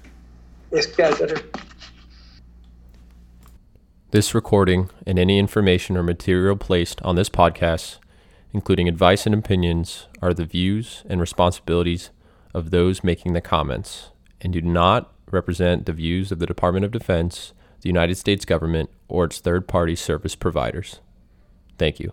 Yes, 0.73 0.87
guys. 0.87 1.19
Better. 1.19 1.41
This 4.11 4.35
recording 4.35 4.91
and 5.07 5.19
any 5.19 5.39
information 5.39 5.97
or 5.97 6.03
material 6.03 6.57
placed 6.57 7.01
on 7.03 7.17
this 7.17 7.29
podcast 7.29 7.99
including 8.53 8.89
advice 8.89 9.27
and 9.27 9.35
opinions, 9.35 10.07
are 10.23 10.33
the 10.33 10.45
views 10.45 11.03
and 11.09 11.21
responsibilities 11.21 12.11
of 12.55 12.71
those 12.71 13.05
making 13.05 13.33
the 13.33 13.41
comments 13.41 14.11
and 14.41 14.53
do 14.53 14.63
not 14.63 15.13
represent 15.31 15.87
the 15.87 15.93
views 15.93 16.33
of 16.33 16.39
the 16.39 16.47
Department 16.47 16.85
of 16.85 16.91
Defense, 16.91 17.53
the 17.83 17.89
United 17.89 18.17
States 18.17 18.45
government, 18.45 18.89
or 19.09 19.25
its 19.25 19.39
third 19.39 19.69
party 19.69 19.95
service 19.95 20.35
providers. 20.35 21.01
Thank 21.77 22.01
you. 22.01 22.13